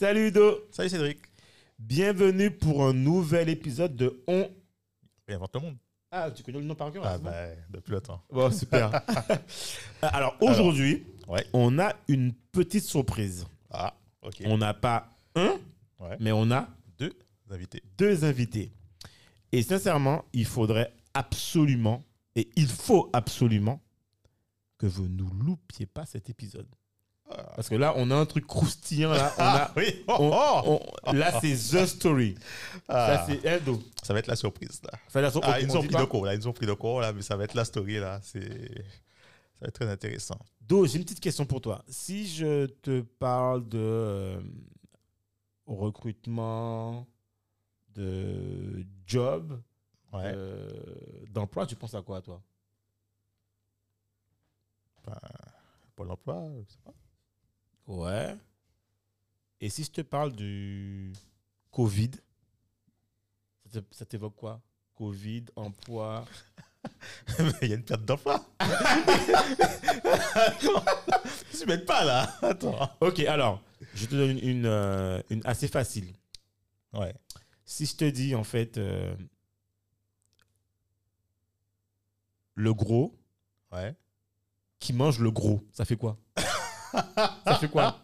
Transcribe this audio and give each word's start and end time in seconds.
Salut 0.00 0.28
Udo, 0.28 0.66
Salut 0.70 0.88
Cédric. 0.88 1.18
bienvenue 1.78 2.50
pour 2.50 2.84
un 2.86 2.94
nouvel 2.94 3.50
épisode 3.50 3.94
de 3.96 4.22
On. 4.26 4.48
Réinvente 5.28 5.54
le 5.54 5.60
monde. 5.60 5.76
Ah, 6.10 6.30
tu 6.30 6.42
connais 6.42 6.58
le 6.58 6.64
nom 6.64 6.74
par 6.74 6.90
cœur 6.90 7.04
Ah 7.04 7.10
là, 7.10 7.16
c'est 7.18 7.22
bon 7.22 7.30
bah, 7.30 7.62
depuis 7.68 7.90
le 7.92 8.00
temps. 8.00 8.22
Bon, 8.30 8.50
super. 8.50 9.02
Alors 10.02 10.38
aujourd'hui, 10.40 11.04
Ouais. 11.28 11.44
on 11.52 11.78
a 11.78 11.94
une 12.08 12.32
petite 12.32 12.84
surprise. 12.84 13.46
Ah, 13.68 13.94
ok. 14.22 14.40
On 14.46 14.56
n'a 14.56 14.72
pas 14.72 15.12
un, 15.34 15.58
Ouais. 16.00 16.16
mais 16.18 16.32
on 16.32 16.50
a 16.50 16.66
Deux 16.98 17.12
invités. 17.50 17.82
deux 17.98 18.24
invités. 18.24 18.72
Et 19.52 19.62
sincèrement, 19.62 20.24
il 20.32 20.46
faudrait 20.46 20.94
absolument, 21.12 22.04
et 22.36 22.48
il 22.56 22.68
faut 22.68 23.10
absolument, 23.12 23.82
que 24.78 24.86
vous 24.86 25.08
ne 25.10 25.24
loupiez 25.44 25.84
pas 25.84 26.06
cet 26.06 26.30
épisode. 26.30 26.66
Ah. 27.30 27.52
Parce 27.56 27.68
que 27.68 27.74
là, 27.76 27.92
on 27.96 28.10
a 28.10 28.16
un 28.16 28.26
truc 28.26 28.46
croustillant. 28.46 29.12
Là, 29.12 29.32
on 29.38 29.42
a, 29.42 29.70
oui. 29.76 30.04
Oh, 30.08 30.30
oh. 30.66 30.80
on- 31.04 31.12
là 31.12 31.38
c'est 31.40 31.52
The 31.54 31.86
Story. 31.86 32.34
Ah, 32.88 33.18
Ça, 33.18 33.26
c'est 33.26 33.44
Eldo. 33.44 33.80
ça 34.02 34.12
va 34.12 34.18
être 34.18 34.26
la 34.26 34.36
surprise 34.36 34.80
là. 34.82 34.98
Ça, 35.08 35.20
la 35.20 35.30
so- 35.30 35.40
Ah, 35.42 35.60
ils 35.60 35.66
nous 35.68 35.76
ont 35.76 35.82
pris 35.84 35.94
de 35.96 36.04
cours 36.04 36.26
là. 36.26 36.34
Ils 36.34 36.38
nous 36.38 36.48
ont 36.48 36.52
pris 36.52 36.66
de 36.66 36.72
cours 36.72 37.00
là, 37.00 37.12
mais 37.12 37.22
ça 37.22 37.36
va 37.36 37.44
être 37.44 37.54
la 37.54 37.64
story 37.64 37.98
là. 37.98 38.20
C'est, 38.22 38.40
ça 38.40 39.60
va 39.60 39.66
être 39.68 39.74
très 39.74 39.88
intéressant. 39.88 40.38
Do, 40.60 40.86
j'ai 40.86 40.98
une 40.98 41.04
petite 41.04 41.20
question 41.20 41.44
pour 41.46 41.60
toi. 41.60 41.84
Si 41.88 42.26
je 42.28 42.66
te 42.66 43.00
parle 43.02 43.68
de 43.68 43.78
euh, 43.78 44.40
recrutement, 45.66 47.06
de 47.94 48.84
job, 49.06 49.60
Ouais. 50.12 50.22
euh, 50.34 50.68
d'emploi, 51.30 51.66
tu 51.66 51.76
penses 51.76 51.94
à 51.94 52.02
quoi, 52.02 52.20
toi? 52.20 52.40
Pour 55.96 56.04
l'emploi, 56.04 56.44
je 56.66 56.72
sais 56.72 56.78
pas. 56.84 56.92
Ouais. 57.90 58.36
Et 59.60 59.68
si 59.68 59.82
je 59.84 59.90
te 59.90 60.00
parle 60.00 60.32
du 60.32 61.12
Covid, 61.72 62.10
ça 63.90 64.04
t'évoque 64.06 64.36
quoi? 64.36 64.60
Covid, 64.94 65.46
emploi. 65.56 66.24
Il 67.62 67.68
y 67.68 67.72
a 67.72 67.76
une 67.76 67.82
perte 67.84 68.04
d'emploi. 68.04 68.46
Tu 71.58 71.66
m'aides 71.66 71.84
pas 71.84 72.04
là. 72.04 72.32
Attends. 72.42 72.90
Ok, 73.00 73.18
alors, 73.20 73.60
je 73.94 74.06
te 74.06 74.14
donne 74.14 74.30
une, 74.38 74.48
une, 74.48 74.66
euh, 74.66 75.20
une 75.28 75.42
assez 75.44 75.68
facile. 75.68 76.14
Ouais. 76.92 77.14
Si 77.64 77.86
je 77.86 77.96
te 77.96 78.04
dis, 78.08 78.34
en 78.34 78.44
fait, 78.44 78.78
euh, 78.78 79.14
le 82.54 82.72
gros 82.72 83.14
Ouais. 83.72 83.94
qui 84.78 84.92
mange 84.92 85.18
le 85.20 85.30
gros, 85.30 85.62
ça 85.72 85.84
fait 85.84 85.96
quoi? 85.96 86.16
Ça 86.92 87.58
fait 87.60 87.68
quoi? 87.68 87.98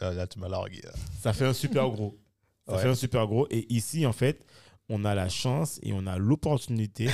Ah, 0.00 0.10
Là, 0.12 0.26
tu 0.26 0.38
m'as 0.38 0.48
largué. 0.48 0.80
là. 0.82 0.90
Ça 1.20 1.32
fait 1.32 1.46
un 1.46 1.52
super 1.52 1.88
gros. 1.88 2.18
Ça 2.66 2.74
Ouais. 2.76 2.82
fait 2.82 2.88
un 2.88 2.94
super 2.94 3.26
gros. 3.26 3.46
Et 3.50 3.72
ici, 3.72 4.04
en 4.06 4.12
fait, 4.12 4.44
on 4.88 5.04
a 5.04 5.14
la 5.14 5.28
chance 5.28 5.78
et 5.82 5.92
on 5.92 6.06
a 6.06 6.18
l'opportunité 6.18 7.08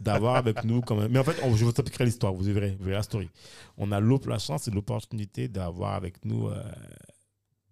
d'avoir 0.00 0.36
avec 0.36 0.64
nous 0.64 0.80
quand 0.80 0.96
même. 0.96 1.10
Mais 1.12 1.18
en 1.18 1.24
fait, 1.24 1.36
on- 1.42 1.54
je 1.54 1.64
vous 1.64 1.70
expliquerai 1.70 2.04
l'histoire, 2.06 2.32
vous 2.32 2.42
verrez, 2.42 2.70
vous 2.78 2.84
verrez 2.84 2.96
la 2.96 3.02
story. 3.02 3.28
On 3.76 3.92
a 3.92 4.00
la 4.00 4.38
chance 4.38 4.66
et 4.68 4.70
l'opportunité 4.70 5.46
d'avoir 5.48 5.94
avec 5.94 6.24
nous 6.24 6.48
euh, 6.48 6.62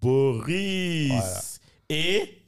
Boris 0.01 1.09
Voilà. 1.09 1.41
et 1.89 2.43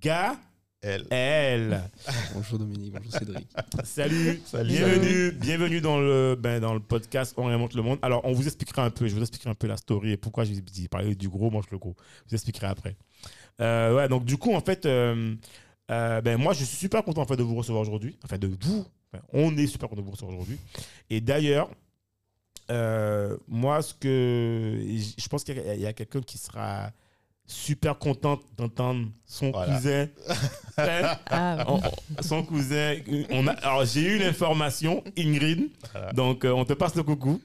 Gaël. 0.00 0.36
Elle. 0.82 1.80
Bonjour 2.34 2.58
Dominique, 2.58 2.92
bonjour 2.92 3.12
Cédric. 3.12 3.48
Salut, 3.82 4.40
Salut. 4.44 4.68
bienvenue, 4.68 5.32
bienvenue 5.32 5.80
dans 5.80 5.98
le, 5.98 6.36
ben, 6.38 6.60
dans 6.60 6.74
le 6.74 6.80
podcast 6.80 7.34
On 7.38 7.44
remonte 7.44 7.74
le 7.74 7.82
monde. 7.82 7.98
Alors, 8.02 8.20
on 8.24 8.32
vous 8.32 8.46
expliquera 8.46 8.84
un 8.84 8.90
peu, 8.90 9.08
je 9.08 9.14
vous 9.14 9.22
expliquerai 9.22 9.50
un 9.50 9.54
peu 9.54 9.66
la 9.66 9.78
story 9.78 10.12
et 10.12 10.16
pourquoi 10.16 10.44
j'ai 10.44 10.62
j'ai 10.72 10.86
parlé 10.86 11.14
du 11.14 11.28
gros 11.28 11.50
mange 11.50 11.64
le 11.70 11.78
gros. 11.78 11.96
Je 12.26 12.30
vous 12.30 12.34
expliquerai 12.34 12.66
après. 12.66 12.96
Euh, 13.60 13.96
ouais, 13.96 14.08
donc 14.08 14.24
du 14.26 14.36
coup, 14.36 14.52
en 14.54 14.60
fait, 14.60 14.84
euh, 14.86 15.34
euh, 15.90 16.20
ben, 16.20 16.36
moi, 16.36 16.52
je 16.52 16.64
suis 16.64 16.76
super 16.76 17.02
content 17.02 17.22
en 17.22 17.26
fait, 17.26 17.36
de 17.36 17.42
vous 17.42 17.56
recevoir 17.56 17.82
aujourd'hui. 17.82 18.18
Enfin, 18.22 18.38
de 18.38 18.46
vous. 18.46 18.86
Enfin, 19.12 19.24
on 19.32 19.56
est 19.56 19.66
super 19.66 19.88
content 19.88 20.02
de 20.02 20.06
vous 20.06 20.12
recevoir 20.12 20.36
aujourd'hui. 20.36 20.58
Et 21.08 21.20
d'ailleurs, 21.22 21.70
euh, 22.70 23.36
moi, 23.48 23.80
ce 23.82 23.94
que 23.94 24.78
je 25.18 25.28
pense 25.28 25.42
qu'il 25.42 25.56
y 25.56 25.60
a, 25.60 25.74
il 25.74 25.80
y 25.80 25.86
a 25.86 25.92
quelqu'un 25.94 26.20
qui 26.20 26.36
sera 26.36 26.92
super 27.46 27.98
content 27.98 28.40
d'entendre 28.56 29.06
son 29.24 29.50
Voilà. 29.50 29.74
cousin. 29.76 30.08
Ah, 30.78 31.64
On- 31.68 31.76
on- 31.78 32.22
son 32.22 32.42
cousin. 32.42 32.96
On 33.30 33.46
a, 33.46 33.52
alors, 33.52 33.84
j'ai 33.86 34.02
eu 34.02 34.18
l'information, 34.18 35.02
Ingrid. 35.16 35.70
Voilà. 35.92 36.12
Donc, 36.12 36.44
euh, 36.44 36.50
on 36.52 36.64
te 36.64 36.72
passe 36.74 36.94
le 36.94 37.02
coucou. 37.02 37.40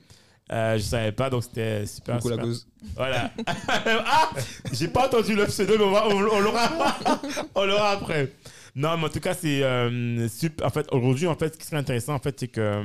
Euh, 0.52 0.78
je 0.78 0.84
savais 0.84 1.14
pas, 1.14 1.30
donc 1.30 1.44
c'était 1.44 1.86
super. 1.86 2.18
Coucou 2.18 2.30
la 2.30 2.36
super. 2.36 2.46
cause. 2.46 2.68
Voilà. 2.96 3.32
ah 4.06 4.30
J'ai 4.74 4.90
pas 4.90 5.06
entendu 5.08 5.34
le 5.36 5.46
pseudo, 5.46 5.78
mais 5.78 5.84
on, 5.86 5.92
va- 5.92 6.08
on- 6.10 6.12
on 6.18 6.40
l'aura 6.42 6.70
on 7.56 7.66
l'aura 7.66 7.92
après. 7.92 8.34
Non, 8.76 8.98
mais 8.98 9.06
en 9.06 9.10
tout 9.10 9.20
cas, 9.22 9.34
c'est 9.34 9.64
euh, 9.64 10.28
super. 10.28 10.68
En 10.68 10.70
fait, 10.70 10.88
aujourd'hui, 10.92 11.28
en 11.28 11.36
fait, 11.36 11.54
ce 11.54 11.58
qui 11.60 11.66
serait 11.66 11.78
intéressant, 11.78 12.16
en 12.16 12.20
fait, 12.20 12.38
c'est 12.40 12.48
que 12.50 12.60
euh, 12.60 12.84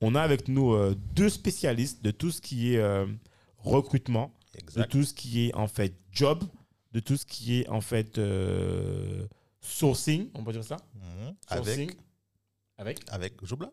on 0.00 0.14
a 0.14 0.22
avec 0.22 0.48
nous 0.48 0.72
euh, 0.72 0.94
deux 1.14 1.28
spécialistes 1.28 2.02
de 2.02 2.10
tout 2.12 2.30
ce 2.30 2.40
qui 2.40 2.74
est 2.74 2.78
euh, 2.78 3.04
de 4.76 4.82
tout 4.84 5.02
ce 5.04 5.14
qui 5.14 5.46
est 5.48 5.54
en 5.54 5.66
fait 5.68 5.94
job, 6.10 6.44
de 6.92 7.00
tout 7.00 7.16
ce 7.16 7.24
qui 7.26 7.60
est 7.60 7.68
en 7.68 7.80
fait 7.80 8.18
euh, 8.18 9.26
sourcing, 9.60 10.28
on 10.34 10.44
peut 10.44 10.52
dire 10.52 10.64
ça 10.64 10.76
Mhm. 10.94 11.34
Sourcing. 11.50 11.90
Avec, 12.78 12.98
Avec 13.08 13.12
avec 13.12 13.44
Jobla. 13.46 13.70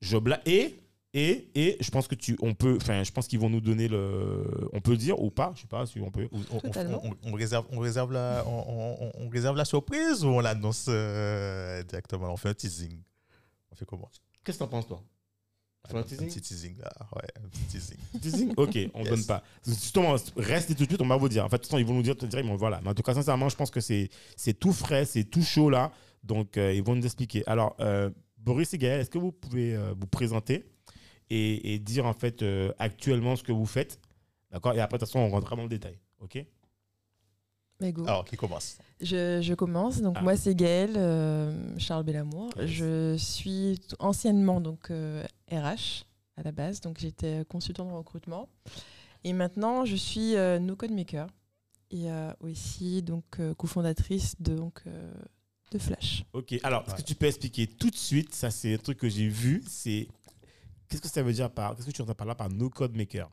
Jobla 0.00 0.40
et 0.46 0.78
et 1.14 1.48
et 1.54 1.76
je 1.80 1.90
pense 1.90 2.08
que 2.08 2.14
tu 2.14 2.38
on 2.40 2.54
peut 2.54 2.76
enfin 2.80 3.02
je 3.04 3.12
pense 3.12 3.26
qu'ils 3.28 3.38
vont 3.38 3.50
nous 3.50 3.60
donner 3.60 3.86
le 3.88 4.68
on 4.72 4.80
peut 4.80 4.92
le 4.92 4.96
dire 4.96 5.20
ou 5.20 5.30
pas 5.30 5.52
je 5.54 5.60
sais 5.62 5.66
pas 5.66 5.84
si 5.86 6.00
on 6.00 6.10
peut 6.10 6.28
On, 6.32 6.40
on- 6.56 6.60
Totalement. 6.60 7.00
on- 7.04 7.14
on 7.30 7.32
réserve, 7.34 7.66
on, 7.70 7.78
réserve 7.80 8.12
la, 8.12 8.42
on, 8.46 8.50
on- 8.50 9.04
on- 9.06 9.12
on 9.26 9.28
réserve 9.28 9.56
la 9.56 9.64
surprise 9.66 10.24
ou 10.24 10.28
on 10.28 10.40
l'annonce 10.40 10.86
euh, 10.88 11.82
directement? 11.82 12.32
On 12.32 12.36
fait 12.36 12.48
un 12.48 12.54
teasing. 12.54 12.98
On 13.70 13.74
fait 13.76 13.84
comment? 13.84 14.10
Qu'est-ce 14.44 14.58
que 14.58 14.64
t'en 14.64 14.68
penses 14.68 14.86
toi? 14.86 15.02
Un 15.92 16.02
teasing? 16.04 16.28
petit 16.28 16.40
teasing 16.40 16.78
là. 16.78 16.90
Ouais, 17.14 17.22
un 17.36 17.48
petit 17.48 17.64
teasing. 17.64 17.96
Teasing? 18.22 18.54
Ok 18.56 18.78
on 18.94 19.00
Yes. 19.00 19.08
donne 19.10 19.24
pas. 19.26 19.42
Justement 19.66 20.14
restez 20.36 20.74
tout 20.74 20.84
de 20.84 20.88
suite 20.90 21.02
on 21.02 21.06
va 21.06 21.16
vous 21.16 21.28
dire. 21.28 21.44
En 21.44 21.48
fait 21.48 21.56
de 21.56 21.62
toute 21.62 21.70
façon, 21.70 21.78
ils 21.78 21.84
vont 21.86 21.94
nous 21.94 22.02
dire 22.02 22.16
te 22.16 22.24
dire 22.26 22.44
mais 22.44 22.56
voilà. 22.56 22.80
Mais 22.82 22.90
en 22.90 22.94
tout 22.94 23.02
cas 23.02 23.14
sincèrement 23.14 23.48
je 23.48 23.56
pense 23.56 23.70
que 23.70 23.80
c'est 23.80 24.08
c'est 24.36 24.54
tout 24.54 24.72
frais 24.72 25.04
c'est 25.04 25.24
tout 25.24 25.42
chaud 25.42 25.70
là. 25.70 25.92
Donc 26.22 26.56
euh, 26.56 26.72
ils 26.72 26.82
vont 26.82 26.94
nous 26.94 27.04
expliquer. 27.04 27.42
Alors 27.46 27.74
euh, 27.80 28.10
Boris 28.38 28.72
et 28.74 28.78
Gaël 28.78 29.00
est-ce 29.00 29.10
que 29.10 29.18
vous 29.18 29.32
pouvez 29.32 29.74
euh, 29.74 29.92
vous 29.98 30.06
présenter 30.06 30.64
et, 31.30 31.74
et 31.74 31.78
dire 31.78 32.06
en 32.06 32.14
fait 32.14 32.42
euh, 32.42 32.72
actuellement 32.78 33.34
ce 33.36 33.42
que 33.42 33.52
vous 33.52 33.66
faites? 33.66 33.98
D'accord? 34.52 34.74
Et 34.74 34.80
après 34.80 34.98
de 34.98 35.04
toute 35.04 35.08
façon 35.12 35.18
on 35.18 35.30
rentrera 35.30 35.56
dans 35.56 35.62
le 35.64 35.68
détail. 35.68 35.98
Ok? 36.20 36.44
Mais 37.82 37.92
go. 37.92 38.04
Alors, 38.06 38.24
qui 38.24 38.36
commence 38.36 38.78
Je, 39.00 39.40
je 39.42 39.54
commence. 39.54 40.00
Donc 40.00 40.16
Ah. 40.18 40.22
moi 40.22 40.36
c'est 40.36 40.54
Gaëlle 40.54 40.94
euh, 40.96 41.78
Charles 41.78 42.04
Bellamour. 42.04 42.50
Yes. 42.58 42.70
Je 42.70 43.16
suis 43.18 43.78
anciennement 43.98 44.60
donc 44.60 44.90
euh, 44.90 45.24
RH 45.50 46.04
à 46.36 46.42
la 46.42 46.52
base. 46.52 46.80
Donc 46.80 46.98
j'étais 46.98 47.44
consultante 47.48 47.90
en 47.92 47.98
recrutement. 47.98 48.48
Et 49.24 49.32
maintenant 49.32 49.84
je 49.84 49.96
suis 49.96 50.36
euh, 50.36 50.58
no 50.58 50.76
code 50.76 50.92
maker 50.92 51.26
et 51.90 52.10
euh, 52.10 52.32
aussi 52.40 53.02
donc 53.02 53.24
euh, 53.40 53.52
cofondatrice 53.54 54.34
de 54.40 54.54
donc 54.56 54.80
euh, 54.86 55.12
de 55.72 55.78
Flash. 55.78 56.24
Ok, 56.32 56.54
alors, 56.62 56.84
est-ce 56.86 56.96
que 56.96 57.02
tu 57.02 57.14
peux 57.14 57.26
expliquer 57.26 57.66
tout 57.66 57.88
de 57.90 57.96
suite? 57.96 58.34
Ça, 58.34 58.50
c'est 58.50 58.74
un 58.74 58.78
truc 58.78 58.98
que 58.98 59.08
j'ai 59.08 59.26
vu. 59.28 59.62
C'est. 59.66 60.06
Qu'est-ce 60.88 61.00
que 61.00 61.08
ça 61.08 61.22
veut 61.22 61.32
dire 61.32 61.50
par. 61.50 61.74
Qu'est-ce 61.74 61.86
que 61.86 61.92
tu 61.92 62.02
entends 62.02 62.14
par 62.14 62.26
là 62.26 62.34
par 62.34 62.50
no 62.50 62.68
code 62.68 62.94
maker 62.94 63.30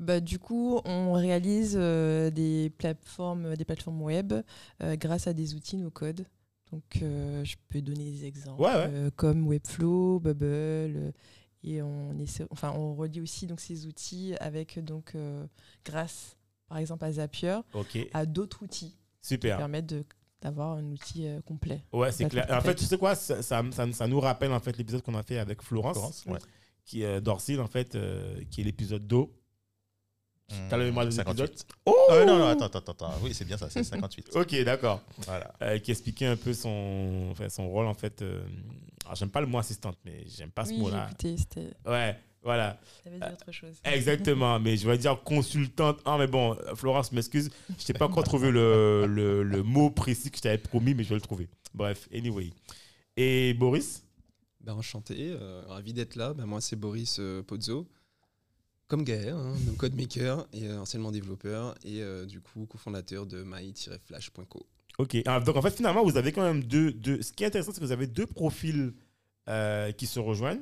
Bah, 0.00 0.20
du 0.20 0.38
coup, 0.38 0.80
on 0.84 1.12
réalise 1.12 1.74
euh, 1.78 2.30
des 2.30 2.70
plateformes, 2.78 3.56
des 3.56 3.64
plateformes 3.64 4.00
web 4.02 4.32
euh, 4.82 4.96
grâce 4.96 5.26
à 5.26 5.32
des 5.32 5.54
outils 5.54 5.76
no 5.76 5.90
code. 5.90 6.24
Donc, 6.72 7.00
euh, 7.02 7.44
je 7.44 7.56
peux 7.68 7.82
donner 7.82 8.04
des 8.10 8.24
exemples 8.24 8.62
Ouais, 8.62 8.68
ouais. 8.68 8.88
euh, 8.88 9.10
comme 9.14 9.46
Webflow, 9.46 10.20
Bubble, 10.20 10.44
euh, 10.46 11.12
et 11.64 11.82
on 11.82 12.18
essaie, 12.18 12.46
enfin, 12.50 12.72
on 12.74 12.94
relie 12.94 13.20
aussi 13.20 13.46
donc 13.46 13.60
ces 13.60 13.86
outils 13.86 14.34
avec 14.40 14.78
donc 14.82 15.12
euh, 15.14 15.46
grâce, 15.84 16.36
par 16.68 16.78
exemple, 16.78 17.04
à 17.04 17.12
Zapier, 17.12 17.58
à 18.14 18.24
d'autres 18.26 18.62
outils 18.62 18.96
qui 19.20 19.28
super. 19.28 19.58
permettent 19.58 19.90
de- 19.90 20.04
d'avoir 20.40 20.72
un 20.78 20.84
outil 20.90 21.26
euh, 21.26 21.40
complet. 21.42 21.84
Ouais, 21.92 22.10
c'est 22.10 22.28
clair. 22.28 22.46
En 22.50 22.60
fait, 22.62 22.74
tu 22.74 22.84
sais 22.84 22.96
quoi 22.98 23.14
ça, 23.14 23.42
ça, 23.42 23.62
ça- 23.70 23.92
ça 23.92 24.06
nous 24.08 24.18
rappelle 24.18 24.50
en 24.52 24.58
fait 24.58 24.76
l'épisode 24.78 25.02
qu'on 25.02 25.14
a 25.14 25.22
fait 25.22 25.38
avec 25.38 25.62
Florence, 25.62 25.94
Florence 25.98 26.24
Ouais. 26.26 26.38
qui 26.86 27.02
est 27.02 27.20
Dorcil, 27.20 27.60
en 27.60 27.68
fait, 27.68 27.94
euh, 27.94 28.42
qui 28.50 28.62
est 28.62 28.64
l'épisode 28.64 29.06
d'eau. 29.06 29.30
T'as 30.68 30.76
le 30.76 30.84
mémoire 30.84 31.06
des 31.06 31.12
58. 31.12 31.42
épisodes 31.44 31.66
Oh 31.86 31.94
Euh, 32.10 32.24
non, 32.24 32.38
non, 32.38 32.46
attends, 32.46 32.66
attends, 32.66 32.92
attends. 32.92 33.14
Oui, 33.22 33.32
c'est 33.34 33.44
bien 33.44 33.56
ça, 33.56 33.68
c'est 33.70 33.82
58. 33.84 34.30
Ok, 34.34 34.54
d'accord. 34.64 35.00
Voilà. 35.26 35.52
Euh, 35.62 35.78
qui 35.78 35.90
expliquait 35.90 36.26
un 36.26 36.36
peu 36.36 36.52
son, 36.52 37.28
enfin, 37.30 37.48
son 37.48 37.68
rôle 37.68 37.86
en 37.86 37.94
fait. 37.94 38.22
euh, 38.22 38.42
alors, 39.04 39.16
j'aime 39.16 39.30
pas 39.30 39.40
le 39.40 39.46
mot 39.46 39.58
assistante, 39.58 39.96
mais 40.04 40.24
j'aime 40.26 40.50
pas 40.50 40.64
ce 40.64 40.70
Oui, 40.70 40.78
mot-là. 40.78 41.10
c'était. 41.20 41.70
Ouais, 41.86 42.16
voilà. 42.42 42.78
Ça 43.04 43.10
veut 43.10 43.18
dire 43.18 43.32
autre 43.32 43.52
chose. 43.52 43.74
Exactement, 43.84 44.58
mais 44.60 44.76
je 44.76 44.86
vais 44.88 44.96
dire 44.98 45.20
consultante. 45.22 45.98
Ah, 46.04 46.16
mais 46.18 46.26
bon, 46.28 46.56
Florence 46.76 47.12
m'excuse, 47.12 47.50
je 47.78 47.84
t'ai 47.84 47.92
pas 47.94 48.06
encore 48.06 48.24
trouvé 48.24 48.50
le, 48.50 49.06
le, 49.06 49.42
le 49.42 49.62
mot 49.62 49.90
précis 49.90 50.30
que 50.30 50.36
je 50.38 50.42
t'avais 50.42 50.58
promis, 50.58 50.94
mais 50.94 51.02
je 51.04 51.08
vais 51.10 51.14
le 51.16 51.20
trouver. 51.20 51.48
Bref, 51.74 52.08
anyway. 52.14 52.50
Et 53.16 53.54
Boris? 53.54 54.04
Ben, 54.60 54.74
enchanté, 54.74 55.16
euh, 55.40 55.62
ravi 55.66 55.92
d'être 55.92 56.14
là. 56.14 56.32
Ben, 56.34 56.46
moi, 56.46 56.60
c'est 56.60 56.76
Boris 56.76 57.16
euh, 57.18 57.42
Pozzo. 57.42 57.88
Comme 58.92 59.04
Gaël, 59.04 59.30
hein, 59.30 59.54
no 59.66 59.72
codemaker 59.72 60.46
et 60.52 60.66
euh, 60.66 60.78
anciennement 60.78 61.10
développeur 61.10 61.74
et 61.82 62.02
euh, 62.02 62.26
du 62.26 62.42
coup 62.42 62.66
cofondateur 62.66 63.24
de 63.24 63.42
my-flash.co. 63.42 64.66
Ok, 64.98 65.16
Ah, 65.24 65.40
donc 65.40 65.56
en 65.56 65.62
fait, 65.62 65.70
finalement, 65.74 66.04
vous 66.04 66.18
avez 66.18 66.30
quand 66.30 66.42
même 66.42 66.62
deux. 66.62 66.92
deux... 66.92 67.22
Ce 67.22 67.32
qui 67.32 67.42
est 67.42 67.46
intéressant, 67.46 67.72
c'est 67.72 67.80
que 67.80 67.86
vous 67.86 67.92
avez 67.92 68.06
deux 68.06 68.26
profils 68.26 68.92
euh, 69.48 69.92
qui 69.92 70.04
se 70.06 70.20
rejoignent, 70.20 70.60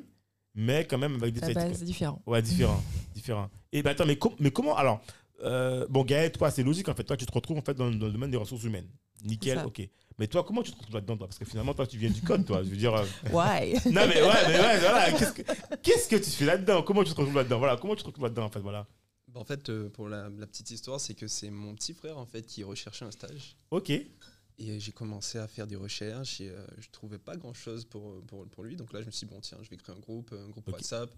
mais 0.55 0.87
quand 0.87 0.97
même 0.97 1.15
avec 1.15 1.33
des 1.33 1.41
traits- 1.41 1.55
base 1.55 1.83
différent. 1.83 2.21
Ouais, 2.25 2.41
différent. 2.41 2.81
différent. 3.13 3.49
Et 3.73 3.83
ben 3.83 3.89
attends, 3.89 4.05
mais, 4.05 4.15
com- 4.17 4.33
mais 4.39 4.51
comment. 4.51 4.77
Alors, 4.77 5.01
euh, 5.43 5.85
bon, 5.89 6.05
Gaël, 6.05 6.31
toi, 6.31 6.51
c'est 6.51 6.63
logique 6.63 6.87
en 6.87 6.93
fait. 6.95 7.03
Toi, 7.03 7.17
tu 7.17 7.25
te 7.25 7.33
retrouves 7.33 7.57
en 7.57 7.61
fait 7.61 7.73
dans, 7.73 7.91
dans 7.91 8.05
le 8.05 8.13
domaine 8.13 8.31
des 8.31 8.37
ressources 8.37 8.63
humaines. 8.63 8.87
Nickel, 9.25 9.59
ok. 9.65 9.89
Mais 10.21 10.27
toi, 10.27 10.43
comment 10.43 10.61
tu 10.61 10.71
te 10.71 10.77
retrouves 10.77 10.93
là-dedans, 10.93 11.17
toi? 11.17 11.25
Parce 11.27 11.39
que 11.39 11.45
finalement, 11.45 11.73
toi, 11.73 11.87
tu 11.87 11.97
viens 11.97 12.11
du 12.11 12.21
code, 12.21 12.45
toi. 12.45 12.61
Je 12.63 12.69
veux 12.69 12.77
dire. 12.77 12.93
euh, 12.93 13.05
Ouais. 13.33 13.73
Non, 13.87 14.05
mais 14.07 14.21
ouais, 14.21 14.47
mais 14.47 14.59
ouais, 14.59 14.77
voilà. 14.79 15.11
Qu'est-ce 15.11 15.33
que, 15.33 15.41
qu'est-ce 15.81 16.07
que 16.07 16.15
tu 16.17 16.29
fais 16.29 16.45
là-dedans? 16.45 16.83
Comment 16.83 17.03
tu 17.03 17.11
te 17.11 17.15
retrouves 17.17 17.33
là-dedans? 17.35 17.57
Voilà, 17.57 17.75
comment 17.77 17.95
tu 17.95 18.03
te 18.03 18.07
retrouves 18.07 18.25
là-dedans, 18.25 18.45
en 18.45 18.49
fait, 18.51 18.59
voilà. 18.59 18.85
Ben, 19.29 19.41
en 19.41 19.43
fait, 19.45 19.69
euh, 19.69 19.89
pour 19.89 20.07
la, 20.09 20.29
la 20.29 20.45
petite 20.45 20.69
histoire, 20.69 20.99
c'est 20.99 21.15
que 21.15 21.25
c'est 21.27 21.49
mon 21.49 21.73
petit 21.73 21.95
frère 21.95 22.19
en 22.19 22.25
fait 22.27 22.43
qui 22.43 22.63
recherchait 22.63 23.03
un 23.05 23.09
stage. 23.11 23.55
Ok. 23.71 23.89
Et 23.89 24.79
j'ai 24.79 24.91
commencé 24.91 25.39
à 25.39 25.47
faire 25.47 25.65
des 25.65 25.75
recherches 25.77 26.39
et 26.39 26.49
euh, 26.49 26.63
je 26.77 26.87
trouvais 26.91 27.17
pas 27.17 27.35
grand 27.35 27.53
chose 27.55 27.83
pour, 27.85 28.21
pour, 28.27 28.47
pour 28.47 28.63
lui. 28.63 28.75
Donc 28.75 28.93
là, 28.93 29.01
je 29.01 29.07
me 29.07 29.11
suis 29.11 29.25
dit, 29.25 29.33
bon, 29.33 29.39
tiens, 29.41 29.57
je 29.63 29.69
vais 29.71 29.77
créer 29.77 29.95
un 29.95 29.99
groupe, 29.99 30.31
un 30.37 30.49
groupe. 30.49 30.67
WhatsApp. 30.71 31.09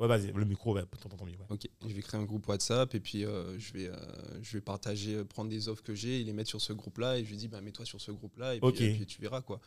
Ouais, 0.00 0.08
vas-y, 0.08 0.32
le 0.32 0.44
micro, 0.44 0.74
ouais, 0.74 0.82
t'entends 1.00 1.24
mieux. 1.24 1.32
Ouais. 1.32 1.46
Ok, 1.50 1.68
je 1.86 1.92
vais 1.94 2.02
créer 2.02 2.20
un 2.20 2.24
groupe 2.24 2.46
WhatsApp 2.48 2.92
et 2.96 3.00
puis 3.00 3.24
euh, 3.24 3.56
je, 3.60 3.72
vais, 3.72 3.86
euh, 3.88 3.94
je 4.42 4.54
vais 4.56 4.60
partager, 4.60 5.14
euh, 5.14 5.24
prendre 5.24 5.48
des 5.48 5.68
offres 5.68 5.84
que 5.84 5.94
j'ai 5.94 6.20
et 6.20 6.24
les 6.24 6.32
mettre 6.32 6.48
sur 6.50 6.60
ce 6.60 6.72
groupe-là. 6.72 7.18
Et 7.18 7.24
je 7.24 7.30
lui 7.30 7.36
dis, 7.36 7.46
bah, 7.46 7.60
mets-toi 7.60 7.84
sur 7.86 8.00
ce 8.00 8.10
groupe-là 8.10 8.56
et 8.56 8.60
puis, 8.60 9.06
tu 9.06 9.20
verras. 9.20 9.40
quoi. 9.40 9.60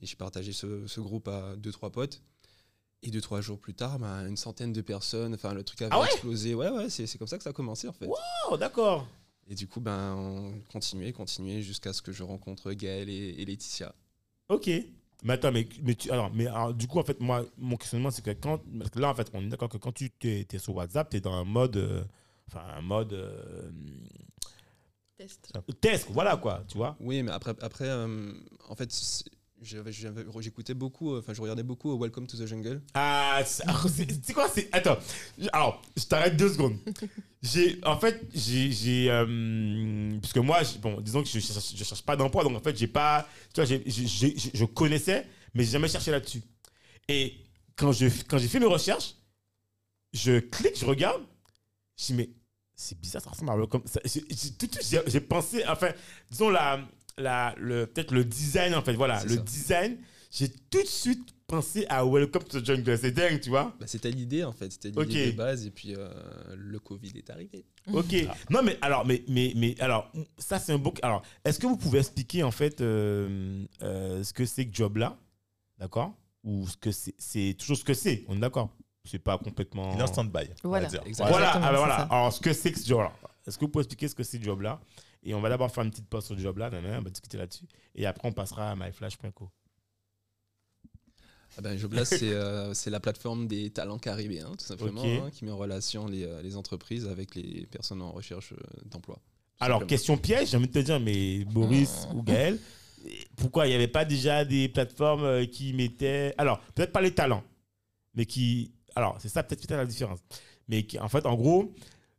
Et 0.00 0.06
j'ai 0.06 0.16
partagé 0.16 0.52
ce, 0.52 0.86
ce 0.86 1.00
groupe 1.00 1.28
à 1.28 1.56
deux, 1.56 1.72
trois 1.72 1.90
potes. 1.90 2.22
Et 3.02 3.10
deux, 3.10 3.20
trois 3.20 3.42
jours 3.42 3.58
plus 3.60 3.74
tard, 3.74 3.98
bah, 3.98 4.26
une 4.26 4.38
centaine 4.38 4.72
de 4.72 4.80
personnes, 4.80 5.34
enfin 5.34 5.52
le 5.52 5.62
truc 5.62 5.82
avait 5.82 5.90
Ah 5.92 6.00
ouais 6.00 6.06
explosé. 6.06 6.54
Ouais, 6.54 6.70
ouais, 6.70 6.88
c'est 6.88 7.18
comme 7.18 7.28
ça 7.28 7.36
que 7.36 7.44
ça 7.44 7.50
a 7.50 7.52
commencé 7.52 7.86
en 7.86 7.92
fait. 7.92 8.08
Oh, 8.50 8.56
d'accord. 8.56 9.06
Et 9.46 9.54
du 9.54 9.68
coup, 9.68 9.80
ben, 9.80 10.14
on 10.16 10.58
continuait, 10.72 11.12
continuait 11.12 11.60
jusqu'à 11.62 11.92
ce 11.92 12.00
que 12.00 12.10
je 12.10 12.22
rencontre 12.22 12.72
Gaël 12.72 13.08
et, 13.10 13.34
et 13.38 13.44
Laetitia. 13.44 13.94
Ok. 14.48 14.70
Mais 15.26 15.32
attends, 15.32 15.50
mais, 15.50 15.68
mais, 15.82 15.96
tu, 15.96 16.08
alors, 16.12 16.30
mais 16.32 16.46
alors, 16.46 16.72
du 16.72 16.86
coup, 16.86 17.00
en 17.00 17.02
fait, 17.02 17.18
moi, 17.18 17.44
mon 17.58 17.76
questionnement, 17.76 18.12
c'est 18.12 18.22
que 18.24 18.30
quand. 18.30 18.62
Parce 18.78 18.90
que 18.90 19.00
là, 19.00 19.10
en 19.10 19.14
fait, 19.14 19.28
on 19.34 19.42
est 19.42 19.48
d'accord 19.48 19.68
que 19.68 19.76
quand 19.76 19.90
tu 19.90 20.08
es, 20.22 20.58
sur 20.58 20.76
WhatsApp, 20.76 21.10
tu 21.10 21.16
es 21.16 21.20
dans 21.20 21.34
un 21.34 21.44
mode. 21.44 21.76
euh, 21.76 22.04
Enfin, 22.48 22.62
un 22.76 22.80
mode. 22.80 23.12
euh, 23.12 23.68
Test. 25.18 25.52
test, 25.80 26.06
voilà, 26.10 26.36
quoi, 26.36 26.62
tu 26.68 26.76
vois. 26.76 26.94
Oui, 27.00 27.24
mais 27.24 27.32
après, 27.32 27.54
après 27.60 27.88
euh, 27.88 28.32
en 28.68 28.76
fait, 28.76 28.92
j'écoutais 29.62 30.74
beaucoup, 30.74 31.14
euh, 31.14 31.20
enfin, 31.20 31.32
je 31.34 31.40
regardais 31.40 31.62
beaucoup 31.62 31.92
euh, 31.92 31.98
Welcome 31.98 32.26
to 32.26 32.36
the 32.36 32.46
Jungle. 32.46 32.82
Ah, 32.94 33.42
c'est 33.44 33.64
c'est 34.22 34.32
quoi 34.32 34.48
c'est 34.48 34.68
Attends, 34.72 34.98
alors, 35.52 35.82
je 35.96 36.04
t'arrête 36.04 36.36
deux 36.36 36.52
secondes. 36.52 36.78
J'ai, 37.42 37.78
en 37.84 37.96
fait, 38.00 38.20
j'ai, 38.34 39.08
euh, 39.08 40.18
puisque 40.20 40.38
moi, 40.38 40.62
bon, 40.80 41.00
disons 41.00 41.22
que 41.22 41.28
je 41.28 41.38
cherche, 41.38 41.76
je 41.76 41.84
cherche 41.84 42.02
pas 42.02 42.16
d'emploi, 42.16 42.42
donc 42.42 42.56
en 42.56 42.60
fait, 42.60 42.76
j'ai 42.76 42.88
pas, 42.88 43.28
tu 43.54 43.62
vois, 43.62 43.64
je 43.66 44.64
connaissais, 44.64 45.24
mais 45.54 45.62
j'ai 45.62 45.70
jamais 45.70 45.86
cherché 45.86 46.10
là-dessus. 46.10 46.42
Et 47.06 47.36
quand 47.76 47.92
je, 47.92 48.06
quand 48.26 48.38
j'ai 48.38 48.48
fait 48.48 48.58
mes 48.58 48.66
recherches, 48.66 49.14
je 50.12 50.40
clique, 50.40 50.76
je 50.76 50.86
regarde, 50.86 51.22
je 51.96 52.06
dis 52.06 52.14
mais 52.14 52.30
c'est 52.74 52.98
bizarre, 52.98 53.22
ça 53.22 53.30
ressemble 53.30 53.52
à 53.52 53.56
Welcome. 53.56 53.82
ça- 53.84 54.00
Tout 54.00 54.08
de 54.08 54.34
suite, 54.34 54.78
j'ai- 54.90 55.02
j'ai 55.06 55.20
pensé, 55.20 55.62
enfin, 55.68 55.92
disons 56.28 56.50
la, 56.50 56.80
la, 57.18 57.54
le, 57.58 57.86
peut-être 57.86 58.12
le 58.12 58.24
design 58.24 58.74
en 58.74 58.82
fait, 58.82 58.94
voilà, 58.94 59.20
C'est 59.20 59.28
le 59.28 59.36
ça. 59.36 59.40
design, 59.42 59.96
j'ai 60.30 60.48
tout 60.48 60.82
de 60.82 60.86
suite 60.86 61.34
pensé 61.46 61.86
à 61.88 62.04
Welcome 62.04 62.42
to 62.44 62.60
the 62.60 62.66
Jungle. 62.66 62.98
C'est 62.98 63.12
dingue, 63.12 63.40
tu 63.40 63.50
vois. 63.50 63.74
Bah, 63.78 63.86
c'était 63.86 64.10
l'idée 64.10 64.44
en 64.44 64.52
fait, 64.52 64.70
c'était 64.72 64.90
l'idée 64.90 65.32
de 65.32 65.36
base 65.36 65.64
et 65.66 65.70
puis 65.70 65.94
euh, 65.94 66.08
le 66.56 66.78
Covid 66.78 67.12
est 67.16 67.30
arrivé. 67.30 67.64
Ok. 67.92 68.14
Non, 68.50 68.62
mais 68.62 68.76
alors, 68.82 69.06
mais, 69.06 69.24
mais, 69.28 69.52
mais 69.56 69.74
alors, 69.80 70.10
ça 70.38 70.58
c'est 70.58 70.72
un 70.72 70.78
bon. 70.78 70.92
Alors, 71.02 71.22
est-ce 71.44 71.58
que 71.58 71.66
vous 71.66 71.76
pouvez 71.76 72.00
expliquer 72.00 72.42
en 72.42 72.50
fait 72.50 72.80
euh, 72.80 73.64
euh, 73.82 74.22
ce 74.22 74.32
que 74.32 74.44
c'est 74.44 74.66
que 74.66 74.74
job 74.74 74.96
là, 74.96 75.16
d'accord? 75.78 76.14
Ou 76.44 76.68
ce 76.68 76.76
que 76.76 76.92
c'est, 76.92 77.14
c'est 77.18 77.56
toujours 77.58 77.76
ce 77.76 77.84
que 77.84 77.94
c'est. 77.94 78.24
On 78.28 78.36
est 78.36 78.40
d'accord? 78.40 78.70
C'est 79.04 79.20
pas 79.20 79.38
complètement. 79.38 79.94
Il 79.94 80.00
est 80.00 80.02
en 80.02 80.06
stand-by. 80.08 80.48
Voilà. 80.64 80.88
dire. 80.88 81.00
Exactement. 81.06 81.38
Voilà. 81.38 81.46
Exactement, 81.46 81.66
ah 81.72 81.78
voilà. 81.78 81.96
ça. 81.96 82.02
Alors, 82.10 82.32
ce 82.32 82.40
que 82.40 82.52
c'est 82.52 82.72
que 82.72 82.78
ce 82.78 82.86
job 82.86 83.00
là. 83.00 83.12
Est-ce 83.46 83.56
que 83.56 83.64
vous 83.64 83.70
pouvez 83.70 83.84
expliquer 83.84 84.08
ce 84.08 84.14
que 84.16 84.24
c'est 84.24 84.38
ce 84.38 84.42
job 84.42 84.60
là? 84.62 84.80
Et 85.26 85.34
on 85.34 85.40
va 85.40 85.48
d'abord 85.48 85.70
faire 85.70 85.84
une 85.84 85.90
petite 85.90 86.08
pause 86.08 86.24
sur 86.24 86.34
le 86.34 86.40
job 86.40 86.56
là. 86.56 86.70
On 86.72 87.02
va 87.02 87.10
discuter 87.10 87.36
là-dessus. 87.36 87.64
Et 87.94 88.06
après, 88.06 88.28
on 88.28 88.32
passera 88.32 88.70
à 88.70 88.76
myflash.co. 88.76 89.50
Ah 91.58 91.62
ben, 91.62 91.76
Joblas, 91.76 92.04
c'est 92.04 92.32
euh, 92.32 92.74
la 92.86 93.00
plateforme 93.00 93.46
des 93.46 93.70
talents 93.70 93.98
caribéens, 93.98 94.52
tout 94.58 94.64
simplement, 94.64 95.02
hein, 95.02 95.30
qui 95.32 95.44
met 95.44 95.50
en 95.50 95.56
relation 95.56 96.06
les, 96.06 96.24
euh, 96.24 96.42
les 96.42 96.56
entreprises 96.56 97.06
avec 97.06 97.34
les 97.34 97.66
personnes 97.66 98.02
en 98.02 98.12
recherche 98.12 98.52
euh, 98.52 98.56
d'emploi. 98.84 99.18
Alors, 99.58 99.76
simplement. 99.76 99.88
question 99.88 100.18
piège, 100.18 100.50
j'ai 100.50 100.56
envie 100.58 100.68
de 100.68 100.72
te 100.72 100.78
dire, 100.80 101.00
mais 101.00 101.44
Boris 101.44 102.08
ou 102.14 102.22
Gaël, 102.22 102.58
pourquoi 103.36 103.66
il 103.66 103.70
n'y 103.70 103.74
avait 103.74 103.88
pas 103.88 104.04
déjà 104.04 104.44
des 104.44 104.68
plateformes 104.68 105.24
euh, 105.24 105.46
qui 105.46 105.72
mettaient. 105.72 106.34
Alors, 106.38 106.60
peut-être 106.74 106.92
pas 106.92 107.00
les 107.00 107.14
talents, 107.14 107.44
mais 108.14 108.26
qui. 108.26 108.72
Alors, 108.94 109.16
c'est 109.20 109.28
ça 109.28 109.42
peut-être 109.42 109.66
peut-être 109.66 109.78
la 109.78 109.86
différence. 109.86 110.18
Mais 110.68 110.84
qui, 110.84 110.98
en 110.98 111.08
fait, 111.08 111.26
en 111.26 111.34
gros, 111.34 111.72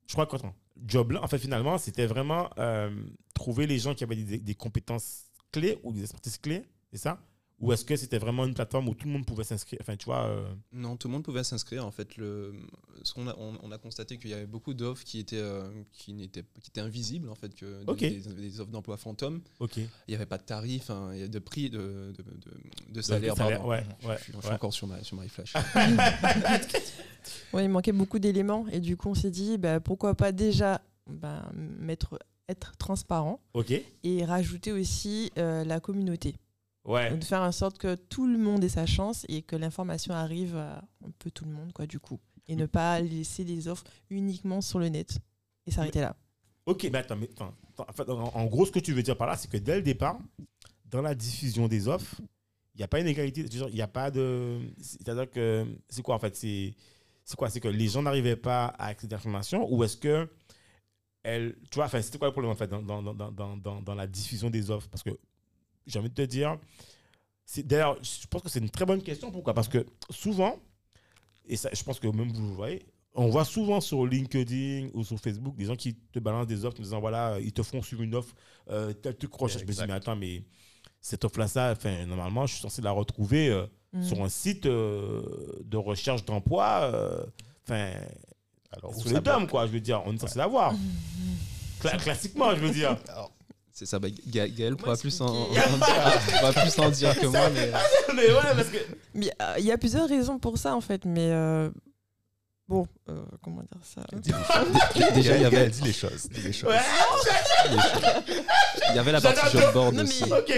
je 0.07 0.13
crois 0.13 0.25
que 0.25 0.37
job 0.85 1.11
là, 1.11 1.23
en 1.23 1.27
fait, 1.27 1.39
finalement, 1.39 1.77
c'était 1.77 2.05
vraiment 2.05 2.49
euh, 2.57 2.89
trouver 3.33 3.67
les 3.67 3.79
gens 3.79 3.95
qui 3.95 4.03
avaient 4.03 4.15
des, 4.15 4.39
des 4.39 4.55
compétences 4.55 5.25
clés 5.51 5.79
ou 5.83 5.93
des 5.93 6.01
expertises 6.01 6.37
clés, 6.37 6.63
c'est 6.91 6.97
ça? 6.99 7.19
Ou 7.59 7.73
est-ce 7.73 7.83
que 7.83 7.95
c'était 7.95 8.19
vraiment 8.19 8.45
une 8.45 8.53
plateforme 8.53 8.87
où 8.87 8.93
tout 8.93 9.07
le 9.07 9.13
monde 9.13 9.25
pouvait 9.25 9.43
s'inscrire? 9.43 9.79
Enfin, 9.81 9.95
tu 9.95 10.05
vois. 10.05 10.25
euh, 10.27 10.47
Non, 10.71 10.95
tout 10.95 11.07
le 11.07 11.13
monde 11.13 11.23
pouvait 11.23 11.43
s'inscrire. 11.43 11.85
En 11.87 11.89
fait, 11.91 12.15
le, 12.17 12.53
ce 13.01 13.15
qu'on 13.15 13.27
a, 13.27 13.35
on, 13.39 13.57
on 13.63 13.71
a 13.71 13.79
constaté 13.79 14.19
qu'il 14.19 14.29
y 14.29 14.33
avait 14.33 14.45
beaucoup 14.45 14.75
d'offres 14.75 15.03
qui 15.03 15.17
étaient, 15.17 15.37
euh, 15.39 15.67
qui, 15.91 16.13
n'étaient, 16.13 16.43
qui 16.61 16.69
étaient 16.69 16.81
invisibles, 16.81 17.29
en 17.29 17.35
fait, 17.35 17.55
que 17.55 17.65
des- 17.83 17.91
Ok. 17.91 17.97
des, 17.99 18.19
des 18.19 18.59
offres 18.59 18.69
d'emploi 18.69 18.95
fantômes. 18.97 19.41
ok. 19.59 19.77
Il 19.77 19.87
n'y 20.09 20.13
avait 20.15 20.27
pas 20.27 20.37
de 20.37 20.43
tarif, 20.43 20.91
hein, 20.91 21.09
il 21.13 21.19
y 21.19 21.23
a 21.23 21.27
de 21.27 21.39
prix, 21.39 21.71
de, 21.71 21.79
de, 22.15 22.23
de- 22.23 22.93
de 22.93 23.01
salaire. 23.01 23.35
salaire, 23.35 23.57
pardon. 23.61 23.69
ouais, 23.71 23.83
Je- 24.01 24.07
ouais, 24.07 24.15
je, 24.19 24.23
suis- 24.23 24.33
je 24.33 24.37
suis 24.39 24.47
ouais. 24.49 24.53
encore 24.53 24.73
sur, 24.73 24.85
ma, 24.85 25.03
sur 25.03 25.17
MyFlash. 25.19 25.53
Ouais, 27.53 27.65
il 27.65 27.69
manquait 27.69 27.91
beaucoup 27.91 28.19
d'éléments 28.19 28.65
et 28.71 28.79
du 28.79 28.95
coup 28.95 29.09
on 29.09 29.13
s'est 29.15 29.31
dit 29.31 29.57
bah, 29.57 29.79
pourquoi 29.81 30.15
pas 30.15 30.31
déjà 30.31 30.81
bah, 31.09 31.49
mettre, 31.53 32.19
être 32.47 32.77
transparent 32.77 33.41
Ok. 33.53 33.73
et 34.03 34.25
rajouter 34.25 34.71
aussi 34.71 35.31
euh, 35.37 35.63
la 35.65 35.79
communauté. 35.79 36.35
Ouais. 36.87 37.15
De 37.15 37.23
faire 37.23 37.41
en 37.41 37.51
sorte 37.51 37.77
que 37.77 37.95
tout 37.95 38.25
le 38.27 38.37
monde 38.37 38.63
ait 38.63 38.69
sa 38.69 38.85
chance 38.85 39.25
et 39.29 39.41
que 39.43 39.55
l'information 39.55 40.13
arrive 40.13 40.55
à 40.55 40.77
un 41.05 41.11
peu 41.19 41.29
tout 41.29 41.45
le 41.45 41.51
monde 41.51 41.71
quoi 41.73 41.85
du 41.85 41.99
coup 41.99 42.19
et 42.47 42.55
ne 42.55 42.65
pas 42.65 42.99
laisser 43.01 43.43
les 43.43 43.67
offres 43.67 43.83
uniquement 44.09 44.61
sur 44.61 44.79
le 44.79 44.87
net 44.87 45.19
et 45.65 45.71
s'arrêter 45.71 45.99
là. 45.99 46.15
Ok, 46.65 46.83
mais 46.91 46.99
attends, 46.99 47.17
mais 47.17 47.29
attends, 47.29 47.53
attends, 47.73 47.85
en, 47.89 47.93
fait, 47.93 48.09
en- 48.09 48.35
en 48.35 48.45
gros, 48.45 48.65
ce 48.65 48.71
que 48.71 48.79
tu 48.79 48.93
veux 48.93 49.03
dire 49.03 49.17
par 49.17 49.27
là, 49.27 49.35
c'est 49.35 49.49
que 49.51 49.57
dès 49.57 49.75
le 49.75 49.81
départ, 49.81 50.17
dans 50.85 51.01
la 51.01 51.13
diffusion 51.13 51.67
des 51.67 51.87
offres, 51.89 52.15
il 52.73 52.77
n'y 52.77 52.83
a 52.83 52.87
pas 52.87 52.99
une 53.01 53.07
égalité. 53.07 53.41
Il 53.69 53.73
n'y 53.75 53.81
a 53.81 53.87
pas 53.87 54.09
de. 54.11 54.59
C'est-à-dire 54.79 55.29
que. 55.29 55.65
C'est 55.89 56.01
quoi 56.01 56.15
en 56.15 56.19
fait 56.19 56.35
C'est 56.37 56.73
c'est 57.25 57.35
quoi? 57.35 57.49
C'est 57.49 57.59
que 57.59 57.67
les 57.67 57.87
gens 57.89 58.01
n'arrivaient 58.01 58.35
pas 58.37 58.67
à 58.77 58.87
accéder 58.87 59.13
à 59.15 59.17
l'information 59.17 59.67
ou 59.69 59.83
est-ce 59.83 59.97
que. 59.97 60.29
Elle, 61.23 61.55
tu 61.69 61.75
vois, 61.75 61.85
enfin, 61.85 62.01
c'était 62.01 62.17
quoi 62.17 62.27
le 62.27 62.31
problème 62.31 62.51
en 62.51 62.55
fait 62.55 62.67
dans, 62.67 62.81
dans, 62.81 63.01
dans, 63.01 63.31
dans, 63.31 63.57
dans, 63.57 63.81
dans 63.81 63.95
la 63.95 64.07
diffusion 64.07 64.49
des 64.49 64.71
offres? 64.71 64.87
Parce 64.89 65.03
que 65.03 65.09
j'ai 65.87 65.99
envie 65.99 66.09
de 66.09 66.13
te 66.13 66.21
dire. 66.21 66.57
D'ailleurs, 67.63 67.97
je 68.03 68.27
pense 68.27 68.41
que 68.41 68.49
c'est 68.49 68.59
une 68.59 68.69
très 68.69 68.85
bonne 68.85 69.01
question. 69.01 69.31
Pourquoi? 69.31 69.53
Parce 69.53 69.67
que 69.69 69.85
souvent, 70.09 70.57
et 71.47 71.55
ça, 71.55 71.69
je 71.73 71.81
pense 71.83 71.99
que 71.99 72.07
même 72.07 72.31
vous 72.31 72.47
le 72.49 72.53
voyez, 72.53 72.85
on 73.15 73.29
voit 73.29 73.45
souvent 73.45 73.79
sur 73.81 74.05
LinkedIn 74.05 74.89
ou 74.93 75.03
sur 75.03 75.17
Facebook 75.17 75.55
des 75.55 75.65
gens 75.65 75.75
qui 75.75 75.95
te 75.95 76.19
balancent 76.19 76.47
des 76.47 76.65
offres 76.65 76.79
en 76.79 76.83
disant 76.83 76.99
voilà, 76.99 77.39
ils 77.39 77.53
te 77.53 77.63
font 77.63 77.81
suivre 77.81 78.03
une 78.03 78.15
offre, 78.15 78.35
euh, 78.69 78.93
tel 78.93 79.15
truc 79.15 79.33
recherche. 79.33 79.63
Je 79.63 79.67
me 79.67 79.71
dis, 79.73 79.81
mais 79.87 79.93
attends, 79.93 80.15
mais 80.15 80.43
cette 80.99 81.23
offre-là, 81.25 81.47
ça, 81.47 81.71
enfin, 81.71 82.05
normalement, 82.05 82.45
je 82.45 82.53
suis 82.53 82.61
censé 82.61 82.81
la 82.81 82.91
retrouver 82.91 83.49
euh, 83.49 83.65
Mm. 83.93 84.03
sur 84.03 84.21
un 84.21 84.27
site 84.27 84.65
euh, 84.65 85.23
de 85.63 85.77
recherche 85.77 86.25
d'emploi, 86.25 86.81
euh, 86.93 87.25
enfin, 87.63 87.93
ça 88.73 89.13
les 89.13 89.21
dames, 89.21 89.37
bloque? 89.43 89.49
quoi, 89.49 89.65
je 89.65 89.71
veux 89.71 89.79
dire, 89.79 90.03
on 90.05 90.13
est 90.13 90.17
censé 90.19 90.37
l'avoir. 90.37 90.73
Cla- 91.81 91.97
classiquement, 91.97 92.53
je 92.53 92.59
veux 92.59 92.71
dire. 92.71 92.97
Alors, 93.07 93.31
C'est 93.79 93.85
ça, 93.85 93.99
bah, 93.99 94.07
Ga- 94.25 94.47
Gaël 94.47 94.75
pourra 94.75 94.97
plus, 94.97 95.21
en, 95.21 95.27
en 95.27 96.51
plus 96.51 96.79
en 96.79 96.89
dire 96.89 97.13
que 97.19 97.27
moi, 97.27 97.47
mais 97.53 97.71
mais 98.15 98.23
ouais, 98.31 98.55
parce 98.55 98.69
que. 98.69 98.77
Mais, 99.13 99.31
euh, 99.39 99.53
Il 99.59 99.65
y 99.65 99.71
a 99.71 99.77
plusieurs 99.77 100.09
raisons 100.09 100.39
pour 100.39 100.57
ça 100.57 100.75
en 100.75 100.81
fait, 100.81 101.05
mais 101.05 101.29
euh, 101.31 101.69
Bon, 102.67 102.87
euh, 103.07 103.21
comment 103.43 103.61
dire 103.61 103.79
ça? 103.83 104.01
Déjà, 105.13 105.35
il 105.35 105.41
y 105.43 105.45
avait, 105.45 105.69
Dis 105.69 105.83
les 105.83 105.93
choses. 105.93 106.27
dis 106.27 106.41
les 106.41 106.51
choses. 106.53 106.71
Ouais, 106.71 106.79
il 108.89 108.95
y 108.95 108.99
avait 108.99 109.11
la 109.11 109.21
partie 109.21 109.55
job 109.55 109.71
board 109.73 109.93
Non, 109.95 110.03
aussi. 110.03 110.23
mais- 110.27 110.37
ok. 110.39 110.53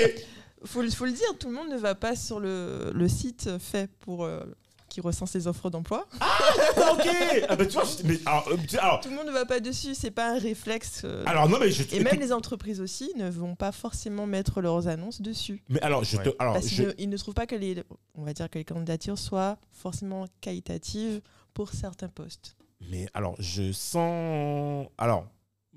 faut, 0.63 0.81
le- 0.81 0.89
faut 0.89 1.05
le 1.05 1.11
dire, 1.11 1.27
tout 1.37 1.49
le 1.49 1.55
monde 1.55 1.69
ne 1.69 1.77
va 1.77 1.95
pas 1.95 2.15
sur 2.15 2.39
le, 2.39 2.91
le 2.93 3.07
site 3.09 3.49
fait 3.59 3.89
pour 3.99 4.23
euh, 4.23 4.39
qui 4.89 4.99
recense 5.01 5.33
les 5.33 5.47
offres 5.47 5.69
d'emploi. 5.69 6.05
ok. 6.13 7.07
Ah 7.47 7.55
bah 7.55 7.65
tu 7.65 7.73
vois, 7.73 7.83
je- 7.85 8.05
mais 8.07 8.19
alors, 8.25 8.47
euh, 8.49 8.57
tu- 8.67 8.77
alors, 8.77 8.99
Tout 9.01 9.09
le 9.09 9.15
monde 9.15 9.27
ne 9.27 9.31
va 9.31 9.45
pas 9.45 9.59
dessus, 9.59 9.95
c'est 9.95 10.11
pas 10.11 10.31
un 10.35 10.39
réflexe. 10.39 11.01
euh, 11.05 11.23
alors 11.25 11.47
non 11.47 11.57
mais 11.59 11.71
je. 11.71 11.83
et 11.95 11.99
même 12.03 12.19
les 12.19 12.33
entreprises 12.33 12.81
aussi 12.81 13.11
ne 13.15 13.29
vont 13.29 13.55
pas 13.55 13.71
forcément 13.71 14.25
mettre 14.25 14.61
leurs 14.61 14.87
annonces 14.87 15.21
dessus. 15.21 15.63
Mais 15.69 15.81
alors 15.81 16.03
je 16.03 16.17
te, 16.17 16.29
Ouais. 16.29 16.35
alors 16.39 16.53
Parce 16.53 16.67
je, 16.67 16.75
qu'ils 16.75 16.85
ne, 16.87 16.93
ils 16.97 17.09
ne 17.09 17.17
trouvent 17.17 17.33
pas 17.33 17.47
que 17.47 17.55
les, 17.55 17.83
on 18.15 18.23
va 18.23 18.33
dire 18.33 18.49
que 18.49 18.57
les 18.57 18.65
candidatures 18.65 19.17
soient 19.17 19.57
forcément 19.71 20.25
qualitatives 20.41 21.21
pour 21.53 21.71
certains 21.73 22.09
postes. 22.09 22.55
mais 22.89 23.07
alors 23.13 23.35
je 23.39 23.71
sens, 23.71 24.87
alors 24.97 25.25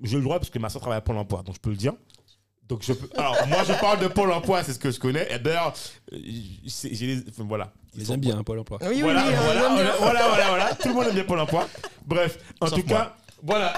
j'ai 0.01 0.17
le 0.17 0.23
droit 0.23 0.39
parce 0.39 0.49
que 0.49 0.59
ma 0.59 0.69
soeur 0.69 0.81
travaille 0.81 0.97
à 0.97 1.01
Pôle 1.01 1.17
Emploi, 1.17 1.43
donc 1.43 1.55
je 1.55 1.59
peux 1.59 1.69
le 1.69 1.75
dire. 1.77 1.93
Donc 2.67 2.81
je 2.81 2.93
peux. 2.93 3.09
Alors 3.17 3.35
moi 3.47 3.63
je 3.65 3.73
parle 3.73 3.99
de 3.99 4.07
Pôle 4.07 4.31
Emploi, 4.31 4.63
c'est 4.63 4.73
ce 4.73 4.79
que 4.79 4.89
je 4.89 4.99
connais. 4.99 5.27
Et 5.33 5.37
d'ailleurs, 5.37 5.73
euh, 6.13 6.17
c'est- 6.67 6.93
j'ai 6.95 7.07
les, 7.07 7.29
enfin, 7.29 7.43
voilà. 7.43 7.73
Ils 7.95 8.11
aiment 8.11 8.19
bien, 8.19 8.37
hein, 8.37 8.43
Pôle 8.43 8.59
emploi. 8.59 8.79
Oui, 8.81 9.01
voilà, 9.01 9.23
oui, 9.23 9.29
oui, 9.31 9.35
on 9.39 9.43
voilà, 9.43 9.69
voilà, 9.69 9.95
voilà, 9.99 10.27
voilà, 10.27 10.49
voilà. 10.49 10.75
Tout 10.75 10.87
le 10.89 10.93
monde 10.93 11.05
aime 11.07 11.13
bien 11.13 11.23
Pôle 11.25 11.39
Emploi. 11.39 11.67
Bref, 12.05 12.37
en 12.59 12.67
Sauf 12.67 12.79
tout 12.81 12.87
moi. 12.87 12.97
cas, 12.99 13.15
voilà. 13.41 13.73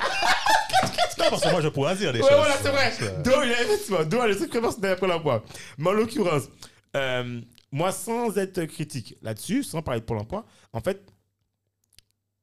Non, 1.18 1.26
parce 1.30 1.42
que 1.44 1.50
moi, 1.52 1.62
je 1.62 1.68
pourrais 1.70 1.96
dire 1.96 2.14
des 2.14 2.20
Ouais, 2.22 2.28
choses. 2.30 2.38
voilà, 2.38 2.56
c'est 2.62 2.70
vrai. 2.72 2.94
Euh, 3.02 3.22
Do, 3.24 3.32
il 3.44 3.52
a 3.52 3.62
effectivement, 3.62 4.04
Do 4.04 4.20
a 4.22 4.28
les 4.28 4.36
trucs 4.36 4.52
personnels 4.52 4.92
après 4.92 5.08
l'emploi. 5.08 5.44
Mais 5.78 5.90
en 5.90 5.94
l'occurrence, 5.94 6.44
euh, 6.96 7.42
moi, 7.72 7.92
sans 7.92 8.38
être 8.38 8.64
critique 8.66 9.16
là-dessus, 9.22 9.64
sans 9.64 9.82
parler 9.82 10.02
de 10.02 10.06
Pôle 10.06 10.18
emploi, 10.20 10.46
en 10.74 10.82
fait, 10.82 11.02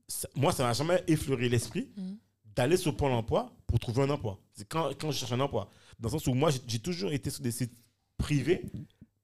ça- 0.08 0.28
moi, 0.34 0.52
ça 0.52 0.64
m'a 0.64 0.72
jamais 0.72 1.02
effleuré 1.06 1.48
l'esprit 1.48 1.88
Mhm. 1.96 2.16
d'aller 2.56 2.76
sur 2.76 2.96
Pôle 2.96 3.12
emploi 3.12 3.50
pour 3.66 3.78
trouver 3.78 4.02
un 4.02 4.10
emploi. 4.10 4.38
C'est 4.54 4.68
quand, 4.68 4.90
quand 5.00 5.10
je 5.10 5.18
cherche 5.18 5.32
un 5.32 5.40
emploi. 5.40 5.70
Dans 5.98 6.08
le 6.08 6.12
sens 6.12 6.26
où 6.26 6.34
moi, 6.34 6.50
j'ai- 6.50 6.60
j'ai 6.66 6.78
toujours 6.78 7.12
été 7.12 7.30
sur 7.30 7.42
des 7.42 7.52
sites 7.52 7.72
privés 8.18 8.62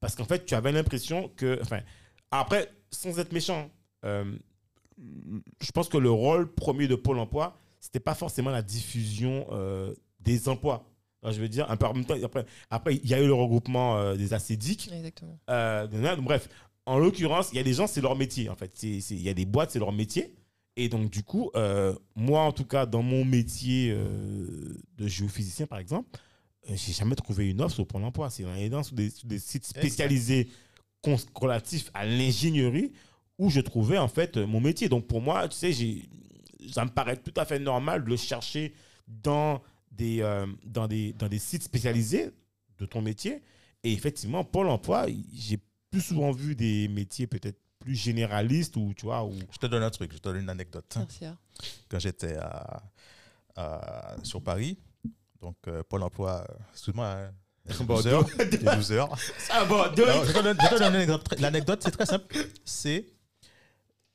parce 0.01 0.15
qu'en 0.15 0.25
fait, 0.25 0.45
tu 0.47 0.55
avais 0.55 0.73
l'impression 0.73 1.29
que. 1.37 1.59
Enfin, 1.63 1.81
après, 2.31 2.71
sans 2.91 3.19
être 3.19 3.33
méchant, 3.33 3.71
euh, 4.05 4.25
je 5.61 5.71
pense 5.73 5.89
que 5.89 5.99
le 5.99 6.11
rôle 6.11 6.53
premier 6.53 6.89
de 6.89 6.95
Pôle 6.95 7.19
emploi, 7.19 7.57
c'était 7.81 8.01
pas 8.01 8.15
forcément 8.15 8.51
la 8.51 8.63
diffusion 8.63 9.47
euh, 9.53 9.95
des 10.21 10.49
emplois. 10.49 10.85
Alors, 11.23 11.35
je 11.35 11.41
veux 11.41 11.49
dire, 11.49 11.71
un 11.71 11.77
peu 11.77 11.87
en 11.87 11.95
même 11.95 12.05
temps, 12.05 12.17
après, 12.23 12.47
après, 12.71 12.97
il 12.97 13.09
y 13.09 13.15
a 13.15 13.21
eu 13.21 13.27
le 13.27 13.35
regroupement 13.35 13.97
euh, 13.97 14.17
des 14.17 14.35
acédiques. 14.35 14.91
Exactement. 14.93 15.39
Donc, 15.47 16.25
bref, 16.25 16.49
en 16.87 16.99
l'occurrence, 16.99 17.51
il 17.53 17.57
y 17.57 17.61
a 17.61 17.65
des 17.65 17.75
gens, 17.75 17.87
c'est 17.87 18.01
leur 18.01 18.17
métier, 18.17 18.49
en 18.49 18.57
fait. 18.57 18.83
Il 18.83 19.23
y 19.23 19.29
a 19.29 19.35
des 19.35 19.45
boîtes, 19.45 19.73
c'est 19.73 19.79
leur 19.79 19.93
métier. 19.93 20.35
Et 20.77 20.89
donc, 20.89 21.11
du 21.11 21.25
coup, 21.25 21.51
moi, 22.15 22.43
en 22.43 22.53
tout 22.53 22.65
cas, 22.65 22.87
dans 22.87 23.03
mon 23.03 23.25
métier 23.25 23.93
de 23.93 25.09
géophysicien, 25.09 25.67
par 25.67 25.81
exemple, 25.81 26.09
j'ai 26.69 26.93
jamais 26.93 27.17
trouvé 27.17 27.51
une 27.51 27.61
offre 27.61 27.75
sur 27.75 27.87
Pôle 27.87 28.05
emploi. 28.05 28.31
C'est 28.31 28.45
dans 28.45 28.55
les 28.55 29.11
des, 29.25 29.39
sites 29.39 29.67
spécialisés 29.67 30.49
relatifs 31.35 31.91
à 31.95 32.05
l'ingénierie 32.05 32.93
où 33.39 33.51
je 33.51 33.61
trouvais, 33.61 33.99
en 33.99 34.09
fait, 34.09 34.37
mon 34.37 34.61
métier. 34.61 34.89
Donc, 34.89 35.07
pour 35.07 35.21
moi, 35.21 35.49
tu 35.49 35.57
sais, 35.57 35.73
j'ai- 35.73 36.09
ça 36.73 36.85
me 36.85 36.91
paraît 36.91 37.17
tout 37.17 37.33
à 37.37 37.45
fait 37.45 37.59
normal 37.59 38.05
de 38.05 38.09
le 38.09 38.17
chercher 38.17 38.75
dans 39.07 39.63
des, 39.93 40.21
euh, 40.23 40.47
dans 40.65 40.89
des, 40.89 41.13
dans 41.15 41.29
des 41.29 41.39
sites 41.39 41.63
spécialisés 41.63 42.31
de 42.79 42.87
ton 42.87 43.01
métier. 43.01 43.43
Et 43.85 43.93
effectivement, 43.93 44.45
Pôle 44.45 44.69
emploi, 44.69 45.07
j'ai 45.33 45.59
plus 45.91 46.01
souvent 46.01 46.33
vu 46.33 46.55
des 46.57 46.89
métiers 46.89 47.27
peut-être 47.27 47.59
plus 47.79 47.95
généralistes 47.95 48.77
ou, 48.77 48.93
tu 48.95 49.07
vois. 49.07 49.29
Je 49.53 49.59
te 49.59 49.67
donne 49.67 49.85
un 49.85 49.91
truc, 49.91 50.13
je 50.13 50.19
te 50.19 50.25
donne 50.25 50.43
une 50.43 50.51
anecdote. 50.51 50.85
Tertiaire. 50.89 51.37
Quand 51.89 51.99
j'étais 52.01 52.37
à, 52.37 52.83
à- 53.57 54.17
sur 54.25 54.43
Paris, 54.43 54.77
donc 55.41 55.57
euh, 55.69 55.83
Pôle 55.89 56.03
emploi, 56.03 56.45
euh, 56.51 56.55
excuse-moi, 56.73 57.07
hein, 57.07 57.33
Bon, 57.85 57.95
12 57.97 58.07
heures, 58.09 58.27
il 58.39 58.43
est 58.43 58.59
12 58.77 58.93
heures. 58.93 59.17
Ah 59.51 59.65
bon, 59.65 59.93
deux- 59.95 60.07
Non, 60.07 60.25
je 60.25 60.33
te 60.33 60.43
donne, 60.43 60.57
je 60.61 60.67
te 60.69 60.75
donne 60.79 60.83
une 60.89 60.95
anecdote. 60.97 61.25
très- 61.25 61.37
L'anecdote, 61.37 61.81
c'est 61.83 61.91
très 61.91 62.07
simple. 62.07 62.37
C'est 62.65 63.07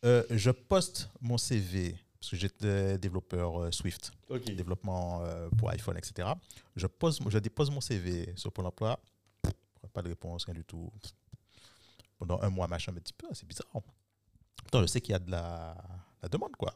euh, 0.06 0.24
je 0.30 0.52
poste 0.52 1.10
mon 1.22 1.38
CV 1.38 1.96
parce 2.20 2.32
que 2.32 2.36
j'étais 2.38 2.98
développeur 2.98 3.64
euh, 3.64 3.72
Swift, 3.72 4.12
développement 4.56 5.22
euh, 5.24 5.50
pour 5.58 5.70
iPhone, 5.70 5.98
etc. 5.98 6.30
Je, 6.76 6.88
pose, 6.88 7.20
je 7.28 7.38
dépose 7.40 7.70
mon 7.70 7.82
CV 7.82 8.34
sur 8.36 8.52
Pôle 8.52 8.66
emploi. 8.66 9.00
Pas 9.94 10.02
de 10.02 10.08
réponse, 10.10 10.46
rien 10.46 10.56
du 10.56 10.64
tout. 10.64 10.92
Pendant 12.18 12.42
un 12.42 12.50
mois, 12.50 12.68
machin, 12.68 12.92
me 12.92 13.00
dit, 13.00 13.14
c'est 13.34 13.48
bizarre. 13.48 13.68
Pourtant, 14.56 14.82
je 14.82 14.88
sais 14.88 15.02
qu'il 15.02 15.12
y 15.12 15.16
a 15.16 15.20
de 15.20 15.30
la, 15.30 15.76
la 16.22 16.30
demande, 16.30 16.56
quoi. 16.58 16.74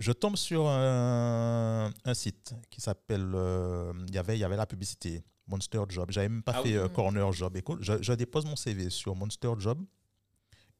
Je 0.00 0.12
tombe 0.12 0.34
sur 0.36 0.66
un, 0.66 1.90
un 2.04 2.14
site 2.14 2.54
qui 2.70 2.80
s'appelle. 2.80 3.30
euh, 3.34 3.92
Il 4.08 4.14
y 4.14 4.18
avait- 4.18 4.36
il 4.36 4.40
y 4.40 4.44
avait 4.44 4.56
la 4.56 4.66
publicité, 4.66 5.22
Monster 5.46 5.82
Job. 5.88 6.10
J'avais 6.10 6.28
même 6.30 6.42
pas 6.42 6.52
Ah 6.56 6.62
fait 6.62 6.70
oui. 6.70 6.76
euh, 6.76 6.88
Corner 6.88 7.30
Job. 7.32 7.54
Écoute, 7.56 7.80
je, 7.82 8.02
je 8.02 8.12
dépose 8.14 8.46
mon 8.46 8.56
CV 8.56 8.88
sur 8.90 9.14
Monster 9.14 9.52
Job. 9.58 9.78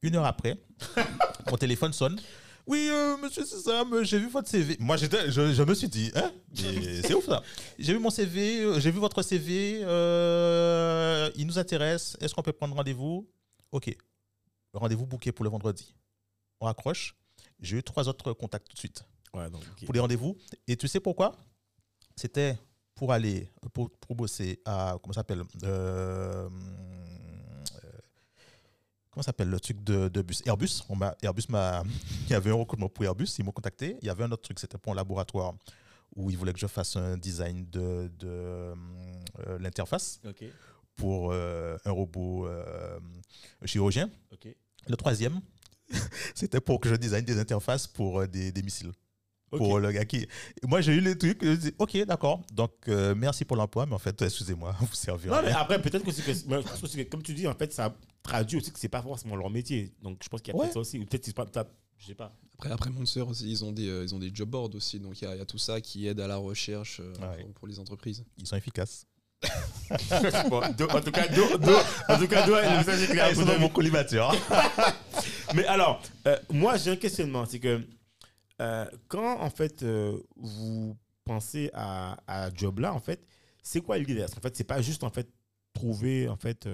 Une 0.02 0.16
heure 0.16 0.24
après, 0.24 0.56
mon 1.50 1.56
téléphone 1.58 1.92
sonne. 1.92 2.18
Oui, 2.66 2.88
euh, 2.90 3.16
monsieur 3.18 3.44
Sésame, 3.44 4.02
j'ai 4.04 4.18
vu 4.18 4.28
votre 4.30 4.48
CV. 4.48 4.76
Moi, 4.80 4.96
j'étais, 4.96 5.30
je, 5.30 5.52
je 5.52 5.62
me 5.62 5.74
suis 5.74 5.88
dit, 5.88 6.10
hein, 6.14 6.30
c'est 6.54 7.12
ouf 7.14 7.26
ça. 7.26 7.42
J'ai 7.78 7.92
vu 7.92 7.98
mon 7.98 8.10
CV, 8.10 8.80
j'ai 8.80 8.90
vu 8.90 8.98
votre 9.00 9.20
CV, 9.22 9.80
il 11.36 11.46
nous 11.46 11.58
intéresse. 11.58 12.16
Est-ce 12.20 12.34
qu'on 12.34 12.42
peut 12.42 12.52
prendre 12.52 12.74
rendez-vous? 12.74 13.28
Ok. 13.72 13.94
Rendez-vous 14.72 15.04
booké 15.06 15.32
pour 15.32 15.44
le 15.44 15.50
vendredi. 15.50 15.94
On 16.60 16.66
raccroche. 16.66 17.14
J'ai 17.60 17.78
eu 17.78 17.82
trois 17.82 18.08
autres 18.08 18.32
contacts 18.32 18.66
tout 18.68 18.74
de 18.74 18.78
suite 18.78 19.04
Ouais, 19.34 19.48
donc, 19.50 19.62
ok. 19.62 19.84
pour 19.84 19.94
les 19.94 20.00
rendez-vous. 20.00 20.36
Et 20.66 20.76
tu 20.76 20.88
sais 20.88 21.00
pourquoi? 21.00 21.36
C'était 22.16 22.58
pour 22.94 23.12
aller, 23.12 23.48
pour, 23.72 23.90
pour 23.90 24.14
bosser 24.16 24.60
à, 24.64 24.96
comment 25.02 25.12
ça 25.12 25.20
s'appelle 25.20 25.42
Euh, 25.64 26.48
euh, 26.48 26.50
Comment 29.10 29.22
ça 29.22 29.26
s'appelle 29.28 29.48
le 29.50 29.58
truc 29.58 29.82
de, 29.82 30.08
de 30.08 30.22
bus? 30.22 30.40
Airbus. 30.46 30.84
On 30.88 30.94
m'a, 30.96 31.16
Airbus 31.22 31.44
m'a, 31.48 31.82
il 32.26 32.30
y 32.30 32.34
avait 32.34 32.50
un 32.50 32.54
recrutement 32.54 32.88
pour 32.88 33.04
Airbus, 33.04 33.26
ils 33.38 33.44
m'ont 33.44 33.50
contacté. 33.52 33.96
Il 34.02 34.06
y 34.06 34.10
avait 34.10 34.22
un 34.24 34.30
autre 34.32 34.42
truc, 34.42 34.58
c'était 34.60 34.78
pour 34.78 34.92
un 34.92 34.96
laboratoire 34.96 35.54
où 36.14 36.30
ils 36.30 36.36
voulaient 36.36 36.52
que 36.52 36.58
je 36.58 36.66
fasse 36.66 36.96
un 36.96 37.16
design 37.16 37.66
de, 37.70 38.10
de 38.18 38.26
euh, 38.28 38.74
l'interface 39.58 40.20
pour 40.96 41.30
euh, 41.32 41.76
un 41.84 41.90
robot 41.92 42.46
euh, 42.46 42.98
chirurgien. 43.64 44.10
Le 44.88 44.96
troisième, 44.96 45.40
c'était 46.34 46.60
pour 46.60 46.80
que 46.80 46.88
je 46.88 46.94
design 46.96 47.24
des 47.24 47.38
interfaces 47.38 47.86
pour 47.86 48.20
euh, 48.20 48.26
des, 48.26 48.52
des 48.52 48.62
missiles. 48.62 48.92
Pour 49.50 49.80
le 49.80 49.90
gars 49.90 50.04
qui. 50.04 50.28
Moi, 50.62 50.80
j'ai 50.80 50.92
eu 50.92 51.00
les 51.00 51.18
trucs. 51.18 51.44
Je 51.44 51.54
dis, 51.54 51.74
ok, 51.76 52.04
d'accord. 52.06 52.40
Donc, 52.52 52.70
euh, 52.86 53.16
merci 53.16 53.44
pour 53.44 53.56
l'emploi, 53.56 53.84
mais 53.84 53.94
en 53.94 53.98
fait, 53.98 54.22
excusez-moi, 54.22 54.76
vous 54.80 54.94
servirez. 54.94 55.34
Non, 55.34 55.42
mais 55.44 55.50
après, 55.50 55.82
peut-être 55.82 56.04
que 56.04 56.12
c'est 56.12 56.22
que, 56.22 56.30
que 57.02 57.02
comme 57.02 57.22
tu 57.24 57.34
dis, 57.34 57.48
en 57.48 57.54
fait, 57.54 57.72
ça 57.72 57.92
traduit 58.22 58.58
aussi 58.58 58.70
que 58.70 58.78
c'est 58.78 58.88
pas 58.88 59.02
forcément 59.02 59.34
leur 59.34 59.50
métier. 59.50 59.92
Donc, 60.02 60.18
je 60.22 60.28
pense 60.28 60.40
qu'il 60.40 60.54
y 60.54 60.56
a 60.56 60.60
Ouais. 60.60 60.66
peut-être 60.66 60.74
ça 60.74 60.78
aussi. 60.80 61.00
Ou 61.00 61.04
peut-être, 61.04 61.24
c'est 61.24 61.34
pas, 61.34 61.46
je 61.98 62.06
sais 62.06 62.14
pas. 62.14 62.32
Après, 62.54 62.70
après 62.70 62.90
Monster 62.90 63.22
aussi, 63.22 63.50
ils 63.50 63.64
ont 63.64 63.72
des, 63.72 63.88
euh, 63.88 64.04
ils 64.04 64.14
ont 64.14 64.20
des 64.20 64.30
job 64.32 64.50
boards 64.50 64.70
aussi, 64.76 65.00
donc 65.00 65.20
il 65.20 65.24
y, 65.24 65.26
a- 65.26 65.34
il 65.34 65.38
y 65.38 65.42
a 65.42 65.46
tout 65.46 65.58
ça 65.58 65.80
qui 65.80 66.06
aide 66.06 66.20
à 66.20 66.28
la 66.28 66.36
recherche 66.36 67.00
euh, 67.00 67.12
Ouais. 67.14 67.42
pour, 67.42 67.52
pour 67.54 67.66
les 67.68 67.80
entreprises. 67.80 68.22
Ils 68.38 68.46
sont 68.46 68.54
efficaces. 68.56 69.04
Bon, 70.48 70.60
Do- 70.76 70.88
en 70.90 71.00
tout 71.00 71.10
cas, 71.10 71.26
Do- 71.28 71.58
Do- 71.58 71.72
en 72.08 72.18
tout 72.18 72.28
cas, 72.28 72.46
Do, 72.46 72.54
le 72.54 72.76
message 72.78 73.02
est 73.02 73.06
clair. 73.08 73.24
Ah, 73.26 73.30
ils 73.30 73.36
sont 73.36 73.44
dans 73.44 73.58
mon 73.58 73.68
collimateur. 73.70 74.32
Mais 75.54 75.64
alors, 75.66 76.02
euh, 76.26 76.36
moi, 76.50 76.76
j'ai 76.76 76.90
un 76.92 76.96
questionnement. 76.96 77.44
C'est 77.46 77.60
que 77.60 77.80
euh, 78.60 78.86
quand, 79.08 79.40
en 79.40 79.50
fait, 79.50 79.82
euh, 79.82 80.18
vous 80.36 80.96
pensez 81.24 81.70
à, 81.72 82.18
à 82.26 82.52
job 82.54 82.78
là, 82.80 82.92
en 82.94 83.00
fait, 83.00 83.24
c'est 83.62 83.80
quoi 83.80 83.98
l'idée 83.98 84.24
En 84.24 84.40
fait, 84.40 84.56
c'est 84.56 84.64
pas 84.64 84.80
juste, 84.82 85.04
en 85.04 85.10
fait, 85.10 85.28
trouver, 85.72 86.28
en 86.28 86.36
fait, 86.36 86.68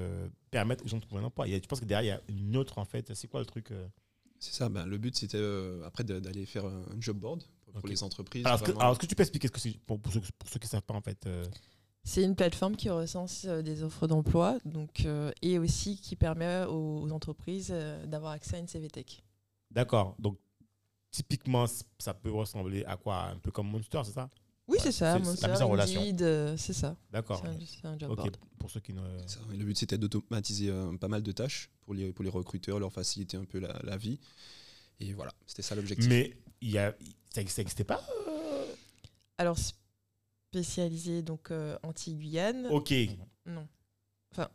permettre 0.51 0.85
aux 0.85 0.89
gens 0.89 0.97
de 0.99 1.03
trouver 1.03 1.21
un 1.23 1.27
emploi. 1.27 1.47
Il 1.47 1.53
y 1.53 1.57
a- 1.57 1.59
je 1.63 1.67
pense 1.67 1.81
que 1.81 1.85
derrière, 1.85 2.21
il 2.29 2.35
y 2.35 2.39
a 2.39 2.41
une 2.41 2.57
autre, 2.57 2.79
en 2.79 2.85
fait, 2.85 3.15
c'est 3.15 3.29
quoi 3.29 3.41
le 3.41 3.47
truc 3.47 3.71
C'est 4.39 4.55
ça, 4.55 4.69
ben, 4.69 4.87
le 4.87 4.99
but 4.99 5.17
c'était 5.17 5.43
après 5.85 6.05
d'aller 6.05 6.47
faire 6.47 6.65
un 6.65 6.85
job 6.99 7.19
board 7.19 7.43
pour, 7.81 7.89
les 7.89 8.03
entreprises. 8.03 8.47
alors, 8.47 8.57
est-ce 8.57 8.63
que, 8.65 8.71
vraiment. 8.71 8.81
alors, 8.81 8.93
est-ce 8.93 9.01
que 9.01 9.07
tu 9.07 9.15
peux 9.15 9.23
expliquer 9.23 9.49
ce 9.49 9.53
que 9.53 9.61
c'est 9.61 9.79
pour, 9.87 10.01
pour 10.01 10.13
ceux, 10.13 10.21
pour 10.39 10.49
ceux 10.49 10.59
qui 10.59 10.67
ne 10.67 10.71
savent 10.71 10.83
pas, 10.83 10.95
en 10.95 11.03
fait 11.03 11.27
C'est 12.09 12.23
une 12.23 12.37
plateforme 12.37 12.77
qui 12.77 12.89
recense 12.89 13.47
euh, 13.47 13.63
des 13.63 13.83
offres 13.83 14.07
d'emploi 14.07 14.59
donc, 14.65 15.05
euh, 15.05 15.33
et 15.43 15.59
aussi 15.59 15.99
qui 15.99 16.15
permet 16.15 16.65
aux, 16.65 17.01
aux 17.03 17.11
entreprises 17.11 17.71
euh, 17.73 18.07
d'avoir 18.07 18.31
accès 18.33 18.55
à 18.57 18.59
une 18.61 18.69
CVTech. 18.69 19.25
D'accord. 19.73 20.15
Donc, 20.21 20.39
typiquement, 21.11 21.67
ça 21.99 22.15
peut 22.15 22.31
ressembler 22.31 22.85
à 22.85 22.97
quoi? 22.97 23.25
Un 23.25 23.39
peu 23.39 23.51
comme 23.51 23.69
Monster, 23.69 24.03
c'est 24.05 24.13
ça? 24.13 24.31
Oui, 24.69 24.77
Ouais, 24.79 24.83
c'est 24.85 24.93
ça, 24.93 25.15
c'est- 25.15 25.19
c'est 25.19 25.25
Monster, 25.25 25.47
la 25.49 25.53
mise 25.53 25.63
en 25.63 25.69
relation. 25.69 26.03
Euh, 26.21 26.57
c'est 26.57 26.73
ça. 26.73 26.97
D'accord. 27.11 27.41
C'est 27.43 27.49
un, 27.49 27.59
c'est 27.67 27.87
un 27.89 27.99
job 27.99 28.11
Ok, 28.13 28.17
board. 28.19 28.37
pour 28.59 28.71
ceux 28.71 28.81
qui 28.81 28.93
ne. 28.93 29.01
Ça, 29.27 29.41
le 29.51 29.65
but 29.65 29.77
c'était 29.77 29.99
d'automatiser 29.99 30.71
euh, 30.71 30.97
pas 30.97 31.09
mal 31.09 31.23
de 31.25 31.33
tâches 31.33 31.71
pour 31.83 31.95
les, 31.95 32.13
pour 32.13 32.23
les 32.25 32.31
recruteurs, 32.31 32.79
leur 32.79 32.93
faciliter 32.93 33.37
un 33.37 33.45
peu 33.45 33.59
la, 33.59 33.79
la 33.83 33.97
vie. 33.97 34.21
Et 35.01 35.13
voilà, 35.13 35.33
c'était 35.47 35.63
ça 35.63 35.75
l'objectif. 35.75 36.09
Mais 36.09 36.37
il 36.61 36.71
y 36.71 36.79
a, 36.79 36.95
ça 37.35 37.43
n'existait 37.43 37.85
pas 37.85 38.01
Alors, 39.39 39.57
spécialisé 40.61 41.21
donc 41.23 41.51
euh, 41.51 41.77
anti-Guyane, 41.83 42.67
Ok. 42.71 42.93
non. 43.45 43.67
Enfin, 44.33 44.49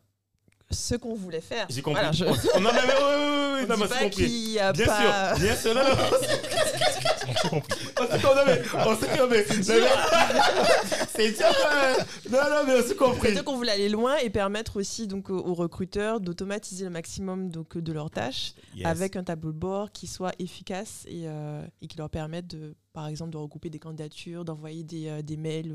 ce 0.70 0.96
qu'on 0.96 1.14
voulait 1.14 1.40
faire. 1.40 1.66
J'ai 1.70 1.80
compris. 1.82 2.00
Voilà, 2.02 2.12
je- 2.12 2.24
On- 2.24 2.60
non, 2.60 2.70
mais, 2.72 2.80
oui, 2.80 2.88
oui, 2.88 3.04
oui, 3.06 3.54
oui, 3.54 3.62
on 3.62 3.66
non, 3.68 3.76
mais 3.76 4.04
compris. 4.10 4.58
a 4.58 4.72
Bien 4.72 4.86
pas... 4.86 5.34
sûr, 5.36 5.44
bien 5.44 5.56
sûr. 5.56 5.74
Non, 5.74 5.82
non, 5.84 5.94
on 7.28 7.34
s'est 7.34 7.48
compris. 7.48 7.76
On 7.98 8.96
s'est 8.96 9.18
compris. 9.18 9.38
C'est 11.08 11.32
dur. 11.32 11.46
Non, 12.30 12.38
non, 12.50 12.62
mais 12.66 12.74
on 12.82 12.86
s'est 12.86 12.94
compris. 12.94 13.20
C'est-à-dire 13.22 13.44
qu'on 13.44 13.56
voulait 13.56 13.72
aller 13.72 13.88
loin 13.88 14.16
et 14.18 14.30
permettre 14.30 14.78
aussi 14.78 15.06
donc 15.06 15.30
aux, 15.30 15.54
recruteurs 15.54 16.20
d'automatiser 16.20 16.84
le 16.84 16.90
maximum 16.90 17.50
donc 17.50 17.76
de 17.78 17.92
leurs 17.92 18.10
tâches 18.10 18.52
Yes. 18.74 18.86
avec 18.86 19.16
un 19.16 19.24
tableau 19.24 19.52
de 19.52 19.58
bord 19.58 19.92
qui 19.92 20.06
soit 20.06 20.32
efficace 20.38 21.04
et, 21.06 21.24
euh, 21.26 21.62
et 21.82 21.86
qui 21.88 21.98
leur 21.98 22.08
permette 22.08 22.46
de, 22.46 22.74
par 22.94 23.06
exemple, 23.06 23.30
de 23.30 23.36
regrouper 23.36 23.68
des 23.68 23.78
candidatures, 23.78 24.44
d'envoyer 24.46 24.82
des, 24.82 25.08
euh, 25.08 25.22
des 25.22 25.36
mails. 25.36 25.74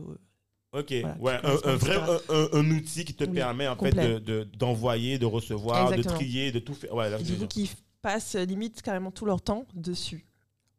Ok, 0.73 0.93
Voilà, 1.01 1.15
ouais, 1.19 1.49
un, 1.63 1.69
un 1.71 1.75
vrai 1.75 1.95
un, 2.29 2.47
un- 2.53 2.71
outil 2.71 3.05
qui 3.05 3.13
te 3.13 3.23
Oui, 3.23 3.31
permet 3.35 3.67
en 3.67 3.75
fait 3.77 3.89
complet. 3.91 4.07
de- 4.15 4.19
de- 4.19 4.43
d'envoyer, 4.57 5.17
de, 5.17 5.25
recevoir, 5.25 5.91
Exactement. 5.93 6.13
de 6.13 6.17
trier, 6.17 6.51
de 6.51 6.59
tout 6.59 6.73
faire. 6.73 6.93
Ouais, 6.93 7.15
du 7.23 7.35
coup, 7.37 7.47
qui 7.47 7.69
passent 8.01 8.35
euh, 8.35 8.45
limite 8.45 8.81
carrément 8.81 9.11
tout 9.11 9.25
leur 9.25 9.41
temps 9.41 9.65
dessus. 9.75 10.25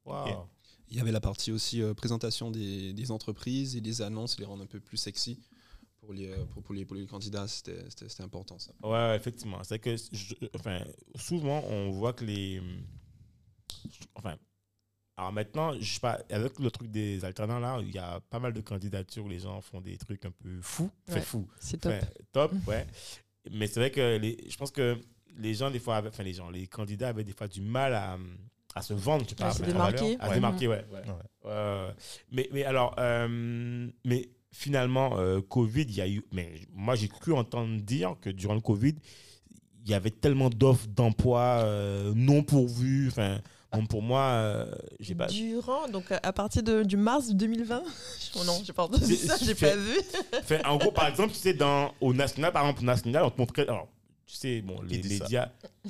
Wow. 0.09 0.49
Il 0.91 0.97
y 0.97 1.01
avait 1.01 1.13
la 1.13 1.21
partie 1.21 1.53
aussi 1.53 1.83
euh, 1.83 1.93
présentation 1.95 2.51
des, 2.51 2.93
des 2.95 3.11
entreprises 3.11 3.77
et 3.77 3.81
des 3.83 4.01
annonces, 4.01 4.39
les 4.39 4.47
rendre 4.47 4.63
un 4.63 4.67
peu 4.67 4.81
plus 4.81 4.97
sexy 4.97 5.39
pour 6.01 6.13
les, 6.15 6.29
euh, 6.31 6.45
pour, 6.47 6.63
pour 6.63 6.75
les, 6.75 6.85
pour 6.87 6.97
les 6.97 7.07
candidats. 7.07 7.47
C'était 7.47 8.23
important 8.23 8.59
ça. 8.59 8.73
Ouais, 8.83 9.15
effectivement. 9.17 9.63
C'est 9.65 9.79
que, 9.79 9.97
je- 9.97 10.35
enfin, 10.55 10.81
souvent, 11.17 11.63
on 11.69 11.91
voit 11.91 12.15
que 12.15 12.25
les. 12.25 12.63
Enfin, 14.15 14.37
alors 15.17 15.33
maintenant, 15.33 15.73
je 15.79 15.93
sais 15.95 16.01
pas, 16.01 16.21
avec 16.31 16.59
le 16.59 16.71
truc 16.71 16.91
des 16.91 17.25
alternants 17.25 17.59
là, 17.59 17.81
il 17.83 17.93
y 17.93 17.99
a 17.99 18.21
pas 18.21 18.39
mal 18.39 18.53
de 18.53 18.61
candidatures 18.61 19.25
où 19.25 19.29
les 19.29 19.41
gens 19.41 19.61
font 19.61 19.81
des 19.81 19.99
trucs 19.99 20.25
un 20.25 20.31
peu 20.31 20.61
fous. 20.63 20.91
Enfin, 21.09 21.21
fous. 21.21 21.49
C'est 21.61 21.79
top. 21.81 21.93
Enfin, 21.93 22.07
top, 22.33 22.53
ouais. 22.67 22.87
Mais 23.51 23.67
c'est 23.67 23.81
vrai 23.81 23.91
que 23.91 24.17
les, 24.17 24.39
je 24.49 24.57
pense 24.57 24.71
que 24.71 24.97
les 25.37 25.55
gens, 25.55 25.71
des 25.71 25.81
fois, 25.81 25.97
avaient, 25.97 26.09
enfin, 26.09 26.23
les 26.23 26.35
gens, 26.35 26.51
les 26.51 26.67
candidats 26.67 27.09
avaient 27.09 27.25
des 27.25 27.33
fois 27.33 27.49
du 27.49 27.61
mal 27.61 27.95
à, 27.95 28.19
à 28.79 28.83
se 28.83 28.95
vendre, 28.95 29.29
sais 29.29 29.35
pas, 29.35 29.47
À 29.47 29.53
se 29.53 29.63
démarquer. 29.63 30.17
À 30.21 30.29
se 30.29 30.35
démarquer, 30.35 30.69
ouais. 30.69 30.85
ouais. 31.45 31.95
mais, 32.33 32.49
mais 32.53 32.65
alors, 32.65 32.95
euh, 32.99 33.89
mais 34.05 34.31
finalement, 34.59 35.19
euh, 35.19 35.41
Covid, 35.41 35.83
il 35.83 35.95
y 35.95 36.01
a 36.01 36.09
eu. 36.09 36.25
Mais 36.33 36.53
moi, 36.73 36.95
j'ai 36.95 37.09
cru 37.09 37.33
entendre 37.33 37.81
dire 37.81 38.17
que 38.21 38.31
durant 38.31 38.55
le 38.55 38.61
Covid, 38.61 38.95
il 39.85 39.91
y 39.91 39.95
avait 39.95 40.11
tellement 40.11 40.51
d'offres 40.51 40.87
d'emploi 40.89 41.63
euh, 41.63 42.13
non 42.15 42.43
pourvues. 42.43 43.09
Enfin, 43.09 43.39
bon, 43.73 43.87
pour 43.87 44.03
moi, 44.03 44.21
euh, 44.21 44.71
j'ai 45.01 45.15
pas. 45.15 45.27
Durant, 45.27 45.89
donc 45.89 46.07
à 46.11 46.33
partir 46.33 46.63
de, 46.63 46.83
du 46.83 46.97
mars 46.97 47.31
2020, 47.31 47.83
oh 48.37 48.45
non, 48.47 48.61
j'ai 48.65 48.73
pas 48.73 48.85
entendu 48.85 49.15
ça, 49.15 49.37
j'ai 49.43 49.55
pas 49.55 49.77
vu. 49.77 49.99
En 50.65 50.77
gros, 50.77 50.93
par 50.93 51.09
exemple, 51.09 51.33
tu 51.33 51.39
sais, 51.39 51.55
dans, 51.55 51.93
au 52.01 52.13
national, 52.13 52.53
par 52.53 52.63
exemple, 52.63 52.83
au 52.83 52.87
national, 52.87 53.25
on 53.25 53.31
te 53.31 53.41
montrait. 53.41 53.63
Alors, 53.63 53.89
tu 54.29 54.37
sais, 54.37 54.61
bon, 54.61 54.81
les 54.83 54.99
médias. 55.03 55.49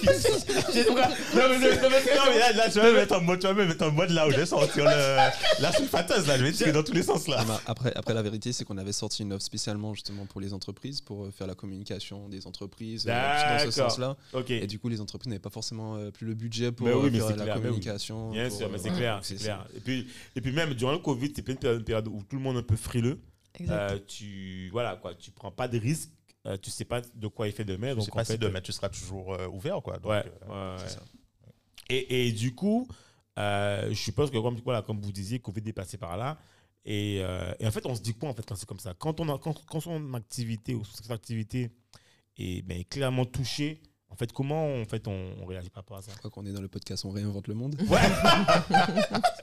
J'ai- 0.00 0.84
non, 0.88 0.94
mais, 0.94 1.02
non, 1.34 1.58
mais, 1.58 1.58
non, 1.58 1.88
mais, 1.90 2.14
Non, 2.14 2.22
mais 2.28 2.38
là, 2.38 2.52
là, 2.52 2.70
tu 2.70 2.78
vas 2.78 2.84
me 2.90 2.94
mettre 2.94 3.16
en 3.16 3.20
mode, 3.20 3.40
tu 3.40 3.48
vas 3.48 3.52
me 3.52 3.66
mettre 3.66 3.84
en 3.84 3.90
mode 3.90 4.10
là 4.10 4.28
où 4.28 4.30
je 4.30 4.36
vais 4.36 4.46
sortir 4.46 4.84
le, 4.84 5.60
la 5.60 5.72
sulfateuse, 5.72 6.28
là. 6.28 6.38
Je 6.38 6.44
vais 6.44 6.52
tirer 6.52 6.70
dans 6.70 6.84
tous 6.84 6.92
les 6.92 7.02
sens, 7.02 7.26
là. 7.26 7.44
Après, 7.66 7.92
après, 7.96 8.14
la 8.14 8.22
vérité, 8.22 8.52
c'est 8.52 8.64
qu'on 8.64 8.78
avait 8.78 8.92
sorti 8.92 9.22
une 9.22 9.32
offre 9.32 9.44
spécialement 9.44 9.92
justement 9.92 10.24
pour 10.26 10.40
les 10.40 10.54
entreprises, 10.54 11.00
pour 11.00 11.24
euh, 11.24 11.30
faire 11.32 11.48
la 11.48 11.56
communication 11.56 12.28
des 12.28 12.46
entreprises 12.46 13.06
euh, 13.08 13.10
dans 13.10 13.58
ce 13.58 13.76
D'accord. 13.76 13.90
sens-là. 13.90 14.16
Ok. 14.34 14.50
Et 14.50 14.68
du 14.68 14.78
coup, 14.78 14.88
les 14.88 15.00
entreprises 15.00 15.28
n'avaient 15.28 15.40
pas 15.40 15.50
forcément 15.50 15.96
euh, 15.96 16.12
plus 16.12 16.26
le 16.28 16.34
budget 16.34 16.70
pour 16.70 16.86
Mais 16.86 16.94
oui, 16.94 17.10
mais 17.12 17.18
faire 17.18 17.30
la 17.30 17.34
clair, 17.42 17.46
mais 17.46 17.54
oui. 17.54 17.62
communication. 17.62 18.30
Bien 18.30 18.48
pour, 18.48 18.56
sûr, 18.56 18.70
mais 18.70 18.78
c'est 18.78 18.90
clair, 18.92 19.18
c'est 19.22 19.34
clair. 19.34 19.66
Et 19.76 19.80
puis, 19.80 20.06
et 20.36 20.40
puis 20.40 20.52
même 20.52 20.74
durant 20.74 20.92
le 20.92 20.98
Covid, 20.98 21.32
c'est 21.34 21.48
une 21.48 21.56
période 21.82 22.06
où 22.06 22.22
tout 22.22 22.36
le 22.36 22.42
monde 22.42 22.54
est 22.56 22.60
un 22.60 22.62
peu 22.62 22.76
frileux. 22.76 23.18
Exact. 23.58 23.74
Euh, 23.92 23.98
tu 24.06 24.68
voilà 24.70 24.94
quoi, 24.96 25.12
tu 25.14 25.32
prends 25.32 25.50
pas 25.50 25.66
de 25.66 25.76
risques, 25.76 26.10
euh, 26.46 26.56
tu 26.56 26.70
sais 26.70 26.84
pas 26.84 27.00
de 27.00 27.26
quoi 27.28 27.46
il 27.48 27.52
fait 27.52 27.64
demain. 27.64 27.90
Je 27.90 27.94
Donc 27.96 28.04
sais 28.04 28.12
en 28.12 28.14
pas 28.14 28.24
fait, 28.24 28.34
si 28.34 28.38
demain 28.38 28.60
tu 28.60 28.72
seras 28.72 28.88
toujours 28.88 29.34
euh, 29.34 29.46
ouvert, 29.48 29.80
quoi. 29.82 29.98
Donc, 29.98 30.10
ouais, 30.12 30.24
euh, 30.48 30.72
ouais, 30.72 30.78
c'est 30.78 30.84
ouais. 30.84 30.90
ça. 30.90 31.02
Et, 31.90 32.28
et 32.28 32.32
du 32.32 32.54
coup, 32.54 32.86
euh, 33.38 33.88
je 33.88 33.94
suppose 33.94 34.30
que 34.30 34.38
comme 34.38 34.56
voilà, 34.64 34.82
comme 34.82 35.00
vous 35.00 35.12
disiez, 35.12 35.38
Covid 35.40 35.62
est 35.66 35.72
passé 35.72 35.96
par 35.98 36.16
là. 36.16 36.38
Et, 36.84 37.20
euh, 37.22 37.52
et 37.58 37.66
en 37.66 37.70
fait, 37.70 37.84
on 37.84 37.94
se 37.94 38.00
dit 38.00 38.14
quoi 38.14 38.30
en 38.30 38.34
fait 38.34 38.44
quand 38.46 38.54
c'est 38.54 38.66
comme 38.66 38.78
ça? 38.78 38.94
Quand 38.98 39.20
on 39.20 39.28
a, 39.28 39.38
quand, 39.38 39.54
quand 39.66 39.80
son 39.80 40.14
activité 40.14 40.74
ou 40.74 40.84
son 40.84 41.12
activité 41.12 41.70
est 42.38 42.62
ben, 42.62 42.82
clairement 42.84 43.26
touchée, 43.26 43.82
en 44.08 44.16
fait, 44.16 44.32
comment 44.32 44.80
en 44.80 44.84
fait 44.86 45.06
on, 45.06 45.34
on 45.40 45.46
réagit 45.46 45.68
par 45.68 45.82
rapport 45.82 45.98
à 45.98 46.02
ça? 46.02 46.10
Je 46.12 46.18
crois 46.18 46.30
qu'on 46.30 46.46
est 46.46 46.52
dans 46.52 46.62
le 46.62 46.68
podcast 46.68 47.04
On 47.04 47.10
réinvente 47.10 47.48
le 47.48 47.54
monde. 47.54 47.76
Ouais. 47.88 47.98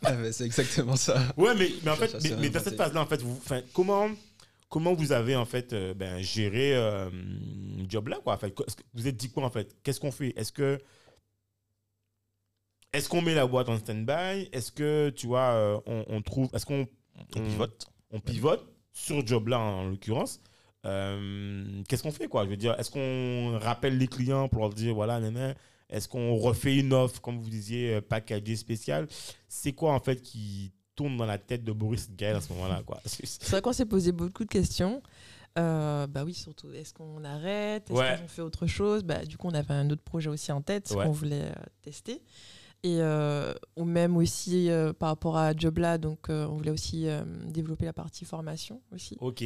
Ah, 0.03 0.31
c'est 0.31 0.45
exactement 0.45 0.95
ça. 0.95 1.21
Ouais, 1.35 1.53
mais, 1.53 1.69
mais 1.83 1.91
en 1.91 1.95
fait, 1.95 2.15
mais, 2.39 2.49
dans 2.49 2.61
cette 2.61 2.77
phase-là, 2.77 3.01
en 3.01 3.05
fait, 3.05 3.21
vous, 3.21 3.37
comment, 3.73 4.09
comment 4.69 4.93
vous 4.93 5.11
avez 5.11 5.35
en 5.35 5.45
fait 5.45 5.73
euh, 5.73 5.93
ben, 5.93 6.21
géré 6.21 6.75
euh, 6.75 7.09
job 7.87 8.07
là 8.09 8.19
quoi? 8.23 8.33
En 8.33 8.37
fait, 8.37 8.51
que 8.51 8.63
Vous 8.93 9.07
êtes 9.07 9.17
dit 9.17 9.29
quoi 9.29 9.43
en 9.43 9.49
fait? 9.49 9.75
Qu'est-ce 9.83 9.99
qu'on 9.99 10.11
fait? 10.11 10.33
Est-ce 10.37 10.51
que 10.51 10.77
est-ce 12.93 13.09
qu'on 13.09 13.21
met 13.21 13.35
la 13.35 13.45
boîte 13.45 13.69
en 13.69 13.77
stand-by? 13.77 14.49
Est-ce 14.51 14.71
que 14.71 15.09
tu 15.09 15.27
vois, 15.27 15.51
euh, 15.53 15.79
on, 15.85 16.05
on 16.07 16.21
trouve, 16.21 16.49
est-ce 16.53 16.65
qu'on 16.65 16.87
on 17.35 17.41
pivote. 17.41 17.85
on 18.11 18.19
pivote 18.19 18.65
sur 18.93 19.25
job 19.25 19.49
là 19.49 19.59
en 19.59 19.89
l'occurrence? 19.89 20.41
Euh, 20.85 21.83
Qu'est-ce 21.87 22.03
qu'on 22.03 22.11
fait 22.11 22.27
quoi? 22.27 22.45
Je 22.45 22.49
veux 22.49 22.57
dire, 22.57 22.79
est-ce 22.79 22.89
qu'on 22.89 23.59
rappelle 23.59 23.97
les 23.97 24.07
clients 24.07 24.47
pour 24.47 24.61
leur 24.61 24.69
dire 24.73 24.93
voilà, 24.95 25.19
nanana, 25.19 25.55
est-ce 25.89 26.07
qu'on 26.07 26.35
refait 26.35 26.77
une 26.77 26.93
offre, 26.93 27.21
comme 27.21 27.39
vous 27.39 27.49
disiez, 27.49 27.99
packagée 28.01 28.55
spéciale? 28.55 29.07
C'est 29.47 29.73
quoi 29.73 29.93
en 29.93 29.99
fait 29.99 30.21
qui 30.21 30.71
tourne 30.97 31.15
dans 31.15 31.25
la 31.25 31.37
tête 31.37 31.63
de 31.63 31.71
Boris 31.71 32.09
Gaël 32.17 32.35
à 32.35 32.41
ce 32.41 32.51
moment-là 32.53 32.81
c'est- 33.05 33.49
vrai 33.49 33.61
qu'on 33.61 33.71
s'est 33.71 33.85
posé 33.85 34.11
beaucoup 34.11 34.43
de 34.43 34.49
questions. 34.49 35.01
Euh, 35.57 36.05
bah 36.07 36.23
oui, 36.25 36.33
surtout, 36.33 36.71
est-ce 36.73 36.93
qu'on 36.93 37.23
arrête? 37.23 37.89
Est-ce 37.89 37.97
Ouais. 37.99 38.17
qu'on 38.21 38.27
fait 38.27 38.41
autre 38.41 38.67
chose? 38.67 39.03
Bah, 39.03 39.25
Du 39.25 39.37
coup, 39.37 39.47
on 39.47 39.53
avait 39.53 39.73
un 39.73 39.89
autre 39.89 40.03
projet 40.03 40.29
aussi 40.29 40.51
en 40.51 40.61
tête 40.61 40.91
Ouais. 40.95 41.05
qu'on 41.05 41.11
voulait 41.11 41.45
euh, 41.45 41.53
tester. 41.81 42.21
Et 42.83 42.97
euh, 42.99 43.53
ou 43.75 43.83
même 43.85 44.17
aussi 44.17 44.69
euh, 44.69 44.93
par 44.93 45.09
rapport 45.09 45.35
à 45.37 45.55
Jobla, 45.55 45.97
donc 45.97 46.27
on 46.29 46.55
voulait 46.57 46.69
aussi 46.71 47.07
développer 47.47 47.85
la 47.85 47.93
partie 47.93 48.23
formation 48.25 48.81
aussi. 48.93 49.17
Ok. 49.19 49.43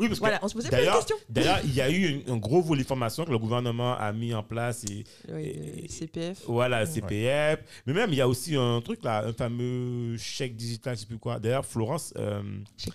Oui, 0.00 0.08
parce 0.08 0.18
que 0.18 0.24
Voilà, 0.24 0.40
on 0.42 0.48
se 0.48 0.54
posait 0.54 0.68
plein 0.70 0.80
de 0.90 0.96
questions. 0.96 1.16
d'ailleurs, 1.28 1.60
il 1.62 1.74
y 1.74 1.80
a 1.82 1.90
eu 1.90 2.22
un, 2.26 2.32
un 2.32 2.36
gros 2.38 2.62
volet 2.62 2.82
formation 2.84 3.24
que 3.24 3.30
le 3.30 3.38
gouvernement 3.38 3.94
a 3.98 4.12
mis 4.12 4.32
en 4.34 4.42
place 4.42 4.82
et 4.84 5.04
Oui, 5.30 5.42
et- 5.44 5.88
CPF. 5.88 6.42
voilà, 6.46 6.80
Ouais. 6.80 6.86
CPF. 6.86 7.60
Mais 7.86 7.92
même, 7.92 8.10
il 8.10 8.16
y 8.16 8.20
a 8.22 8.26
aussi 8.28 8.56
un 8.56 8.80
truc 8.80 9.02
là, 9.04 9.26
un 9.26 9.32
fameux 9.34 10.16
chèque 10.16 10.56
digital, 10.56 10.96
je 10.96 11.00
sais 11.02 11.06
plus 11.06 11.18
quoi. 11.18 11.38
D'ailleurs, 11.38 11.66
Florence, 11.66 12.14
euh, 12.16 12.42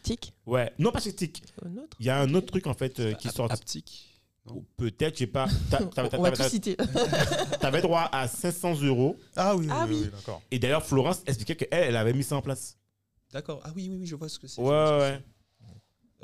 TIC, 0.03 0.33
ouais, 0.47 0.71
non 0.79 0.91
pas 0.91 0.99
chèque 0.99 1.15
TIC. 1.15 1.43
un 1.63 1.77
autre. 1.77 1.95
Il 1.99 2.05
y 2.07 2.09
a 2.09 2.19
un 2.19 2.33
autre 2.33 2.47
truc 2.47 2.65
en 2.67 2.73
fait 2.73 2.99
euh, 2.99 3.13
qui 3.13 3.29
sort. 3.29 3.51
Aptique. 3.51 4.11
Peut-être, 4.77 5.13
je 5.15 5.19
sais 5.19 5.27
pas. 5.27 5.47
On 6.17 6.21
va 6.21 6.31
tout 6.31 6.43
citer. 6.43 6.75
T'avais 7.59 7.81
droit 7.81 8.09
à 8.11 8.27
500 8.27 8.81
euros. 8.83 9.17
Ah 9.35 9.55
oui, 9.55 9.67
Ah 9.71 9.85
oui, 9.87 9.95
oui. 9.95 10.01
oui, 10.05 10.11
d'accord. 10.15 10.41
Et 10.51 10.59
d'ailleurs, 10.59 10.83
Florence 10.85 11.21
expliquait 11.25 11.55
qu'elle, 11.55 11.69
elle 11.71 11.95
avait 11.95 12.13
mis 12.13 12.23
ça 12.23 12.35
en 12.35 12.41
place. 12.41 12.77
D'accord. 13.33 13.59
Ah 13.63 13.71
oui, 13.75 13.87
oui, 13.89 13.97
oui, 14.01 14.05
je 14.05 14.15
vois 14.15 14.29
ce 14.29 14.37
que 14.39 14.47
c'est. 14.47 14.61
Ouais, 14.61 14.67
ouais. 14.69 15.19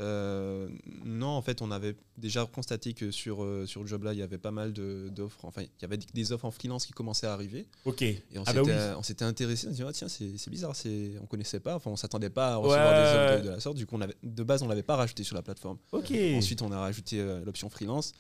Euh, 0.01 0.67
non, 1.05 1.27
en 1.27 1.41
fait, 1.41 1.61
on 1.61 1.69
avait 1.71 1.95
déjà 2.17 2.45
constaté 2.45 2.93
que 2.93 3.11
sur, 3.11 3.43
euh, 3.43 3.65
sur 3.67 3.85
Jobla, 3.85 4.13
il 4.13 4.19
y 4.19 4.21
avait 4.23 4.37
pas 4.39 4.51
mal 4.51 4.73
d'offres. 4.73 5.45
Enfin, 5.45 5.61
il 5.61 5.69
y 5.81 5.85
avait 5.85 5.97
des 5.97 6.31
offres 6.31 6.45
en 6.45 6.51
freelance 6.51 6.85
qui 6.85 6.91
commençaient 6.91 7.27
à 7.27 7.33
arriver. 7.33 7.67
Ok. 7.85 8.01
Et 8.01 8.21
on 8.35 8.43
Ah 8.45 8.53
bah 8.53 8.63
s'était 8.63 8.71
oui. 8.95 9.03
s'était 9.03 9.25
intéressé. 9.25 9.67
On 9.67 9.71
s'est 9.71 9.75
dit, 9.75 9.83
ah, 9.87 9.93
tiens, 9.93 10.07
c'est 10.09 10.49
bizarre. 10.49 10.73
On 11.21 11.25
connaissait 11.27 11.59
pas. 11.59 11.75
Enfin, 11.75 11.91
on 11.91 11.95
s'attendait 11.95 12.29
pas 12.29 12.55
à 12.55 12.59
Ouais, 12.59 12.67
recevoir 12.67 12.93
des 12.93 13.09
offres 13.19 13.41
de, 13.43 13.47
de 13.47 13.53
la 13.53 13.59
sorte. 13.59 13.77
Du 13.77 13.85
coup, 13.85 13.95
on 13.97 14.01
avait, 14.01 14.15
de 14.23 14.43
base, 14.43 14.63
on 14.63 14.67
l'avait 14.67 14.83
pas 14.83 14.95
rajouté 14.95 15.23
sur 15.23 15.35
la 15.35 15.41
plateforme. 15.43 15.77
Ok. 15.91 16.11
Ensuite, 16.35 16.61
on 16.61 16.71
a 16.71 16.79
rajouté 16.79 17.19
euh, 17.19 17.43
l'option 17.45 17.69
freelance 17.69 18.13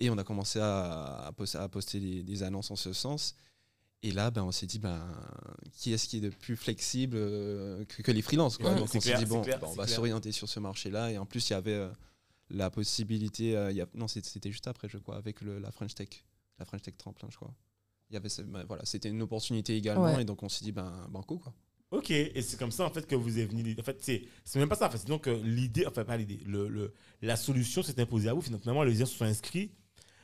et 0.00 0.10
on 0.10 0.18
a 0.18 0.24
commencé 0.24 0.58
à, 0.60 1.26
à 1.26 1.32
poster, 1.32 1.58
à 1.58 1.68
poster 1.68 2.00
des, 2.00 2.22
des 2.22 2.42
annonces 2.42 2.70
en 2.70 2.76
ce 2.76 2.92
sens. 2.92 3.34
Et 4.02 4.12
là, 4.12 4.30
ben, 4.30 4.42
on 4.44 4.52
s'est 4.52 4.66
dit, 4.66 4.78
ben, 4.78 5.06
qui 5.72 5.92
est-ce 5.92 6.08
qui 6.08 6.16
est 6.18 6.20
de 6.20 6.30
plus 6.30 6.56
flexible 6.56 7.16
euh, 7.18 7.84
que, 7.84 8.00
que 8.02 8.10
les 8.12 8.22
freelances 8.22 8.56
quoi. 8.56 8.70
Ouais, 8.70 8.78
Donc 8.78 8.94
on 8.94 9.00
s'est 9.00 9.14
dit, 9.18 9.26
bon, 9.26 9.42
clair, 9.42 9.58
ben, 9.60 9.66
on 9.68 9.74
va 9.74 9.86
s'orienter 9.86 10.32
sur 10.32 10.48
ce 10.48 10.58
marché-là. 10.58 11.10
Et 11.12 11.18
en 11.18 11.26
plus, 11.26 11.50
il 11.50 11.52
y 11.52 11.56
avait 11.56 11.74
euh, 11.74 11.90
la 12.48 12.70
possibilité, 12.70 13.56
euh, 13.56 13.70
il 13.70 13.76
y 13.76 13.80
a- 13.82 13.86
non, 13.94 14.08
c'était 14.08 14.50
juste 14.50 14.66
après, 14.68 14.88
je 14.88 14.96
crois, 14.98 15.16
avec 15.16 15.42
le- 15.42 15.58
la 15.58 15.70
French 15.70 15.94
Tech, 15.94 16.08
la 16.58 16.64
French 16.64 16.82
Tech 16.82 16.94
Tremplin, 16.96 17.28
je 17.30 17.36
crois. 17.36 17.54
Il 18.10 18.14
y 18.14 18.16
avait, 18.16 18.28
ben, 18.44 18.64
voilà, 18.66 18.84
c'était 18.86 19.10
une 19.10 19.20
opportunité 19.22 19.76
également. 19.76 20.14
Ouais. 20.14 20.22
Et 20.22 20.24
donc, 20.24 20.42
on 20.42 20.48
s'est 20.48 20.64
dit, 20.64 20.72
ben, 20.72 21.06
banco, 21.10 21.38
quoi. 21.38 21.52
Ok, 21.90 22.10
et 22.12 22.40
c'est 22.40 22.56
comme 22.56 22.70
ça 22.70 22.84
en 22.84 22.90
fait 22.90 23.04
que 23.04 23.16
vous 23.16 23.40
êtes 23.40 23.50
venu. 23.50 23.74
En 23.76 23.82
fait, 23.82 23.96
c'est 24.00 24.22
c'est 24.44 24.60
même 24.60 24.68
pas 24.68 24.76
ça. 24.76 24.86
En 24.86 24.90
fait, 24.90 24.98
c'est 24.98 25.08
donc 25.08 25.26
euh, 25.26 25.42
l'idée, 25.42 25.84
enfin 25.88 26.04
pas 26.04 26.16
l'idée, 26.16 26.38
le, 26.46 26.68
le- 26.68 26.94
la 27.20 27.34
solution 27.34 27.82
s'est 27.82 28.00
imposée 28.00 28.28
à 28.28 28.32
vous. 28.32 28.42
Finalement, 28.42 28.84
les 28.84 28.94
gens 28.94 29.06
se 29.06 29.16
sont 29.16 29.24
inscrits. 29.24 29.72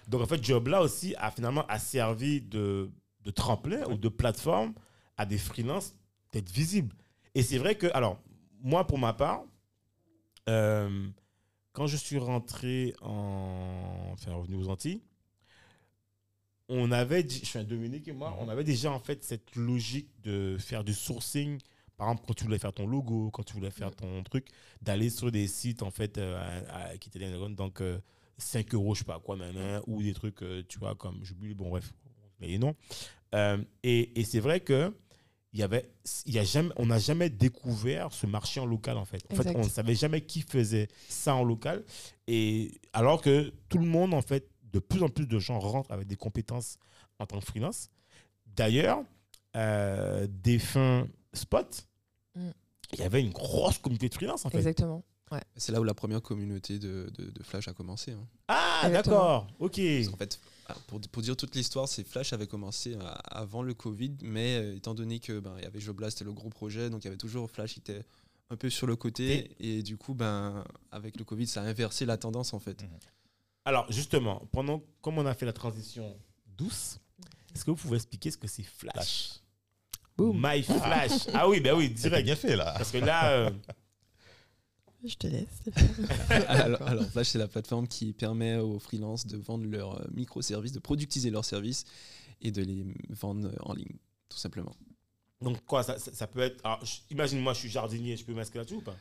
Donc 0.07 0.21
en 0.23 0.27
fait, 0.27 0.41
Jobla 0.45 0.81
aussi 0.81 1.17
a 1.17 1.29
finalement 1.33 1.67
a 1.67 1.81
servi 1.81 2.41
de, 2.41 2.89
de 3.27 3.31
tremplin 3.33 3.85
ou 3.91 3.97
de 3.99 4.09
plateforme 4.09 4.73
à 5.19 5.27
des 5.27 5.39
freelances 5.39 5.95
d'être 6.33 6.51
visibles. 6.51 6.95
Et 7.35 7.43
c'est 7.43 7.59
vrai 7.59 7.75
que, 7.77 7.89
alors, 7.93 8.19
moi 8.63 8.87
pour 8.87 8.99
ma 8.99 9.13
part, 9.13 9.45
euh, 10.49 11.09
quand 11.73 11.87
je 11.87 11.97
suis 11.97 12.19
rentré 12.19 12.95
en. 13.03 14.11
Enfin, 14.13 14.33
revenu 14.35 14.57
aux 14.57 14.69
Antilles, 14.69 15.03
on 16.69 16.91
avait, 16.91 17.23
je 17.29 17.45
suis 17.45 17.59
un 17.59 17.65
Dominique 17.65 18.09
et 18.09 18.13
moi, 18.13 18.37
on 18.41 18.49
avait 18.49 18.65
déjà 18.65 18.91
en 18.91 18.99
fait 18.99 19.23
cette 19.23 19.55
logique 19.55 20.09
de 20.23 20.57
faire 20.59 20.83
du 20.85 20.95
sourcing. 20.95 21.61
Par 21.97 22.09
exemple, 22.09 22.25
quand 22.27 22.35
tu 22.35 22.45
voulais 22.45 22.59
faire 22.59 22.73
ton 22.73 22.87
logo, 22.87 23.31
quand 23.31 23.43
tu 23.45 23.55
voulais 23.55 23.71
faire 23.71 23.95
ton 23.95 24.23
truc, 24.25 24.49
d'aller 24.83 25.09
sur 25.11 25.31
des 25.31 25.47
sites 25.47 25.83
en 25.83 25.91
fait 25.91 26.19
euh, 26.19 26.37
à- 26.71 26.89
à- 26.89 26.97
qui 26.99 27.09
étaient 27.09 27.21
donc 27.51 27.81
euh, 27.81 27.99
5 28.39 28.75
euros, 28.75 28.95
je 28.95 29.01
sais 29.01 29.05
pas 29.05 29.21
quoi, 29.21 29.37
nanana, 29.37 29.81
ou 29.87 30.03
des 30.03 30.13
trucs, 30.13 30.43
euh, 30.43 30.63
tu 30.69 30.79
vois, 30.79 30.95
comme, 30.95 31.25
j'oublie, 31.25 31.55
bon, 31.55 31.71
bref, 31.71 31.95
les 32.41 32.59
noms. 32.59 32.75
Euh, 33.35 33.59
et 33.83 34.19
et 34.21 34.25
c'est 34.25 34.41
vrai 34.41 34.61
que 34.61 34.95
il 35.53 35.61
y 35.61 35.63
avait, 35.63 35.91
il 36.27 36.35
y 36.35 36.39
a 36.39 36.45
jamais, 36.45 36.73
on 36.77 36.87
n'a 36.87 36.99
jamais 36.99 37.31
découvert 37.31 38.13
ce 38.13 38.27
marché 38.27 38.61
en 38.61 38.67
local, 38.67 38.99
en 38.99 39.07
fait. 39.07 39.23
En 39.33 39.37
fait, 39.37 39.57
on 39.57 39.65
ne 39.65 39.69
savait 39.69 39.95
jamais 39.95 40.21
qui 40.21 40.43
faisait 40.43 40.89
ça 41.09 41.35
en 41.35 41.45
local. 41.45 41.83
Et 42.27 42.79
alors 42.93 43.23
que 43.23 43.53
tout 43.71 43.79
le 43.79 43.87
monde, 43.87 44.13
en 44.13 44.21
fait, 44.21 44.51
de 44.73 44.79
plus 44.81 45.03
en 45.03 45.09
plus 45.09 45.27
de 45.27 45.39
gens 45.39 45.59
rentrent 45.59 45.93
avec 45.93 46.07
des 46.09 46.17
compétences 46.17 46.77
en 47.19 47.25
tant 47.25 47.39
que 47.41 47.47
freelance. 47.47 47.89
D'ailleurs, 48.45 49.03
euh, 49.57 50.27
des 50.29 50.59
fins 50.59 51.09
spot, 51.33 51.87
Mm. 52.35 52.51
il 52.93 52.99
y 53.01 53.03
avait 53.03 53.23
une 53.23 53.33
grosse 53.33 53.79
communauté 53.79 54.11
de 54.11 54.15
freelance, 54.15 54.45
en 54.45 54.51
fait. 54.51 54.59
Exactement. 54.59 55.03
C'est 55.57 55.73
là 55.73 55.81
où 55.81 55.85
la 55.85 55.95
première 55.95 56.23
communauté 56.23 56.79
de, 56.79 57.11
de- 57.17 57.31
de 57.31 57.43
Flash 57.43 57.67
a 57.69 57.73
commencé. 57.73 58.13
hein. 58.13 58.27
Ah, 58.49 58.89
d'accord. 58.91 59.47
Ok. 59.59 59.81
Qu'en 60.11 60.17
fait, 60.17 60.39
ah, 60.69 60.75
pour, 60.87 61.01
pour 61.01 61.23
dire 61.23 61.37
toute 61.37 61.55
l'histoire, 61.55 61.89
c'est 61.89 62.07
Flash 62.07 62.33
avait 62.33 62.47
commencé 62.47 62.95
euh, 62.95 63.01
avant 63.25 63.63
le 63.63 63.75
Covid, 63.75 64.13
mais 64.23 64.57
euh, 64.59 64.77
étant 64.77 64.95
donné 64.95 65.19
que 65.19 65.39
ben 65.41 65.55
il 65.59 65.65
y 65.65 65.67
avait 65.67 65.81
Jobla, 65.81 66.11
c'était 66.11 66.25
le 66.25 66.33
gros 66.33 66.49
projet, 66.51 66.91
donc 66.91 67.03
il 67.03 67.07
y 67.07 67.09
avait 67.09 67.17
toujours 67.17 67.51
Flash 67.51 67.75
qui 67.75 67.81
était 67.81 68.05
un 68.51 68.57
peu 68.57 68.71
sur 68.71 68.87
le 68.87 68.95
côté, 68.95 69.51
et 69.59 69.83
du 69.83 69.97
coup, 69.97 70.15
ben 70.15 70.63
avec 70.93 71.17
le 71.19 71.25
Covid, 71.25 71.47
ça 71.49 71.63
a 71.63 71.65
inversé 71.65 72.07
la 72.07 72.17
tendance 72.17 72.55
en 72.55 72.61
fait. 72.61 72.85
Alors, 73.65 73.91
justement, 73.91 74.47
pendant, 74.53 74.81
comme 75.03 75.19
on 75.19 75.27
a 75.27 75.35
fait 75.35 75.47
la 75.47 75.53
transition 75.53 76.17
douce, 76.57 76.99
est-ce 77.55 77.65
que 77.65 77.71
vous 77.73 77.77
pouvez 77.77 77.97
expliquer 77.97 78.31
ce 78.31 78.37
que 78.39 78.47
c'est 78.47 78.63
Flash? 78.63 79.41
My 80.19 80.63
Flash. 80.63 81.27
Ah 81.35 81.49
oui, 81.49 81.59
ben 81.61 81.75
oui, 81.77 81.91
direct. 81.91 82.25
bien 82.25 82.37
fait 82.37 82.55
là. 82.55 82.75
Parce 82.77 82.93
que 82.93 82.99
là, 82.99 83.33
euh, 83.33 83.51
Je 85.05 85.15
te 85.15 85.27
laisse. 85.27 85.63
alors, 86.49 86.83
alors, 86.83 87.05
Flash, 87.11 87.29
c'est 87.29 87.39
la 87.39 87.49
plateforme 87.49 87.87
qui 87.87 88.13
permet 88.13 88.57
aux 88.57 88.79
freelances 88.79 89.27
de 89.27 89.37
vendre 89.37 89.67
leurs 89.67 90.01
euh, 90.01 90.05
microservices, 90.15 90.73
de 90.73 90.79
productiser 90.81 91.31
leurs 91.31 91.45
services 91.45 91.85
et 92.41 92.51
de 92.51 92.63
les 92.63 92.85
vendre 93.11 93.51
en 93.61 93.73
ligne, 93.75 93.97
tout 94.29 94.39
simplement. 94.39 94.75
donc 95.41 95.65
quoi, 95.65 95.83
ça, 95.83 95.99
ça, 95.99 96.13
ça 96.13 96.27
peut 96.27 96.41
être. 96.41 96.61
alors, 96.65 96.85
je- 96.85 96.99
Imagine-moi, 97.11 97.53
je 97.55 97.59
suis 97.61 97.69
jardinier, 97.71 98.17
je 98.17 98.25
peux 98.25 98.35
m'inscrire 98.35 98.63
là-dessus 98.63 98.77
ou 98.79 98.83
pas? 98.83 98.97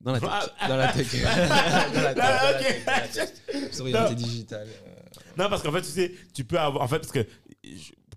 Dans 0.00 0.12
la 0.12 0.20
tech. 0.20 0.28
Ah, 0.30 0.46
dans 0.68 0.76
la 0.76 0.92
tech. 0.92 1.12
dans 1.12 1.28
la 1.28 1.34
tech, 1.34 1.50
Ah, 1.50 1.90
dans 1.94 2.02
la 2.02 3.08
tech. 3.08 3.28
ok. 3.54 3.72
Sobriété 3.72 4.14
digitale. 4.14 4.68
euh, 4.68 4.90
Non, 5.38 5.48
parce 5.48 5.62
qu'en 5.62 5.72
fait, 5.72 5.82
tu 5.82 5.88
sais, 5.88 6.12
tu 6.34 6.44
peux 6.44 6.58
avoir. 6.58 6.84
En 6.84 6.88
fait, 6.88 6.98
parce 6.98 7.12
que, 7.12 7.26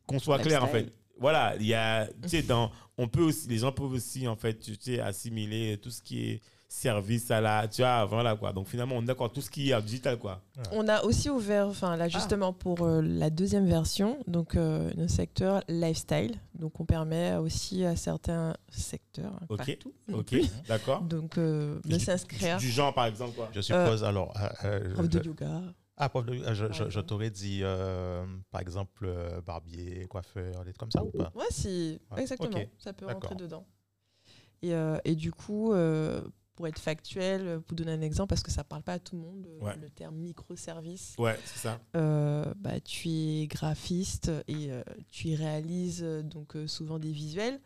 qu'on 0.06 0.20
soit 0.20 0.40
clair, 0.40 0.64
en 0.64 0.68
fait. 0.68 0.94
Voilà, 1.18 1.56
il 1.60 1.66
y 1.66 1.74
a. 1.74 2.08
Tu 2.24 2.30
sais, 2.30 2.42
dans. 2.44 2.72
On 2.98 3.08
peut 3.08 3.24
aussi. 3.24 3.48
Les 3.48 3.58
gens 3.60 3.72
peuvent 3.72 3.92
aussi, 3.94 4.28
en 4.28 4.36
fait, 4.36 4.60
tu 4.60 4.76
sais, 4.80 5.00
assimiler 5.00 5.78
tout 5.82 5.90
ce 5.92 6.02
qui 6.02 6.20
est 6.30 6.42
service 6.72 7.32
à 7.32 7.42
la. 7.42 7.68
Tu 7.68 7.82
vois, 7.82 8.06
voilà, 8.06 8.36
quoi. 8.36 8.54
Donc 8.54 8.68
finalement, 8.68 8.96
on 8.96 9.02
est 9.02 9.06
d'accord, 9.06 9.34
tout 9.34 9.42
ce 9.42 9.50
qui 9.50 9.72
est 9.72 9.82
digital, 9.82 10.18
quoi. 10.20 10.42
On 10.72 10.88
a 10.88 11.04
aussi 11.04 11.30
ouvert, 11.30 11.68
enfin 11.68 11.98
là 11.98 12.08
justement 12.08 12.54
pour 12.54 12.84
euh, 12.84 13.02
la 13.02 13.30
deuxième 13.32 13.66
version, 13.68 14.20
donc 14.28 14.56
euh, 14.56 14.92
le 14.96 15.08
secteur 15.08 15.64
lifestyle. 15.68 16.36
Donc 16.54 16.80
on 16.80 16.86
permet 16.86 17.36
aussi 17.38 17.84
à 17.86 17.96
certains 17.96 18.56
secteurs, 18.70 19.34
hein, 19.42 19.46
Ok. 19.50 19.78
Ok, 20.14 20.36
d'accord. 20.68 21.02
donc 21.02 21.38
euh, 21.38 21.80
de 21.86 21.98
Du- 21.98 22.04
s'inscrire. 22.04 22.58
Du 22.58 22.70
genre, 22.70 22.94
par 22.94 23.06
exemple, 23.08 23.36
quoi. 23.36 23.50
Je 23.54 23.62
suppose 23.62 24.04
alors. 24.04 24.34
euh, 24.40 24.50
euh, 24.66 24.94
Prof 24.94 25.10
de 25.10 25.24
yoga. 25.26 25.62
Ah, 25.98 26.08
prof 26.08 26.26
de 26.26 26.36
yoga, 26.36 26.54
je, 26.54 27.00
t'aurais 27.02 27.30
dit, 27.32 27.62
euh, 27.64 28.24
par 28.52 28.62
exemple, 28.62 29.10
barbier, 29.46 30.06
coiffeur, 30.08 30.64
des 30.64 30.72
trucs 30.72 30.78
comme 30.78 30.92
ça 30.92 31.04
ou 31.04 31.10
pas? 31.12 31.32
Ouais, 31.36 31.46
si, 31.50 32.00
Ouais, 32.12 32.22
exactement, 32.22 32.60
ça 32.78 32.94
peut 32.94 33.06
rentrer 33.08 33.36
dedans. 33.36 33.66
Et, 34.62 34.74
euh, 34.74 34.98
et 35.06 35.16
du 35.16 35.32
coup, 35.32 35.72
euh, 35.74 36.22
pour 36.60 36.68
être 36.68 36.80
factuel, 36.80 37.48
euh, 37.48 37.60
pour 37.62 37.74
donner 37.78 37.94
un 37.94 38.02
exemple, 38.02 38.28
parce 38.28 38.44
que 38.44 38.52
ça 38.52 38.66
parle 38.66 38.84
pas 38.84 38.92
à 38.92 39.00
tout 39.00 39.16
le 39.16 39.22
monde, 39.22 39.48
euh, 39.48 39.66
Ouais. 39.66 39.78
le 39.82 39.90
terme 39.90 40.18
microservice. 40.18 41.16
Ouais, 41.18 41.40
c'est 41.46 41.60
ça. 41.60 41.80
Euh, 41.96 42.54
bah, 42.58 42.82
tu 42.82 43.08
es 43.08 43.48
graphiste 43.48 44.30
et 44.50 44.70
euh, 44.70 44.84
tu 45.10 45.34
réalises 45.36 46.04
donc 46.26 46.58
souvent 46.68 47.00
des 47.00 47.14
visuels, 47.14 47.62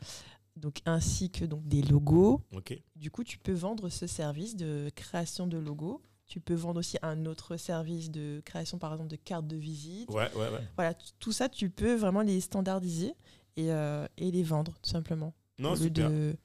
donc 0.58 0.78
ainsi 0.86 1.32
que 1.32 1.44
donc 1.44 1.68
des 1.68 1.82
logos. 1.82 2.42
Ok. 2.56 2.80
Du 2.96 3.10
coup, 3.10 3.24
tu 3.24 3.40
peux 3.40 3.52
vendre 3.52 3.90
ce 3.90 4.06
service 4.06 4.56
de 4.56 4.92
création 4.96 5.48
de 5.48 5.58
logos. 5.58 6.00
Tu 6.28 6.40
peux 6.40 6.54
vendre 6.54 6.80
aussi 6.80 6.98
un 7.02 7.26
autre 7.26 7.58
service 7.58 8.12
de 8.12 8.44
création, 8.46 8.78
par 8.78 8.92
exemple, 8.94 9.10
de 9.10 9.16
cartes 9.16 9.48
de 9.48 9.58
visite. 9.58 10.08
Ouais, 10.12 10.32
ouais, 10.36 10.50
ouais. 10.50 10.62
Voilà, 10.76 10.94
tout 11.20 11.32
ça, 11.32 11.50
tu 11.50 11.72
peux 11.72 11.96
vraiment 11.96 12.22
les 12.22 12.40
standardiser 12.42 13.16
et, 13.58 13.72
euh, 13.72 14.06
et 14.18 14.30
les 14.30 14.44
vendre, 14.44 14.76
tout 14.84 14.90
simplement. 14.92 15.34
Non, 15.58 15.72
Au 15.72 15.76
lieu 15.76 15.82
super. 15.86 16.12
de, 16.12 16.36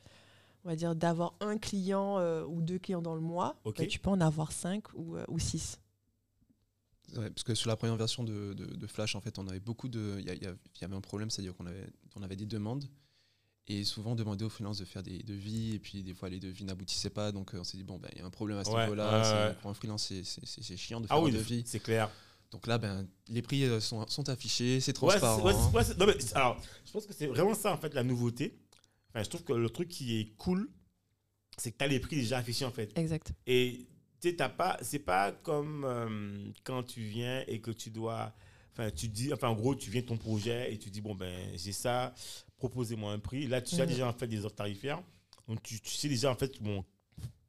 on 0.68 0.70
va 0.72 0.76
dire, 0.76 0.94
d'avoir 0.94 1.35
un 1.40 1.57
client 1.57 2.18
euh, 2.18 2.44
ou 2.44 2.61
deux 2.61 2.78
clients 2.78 3.00
dans 3.00 3.14
le 3.14 3.22
mois, 3.22 3.57
Ok. 3.64 3.78
bah, 3.78 3.87
tu 3.87 3.98
peux 3.98 4.11
en 4.11 4.20
avoir 4.20 4.52
cinq 4.52 4.85
ou, 4.92 5.16
euh, 5.16 5.24
ou 5.28 5.38
six. 5.38 5.78
Ouais, 7.16 7.31
parce 7.31 7.42
que 7.42 7.54
sur 7.54 7.70
la 7.70 7.76
première 7.76 7.96
version 7.96 8.22
de, 8.22 8.52
de- 8.52 8.76
de 8.76 8.87
Flash, 8.87 9.14
en 9.14 9.22
fait, 9.22 9.38
on 9.38 9.48
avait 9.48 9.61
beaucoup 9.61 9.88
de. 9.88 10.16
Il 10.20 10.26
y, 10.26 10.85
avait 10.85 10.94
un 10.94 11.00
problème, 11.00 11.31
c'est-à-dire 11.31 11.57
qu'on 11.57 11.64
avait, 11.64 11.87
on 12.16 12.22
avait 12.22 12.37
des 12.37 12.44
demandes. 12.44 12.85
Et 13.66 13.83
souvent, 13.85 14.12
on 14.12 14.14
demandait 14.14 14.44
aux 14.44 14.50
freelances 14.50 14.76
de 14.76 14.85
faire 14.85 15.02
des 15.02 15.22
devis. 15.22 15.74
Et 15.74 15.78
puis, 15.78 16.02
des 16.02 16.12
fois, 16.12 16.28
les 16.28 16.38
devis 16.38 16.64
n'aboutissaient 16.64 17.09
pas. 17.09 17.33
Donc, 17.33 17.54
euh, 17.54 17.61
on 17.61 17.64
s'est 17.64 17.78
dit, 17.78 17.85
bon, 17.85 17.98
ben, 17.98 18.11
il 18.12 18.18
y 18.18 18.20
a 18.20 18.26
un 18.26 18.31
problème 18.31 18.59
à 18.59 18.64
ce 18.64 18.70
Ouais, 18.70 18.83
niveau-là. 18.83 19.48
ouais. 19.48 19.54
Pour 19.62 19.70
un 19.70 19.74
freelance, 19.74 20.12
c'est- 20.22 20.76
chiant 20.76 21.00
de 21.00 21.07
faire 21.07 21.16
Ah 21.16 21.20
un 21.20 21.24
oui, 21.24 21.33
devis. 21.33 21.62
c'est 21.64 21.81
clair. 21.81 22.11
Donc 22.50 22.66
là, 22.66 22.76
ben, 22.76 23.07
les 23.28 23.40
prix 23.40 23.66
sont, 23.81 24.07
sont 24.09 24.28
affichés, 24.28 24.81
c'est 24.81 24.92
transparent. 24.92 25.38
non, 25.98 26.07
mais 26.07 26.16
alors, 26.35 26.61
je 26.85 26.92
pense 26.92 27.07
que 27.07 27.14
c'est 27.14 27.26
vraiment 27.26 27.54
ça, 27.54 27.72
en 27.72 27.78
fait, 27.78 27.94
la 27.94 28.02
nouveauté. 28.02 28.59
Enfin, 29.11 29.23
je 29.23 29.29
trouve 29.29 29.44
que 29.44 29.53
le 29.53 29.71
truc 29.71 29.88
qui 29.88 30.18
est 30.21 30.35
cool, 30.37 30.71
c'est 31.57 31.73
que 31.73 31.79
tu 31.79 31.85
as 31.85 31.88
les 31.88 32.01
prix 32.01 32.16
déjà 32.16 32.38
affichés, 32.38 32.64
en 32.64 32.71
fait. 32.71 32.97
Exact. 32.99 33.33
Et 33.47 33.87
tu 34.21 34.29
sais, 34.29 34.37
t'as 34.37 34.49
pas, 34.49 34.79
c'est 34.83 34.99
pas 34.99 35.33
comme 35.33 35.85
euh, 35.85 36.51
quand 36.64 36.83
tu 36.83 37.01
viens 37.01 37.42
et 37.47 37.61
que 37.61 37.71
tu 37.71 37.90
dois, 37.90 38.35
enfin, 38.73 38.90
tu 38.90 39.09
dis, 39.09 39.33
enfin, 39.33 39.49
en 39.49 39.55
gros, 39.55 39.75
tu 39.75 39.90
viens 39.90 40.03
de 40.03 40.07
ton 40.07 40.16
projet 40.18 40.73
et 40.73 40.79
tu 40.79 40.90
dis, 40.90 41.01
bon, 41.01 41.14
ben, 41.14 41.51
j'ai 41.57 41.73
ça, 41.73 42.14
proposez-moi 42.57 43.12
un 43.12 43.18
prix. 43.18 43.47
Là, 43.47 43.61
tu 43.62 43.75
as 43.77 43.85
Mhm. 43.85 43.87
déjà, 43.87 44.09
en 44.09 44.12
fait, 44.12 44.27
des 44.29 44.44
offres 44.44 44.57
tarifaires. 44.57 45.03
Donc, 45.49 45.62
tu, 45.62 45.81
tu 45.81 45.90
sais 45.94 46.09
déjà, 46.09 46.31
en 46.31 46.35
fait, 46.37 46.62
bon, 46.62 46.85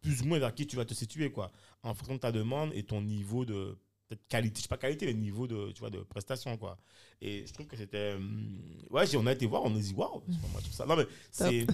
plus 0.01 0.21
ou 0.21 0.25
moins 0.25 0.39
vers 0.39 0.55
qui 0.55 0.65
tu 0.65 0.75
vas 0.77 0.85
te 0.85 0.93
situer, 0.93 1.31
quoi, 1.31 1.51
en 1.83 1.93
fonction 1.93 2.15
de 2.15 2.19
ta 2.19 2.31
demande 2.31 2.71
et 2.73 2.83
ton 2.83 3.01
niveau 3.01 3.43
de 3.45 3.77
peut-être 4.09 4.27
qualité, 4.27 4.57
je 4.57 4.61
sais 4.63 4.67
pas 4.67 4.77
qualité, 4.77 5.05
mais 5.05 5.13
niveau 5.13 5.47
de, 5.47 5.71
tu 5.71 5.79
vois, 5.79 5.89
de 5.89 5.99
prestation, 5.99 6.57
quoi. 6.57 6.77
Et 7.21 7.45
je 7.45 7.53
trouve 7.53 7.67
que 7.67 7.77
c'était, 7.77 8.13
hum, 8.13 8.59
ouais, 8.89 9.15
on 9.15 9.25
a 9.27 9.33
été 9.33 9.45
voir, 9.45 9.63
on 9.63 9.75
a 9.75 9.79
dit, 9.79 9.93
waouh, 9.93 10.23
c'est 10.27 10.41
pas 10.41 10.47
mal 10.53 10.63
tout 10.63 10.71
ça. 10.71 10.85
Non, 10.85 10.95
mais 10.95 11.05
c'est, 11.31 11.67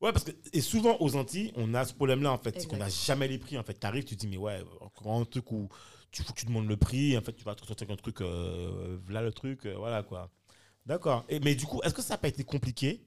ouais, 0.00 0.12
parce 0.12 0.24
que, 0.24 0.30
et 0.52 0.60
souvent 0.60 0.96
aux 1.00 1.16
Antilles, 1.16 1.52
on 1.56 1.74
a 1.74 1.84
ce 1.84 1.92
problème-là, 1.94 2.32
en 2.32 2.38
fait, 2.38 2.60
c'est 2.60 2.68
qu'on 2.68 2.76
n'a 2.76 2.88
jamais 2.88 3.26
les 3.28 3.38
prix, 3.38 3.58
en 3.58 3.64
fait. 3.64 3.78
Tu 3.78 3.86
arrives, 3.86 4.04
tu 4.04 4.16
te 4.16 4.20
dis, 4.20 4.28
mais 4.28 4.36
ouais, 4.36 4.62
encore 4.80 5.12
un 5.12 5.24
truc 5.24 5.50
où 5.50 5.68
tu, 6.10 6.22
demandes 6.46 6.68
le 6.68 6.76
prix, 6.76 7.18
en 7.18 7.20
fait, 7.20 7.32
tu 7.32 7.44
vas 7.44 7.54
te 7.54 7.66
sortir 7.66 7.90
un 7.90 7.96
truc, 7.96 8.20
euh, 8.20 8.98
là 9.08 9.22
le 9.22 9.32
truc, 9.32 9.66
euh, 9.66 9.74
voilà, 9.76 10.02
quoi. 10.02 10.30
D'accord. 10.86 11.26
Mais 11.42 11.56
du 11.56 11.66
coup, 11.66 11.82
est-ce 11.82 11.94
que 11.94 12.02
ça 12.02 12.14
n'a 12.14 12.18
pas 12.18 12.28
été 12.28 12.44
compliqué 12.44 13.04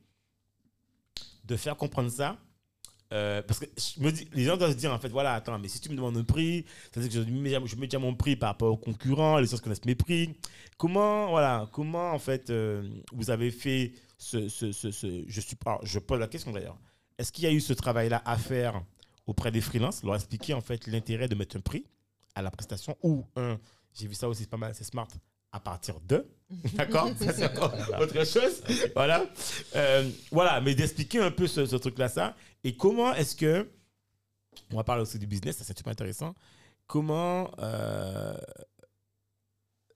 de 1.45 1.55
faire 1.55 1.77
comprendre 1.77 2.11
ça 2.11 2.37
Euh, 3.11 3.41
parce 3.41 3.59
que 3.59 3.65
les 4.35 4.43
gens 4.43 4.55
doivent 4.55 4.71
se 4.71 4.77
dire 4.77 4.93
en 4.93 4.99
fait, 4.99 5.09
voilà, 5.09 5.33
attends, 5.33 5.57
mais 5.57 5.67
si 5.67 5.79
tu 5.79 5.89
me 5.89 5.95
demandes 5.95 6.17
un 6.17 6.23
prix, 6.23 6.65
c'est-à-dire 6.91 7.11
que 7.11 7.27
je 7.27 7.33
mets, 7.33 7.67
je 7.67 7.75
mets 7.75 7.87
déjà 7.87 7.97
mon 7.97 8.13
prix 8.13 8.35
par 8.35 8.49
rapport 8.49 8.71
aux 8.71 8.77
concurrents, 8.77 9.39
les 9.39 9.47
gens 9.47 9.57
connaissent 9.57 9.85
mes 9.85 9.95
prix. 9.95 10.35
Comment, 10.77 11.29
voilà, 11.29 11.67
comment 11.73 12.11
en 12.11 12.19
fait 12.19 12.51
euh, 12.51 12.87
vous 13.11 13.31
avez 13.31 13.49
fait 13.49 13.93
ce, 14.19 14.47
ce, 14.47 14.71
ce, 14.71 15.23
je 15.27 15.41
suis 15.41 15.57
je 15.83 15.99
pose 15.99 16.19
la 16.19 16.27
question 16.27 16.51
d'ailleurs. 16.51 16.77
Est-ce 17.17 17.31
qu'il 17.31 17.45
y 17.45 17.47
a 17.47 17.51
eu 17.51 17.61
ce 17.61 17.73
travail-là 17.73 18.21
à 18.25 18.37
faire 18.37 18.81
auprès 19.25 19.51
des 19.51 19.61
freelances, 19.61 20.03
leur 20.03 20.15
expliquer 20.15 20.53
en 20.53 20.61
fait 20.61 20.87
l'intérêt 20.87 21.27
de 21.27 21.35
mettre 21.35 21.57
un 21.57 21.61
prix 21.61 21.85
à 22.35 22.41
la 22.41 22.51
prestation 22.51 22.95
ou 23.03 23.25
un, 23.35 23.59
j'ai 23.93 24.07
vu 24.07 24.13
ça 24.13 24.29
aussi, 24.29 24.43
c'est 24.43 24.49
pas 24.49 24.57
mal, 24.57 24.73
c'est 24.75 24.83
smart, 24.83 25.07
à 25.51 25.59
partir 25.59 25.99
de, 26.01 26.25
d'accord? 26.73 27.09
Ça, 27.19 27.33
c'est 27.33 27.45
encore 27.45 27.73
autre 27.99 28.25
chose, 28.25 28.61
voilà. 28.95 29.25
Euh, 29.75 30.09
voilà, 30.31 30.61
mais 30.61 30.75
d'expliquer 30.75 31.19
un 31.19 31.31
peu 31.31 31.47
ce, 31.47 31.65
ce 31.65 31.75
truc-là, 31.75 32.09
ça, 32.09 32.35
et 32.63 32.75
comment 32.75 33.13
est-ce 33.13 33.35
que, 33.35 33.69
on 34.71 34.77
va 34.77 34.83
parler 34.83 35.03
aussi 35.03 35.19
du 35.19 35.27
business, 35.27 35.57
ça 35.57 35.63
c'est 35.63 35.77
super 35.77 35.91
intéressant, 35.91 36.33
comment 36.87 37.51
euh, 37.59 38.37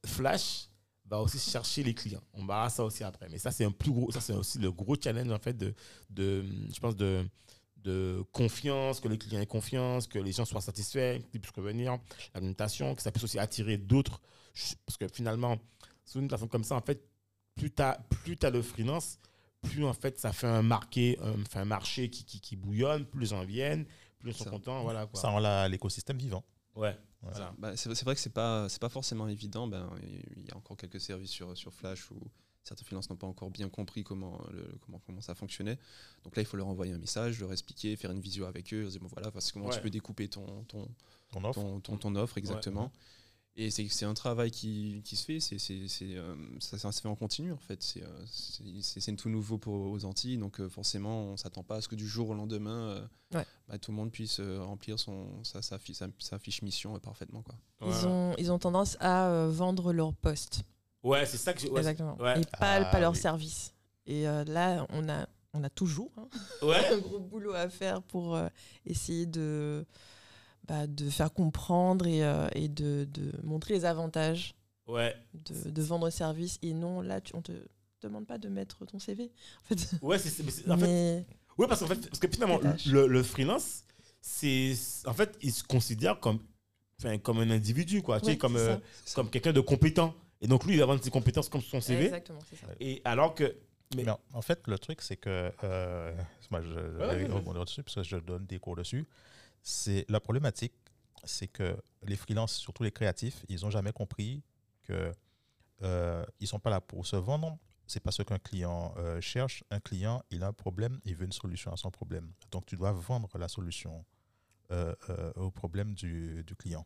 Flash 0.05 0.69
va 1.05 1.19
aussi 1.21 1.39
chercher 1.39 1.83
les 1.83 1.93
clients? 1.93 2.23
On 2.33 2.45
verra 2.45 2.69
ça 2.69 2.83
aussi 2.83 3.03
après, 3.03 3.27
mais 3.29 3.39
ça 3.39 3.51
c'est 3.51 3.65
un 3.65 3.71
plus 3.71 3.91
gros, 3.91 4.11
ça 4.11 4.21
c'est 4.21 4.33
aussi 4.33 4.59
le 4.59 4.71
gros 4.71 4.95
challenge 5.01 5.31
en 5.31 5.39
fait 5.39 5.57
de, 5.57 5.73
de 6.09 6.45
je 6.73 6.79
pense 6.79 6.95
de 6.95 7.25
de 7.83 8.23
confiance, 8.31 8.99
que 8.99 9.07
les 9.07 9.17
clients 9.17 9.41
aient 9.41 9.45
confiance, 9.45 10.07
que 10.07 10.19
les 10.19 10.31
gens 10.31 10.45
soient 10.45 10.61
satisfaits, 10.61 11.19
qu'ils 11.31 11.41
puissent 11.41 11.55
revenir, 11.55 11.97
la 12.33 12.41
notation, 12.41 12.95
que 12.95 13.01
ça 13.01 13.11
puisse 13.11 13.25
aussi 13.25 13.39
attirer 13.39 13.77
d'autres. 13.77 14.21
Parce 14.85 14.97
que 14.97 15.07
finalement, 15.07 15.57
sur 16.05 16.19
une 16.19 16.27
plateforme 16.27 16.49
comme 16.49 16.63
ça, 16.63 16.75
en 16.75 16.81
fait, 16.81 17.03
plus 17.55 17.71
tu 17.71 17.81
as, 17.81 17.99
plus 18.23 18.37
as 18.43 18.49
le 18.49 18.61
freelance, 18.61 19.19
plus 19.61 19.85
en 19.85 19.93
fait 19.93 20.19
ça 20.19 20.33
fait 20.33 20.47
un, 20.47 20.61
marqué, 20.61 21.17
un, 21.21 21.43
fait 21.45 21.59
un 21.59 21.65
marché 21.65 22.09
qui, 22.09 22.25
qui, 22.25 22.41
qui 22.41 22.55
bouillonne, 22.55 23.05
plus 23.05 23.21
les 23.21 23.25
gens 23.27 23.43
viennent, 23.45 23.85
plus 24.19 24.31
ils 24.31 24.33
sont 24.37 24.43
Ça. 24.45 24.49
contents. 24.49 24.81
Voilà, 24.83 25.05
quoi. 25.05 25.19
Ça 25.19 25.29
rend 25.29 25.67
l'écosystème 25.67 26.17
vivant. 26.17 26.43
Ouais. 26.75 26.97
Voilà. 27.21 27.53
Bah, 27.57 27.77
c'est 27.77 27.89
vrai 28.03 28.15
que 28.15 28.19
c'est 28.21 28.33
pas 28.33 28.67
c'est 28.67 28.81
pas 28.81 28.89
forcément 28.89 29.27
évident. 29.29 29.67
Ben 29.67 29.89
il 30.35 30.45
y 30.45 30.51
a 30.51 30.57
encore 30.57 30.75
quelques 30.75 30.99
services 30.99 31.31
sur 31.31 31.55
sur 31.57 31.73
Flash 31.73 32.11
où 32.11 32.19
certains 32.65 32.83
freelances 32.83 33.09
n'ont 33.09 33.15
pas 33.15 33.27
encore 33.27 33.49
bien 33.49 33.69
compris 33.69 34.03
comment 34.03 34.41
le, 34.51 34.77
comment 34.81 34.99
comment 35.05 35.21
ça 35.21 35.33
fonctionnait. 35.33 35.77
Donc 36.25 36.35
là 36.35 36.41
il 36.41 36.45
faut 36.45 36.57
leur 36.57 36.67
envoyer 36.67 36.91
un 36.91 36.97
message, 36.97 37.39
leur 37.39 37.53
expliquer, 37.53 37.95
faire 37.95 38.11
une 38.11 38.19
visio 38.19 38.43
avec 38.45 38.73
eux, 38.73 38.85
dire 38.87 38.99
bon 38.99 39.07
voilà 39.07 39.29
voici 39.29 39.53
comment 39.53 39.67
Ouais. 39.67 39.75
tu 39.75 39.81
peux 39.81 39.89
découper 39.89 40.27
ton 40.27 40.63
ton 40.65 40.85
Ton 41.31 41.43
offre. 41.45 41.61
ton, 41.61 41.79
ton, 41.79 41.97
ton 41.97 42.15
offre 42.17 42.37
exactement. 42.37 42.91
Et 43.55 43.69
c'est 43.69 43.87
c'est 43.87 44.05
un 44.05 44.15
travail 44.15 44.49
qui, 44.49 45.03
qui 45.05 45.15
se 45.15 45.25
fait, 45.25 45.39
c'est 45.39 45.57
euh, 46.01 46.35
ça, 46.59 46.79
ça 46.79 46.91
se 46.91 47.01
fait 47.01 47.07
en 47.07 47.15
continu 47.15 47.51
en 47.51 47.57
fait. 47.57 47.83
C'est 47.83 48.01
euh, 48.01 48.07
c'est- 48.25 48.63
c'est- 48.81 48.99
c'est 48.99 49.15
tout 49.15 49.29
nouveau 49.29 49.59
pour 49.59 49.75
aux 49.91 50.05
Antilles, 50.05 50.37
donc 50.39 50.59
euh, 50.59 50.67
forcément 50.69 51.25
on 51.25 51.37
s'attend 51.37 51.61
pas 51.61 51.75
à 51.75 51.81
ce 51.81 51.87
que 51.87 51.93
du 51.95 52.07
jour 52.07 52.29
au 52.29 52.33
lendemain, 52.33 52.89
euh, 52.89 53.07
Ouais. 53.37 53.45
bah, 53.67 53.77
tout 53.77 53.91
le 53.91 53.97
monde 53.97 54.11
puisse 54.11 54.39
euh, 54.39 54.63
remplir 54.63 54.97
son, 54.97 55.27
sa, 55.43 55.61
sa, 55.61 55.77
sa- 55.93 56.07
sa 56.17 56.39
fiche 56.39 56.63
mission 56.63 56.95
euh, 56.95 56.99
parfaitement. 56.99 57.43
Quoi. 57.43 57.55
Ils, 57.85 58.07
ont, 58.07 58.33
ils 58.39 58.51
ont 58.51 58.57
tendance 58.57 58.97
à 58.99 59.27
euh, 59.29 59.51
vendre 59.51 59.93
leur 59.93 60.13
poste. 60.15 60.63
Ouais, 61.03 61.25
c'est 61.27 61.37
ça 61.37 61.53
que 61.53 61.59
je. 61.61 61.67
ouais, 61.67 61.77
Exactement. 61.79 62.17
ouais. 62.19 62.41
Et 62.41 62.45
pas, 62.45 62.81
Ah, 62.81 62.85
pas 62.85 62.99
leur 62.99 63.11
oui. 63.11 63.17
service. 63.19 63.73
Et 64.07 64.27
euh, 64.27 64.43
là, 64.45 64.87
on 64.89 65.07
a, 65.09 65.27
on 65.53 65.63
a 65.63 65.69
toujours 65.69 66.11
hein, 66.17 66.27
Ouais. 66.63 66.87
un 66.91 66.97
gros 66.99 67.19
boulot 67.19 67.53
à 67.53 67.69
faire 67.69 68.01
pour 68.01 68.35
euh, 68.35 68.47
essayer 68.85 69.25
de, 69.27 69.85
bah, 70.67 70.88
de 70.88 71.10
faire 71.10 71.34
comprendre 71.34 72.08
et, 72.08 72.23
euh, 72.23 72.47
et 72.56 72.67
de, 72.67 73.08
de 73.12 73.32
montrer 73.43 73.73
les 73.73 73.86
avantages 73.86 74.56
Ouais. 74.88 75.15
de, 75.34 75.69
de 75.69 75.82
vendre 75.82 76.10
service. 76.10 76.60
Et 76.62 76.73
non, 76.73 77.02
là, 77.02 77.21
tu, 77.21 77.36
on 77.36 77.41
te 77.41 77.52
demande 78.02 78.26
pas 78.28 78.38
de 78.38 78.49
mettre 78.49 78.86
ton 78.86 78.99
CV. 78.99 79.32
En 79.63 79.76
fait. 79.76 79.95
Ouais, 80.02 80.19
c'est- 80.19 80.30
c'est- 80.30 80.43
mais 80.43 80.52
c'est- 80.52 80.69
en 80.69 80.78
fait, 80.78 80.88
Mais 80.88 81.26
ouais, 81.58 81.67
parce 81.67 81.80
qu'en 81.82 81.88
fait, 81.88 82.08
parce 82.10 82.19
que 82.19 82.28
finalement, 82.28 82.60
le, 82.88 83.08
le 83.08 83.23
freelance, 83.23 83.84
c'est, 84.21 84.73
en 85.06 85.13
fait, 85.13 85.38
il 85.41 85.52
se 85.54 85.63
considère 85.63 86.19
comme, 86.19 86.39
enfin, 86.99 87.17
comme 87.17 87.39
un 87.39 87.49
individu, 87.49 88.02
quoi, 88.02 88.19
tu 88.19 88.28
sais, 88.28 88.38
comme, 88.38 88.56
euh, 88.58 88.76
comme 89.15 89.30
quelqu'un 89.30 89.54
de 89.54 89.62
compétent. 89.62 90.13
Et 90.41 90.47
donc 90.47 90.65
lui, 90.65 90.73
il 90.73 90.80
va 90.80 90.86
vendre 90.86 91.02
ses 91.04 91.10
compétences 91.12 91.47
comme 91.47 91.62
son 91.62 91.80
CV. 91.80 92.06
Exactement, 92.06 92.39
c'est 92.49 92.58
ça. 92.58 92.67
Et 92.82 93.02
alors 93.06 93.34
que, 93.36 93.56
mais, 93.95 94.04
Mais 94.04 94.12
en, 94.12 94.19
en 94.34 94.41
fait, 94.41 94.60
le 94.67 94.78
truc, 94.80 95.02
c'est 95.02 95.15
que. 95.17 95.52
euh, 95.63 96.13
moi, 96.52 96.62
je 96.62 96.69
ouais, 96.73 97.15
vais 97.17 97.26
ouais. 97.26 97.32
rebondir 97.32 97.63
dessus 97.63 97.84
parce 97.84 97.95
que 97.95 98.04
je 98.04 98.17
donne 98.17 98.45
des 98.45 98.60
cours 98.60 98.76
dessus. 98.76 99.06
C'est 99.63 100.06
la 100.10 100.19
problématique, 100.19 100.73
c'est 101.23 101.47
que 101.47 101.78
les 102.04 102.17
freelances, 102.17 102.54
surtout 102.56 102.84
les 102.84 102.91
créatifs, 102.91 103.45
ils 103.47 103.62
n'ont 103.62 103.69
jamais 103.69 103.93
compris 103.93 104.43
que 104.84 105.12
euh, 105.82 106.26
ils 106.39 106.47
sont 106.47 106.60
pas 106.60 106.69
là 106.69 106.82
pour 106.82 107.08
se 107.08 107.15
vendre. 107.15 107.58
C'est 107.88 108.02
pas 108.02 108.12
ce 108.12 108.23
qu'un 108.23 108.39
client 108.39 108.93
euh, 108.97 109.21
cherche. 109.21 109.63
Un 109.69 109.80
client, 109.80 110.23
il 110.32 110.43
a 110.43 110.47
un 110.47 110.54
problème, 110.54 110.99
il 111.06 111.15
veut 111.15 111.26
une 111.26 111.32
solution 111.32 111.71
à 111.71 111.78
son 111.78 111.91
problème. 111.91 112.32
Donc, 112.52 112.65
tu 112.65 112.76
dois 112.76 112.91
vendre 112.91 113.38
la 113.38 113.47
solution 113.47 114.06
euh, 114.71 114.95
euh, 115.10 115.32
au 115.36 115.52
problème 115.52 115.93
du, 115.93 116.43
client. 116.58 116.86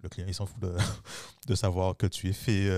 Le 0.00 0.08
client, 0.08 0.28
il 0.28 0.34
s'en 0.34 0.46
fout 0.46 0.60
de, 0.60 1.54
savoir 1.54 1.96
que 1.96 2.06
tu 2.06 2.28
es 2.28 2.32
fait 2.32 2.68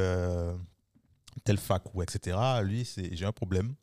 telle 1.44 1.59
fac 1.59 1.94
ou 1.94 2.02
etc. 2.02 2.38
Lui, 2.62 2.85
c'est 2.85 3.14
j'ai 3.14 3.26
un 3.26 3.33
problème. 3.33 3.74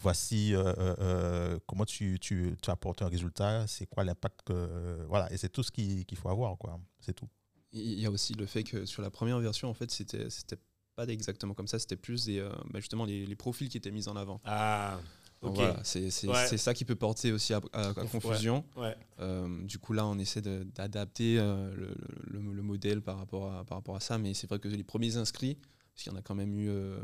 Voici 0.00 0.54
euh, 0.54 0.62
euh, 0.78 0.94
euh, 1.00 1.58
comment 1.66 1.84
tu, 1.84 2.18
tu, 2.20 2.56
tu 2.62 2.70
apportes 2.70 3.02
un 3.02 3.08
résultat, 3.08 3.66
c'est 3.66 3.86
quoi 3.86 4.04
l'impact 4.04 4.42
que. 4.46 4.52
euh, 4.52 5.04
voilà, 5.08 5.32
et 5.32 5.36
c'est 5.36 5.48
tout 5.48 5.62
ce 5.62 5.70
qu'il 5.72 6.04
qu'il 6.06 6.16
faut 6.18 6.28
avoir, 6.28 6.56
quoi. 6.56 6.78
C'est 7.00 7.12
tout. 7.14 7.28
Il 7.72 7.98
y 8.00 8.06
a 8.06 8.10
aussi 8.10 8.34
le 8.34 8.46
fait 8.46 8.62
que 8.64 8.86
sur 8.86 9.02
la 9.02 9.10
première 9.10 9.38
version, 9.40 9.68
en 9.68 9.74
fait, 9.74 9.90
c'était 9.90 10.30
c'était 10.30 10.56
pas 10.96 11.06
exactement 11.06 11.54
comme 11.54 11.66
ça, 11.68 11.78
c'était 11.78 11.96
plus 11.96 12.24
des, 12.26 12.38
euh, 12.38 12.50
bah, 12.70 12.80
justement 12.80 13.04
les, 13.04 13.26
les 13.26 13.36
profils 13.36 13.68
qui 13.68 13.76
étaient 13.76 13.90
mis 13.90 14.08
en 14.08 14.16
avant. 14.16 14.40
ah, 14.44 14.98
Donc 15.42 15.50
ok, 15.52 15.56
Voilà, 15.58 15.80
c'est 15.84 16.26
Ouais. 16.28 16.56
ça 16.58 16.74
qui 16.74 16.84
peut 16.84 16.96
porter 16.96 17.30
aussi 17.32 17.52
à, 17.54 17.60
à- 17.72 17.88
à 17.88 17.92
Ouais. 17.92 18.06
confusion. 18.08 18.64
ouais, 18.76 18.96
Euh, 19.20 19.64
du 19.64 19.78
coup, 19.78 19.92
là, 19.92 20.06
on 20.06 20.18
essaie 20.18 20.40
de- 20.42 20.64
d'adapter 20.74 21.38
euh, 21.38 21.74
le, 21.74 21.94
le- 22.40 22.52
le 22.52 22.62
modèle 22.62 23.02
par 23.02 23.18
rapport 23.18 23.52
à, 23.52 23.64
par 23.64 23.78
rapport 23.78 23.96
à 23.96 24.00
ça, 24.00 24.16
mais 24.18 24.32
c'est 24.34 24.46
vrai 24.48 24.58
que 24.60 24.68
les 24.68 24.84
premiers 24.84 25.16
inscrits, 25.16 25.58
parce 25.98 26.04
qu'il 26.04 26.12
y 26.12 26.14
en 26.14 26.18
a 26.18 26.22
quand 26.22 26.36
même 26.36 26.54
eu 26.56 26.68
euh, 26.70 26.96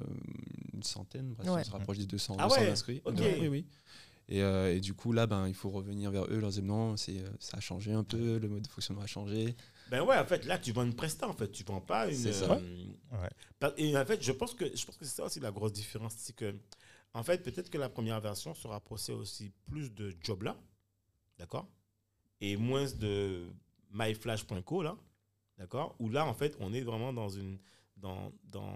une 0.73 0.85
centaine, 0.85 1.31
bref, 1.35 1.49
Ouais. 1.49 1.61
on 1.63 1.65
se 1.65 1.71
rapproche 1.73 1.99
des 1.99 2.07
200, 2.07 2.37
Ah 2.39 2.45
200 2.47 2.61
ouais, 2.61 2.69
inscrits. 2.71 3.03
oui, 3.05 3.49
oui. 3.49 3.67
Et, 4.29 4.41
euh, 4.41 4.73
et 4.73 4.81
du 4.81 4.95
coup, 4.95 5.11
là, 5.13 5.27
ben, 5.27 5.49
il 5.49 5.55
faut 5.55 5.69
revenir 5.69 6.13
vers 6.13 6.27
eux, 6.31 6.39
leur 6.39 6.51
dire 6.51 6.63
non, 6.63 6.97
c'est, 6.97 7.25
ça 7.41 7.57
a 7.57 7.61
changé 7.61 7.93
un 7.93 8.05
peu, 8.05 8.39
le 8.39 8.49
mode 8.49 8.63
de 8.63 8.69
fonctionnement 8.69 9.03
a 9.03 9.07
changé. 9.09 9.57
Ben 9.91 10.01
ouais, 10.03 10.17
en 10.17 10.25
fait, 10.25 10.45
là, 10.47 10.59
tu 10.59 10.71
vends 10.71 10.85
une 10.85 10.95
presta, 10.95 11.29
en 11.29 11.33
fait. 11.33 11.51
Tu 11.51 11.65
vends 11.65 11.81
pas 11.81 12.07
une. 12.09 12.15
C'est 12.15 12.33
ça. 12.33 12.53
euh, 12.53 12.87
Ouais. 13.21 13.73
Et 13.79 13.99
en 13.99 14.07
fait, 14.07 14.23
je 14.23 14.31
pense 14.31 14.55
que, 14.55 14.65
je 14.65 14.87
pense 14.87 14.97
que 14.97 15.05
c'est 15.05 15.17
ça 15.17 15.25
aussi 15.25 15.41
la 15.41 15.51
grosse 15.51 15.73
différence. 15.73 16.15
C'est 16.17 16.37
que, 16.37 16.55
en 17.15 17.25
fait, 17.25 17.43
peut-être 17.43 17.69
que 17.69 17.79
la 17.79 17.89
première 17.89 18.21
version 18.21 18.55
se 18.55 18.69
rapprochait 18.69 19.13
aussi 19.13 19.51
plus 19.67 19.93
de 19.93 20.15
Jobla, 20.23 20.57
d'accord 21.37 21.67
Et 22.41 22.57
moins 22.57 22.87
de 23.01 23.49
myflash.co, 23.93 24.83
là, 24.85 24.97
d'accord 25.59 25.97
Où 25.99 26.09
là, 26.09 26.25
en 26.27 26.35
fait, 26.35 26.57
on 26.61 26.73
est 26.73 26.83
vraiment 26.83 27.13
dans 27.13 27.29
une. 27.29 27.59
Dans, 27.97 28.33
dans... 28.51 28.75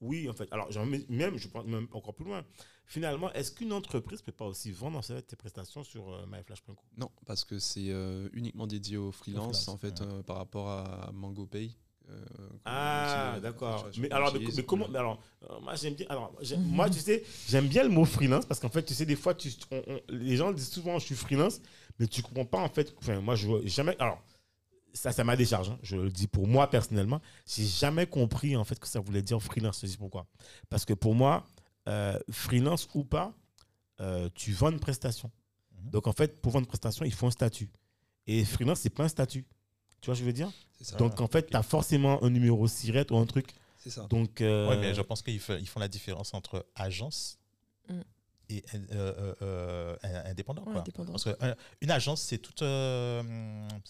Oui, 0.00 0.28
en 0.30 0.32
fait. 0.32 0.48
Alors, 0.52 0.68
même, 1.08 1.36
je 1.36 1.48
prends 1.48 1.64
même 1.64 1.88
encore 1.92 2.14
plus 2.14 2.24
loin. 2.24 2.44
Finalement, 2.86 3.32
est-ce 3.32 3.52
qu'une 3.52 3.72
entreprise 3.72 4.22
peut 4.22 4.32
pas 4.32 4.46
aussi 4.46 4.70
vendre 4.70 4.98
en 4.98 5.02
fait, 5.02 5.22
tes 5.22 5.36
prestations 5.36 5.84
sur 5.84 6.10
euh, 6.12 6.24
myflash.co 6.30 6.74
Non, 6.96 7.10
parce 7.26 7.44
que 7.44 7.58
c'est 7.58 7.90
euh, 7.90 8.28
uniquement 8.32 8.66
dédié 8.66 8.96
aux 8.96 9.12
freelances, 9.12 9.64
freelance, 9.64 9.68
en 9.68 9.76
fait, 9.76 10.00
ouais. 10.00 10.06
euh, 10.06 10.22
par 10.22 10.36
rapport 10.36 10.68
à 10.70 11.10
MangoPay. 11.12 11.70
euh, 12.08 12.24
Ah, 12.64 13.38
d'accord. 13.42 13.88
Mais 13.98 14.10
alors, 14.10 14.32
mais, 14.34 14.62
comment 14.64 14.88
mais 14.88 14.98
alors, 14.98 15.20
euh, 15.50 15.60
moi 15.60 15.74
j'aime 15.74 15.94
bien. 15.94 16.06
Alors, 16.08 16.32
moi, 16.58 16.88
tu 16.90 16.98
sais, 17.00 17.24
j'aime 17.48 17.68
bien 17.68 17.82
le 17.82 17.88
mot 17.90 18.04
freelance 18.04 18.46
parce 18.46 18.60
qu'en 18.60 18.68
fait, 18.70 18.82
tu 18.84 18.94
sais, 18.94 19.06
des 19.06 19.16
fois, 19.16 19.34
tu, 19.34 19.50
on- 19.70 19.82
on- 19.86 20.00
les 20.08 20.36
gens 20.36 20.52
disent 20.52 20.70
souvent, 20.70 20.98
je 20.98 21.06
suis 21.06 21.14
freelance, 21.16 21.60
mais 21.98 22.06
tu 22.06 22.22
comprends 22.22 22.44
pas 22.46 22.60
en 22.60 22.68
fait. 22.68 22.94
Enfin, 22.98 23.20
moi, 23.20 23.34
je 23.34 23.46
vois 23.46 23.60
jamais. 23.64 23.96
Alors, 23.98 24.22
ça, 24.94 25.12
ça 25.12 25.24
m'a 25.24 25.36
décharge. 25.36 25.70
hein, 25.70 25.78
je 25.82 25.96
le 25.96 26.10
dis 26.10 26.26
pour 26.26 26.46
moi 26.46 26.68
personnellement, 26.70 27.20
j'ai 27.46 27.64
jamais 27.66 28.06
compris 28.06 28.56
en 28.56 28.64
fait 28.64 28.78
que 28.78 28.88
ça 28.88 29.00
voulait 29.00 29.22
dire 29.22 29.40
freelance. 29.42 29.80
Je 29.82 29.86
dis 29.86 29.96
pourquoi. 29.96 30.26
Parce 30.68 30.84
que 30.84 30.92
pour 30.94 31.14
moi, 31.14 31.44
euh, 31.88 32.18
freelance 32.30 32.88
ou 32.94 33.04
pas, 33.04 33.32
euh, 34.00 34.28
tu 34.34 34.52
vends 34.52 34.70
une 34.70 34.80
prestation. 34.80 35.30
Mhm. 35.84 35.90
Donc 35.90 36.06
en 36.06 36.12
fait, 36.12 36.40
pour 36.40 36.52
vendre 36.52 36.64
une 36.64 36.68
prestation, 36.68 37.04
il 37.04 37.12
faut 37.12 37.26
un 37.26 37.30
statut. 37.30 37.70
Et 38.26 38.44
freelance, 38.44 38.80
c'est 38.80 38.90
pas 38.90 39.04
un 39.04 39.08
statut. 39.08 39.44
Tu 40.00 40.06
vois 40.06 40.14
ce 40.14 40.20
que 40.20 40.24
je 40.24 40.26
veux 40.26 40.32
dire? 40.32 40.50
Ça. 40.80 40.96
Donc 40.96 41.20
en 41.20 41.28
fait, 41.28 41.48
tu 41.50 41.56
as 41.56 41.62
forcément 41.62 42.22
un 42.24 42.30
numéro 42.30 42.66
SIRET 42.66 43.06
ou 43.10 43.16
un 43.16 43.26
truc. 43.26 43.54
C'est 43.78 43.90
ça. 43.90 44.06
Donc, 44.08 44.40
euh, 44.40 44.68
Ouais, 44.68 44.76
mais 44.78 44.94
je 44.94 45.00
pense 45.02 45.22
qu'ils 45.22 45.40
font 45.40 45.80
la 45.80 45.88
différence 45.88 46.34
entre 46.34 46.66
agence. 46.76 47.38
Et 48.58 48.64
euh, 48.92 49.12
euh, 49.42 49.96
euh, 50.04 50.30
indépendant. 50.30 50.62
Ouais, 50.64 50.72
quoi. 50.72 50.80
indépendant. 50.82 51.12
Parce 51.12 51.24
que 51.24 51.30
euh, 51.42 51.54
une 51.80 51.90
agence, 51.90 52.22
c'est 52.22 52.38
toute, 52.38 52.62
euh, 52.62 53.22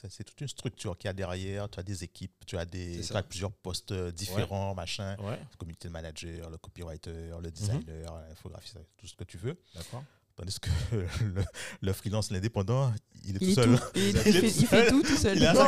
c'est 0.08 0.24
toute 0.24 0.40
une 0.40 0.48
structure 0.48 0.96
qui 0.98 1.08
a 1.08 1.12
derrière. 1.12 1.68
Tu 1.70 1.80
as 1.80 1.82
des 1.82 2.04
équipes, 2.04 2.32
tu 2.46 2.56
as, 2.58 2.64
des, 2.64 2.94
C'est 2.96 3.00
tu 3.08 3.12
ça. 3.12 3.18
as 3.18 3.22
plusieurs 3.22 3.52
postes 3.52 3.92
différents, 3.92 4.74
machin. 4.74 5.16
ouais, 5.20 5.38
Le 5.52 5.56
community 5.58 5.88
manager, 5.88 6.50
le 6.50 6.56
copywriter, 6.58 7.10
Mhm. 7.10 7.42
le 7.42 7.50
designer, 7.50 8.14
l'infographiste, 8.28 8.78
tout 8.96 9.06
ce 9.06 9.14
que 9.14 9.24
tu 9.24 9.36
veux. 9.38 9.56
d'accord. 9.74 10.04
Tandis 10.34 10.58
que 10.60 10.70
le, 11.22 11.44
le 11.82 11.92
freelance, 11.92 12.30
l'indépendant, 12.30 12.90
il 13.26 13.36
est 13.36 13.38
tout 13.38 13.44
est 13.44 13.54
seul. 13.54 13.76
tout, 13.76 13.82
il, 13.96 14.06
il 14.08 14.16
fait, 14.16 14.32
tout 14.40 14.46
il 14.46 14.66
fait 14.66 14.86
tout 14.88 15.02
tout 15.02 15.16
seul. 15.18 15.36
Il 15.36 15.44
a 15.44 15.52
Non, 15.52 15.64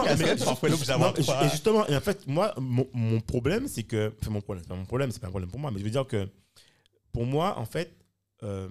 Non, 0.98 1.14
et 1.44 1.48
justement, 1.50 1.86
et 1.86 1.94
en 1.94 2.00
fait, 2.00 2.26
moi, 2.26 2.54
mon, 2.58 2.88
mon 2.94 3.20
problème, 3.20 3.68
c'est 3.68 3.82
que. 3.82 4.14
Enfin, 4.22 4.30
mon 4.30 4.40
problème, 4.40 4.62
c'est 4.64 4.68
pas 4.70 4.74
mon 4.76 4.86
problème, 4.86 5.10
c'est 5.12 5.20
pas 5.20 5.26
un 5.26 5.30
problème 5.30 5.50
pour 5.50 5.60
moi, 5.60 5.70
mais 5.70 5.78
je 5.80 5.84
veux 5.84 5.90
dire 5.90 6.06
que 6.06 6.28
pour 7.12 7.26
moi, 7.26 7.58
en 7.58 7.66
fait, 7.66 7.94
euh, 8.44 8.68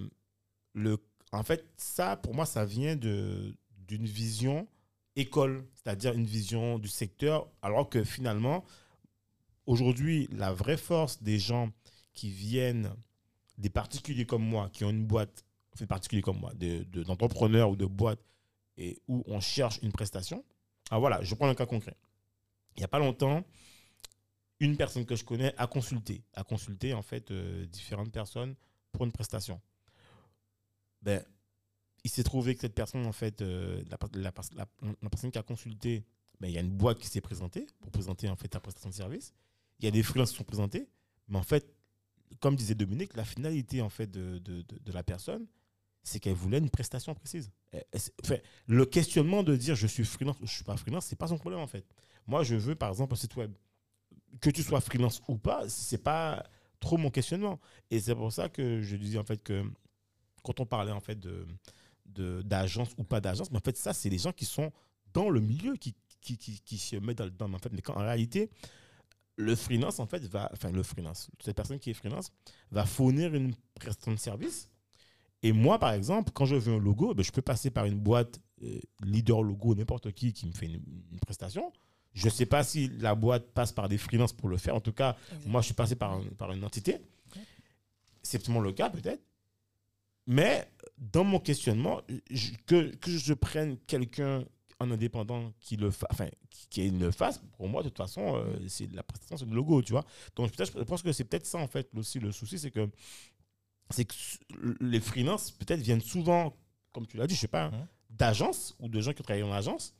le, 0.72 0.98
en 1.32 1.42
fait, 1.42 1.64
ça, 1.76 2.16
pour 2.16 2.34
moi, 2.34 2.46
ça 2.46 2.64
vient 2.64 2.96
d'une 2.96 3.56
vision 4.06 4.66
école, 5.16 5.64
c'est-à-dire 5.74 6.12
une 6.14 6.24
vision 6.26 6.78
du 6.78 6.88
secteur, 6.88 7.48
alors 7.62 7.88
que 7.88 8.02
finalement, 8.04 8.64
aujourd'hui, 9.66 10.28
la 10.32 10.52
vraie 10.52 10.76
force 10.76 11.22
des 11.22 11.38
gens 11.38 11.70
qui 12.12 12.30
viennent, 12.30 12.92
des 13.58 13.70
particuliers 13.70 14.26
comme 14.26 14.42
moi, 14.44 14.70
qui 14.72 14.84
ont 14.84 14.90
une 14.90 15.04
boîte, 15.04 15.44
enfin, 15.74 15.86
particuliers 15.86 16.22
comme 16.22 16.40
moi, 16.40 16.52
de- 16.54 16.82
d'entrepreneurs 17.04 17.70
ou 17.70 17.76
de 17.76 17.86
boîtes, 17.86 18.24
et 18.76 18.98
où 19.06 19.22
on 19.26 19.40
cherche 19.40 19.78
une 19.82 19.92
prestation. 19.92 20.44
Ah 20.90 20.98
voilà, 20.98 21.22
je 21.22 21.34
prends 21.34 21.48
un 21.48 21.54
cas 21.54 21.66
concret. 21.66 21.96
Il 22.76 22.80
n'y 22.80 22.84
a 22.84 22.88
pas 22.88 22.98
longtemps, 22.98 23.44
une 24.60 24.76
personne 24.76 25.06
que 25.06 25.14
je 25.14 25.24
connais 25.24 25.54
a 25.56 25.66
consulté, 25.66 26.24
a 26.34 26.42
consulté 26.42 26.92
en 26.94 27.02
fait 27.02 27.30
euh, 27.30 27.66
différentes 27.66 28.10
personnes 28.12 28.56
pour 28.94 29.04
une 29.04 29.12
prestation. 29.12 29.60
Ben, 31.02 31.22
il 32.04 32.10
s'est 32.10 32.22
trouvé 32.22 32.54
que 32.54 32.60
cette 32.60 32.74
personne, 32.74 33.04
en 33.06 33.12
fait, 33.12 33.42
euh, 33.42 33.82
la, 34.14 34.32
personne 34.32 35.30
qui 35.30 35.38
a 35.38 35.42
consulté, 35.42 36.04
ben, 36.40 36.48
il 36.48 36.54
y 36.54 36.58
a 36.58 36.60
une 36.60 36.70
boîte 36.70 36.98
qui 36.98 37.08
s'est 37.08 37.20
présentée 37.20 37.66
pour 37.80 37.90
présenter 37.90 38.28
en 38.28 38.36
fait 38.36 38.52
la 38.54 38.60
prestation 38.60 38.88
de 38.88 38.94
service. 38.94 39.34
Il 39.80 39.84
y 39.84 39.88
a 39.88 39.90
des 39.90 40.02
freelances 40.02 40.30
qui 40.30 40.36
sont 40.36 40.44
présentés, 40.44 40.88
mais 41.28 41.38
en 41.38 41.42
fait, 41.42 41.74
comme 42.40 42.56
disait 42.56 42.74
Dominique, 42.74 43.14
la 43.16 43.24
finalité 43.24 43.82
en 43.82 43.88
fait 43.88 44.10
de, 44.10 44.42
la 44.92 45.02
personne, 45.02 45.46
c'est 46.02 46.20
qu'elle 46.20 46.34
voulait 46.34 46.58
une 46.58 46.70
prestation 46.70 47.14
précise. 47.14 47.50
Enfin, 48.22 48.36
le 48.66 48.86
questionnement 48.86 49.42
de 49.42 49.56
dire 49.56 49.74
je 49.74 49.86
suis 49.86 50.04
freelance 50.04 50.36
ou 50.40 50.46
je 50.46 50.52
suis 50.52 50.64
pas 50.64 50.76
freelance, 50.76 51.06
c'est 51.06 51.16
pas 51.16 51.28
son 51.28 51.38
problème 51.38 51.60
en 51.60 51.66
fait. 51.66 51.84
Moi, 52.26 52.44
je 52.44 52.54
veux 52.54 52.74
par 52.74 52.90
exemple 52.90 53.14
un 53.14 53.16
site 53.16 53.34
web. 53.36 53.52
Que 54.40 54.50
tu 54.50 54.62
sois 54.62 54.80
freelance 54.80 55.22
ou 55.28 55.36
pas, 55.36 55.68
c'est 55.68 56.02
pas 56.02 56.44
trop 56.84 56.96
mon 56.98 57.10
questionnement. 57.10 57.58
Et 57.90 58.00
c'est 58.00 58.14
pour 58.14 58.32
ça 58.32 58.48
que 58.48 58.80
je 58.82 58.96
disais 58.96 59.18
en 59.18 59.24
fait 59.24 59.42
que 59.42 59.64
quand 60.42 60.60
on 60.60 60.66
parlait 60.66 60.92
en 60.92 61.00
fait 61.00 61.18
de 61.18 61.46
d'agence 62.42 62.90
ou 62.98 63.02
pas 63.02 63.20
d'agence, 63.20 63.50
mais 63.50 63.56
en 63.56 63.64
fait 63.64 63.76
ça 63.76 63.92
c'est 63.92 64.10
les 64.10 64.18
gens 64.18 64.32
qui 64.32 64.44
sont 64.44 64.70
dans 65.12 65.30
le 65.30 65.40
milieu 65.40 65.74
qui 65.74 65.94
qui, 66.20 66.38
qui, 66.38 66.78
se 66.78 66.96
mettent 66.96 67.18
dans 67.18 67.24
le 67.24 67.30
dans, 67.30 67.52
en 67.52 67.58
fait 67.58 67.72
mais 67.72 67.82
quand 67.82 67.94
en 67.94 68.04
réalité 68.04 68.50
le 69.36 69.56
freelance 69.56 69.98
en 69.98 70.06
fait 70.06 70.24
va 70.26 70.48
enfin 70.52 70.70
le 70.70 70.82
freelance 70.82 71.28
cette 71.42 71.56
personne 71.56 71.78
qui 71.78 71.90
est 71.90 71.94
freelance 71.94 72.30
va 72.70 72.86
fournir 72.86 73.34
une 73.34 73.54
prestation 73.74 74.12
de 74.12 74.18
service 74.18 74.70
et 75.44 75.52
moi, 75.52 75.78
par 75.78 75.92
exemple, 75.92 76.32
quand 76.32 76.46
je 76.46 76.56
veux 76.56 76.72
un 76.72 76.78
logo, 76.78 77.12
ben, 77.12 77.22
je 77.22 77.30
peux 77.30 77.42
passer 77.42 77.70
par 77.70 77.84
une 77.84 77.98
boîte 77.98 78.40
euh, 78.62 78.80
leader 79.02 79.42
logo, 79.42 79.74
n'importe 79.74 80.10
qui 80.12 80.32
qui 80.32 80.46
me 80.46 80.52
fait 80.52 80.64
une 80.64 81.20
prestation. 81.20 81.70
Je 82.14 82.26
ne 82.26 82.30
sais 82.30 82.46
pas 82.46 82.62
si 82.64 82.88
la 82.98 83.14
boîte 83.14 83.46
passe 83.52 83.72
par 83.72 83.88
des 83.88 83.98
freelances 83.98 84.32
pour 84.32 84.48
le 84.48 84.56
faire. 84.56 84.74
En 84.76 84.80
tout 84.80 84.92
cas, 84.92 85.16
moi, 85.46 85.60
je 85.60 85.66
suis 85.66 85.74
passé 85.74 85.96
par, 85.96 86.12
un- 86.12 86.24
par 86.38 86.52
une 86.52 86.64
entité. 86.64 86.98
C'est 88.22 88.38
peut-être 88.38 88.60
le 88.60 88.72
cas, 88.72 88.88
peut-être. 88.88 89.22
Mais 90.26 90.66
dans 90.96 91.24
mon 91.24 91.38
questionnement, 91.40 92.00
je- 92.30 92.52
que, 92.66 92.94
que 92.96 93.10
je 93.10 93.34
prenne 93.34 93.76
quelqu'un 93.86 94.44
en 94.80 94.90
indépendant 94.90 95.52
qui 95.60 95.76
le 95.76 95.90
fa- 95.90 96.06
enfin, 96.10 96.28
qui, 96.50 96.68
qui 96.68 96.90
le 96.90 97.10
fasse, 97.10 97.38
pour 97.56 97.68
moi, 97.68 97.82
de 97.82 97.88
toute 97.88 97.98
façon, 97.98 98.36
euh, 98.36 98.56
c'est 98.68 98.90
la 98.92 99.02
prestation, 99.02 99.36
c'est 99.36 99.44
le 99.46 99.54
logo, 99.54 99.82
tu 99.82 99.92
vois. 99.92 100.04
Donc, 100.36 100.50
je 100.56 100.82
pense 100.84 101.02
que 101.02 101.12
c'est 101.12 101.24
peut-être 101.24 101.46
ça, 101.46 101.58
en 101.58 101.66
fait, 101.68 101.88
aussi, 101.94 102.18
le 102.20 102.32
souci, 102.32 102.58
c'est 102.58 102.70
que, 102.70 102.88
c'est 103.90 104.04
que 104.06 104.14
les 104.80 105.00
freelances, 105.00 105.50
peut-être, 105.50 105.80
viennent 105.80 106.00
souvent, 106.00 106.56
comme 106.92 107.06
tu 107.06 107.16
l'as 107.16 107.26
dit, 107.26 107.34
je 107.34 107.40
sais 107.40 107.48
pas, 107.48 107.70
Mhm. 107.70 107.86
d'agences 108.10 108.74
ou 108.78 108.88
de 108.88 109.00
gens 109.00 109.12
qui 109.12 109.22
travaillent 109.22 109.42
en 109.42 109.52
agence. 109.52 109.94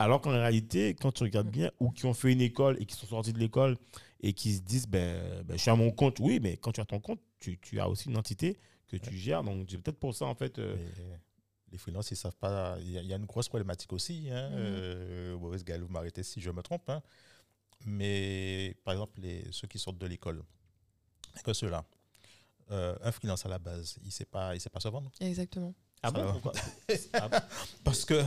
Alors 0.00 0.20
qu'en 0.22 0.30
réalité, 0.30 0.94
quand 0.94 1.12
tu 1.12 1.22
regardes 1.24 1.50
bien, 1.50 1.70
ou 1.78 1.90
qui 1.90 2.06
ont 2.06 2.14
fait 2.14 2.32
une 2.32 2.40
école 2.40 2.76
et 2.80 2.86
qui 2.86 2.96
sont 2.96 3.06
sortis 3.06 3.32
de 3.34 3.38
l'école 3.38 3.76
et 4.20 4.32
qui 4.32 4.54
se 4.54 4.60
disent, 4.62 4.86
ben, 4.88 5.42
ben, 5.44 5.56
je 5.56 5.60
suis 5.62 5.70
à 5.70 5.76
mon 5.76 5.90
compte, 5.90 6.18
oui, 6.20 6.40
mais 6.40 6.56
quand 6.56 6.72
tu 6.72 6.80
as 6.80 6.86
ton 6.86 7.00
compte, 7.00 7.20
tu, 7.38 7.58
tu 7.58 7.78
as 7.80 7.88
aussi 7.88 8.08
une 8.08 8.16
entité 8.16 8.58
que 8.88 8.96
tu 8.96 9.14
gères. 9.16 9.44
Donc, 9.44 9.66
c'est 9.70 9.78
peut-être 9.78 9.98
pour 9.98 10.14
ça, 10.14 10.24
en 10.24 10.34
fait. 10.34 10.58
euh, 10.58 10.74
les 11.70 11.78
freelances, 11.78 12.10
ils 12.10 12.16
savent 12.16 12.34
pas. 12.36 12.76
Il 12.80 12.90
y, 12.90 12.98
a- 12.98 13.02
il 13.02 13.06
y 13.08 13.12
a 13.12 13.16
une 13.16 13.26
grosse 13.26 13.48
problématique 13.48 13.92
aussi. 13.92 14.28
Hein. 14.30 14.48
Mhm. 14.50 14.56
Euh, 14.58 15.36
Boris 15.36 15.64
Gaël, 15.64 15.82
vous 15.82 15.88
m'arrêtez 15.92 16.22
si 16.22 16.40
je 16.40 16.50
me 16.50 16.62
trompe. 16.62 16.88
hein. 16.90 17.02
Mais 17.86 18.76
par 18.84 18.92
exemple, 18.94 19.20
les, 19.20 19.44
ceux 19.52 19.68
qui 19.68 19.78
sortent 19.78 19.98
de 19.98 20.06
l'école, 20.06 20.42
que 21.44 21.52
ceux-là, 21.52 21.84
euh, 22.70 22.96
un 23.02 23.12
freelance 23.12 23.46
à 23.46 23.48
la 23.48 23.58
base, 23.58 23.96
il 24.02 24.06
ne 24.06 24.10
sait, 24.10 24.24
pas- 24.24 24.54
il 24.54 24.60
sait 24.60 24.70
pas 24.70 24.80
se 24.80 24.88
vendre? 24.88 25.10
Exactement. 25.20 25.74
Ah 26.02 26.08
Ça 26.08 26.10
bon. 26.12 26.32
Pourquoi 26.32 26.52
Ah 27.14 27.28
bon 27.28 27.38
Parce 27.84 28.04
que, 28.04 28.22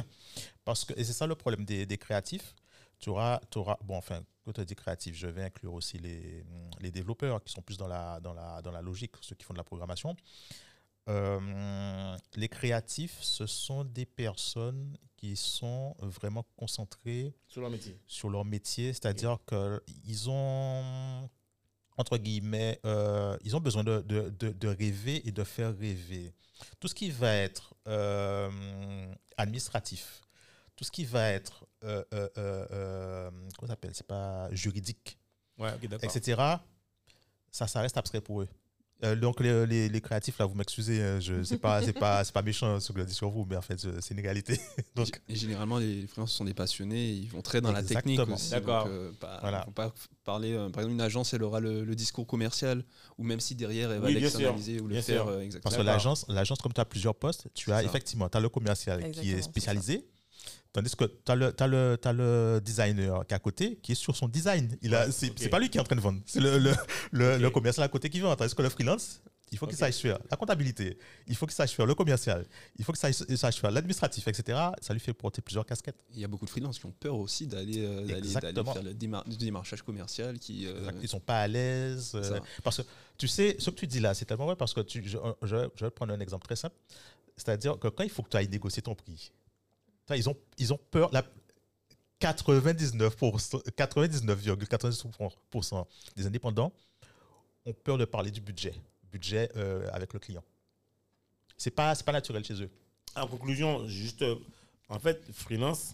parce 0.63 0.85
que 0.85 0.93
et 0.99 1.03
c'est 1.03 1.13
ça 1.13 1.27
le 1.27 1.35
problème 1.35 1.65
des, 1.65 1.85
des 1.85 1.97
créatifs. 1.97 2.55
Tu 2.99 3.09
auras, 3.09 3.39
tu 3.51 3.57
auras, 3.57 3.77
bon, 3.83 3.97
enfin, 3.97 4.23
quand 4.45 4.53
tu 4.53 4.65
dis 4.65 4.75
créatif, 4.75 5.15
je 5.15 5.27
vais 5.27 5.43
inclure 5.43 5.73
aussi 5.73 5.97
les, 5.97 6.43
les 6.79 6.91
développeurs 6.91 7.43
qui 7.43 7.51
sont 7.51 7.61
plus 7.61 7.77
dans 7.77 7.87
la, 7.87 8.19
dans, 8.21 8.33
la, 8.33 8.61
dans 8.61 8.71
la 8.71 8.81
logique, 8.81 9.11
ceux 9.21 9.35
qui 9.35 9.43
font 9.45 9.53
de 9.53 9.57
la 9.57 9.63
programmation. 9.65 10.15
Euh, 11.09 12.15
les 12.35 12.47
créatifs, 12.47 13.17
ce 13.21 13.45
sont 13.45 13.83
des 13.83 14.05
personnes 14.05 14.97
qui 15.17 15.35
sont 15.35 15.95
vraiment 15.99 16.45
concentrées 16.55 17.33
Sur 17.47 17.61
leur 17.61 17.69
métier. 17.69 17.97
sur 18.07 18.29
leur 18.29 18.45
métier, 18.45 18.93
c'est-à-dire 18.93 19.37
qu'ils 19.45 20.29
ont, 20.29 21.29
entre 21.97 22.17
guillemets, 22.17 22.79
euh, 22.85 23.37
ils 23.43 23.53
ont 23.55 23.59
besoin 23.59 23.83
de, 23.83 23.99
de, 24.01 24.29
de, 24.29 24.49
de 24.51 24.67
rêver 24.69 25.27
et 25.27 25.31
de 25.33 25.43
faire 25.43 25.77
rêver. 25.77 26.33
Tout 26.79 26.87
ce 26.87 26.95
qui 26.95 27.11
va 27.11 27.35
être 27.35 27.73
euh, 27.87 29.13
administratif, 29.37 30.21
tout 30.75 30.83
ce 30.83 30.91
qui 30.91 31.05
va 31.05 31.29
être, 31.29 31.65
euh, 31.83 32.03
euh, 32.13 33.29
comment 33.57 33.67
ça 33.67 33.73
s'appelle, 33.73 33.95
c'est 33.95 34.07
pas 34.07 34.53
juridique, 34.53 35.17
Ouais, 35.57 35.71
etc., 36.01 36.41
ça, 37.51 37.67
ça 37.67 37.81
reste 37.81 37.97
abstrait 37.97 38.21
pour 38.21 38.41
eux. 38.41 38.49
Euh, 39.03 39.15
donc 39.15 39.39
les, 39.41 39.65
les, 39.65 39.89
les 39.89 40.01
créatifs 40.01 40.37
là, 40.39 40.45
vous 40.45 40.55
m'excusez, 40.55 41.01
hein, 41.01 41.19
je 41.19 41.43
c'est 41.43 41.57
pas 41.57 41.81
c'est 41.81 41.93
pas 41.93 42.23
c'est 42.23 42.31
pas 42.33 42.41
méchant 42.41 42.79
ce 42.79 42.91
que 42.93 42.99
je 43.01 43.05
dis 43.05 43.13
sur 43.13 43.29
vous, 43.29 43.45
mais 43.49 43.55
en 43.57 43.61
fait 43.61 43.77
c'est 43.99 44.13
une 44.13 44.21
réalité. 44.21 44.59
donc 44.95 45.21
Et 45.27 45.35
généralement, 45.35 45.77
les 45.77 46.07
freelances 46.07 46.31
sont 46.33 46.45
des 46.45 46.53
passionnés, 46.53 47.09
ils 47.11 47.29
vont 47.29 47.41
très 47.41 47.59
dans 47.59 47.71
la 47.71 47.83
technique 47.83 48.19
Exactement. 48.19 48.35
aussi. 48.37 48.49
D'accord. 48.51 48.85
euh, 48.87 49.11
pas- 49.19 49.39
Voilà. 49.41 49.63
Vont 49.65 49.71
pas 49.73 49.93
parler. 50.23 50.53
euh, 50.53 50.69
par 50.69 50.81
exemple, 50.83 50.93
une 50.93 51.01
agence, 51.01 51.33
elle 51.33 51.43
aura 51.43 51.59
le, 51.59 51.83
le 51.83 51.95
discours 51.95 52.25
commercial, 52.25 52.85
ou 53.17 53.23
même 53.23 53.39
si 53.39 53.55
derrière, 53.55 53.91
elle 53.91 53.99
va 53.99 54.07
Oui, 54.07 54.13
l'externaliser 54.13 54.79
ou 54.79 54.87
le 54.87 54.93
Bien 54.93 55.01
faire 55.01 55.23
sûr. 55.23 55.27
euh, 55.31 55.39
exactement. 55.41 55.63
Parce 55.63 55.75
que 55.77 55.81
l'agence, 55.81 56.25
l'agence, 56.29 56.59
comme 56.59 56.73
tu 56.73 56.81
as 56.81 56.85
plusieurs 56.85 57.15
postes, 57.15 57.47
tu 57.53 57.71
as 57.71 57.77
ça. 57.79 57.83
effectivement 57.83 58.27
as 58.27 58.39
le 58.39 58.49
commercial 58.49 59.11
qui 59.11 59.31
est 59.31 59.41
spécialisé, 59.41 60.05
tandis 60.73 60.95
que 60.95 61.05
tu 61.05 61.31
as 61.31 61.35
le, 62.13 62.59
designer 62.59 63.25
qui 63.27 63.33
est 63.33 63.35
à 63.35 63.39
côté, 63.39 63.77
qui 63.81 63.91
est 63.93 63.95
sur 63.95 64.15
son 64.15 64.27
design. 64.27 64.75
Il 64.81 64.93
a, 64.95 65.11
c'est, 65.11 65.49
pas 65.49 65.59
lui 65.59 65.69
qui 65.69 65.77
est 65.77 65.81
en 65.81 65.85
train 65.85 65.95
de 65.95 66.01
vendre, 66.01 66.19
c'est 66.25 66.39
le, 66.39 66.57
le, 66.57 67.37
le, 67.37 67.49
commercial 67.49 67.83
à 67.85 67.87
côté 67.87 68.09
qui 68.09 68.19
vend. 68.19 68.35
Tandis 68.35 68.53
que 68.55 68.61
le 68.61 68.69
freelance, 68.69 69.21
il 69.51 69.57
faut 69.59 69.67
qu'il 69.67 69.77
sache 69.77 69.97
faire 69.97 70.17
la 70.31 70.35
comptabilité, 70.35 70.97
il 71.27 71.35
faut 71.35 71.45
qu'il 71.45 71.53
sache 71.53 71.73
faire 71.73 71.85
le 71.85 71.93
commercial, 71.93 72.43
il 72.77 72.83
faut 72.83 72.91
qu'il 72.91 72.99
sache, 72.99 73.23
sache 73.35 73.57
faire 73.61 73.69
l'administratif, 73.69 74.27
etc. 74.27 74.57
Ça 74.81 74.93
lui 74.93 74.99
fait 74.99 75.13
porter 75.13 75.41
plusieurs 75.43 75.65
casquettes. 75.65 76.03
Il 76.15 76.19
y 76.21 76.23
a 76.23 76.27
beaucoup 76.27 76.45
de 76.45 76.49
freelances 76.49 76.79
qui 76.79 76.85
ont 76.87 76.95
peur 76.99 77.15
aussi 77.15 77.45
d'aller 77.45 77.85
euh, 77.85 78.07
faire 78.23 78.41
le 78.83 78.93
démar- 78.93 79.23
démarchage 79.37 79.83
commercial. 79.83 80.39
Qui, 80.39 80.65
euh, 80.65 80.89
Ils 81.03 81.07
sont 81.07 81.19
pas 81.19 81.41
à 81.41 81.47
l'aise. 81.47 82.13
euh, 82.15 82.39
parce 82.63 82.77
que 82.77 82.83
tu 83.17 83.27
sais, 83.27 83.55
ce 83.59 83.69
que 83.69 83.75
tu 83.75 83.85
dis 83.85 83.99
là, 83.99 84.15
c'est 84.15 84.25
tellement 84.25 84.47
vrai 84.47 84.55
parce 84.55 84.73
que 84.73 84.81
tu, 84.81 85.03
je, 85.05 85.17
je- 85.43 85.69
je 85.75 85.85
vais 85.85 85.91
prendre 85.91 86.13
un 86.13 86.19
exemple 86.19 86.45
très 86.47 86.55
simple. 86.55 86.75
C'est-à-dire 87.37 87.77
que 87.77 87.87
quand 87.89 88.03
il 88.03 88.09
faut 88.09 88.23
que 88.23 88.29
tu 88.29 88.37
ailles 88.37 88.49
négocier 88.49 88.81
ton 88.81 88.95
prix, 88.95 89.31
ils 90.11 90.29
ont, 90.29 90.37
ils 90.57 90.73
ont 90.73 90.79
peur. 90.91 91.09
La, 91.13 91.23
99%, 92.21 93.63
99,99% 93.75 95.85
des 96.15 96.25
indépendants 96.25 96.71
ont 97.65 97.73
peur 97.73 97.97
de 97.97 98.05
parler 98.05 98.31
du 98.31 98.39
budget, 98.41 98.73
budget 99.11 99.49
euh, 99.55 99.87
avec 99.91 100.13
le 100.13 100.19
client. 100.19 100.43
C'est 101.57 101.71
pas, 101.71 101.93
c'est 101.95 102.05
pas 102.05 102.11
naturel 102.13 102.43
chez 102.45 102.61
eux. 102.61 102.69
En 103.15 103.27
conclusion, 103.27 103.87
juste, 103.87 104.21
euh, 104.21 104.35
en 104.89 104.99
fait, 104.99 105.23
freelance, 105.33 105.93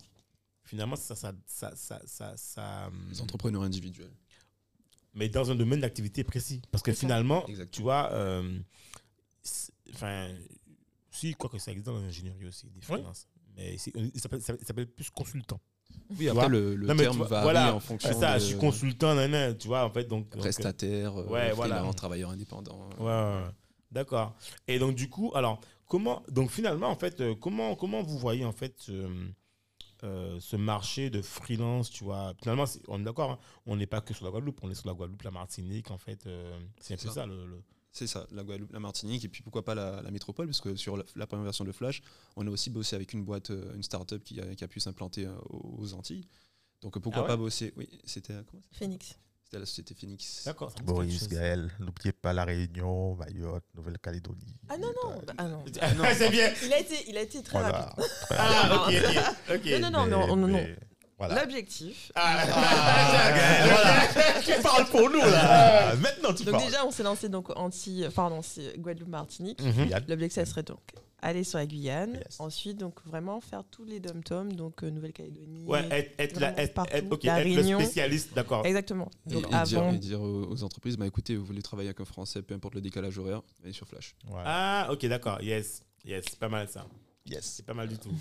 finalement, 0.63 0.95
ça, 0.95 1.15
ça, 1.15 1.33
ça, 1.45 1.75
ça, 1.75 2.01
ça, 2.05 2.37
ça, 2.37 2.87
hum, 2.87 3.07
Les 3.11 3.21
entrepreneurs 3.21 3.63
individuels. 3.63 4.11
mais 5.13 5.27
dans 5.29 5.51
un 5.51 5.55
domaine 5.55 5.81
d'activité 5.81 6.23
précis. 6.23 6.61
Parce 6.71 6.83
que 6.83 6.93
finalement, 6.93 7.45
Exactement. 7.47 7.75
tu 7.75 7.81
vois, 7.81 8.11
euh, 8.13 8.59
enfin, 9.93 10.29
si, 11.11 11.33
quoi 11.33 11.49
que 11.49 11.57
ça 11.57 11.71
existe 11.71 11.87
dans 11.87 11.99
l'ingénierie 11.99 12.45
aussi, 12.45 12.67
des 12.69 12.81
freelances. 12.81 13.27
Mais 13.59 13.77
c'est- 13.77 13.91
il 13.95 14.19
s'appelle 14.21 14.41
ça 14.41 14.53
s'appelle 14.65 14.87
plus 14.87 15.09
consultant. 15.09 15.59
Oui, 16.17 16.29
après, 16.29 16.47
le, 16.47 16.75
le 16.75 16.87
Non, 16.87 16.95
terme 16.95 17.17
vois, 17.17 17.27
varie 17.27 17.43
voilà, 17.43 17.75
en 17.75 17.79
fonction 17.79 18.13
ça, 18.19 18.35
de 18.35 18.39
je 18.39 18.45
suis 18.45 18.57
consultant, 18.57 19.15
nan, 19.15 19.29
nan, 19.31 19.57
tu 19.57 19.67
vois, 19.67 19.83
en 19.83 19.89
fait, 19.89 20.05
donc. 20.05 20.29
donc, 20.29 20.35
euh, 20.37 20.39
prestataire, 20.39 21.17
euh, 21.17 21.25
Ouais, 21.25 21.51
voilà. 21.51 21.75
freelance, 21.77 21.95
travailleur 21.95 22.29
indépendant. 22.29 22.89
Ouais, 22.99 23.05
ouais, 23.05 23.11
ouais. 23.43 23.51
D'accord. 23.91 24.35
Et 24.67 24.79
donc 24.79 24.95
du 24.95 25.09
coup, 25.09 25.31
alors 25.35 25.59
comment, 25.87 26.23
donc 26.29 26.51
finalement 26.51 26.87
en 26.89 26.95
fait, 26.95 27.19
euh, 27.21 27.35
comment 27.35 27.75
comment 27.75 28.01
vous 28.03 28.17
voyez 28.19 28.45
en 28.45 28.51
fait 28.51 28.85
euh, 28.89 29.27
euh, 30.03 30.39
ce 30.39 30.55
marché 30.55 31.09
de 31.09 31.21
freelance, 31.21 31.89
tu 31.89 32.03
vois? 32.05 32.33
Finalement, 32.41 32.65
on 32.87 33.01
est 33.01 33.03
d'accord, 33.03 33.31
hein, 33.31 33.39
on 33.65 33.75
n'est 33.75 33.87
pas 33.87 33.99
que 33.99 34.13
sur 34.13 34.23
la 34.25 34.31
Guadeloupe, 34.31 34.59
on 34.61 34.69
est 34.71 34.75
sur 34.75 34.87
la 34.87 34.93
Guadeloupe, 34.93 35.23
la 35.23 35.31
Martinique, 35.31 35.91
en 35.91 35.97
fait, 35.97 36.25
euh, 36.27 36.57
c'est 36.79 36.93
un 36.93 36.97
peu 36.97 37.07
ça. 37.07 37.13
ça 37.13 37.25
le. 37.25 37.45
le- 37.45 37.63
C'est 37.91 38.05
ça, 38.07 38.27
la 38.31 38.43
Guadeloupe, 38.43 38.71
la 38.71 38.79
Martinique, 38.79 39.25
et 39.25 39.29
puis 39.29 39.41
pourquoi 39.41 39.65
pas 39.65 39.73
la, 39.73 40.01
la 40.03 40.11
métropole, 40.11 40.45
parce 40.45 40.61
que 40.61 40.75
sur 40.75 40.95
la, 40.95 41.03
la 41.15 41.25
première 41.25 41.43
version 41.45 41.65
de 41.65 41.71
Flash, 41.71 42.01
on 42.35 42.45
a 42.45 42.49
aussi 42.49 42.69
bossé 42.69 42.95
avec 42.95 43.13
une 43.13 43.23
boîte, 43.23 43.49
euh, 43.49 43.73
une 43.73 43.81
start-up 43.83 44.23
qui 44.23 44.39
a, 44.39 44.55
qui 44.55 44.63
a 44.63 44.67
pu 44.67 44.79
s'implanter 44.79 45.25
euh, 45.25 45.33
aux 45.49 45.75
aux 45.81 45.93
Antilles. 45.93 46.27
Donc 46.81 46.95
euh, 46.95 46.99
pourquoi 46.99 47.21
Ah 47.21 47.23
ouais 47.23 47.27
pas 47.29 47.37
bosser 47.37 47.73
Oui, 47.77 47.89
c'était 48.05 48.33
comment 48.49 48.61
Phoenix. 48.71 49.15
C'était 49.43 49.59
la 49.59 49.65
société 49.65 49.95
Phoenix. 49.95 50.43
D'accord. 50.45 50.71
Boris. 50.83 51.27
Gaël, 51.27 51.71
n'oubliez 51.79 52.11
pas 52.11 52.31
la 52.33 52.45
Réunion, 52.45 53.15
Mayotte, 53.15 53.65
Nouvelle-Calédonie. 53.73 54.55
Ah 54.69 54.77
non, 54.77 54.89
non. 55.03 55.21
Ah 55.39 55.47
non. 55.47 55.63
Ah, 56.03 56.13
c'est 56.13 56.29
bien. 56.29 56.53
Il 56.63 56.71
a 56.71 56.79
été, 56.79 57.09
il 57.09 57.17
a 57.17 57.21
été 57.23 57.41
très 57.41 57.59
Voilà. 57.59 57.79
rapide. 57.97 58.05
Ah, 58.29 58.85
ok, 59.49 59.55
ok. 59.55 59.65
Non, 59.81 59.89
non, 59.89 60.05
non, 60.05 60.19
mais, 60.19 60.27
non, 60.27 60.35
non. 60.37 60.47
mais. 60.49 60.77
L'objectif. 61.27 62.11
Ah, 62.15 62.37
Ah, 62.53 63.31
Gaël, 63.35 63.69
voilà. 63.69 64.41
tu 64.45 64.61
parles 64.61 64.85
pour 64.85 65.09
nous 65.09 65.19
là. 65.19 65.95
Maintenant 65.95 66.33
tu 66.33 66.43
Donc 66.43 66.53
parles. 66.53 66.65
déjà, 66.65 66.85
on 66.85 66.91
s'est 66.91 67.03
lancé 67.03 67.27
donc 67.29 67.49
anti, 67.57 68.05
pardon, 68.15 68.41
c'est 68.41 68.77
Guadeloupe-Martinique. 68.79 69.61
Mhm. 69.61 69.89
Yann, 69.89 70.03
L'objectif, 70.07 70.35
ça 70.35 70.45
serait 70.45 70.63
donc 70.63 70.79
aller 71.21 71.43
sur 71.43 71.57
la 71.57 71.65
Guyane. 71.65 72.13
Yes. 72.13 72.39
Ensuite, 72.39 72.77
donc 72.77 72.95
vraiment 73.05 73.41
faire 73.41 73.63
tous 73.69 73.83
les 73.83 73.99
dom-toms, 73.99 74.53
donc 74.53 74.83
euh, 74.83 74.89
Nouvelle-Calédonie. 74.89 75.65
Ouais, 75.65 75.85
être, 75.91 76.13
être, 76.17 76.39
la- 76.39 76.57
être, 76.57 76.73
partout. 76.73 76.95
être- 76.95 77.11
ok, 77.11 77.23
La 77.25 77.41
être 77.41 77.47
le 77.49 77.55
Réunion. 77.55 77.79
spécialiste, 77.81 78.33
d'accord. 78.33 78.65
Exactement. 78.65 79.09
Et, 79.29 79.33
Donc 79.33 79.51
et 79.51 79.53
avant. 79.55 79.91
et 79.91 79.97
dire 79.97 80.21
aux, 80.21 80.63
entreprises, 80.63 80.95
bah, 80.95 81.05
écoutez, 81.05 81.35
vous 81.35 81.43
voulez 81.45 81.61
travailler 81.61 81.89
avec 81.89 81.99
un 81.99 82.05
Français, 82.05 82.41
peu 82.41 82.53
importe 82.55 82.75
le 82.75 82.81
décalage 82.81 83.17
horaire, 83.17 83.41
allez 83.63 83.73
sur 83.73 83.85
Flash. 83.85 84.15
Ah, 84.45 84.87
ok, 84.91 85.05
d'accord. 85.07 85.41
Yes, 85.41 85.81
yes, 86.05 86.23
c'est 86.29 86.39
pas 86.39 86.47
mal 86.47 86.69
ça. 86.69 86.85
Yes. 87.25 87.43
C'est 87.57 87.65
pas 87.65 87.73
mal 87.73 87.89
du 87.89 87.97
tout. 87.97 88.11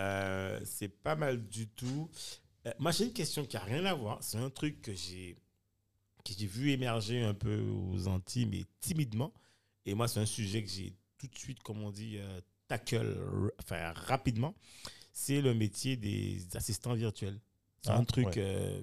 Euh, 0.00 0.60
c'est 0.64 0.88
pas 0.88 1.14
mal 1.14 1.46
du 1.48 1.68
tout. 1.68 2.08
Euh, 2.66 2.72
moi, 2.78 2.90
j'ai 2.90 3.04
une 3.04 3.12
question 3.12 3.44
qui 3.44 3.56
a 3.56 3.60
rien 3.60 3.84
à 3.84 3.94
voir. 3.94 4.18
C'est 4.22 4.38
un 4.38 4.50
truc 4.50 4.80
que 4.82 4.94
j'ai 4.94 5.36
que 6.24 6.32
j'ai 6.38 6.46
vu 6.46 6.70
émerger 6.70 7.22
un 7.22 7.32
peu 7.34 7.60
aux 7.60 8.06
Antilles, 8.08 8.46
mais 8.46 8.64
timidement. 8.80 9.32
Et 9.86 9.94
moi, 9.94 10.06
c'est 10.08 10.20
un 10.20 10.26
sujet 10.26 10.62
que 10.62 10.68
j'ai 10.70 10.92
tout 11.18 11.26
de 11.26 11.38
suite, 11.38 11.62
comme 11.62 11.82
on 11.82 11.90
dit, 11.90 12.16
euh, 12.18 12.40
tackle, 12.68 13.50
enfin, 13.58 13.92
rapidement. 13.94 14.54
C'est 15.12 15.40
le 15.40 15.54
métier 15.54 15.96
des 15.96 16.46
assistants 16.54 16.94
virtuels. 16.94 17.40
C'est 17.82 17.90
Ah, 17.90 17.96
un 17.98 18.04
truc 18.04 18.26
ouais. 18.26 18.34
euh, 18.38 18.82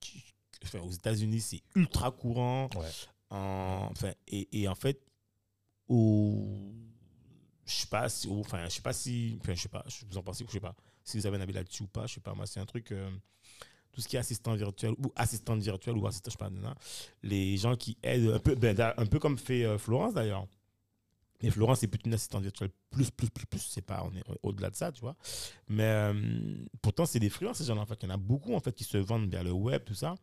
qui- 0.00 0.24
enfin, 0.64 0.80
aux 0.80 0.90
États-Unis, 0.90 1.40
c'est 1.40 1.62
ultra 1.76 2.10
courant. 2.10 2.68
Ouais. 2.76 2.90
En- 3.30 3.88
enfin, 3.92 4.12
et, 4.26 4.48
et 4.62 4.66
en 4.68 4.74
fait, 4.74 5.00
au, 5.88 6.72
je 7.66 7.72
sais 7.72 7.86
pas 7.86 8.08
si, 8.08 8.28
enfin, 8.28 8.64
je 8.66 8.74
sais 8.74 8.82
pas 8.82 8.92
si, 8.92 9.38
enfin, 9.40 9.54
je 9.54 9.60
sais 9.62 9.68
pas, 9.68 9.84
vous 10.08 10.18
en 10.18 10.22
pensez, 10.22 10.44
je 10.46 10.52
sais 10.52 10.60
pas 10.60 10.74
si 11.02 11.18
vous 11.18 11.26
avez 11.26 11.36
un 11.36 11.40
avis 11.40 11.52
là-dessus 11.52 11.82
ou 11.82 11.86
pas, 11.86 12.06
je 12.06 12.14
sais 12.14 12.20
pas. 12.20 12.34
Moi, 12.34 12.46
c'est 12.46 12.60
un 12.60 12.66
truc, 12.66 12.92
euh, 12.92 13.10
tout 13.92 14.00
ce 14.00 14.08
qui 14.08 14.16
est 14.16 14.18
assistant 14.18 14.54
virtuel 14.54 14.92
ou 14.92 15.12
assistante 15.16 15.60
virtuelle 15.60 15.96
ou 15.96 16.06
assistant, 16.06 16.30
je 16.30 16.32
sais 16.32 16.50
pas, 16.50 16.74
les 17.22 17.56
gens 17.56 17.76
qui 17.76 17.96
aident 18.02 18.30
un 18.30 18.38
peu, 18.38 18.54
ben, 18.54 18.78
un 18.96 19.06
peu 19.06 19.18
comme 19.18 19.38
fait 19.38 19.64
euh, 19.64 19.78
Florence 19.78 20.14
d'ailleurs. 20.14 20.46
Mais 21.42 21.50
Florence, 21.50 21.80
c'est 21.80 21.88
plutôt 21.88 22.06
une 22.06 22.14
assistante 22.14 22.42
virtuelle 22.42 22.70
plus, 22.90 23.10
plus, 23.10 23.28
plus, 23.28 23.44
plus. 23.44 23.60
C'est 23.60 23.82
pas, 23.82 24.02
on 24.04 24.16
est 24.16 24.22
au-delà 24.42 24.70
de 24.70 24.76
ça, 24.76 24.90
tu 24.92 25.02
vois. 25.02 25.14
Mais 25.68 25.84
euh, 25.84 26.56
pourtant, 26.80 27.04
c'est 27.04 27.18
des 27.18 27.28
freelances, 27.28 27.58
ces 27.58 27.64
gens-là. 27.64 27.82
En 27.82 27.86
fait, 27.86 27.98
il 28.02 28.08
y 28.08 28.10
en 28.10 28.14
a 28.14 28.16
beaucoup, 28.16 28.54
en 28.54 28.60
fait, 28.60 28.72
qui 28.72 28.84
se 28.84 28.96
vendent 28.96 29.28
vers 29.28 29.44
le 29.44 29.52
web, 29.52 29.82
tout 29.84 29.94
ça, 29.94 30.14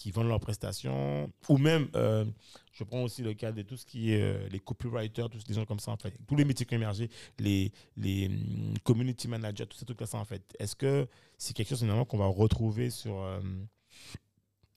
qui 0.00 0.10
vendent 0.12 0.28
leurs 0.28 0.40
prestations. 0.40 1.30
Ou 1.50 1.58
même, 1.58 1.88
euh, 1.94 2.24
je 2.72 2.84
prends 2.84 3.02
aussi 3.02 3.22
le 3.22 3.34
cas 3.34 3.52
de 3.52 3.60
tout 3.60 3.76
ce 3.76 3.84
qui 3.84 4.12
est 4.14 4.22
euh, 4.22 4.48
les 4.48 4.58
copywriters, 4.58 5.28
tous 5.28 5.44
des 5.44 5.52
gens 5.52 5.66
comme 5.66 5.78
ça, 5.78 5.90
en 5.90 5.98
fait. 5.98 6.14
Tous 6.26 6.36
les 6.36 6.46
métiers 6.46 6.64
qui 6.64 6.72
ont 6.74 6.78
émergé, 6.78 7.10
les, 7.38 7.70
les 7.98 8.28
hum, 8.28 8.74
community 8.82 9.28
managers, 9.28 9.66
tous 9.66 9.76
ces 9.76 9.84
trucs-là, 9.84 10.06
ça, 10.06 10.16
en 10.16 10.24
fait. 10.24 10.42
Est-ce 10.58 10.74
que 10.74 11.06
c'est 11.36 11.52
quelque 11.54 11.68
chose, 11.68 11.80
finalement, 11.80 12.06
qu'on 12.06 12.16
va 12.16 12.26
retrouver 12.26 12.88
sur. 12.88 13.20
euh, 13.20 13.40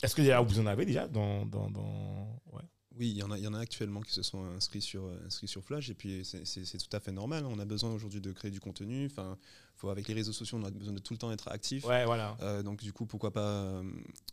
Est-ce 0.03 0.13
que 0.13 0.21
déjà, 0.21 0.41
vous 0.41 0.59
en 0.59 0.65
avez 0.65 0.85
déjà 0.85 1.07
dans. 1.07 1.45
dans, 1.45 1.69
dans... 1.71 2.41
Ouais. 2.51 2.61
Oui, 2.99 3.09
il 3.09 3.17
y, 3.17 3.23
en 3.23 3.31
a, 3.31 3.37
il 3.39 3.43
y 3.43 3.47
en 3.47 3.55
a 3.55 3.59
actuellement 3.59 4.01
qui 4.01 4.11
se 4.13 4.21
sont 4.21 4.43
inscrits 4.55 4.81
sur, 4.81 5.05
euh, 5.05 5.17
inscrits 5.25 5.47
sur 5.47 5.63
Flash, 5.63 5.89
et 5.89 5.95
puis 5.95 6.23
c'est- 6.23 6.77
tout 6.77 6.95
à 6.95 6.99
fait 6.99 7.11
normal. 7.11 7.43
On 7.47 7.57
a 7.57 7.65
besoin 7.65 7.91
aujourd'hui 7.91 8.21
de 8.21 8.31
créer 8.31 8.51
du 8.51 8.59
contenu. 8.59 9.07
Enfin, 9.07 9.35
faut, 9.75 9.89
avec 9.89 10.07
les 10.07 10.13
réseaux 10.13 10.31
sociaux, 10.31 10.59
on 10.61 10.63
a 10.63 10.69
besoin 10.69 10.93
de 10.93 10.99
tout 10.99 11.13
le 11.13 11.17
temps 11.17 11.31
être 11.31 11.47
actif. 11.47 11.85
Ouais, 11.85 12.05
voilà. 12.05 12.37
Euh, 12.41 12.61
donc, 12.61 12.83
du 12.83 12.93
coup, 12.93 13.07
pourquoi 13.07 13.31
pas 13.31 13.49
euh, 13.63 13.83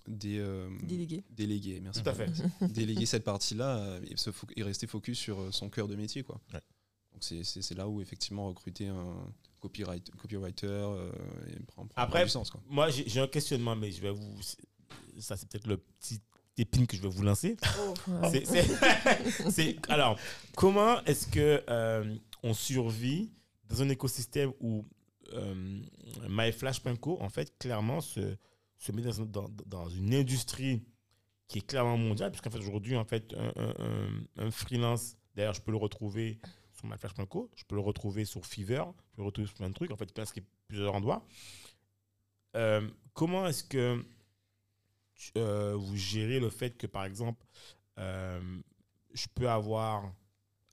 des, 0.07 0.39
euh, 0.39 0.69
Délégué. 0.83 1.25
déléguer 1.31 1.81
Merci. 1.81 2.03
Tout 2.03 2.09
à 2.11 2.13
fait. 2.15 2.27
déléguer 2.75 3.07
cette 3.07 3.25
partie-là 3.25 3.99
et, 4.57 4.63
rester 4.63 4.87
focus 4.87 5.19
sur 5.19 5.55
son 5.55 5.71
cœur 5.71 5.89
de 5.89 5.97
métier. 5.97 6.23
Quoi. 6.23 6.39
Ouais. 6.53 6.61
Donc 7.13 7.25
c'est- 7.25 7.75
là 7.75 7.89
où 7.89 8.03
effectivement 8.03 8.47
recruter 8.49 8.89
un 8.89 9.15
copyright, 9.61 10.11
copywriter 10.17 10.67
euh, 10.67 11.11
et 11.49 11.59
prend, 11.61 11.87
prend 11.87 12.03
Après, 12.03 12.25
du 12.25 12.31
sens. 12.31 12.51
Quoi. 12.51 12.61
Moi, 12.69 12.91
j'ai 12.91 13.21
un 13.21 13.27
questionnement, 13.27 13.75
mais 13.75 13.91
je 13.91 14.03
vais 14.03 14.11
vous. 14.11 14.35
Ça, 15.19 15.37
c'est 15.37 15.49
peut-être 15.49 15.67
le 15.67 15.77
petit 15.79 16.21
épine 16.61 16.87
que 16.87 16.97
je 16.97 17.03
vais 17.03 17.09
vous 17.09 17.23
lancer. 17.23 17.57
Ouais. 18.09 18.31
C'est- 18.31 18.45
c'est- 18.45 19.51
c'est- 19.51 19.91
alors, 19.91 20.19
comment 20.57 21.03
est-ce 21.05 21.27
que 21.27 21.63
euh, 21.69 22.15
on 22.43 22.55
survit 22.55 23.31
dans 23.69 23.83
un 23.83 23.89
écosystème 23.89 24.53
où 24.61 24.85
euh, 25.33 25.81
MyFlash.co, 26.29 27.19
en 27.21 27.29
fait, 27.29 27.57
clairement, 27.59 28.01
se, 28.01 28.37
se 28.79 28.93
met 28.93 29.03
dans, 29.03 29.21
un- 29.23 29.27
dans- 29.27 29.51
dans 29.67 29.89
une 29.89 30.13
industrie 30.15 30.83
qui 31.47 31.59
est 31.59 31.67
clairement 31.67 31.97
mondiale, 31.97 32.31
puisqu'en 32.33 32.51
fait, 32.51 32.59
aujourd'hui, 32.59 32.97
en 32.97 33.05
fait, 33.05 33.33
un, 33.35 33.53
un- 33.63 33.75
un- 33.79 34.47
un 34.47 34.51
freelance, 34.51 35.17
d'ailleurs, 35.37 35.55
je 35.55 35.61
peux 35.61 35.71
le 35.71 35.77
retrouver 35.77 36.41
sur 36.73 36.87
MyFlash.co, 36.89 37.51
je 37.57 37.65
peux 37.65 37.75
le 37.77 37.81
retrouver 37.81 38.25
sur 38.25 38.45
Fiverr, 38.47 38.93
je 39.11 39.17
peux 39.17 39.23
le 39.23 39.27
retrouver 39.27 39.47
sur 39.47 39.57
plein 39.57 39.69
de 39.69 39.75
trucs, 39.75 39.91
en 39.93 39.97
fait, 39.97 40.13
presque 40.13 40.41
plusieurs 40.69 40.95
endroits. 40.95 41.25
Euh, 42.57 42.89
comment 43.15 43.47
est-ce 43.47 43.63
que 43.65 44.05
euh, 45.37 45.75
vous 45.77 45.97
gérez 45.97 46.41
le 46.41 46.51
fait 46.51 46.77
que, 46.77 46.87
par 46.87 47.05
exemple, 47.05 47.45
euh, 47.99 48.41
je 49.12 49.27
peux 49.35 49.49
avoir, 49.49 50.12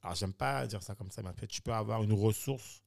alors 0.01 0.15
j'aime 0.15 0.33
pas 0.33 0.65
dire 0.67 0.81
ça 0.83 0.95
comme 0.95 1.11
ça, 1.11 1.21
mais 1.21 1.29
en 1.29 1.33
fait, 1.33 1.53
je 1.53 1.61
peux 1.61 1.73
avoir 1.73 2.03
une 2.03 2.13
ressource 2.13 2.83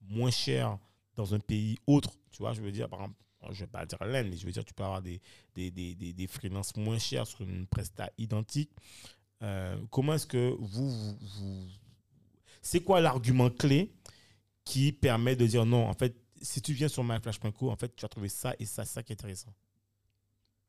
moins 0.00 0.30
chère 0.30 0.78
dans 1.14 1.34
un 1.34 1.40
pays 1.40 1.78
autre, 1.86 2.12
tu 2.30 2.38
vois, 2.38 2.52
je 2.54 2.62
veux 2.62 2.72
dire, 2.72 2.88
par 2.88 3.00
exemple, 3.00 3.18
je 3.50 3.60
vais 3.60 3.66
pas 3.70 3.84
dire 3.86 3.98
l'Inde, 4.04 4.28
mais 4.30 4.36
je 4.36 4.46
veux 4.46 4.52
dire, 4.52 4.64
tu 4.64 4.74
peux 4.74 4.84
avoir 4.84 5.02
des, 5.02 5.20
des, 5.54 5.70
des, 5.70 5.94
des, 5.94 6.26
freelances 6.26 6.76
moins 6.76 6.98
chers 6.98 7.26
sur 7.26 7.42
une 7.42 7.66
presta 7.66 8.10
identique. 8.18 8.70
Euh, 9.42 9.76
comment 9.90 10.14
est-ce 10.14 10.26
que 10.26 10.54
vous, 10.60 10.90
vous, 10.90 11.16
vous- 11.20 11.68
c'est 12.62 12.80
quoi 12.80 13.00
l'argument 13.00 13.50
clé 13.50 13.92
qui 14.64 14.92
permet 14.92 15.34
de 15.36 15.46
dire 15.46 15.66
non, 15.66 15.86
en 15.88 15.94
fait, 15.94 16.16
si 16.40 16.62
tu 16.62 16.72
viens 16.72 16.88
sur 16.88 17.04
myflash.co, 17.04 17.70
en 17.70 17.76
fait, 17.76 17.94
tu 17.96 18.02
vas 18.02 18.08
trouver 18.08 18.28
ça 18.28 18.54
et 18.58 18.64
ça, 18.64 18.84
ça 18.84 19.02
qui 19.02 19.12
est 19.12 19.14
intéressant? 19.20 19.52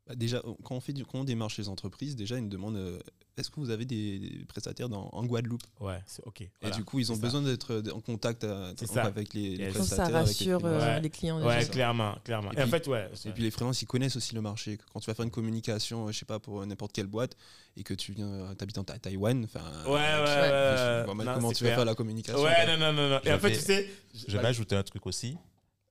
Bah, 0.05 0.15
déjà, 0.15 0.41
quand 0.63 0.75
on, 0.75 0.81
fait 0.81 0.91
du, 0.91 1.05
quand 1.05 1.19
on 1.19 1.23
démarche 1.23 1.57
les 1.57 1.69
entreprises, 1.69 2.17
déjà 2.17 2.37
ils 2.37 2.43
nous 2.43 2.49
demandent 2.49 2.75
euh, 2.75 2.99
est-ce 3.37 3.49
que 3.49 3.61
vous 3.61 3.69
avez 3.69 3.85
des, 3.85 4.19
des 4.19 4.45
prestataires 4.45 4.89
dans, 4.89 5.07
en 5.13 5.25
Guadeloupe? 5.25 5.63
Ouais, 5.79 6.01
c'est 6.05 6.21
ok. 6.25 6.41
Et 6.41 6.51
voilà. 6.59 6.75
du 6.75 6.83
coup, 6.83 6.99
ils 6.99 7.09
ont 7.09 7.15
ça. 7.15 7.21
besoin 7.21 7.41
d'être 7.41 7.71
euh, 7.71 7.91
en 7.93 8.01
contact 8.01 8.43
euh, 8.43 8.73
ça. 8.85 9.03
avec 9.03 9.33
les, 9.33 9.55
les 9.55 9.67
ça 9.71 9.79
prestataires. 9.79 10.05
avec 10.17 10.39
les 10.39 10.53
rassure 10.53 10.65
euh, 10.65 10.79
Ouais. 10.79 10.99
les 10.99 11.09
clients. 11.09 11.41
Ouais, 11.41 11.59
déjà. 11.59 11.69
clairement, 11.71 12.15
clairement. 12.25 12.51
Et 12.51 12.57
Et, 12.57 12.59
en 12.59 12.63
puis- 12.63 12.71
fait, 12.71 12.87
ouais. 12.87 13.09
Et 13.25 13.31
puis 13.31 13.43
les 13.43 13.49
freelances, 13.51 13.81
ils 13.81 13.85
connaissent 13.85 14.17
aussi 14.17 14.35
le 14.35 14.41
marché. 14.41 14.77
Quand 14.91 14.99
tu 14.99 15.05
vas 15.09 15.13
faire 15.13 15.23
une 15.23 15.31
communication, 15.31 16.11
je 16.11 16.19
sais 16.19 16.25
pas, 16.25 16.37
pour 16.39 16.65
n'importe 16.65 16.91
quelle 16.91 17.07
boîte, 17.07 17.37
et 17.77 17.83
que 17.83 17.93
tu 17.93 18.11
viens, 18.11 18.53
habites 18.59 18.77
en 18.77 18.83
Ta- 18.83 18.99
Taïwan, 18.99 19.45
enfin, 19.45 19.61
Ouais, 19.85 19.91
ouais, 19.91 19.97
ouais, 19.97 21.07
ouais. 21.17 21.23
Non, 21.25 21.33
comment 21.35 21.53
tu 21.53 21.63
vas 21.63 21.75
faire 21.75 21.85
la 21.85 21.95
communication. 21.95 22.43
Ouais, 22.43 22.67
non, 22.67 22.77
non, 22.77 22.91
non, 22.91 23.09
non. 23.09 23.19
Et 23.23 23.31
en 23.31 23.39
fait, 23.39 23.53
tu 23.53 23.59
sais. 23.61 23.89
Je 24.27 24.37
vais 24.37 24.45
ajouter 24.45 24.75
un 24.75 24.83
truc 24.83 25.05
aussi. 25.07 25.37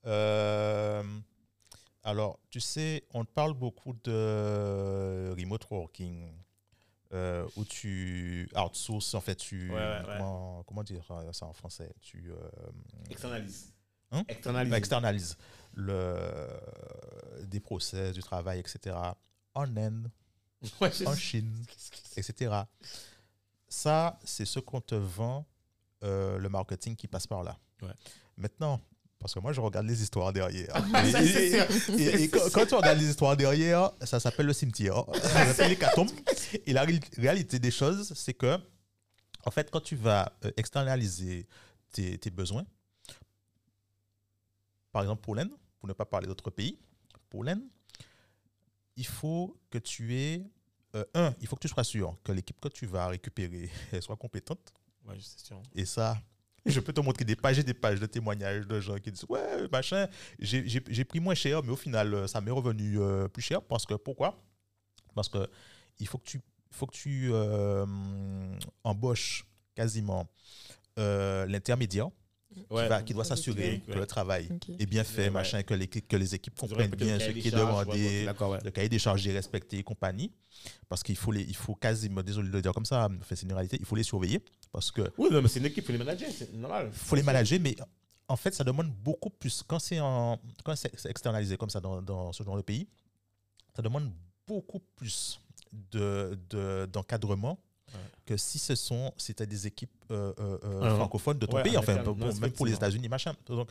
Euh, 0.06 1.02
alors, 2.04 2.38
tu 2.50 2.60
sais, 2.60 3.04
on 3.14 3.24
parle 3.24 3.54
beaucoup 3.54 3.94
de 4.04 5.34
remote 5.38 5.68
working, 5.70 6.32
euh, 7.12 7.46
où 7.56 7.64
tu 7.64 8.48
outsources, 8.56 9.14
en 9.14 9.20
fait, 9.20 9.36
tu... 9.36 9.70
Ouais, 9.70 9.76
ouais, 9.76 10.08
ouais. 10.08 10.62
Comment, 10.66 10.82
dire 10.82 11.04
ça 11.32 11.46
en 11.46 11.52
français 11.52 11.94
Tu 12.00 12.32
euh, 12.32 12.48
Externalise. 13.10 13.72
Hein? 14.10 14.24
Externalise. 14.28 14.72
externalises 14.74 15.36
le, 15.74 16.48
des 17.44 17.60
process, 17.60 18.14
du 18.14 18.22
travail, 18.22 18.58
etc. 18.60 18.96
En 19.54 19.76
Inde, 19.76 20.10
en 20.80 21.14
Chine, 21.14 21.64
etc. 22.16 22.62
Ça, 23.68 24.18
c'est 24.24 24.44
ce 24.44 24.58
qu'on 24.58 24.80
te 24.80 24.94
vend, 24.94 25.46
euh, 26.02 26.38
le 26.38 26.48
marketing 26.48 26.96
qui 26.96 27.08
passe 27.08 27.26
par 27.26 27.42
là. 27.42 27.58
Maintenant, 28.36 28.80
parce 29.22 29.34
que 29.34 29.38
moi, 29.40 29.52
je 29.52 29.60
regarde 29.60 29.86
les 29.86 30.02
histoires 30.02 30.32
derrière. 30.32 30.74
Et, 31.98 32.28
quand, 32.28 32.50
quand 32.52 32.66
tu 32.66 32.74
regardes 32.74 32.98
les 32.98 33.08
histoires 33.08 33.36
derrière, 33.36 33.90
ça 34.02 34.20
s'appelle 34.20 34.46
le 34.46 34.52
cimetière. 34.52 35.04
Ça 35.22 35.46
s'appelle 35.46 35.70
l'hécatombe. 35.70 36.10
Et 36.66 36.72
la 36.72 36.82
ré- 36.82 37.00
réalité 37.16 37.58
des 37.58 37.70
choses, 37.70 38.12
c'est 38.14 38.34
que, 38.34 38.58
en 39.44 39.50
fait, 39.50 39.70
quand 39.70 39.80
tu 39.80 39.96
vas 39.96 40.32
euh, 40.44 40.50
externaliser 40.56 41.46
tes, 41.92 42.18
tes 42.18 42.30
besoins, 42.30 42.66
par 44.90 45.02
exemple 45.02 45.22
pour 45.22 45.34
l'Inde, 45.34 45.52
pour 45.78 45.88
ne 45.88 45.94
pas 45.94 46.04
parler 46.04 46.26
d'autres 46.26 46.50
pays, 46.50 46.78
pour 47.30 47.44
l'Inde, 47.44 47.62
il 48.96 49.06
faut 49.06 49.56
que 49.70 49.78
tu 49.78 50.14
aies, 50.16 50.44
euh, 50.94 51.04
un, 51.14 51.34
il 51.40 51.46
faut 51.46 51.56
que 51.56 51.62
tu 51.62 51.68
sois 51.68 51.84
sûr 51.84 52.14
que 52.22 52.32
l'équipe 52.32 52.60
que 52.60 52.68
tu 52.68 52.86
vas 52.86 53.06
récupérer 53.06 53.70
elle 53.92 54.02
soit 54.02 54.16
compétente. 54.16 54.72
Ouais, 55.06 55.16
sûr. 55.20 55.60
Et 55.74 55.84
ça, 55.84 56.16
je 56.66 56.80
peux 56.80 56.92
te 56.92 57.00
montrer 57.00 57.24
des 57.24 57.36
pages 57.36 57.58
et 57.58 57.62
des 57.62 57.74
pages 57.74 58.00
de 58.00 58.06
témoignages 58.06 58.66
de 58.66 58.80
gens 58.80 58.96
qui 58.98 59.10
disent 59.10 59.26
Ouais, 59.28 59.68
machin, 59.70 60.06
j'ai 60.38 61.04
pris 61.04 61.20
moins 61.20 61.34
cher, 61.34 61.62
mais 61.62 61.70
au 61.70 61.76
final, 61.76 62.14
euh, 62.14 62.26
ça 62.26 62.40
m'est 62.40 62.50
revenu 62.50 63.00
euh, 63.00 63.28
plus 63.28 63.42
cher. 63.42 63.62
Parce 63.62 63.86
que, 63.86 63.94
pourquoi? 63.94 64.40
Parce 65.14 65.28
que 65.28 65.48
il 65.98 66.06
faut 66.06 66.18
que 66.18 66.24
tu, 66.24 66.40
faut 66.70 66.86
que 66.86 66.94
tu 66.94 67.30
euh, 67.32 67.84
embauches 68.84 69.46
quasiment 69.74 70.28
l'intermédiaire 70.96 72.08
Ouais. 72.70 72.82
qui, 72.84 72.88
va- 72.88 73.02
qui 73.02 73.12
doit 73.14 73.24
s'assurer 73.24 73.82
que 73.86 73.92
le 73.92 74.06
travail 74.06 74.48
est 74.78 74.86
bien 74.86 75.04
fait, 75.04 75.22
Ouais, 75.22 75.24
ouais. 75.26 75.30
machin, 75.30 75.62
que, 75.62 75.74
les, 75.74 75.86
que 75.88 76.16
les 76.16 76.34
équipes 76.34 76.58
comprennent 76.58 76.90
bien 76.90 77.18
ce 77.18 77.30
qui 77.30 77.48
est 77.48 77.50
demandé, 77.50 78.26
le 78.64 78.70
cahier 78.70 78.88
des 78.88 78.98
charges 78.98 79.26
est 79.26 79.32
respecté 79.32 79.78
et 79.78 79.82
compagnie. 79.82 80.32
Parce 80.88 81.02
qu'il 81.02 81.16
faut, 81.16 81.32
les, 81.32 81.42
il 81.42 81.56
faut 81.56 81.74
quasiment, 81.74 82.22
désolé 82.22 82.48
de 82.48 82.52
le 82.52 82.62
dire 82.62 82.72
comme 82.72 82.84
ça, 82.84 83.08
mais 83.08 83.18
c'est 83.28 83.42
une 83.42 83.52
réalité, 83.52 83.76
il 83.80 83.84
faut 83.86 83.96
les 83.96 84.02
surveiller. 84.04 84.40
Parce 84.70 84.90
que 84.90 85.02
Oui, 85.18 85.28
non, 85.30 85.42
mais 85.42 85.48
c'est 85.48 85.58
une 85.58 85.66
équipe, 85.66 85.84
il 85.84 85.86
faut 85.86 85.92
les 85.92 85.98
manager, 85.98 86.28
c'est 86.30 86.52
normal. 86.54 86.90
faut 86.92 87.16
les 87.16 87.22
manager, 87.22 87.58
mais 87.60 87.74
en 88.28 88.36
fait, 88.36 88.54
ça 88.54 88.62
demande 88.64 88.90
beaucoup 88.90 89.30
plus. 89.30 89.62
Quand 89.66 89.78
c'est 89.78 89.98
en- 90.00 90.38
quand 90.64 90.76
c'est 90.76 90.92
c'est 90.98 91.10
externalisé 91.10 91.56
comme 91.56 91.68
ça 91.70 91.80
dans, 91.80 92.00
dans 92.00 92.32
ce 92.32 92.42
genre 92.44 92.56
de 92.56 92.62
pays, 92.62 92.86
ça 93.74 93.82
demande 93.82 94.10
beaucoup 94.46 94.80
plus 94.96 95.40
de, 95.72 96.38
de- 96.50 96.86
d'encadrement 96.92 97.52
Ouais. 97.52 97.71
Que 98.26 98.36
si 98.36 98.58
ce 98.58 98.74
sont 98.74 99.12
c'était 99.16 99.46
des 99.46 99.66
équipes 99.66 99.90
euh, 100.10 100.32
euh, 100.38 100.58
euh, 100.64 100.96
francophones 100.96 101.38
de 101.38 101.46
ton 101.46 101.56
ouais, 101.56 101.62
pays, 101.62 101.76
en 101.76 101.80
enfin, 101.80 102.02
non, 102.02 102.14
même 102.40 102.52
pour 102.52 102.66
les. 102.66 102.72
États-Unis, 102.74 103.08
machin. 103.08 103.34
Donc, 103.46 103.68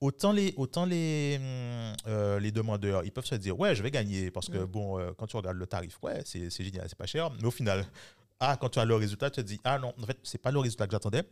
autant 0.00 0.32
les, 0.32 0.54
autant 0.56 0.86
les, 0.86 1.36
hum, 1.38 1.96
euh, 2.06 2.40
les 2.40 2.50
demandeurs, 2.52 3.04
ils 3.04 3.12
peuvent 3.12 3.26
se 3.26 3.34
dire, 3.34 3.58
ouais, 3.58 3.74
je 3.74 3.82
vais 3.82 3.90
gagner 3.90 4.30
parce 4.30 4.48
que, 4.48 4.58
Mm. 4.58 4.64
bon, 4.66 4.98
euh, 4.98 5.12
quand 5.16 5.26
tu 5.26 5.36
regardes 5.36 5.56
le 5.58 5.66
tarif, 5.66 5.98
ouais, 6.02 6.22
c'est, 6.24 6.48
c'est 6.50 6.64
génial, 6.64 6.86
c'est 6.88 6.96
pas 6.98 7.06
cher, 7.06 7.30
mais 7.30 7.44
au 7.44 7.50
final, 7.50 7.84
ah, 8.40 8.56
quand 8.60 8.70
tu 8.70 8.78
as 8.78 8.84
le 8.84 8.94
résultat, 8.94 9.30
tu 9.30 9.42
te 9.42 9.46
dis, 9.46 9.60
ah 9.64 9.78
non, 9.78 9.92
en 10.00 10.06
fait, 10.06 10.18
c'est 10.22 10.38
pas 10.40 10.50
le 10.50 10.58
résultat 10.58 10.86
que 10.86 10.92
j'attendais, 10.92 11.22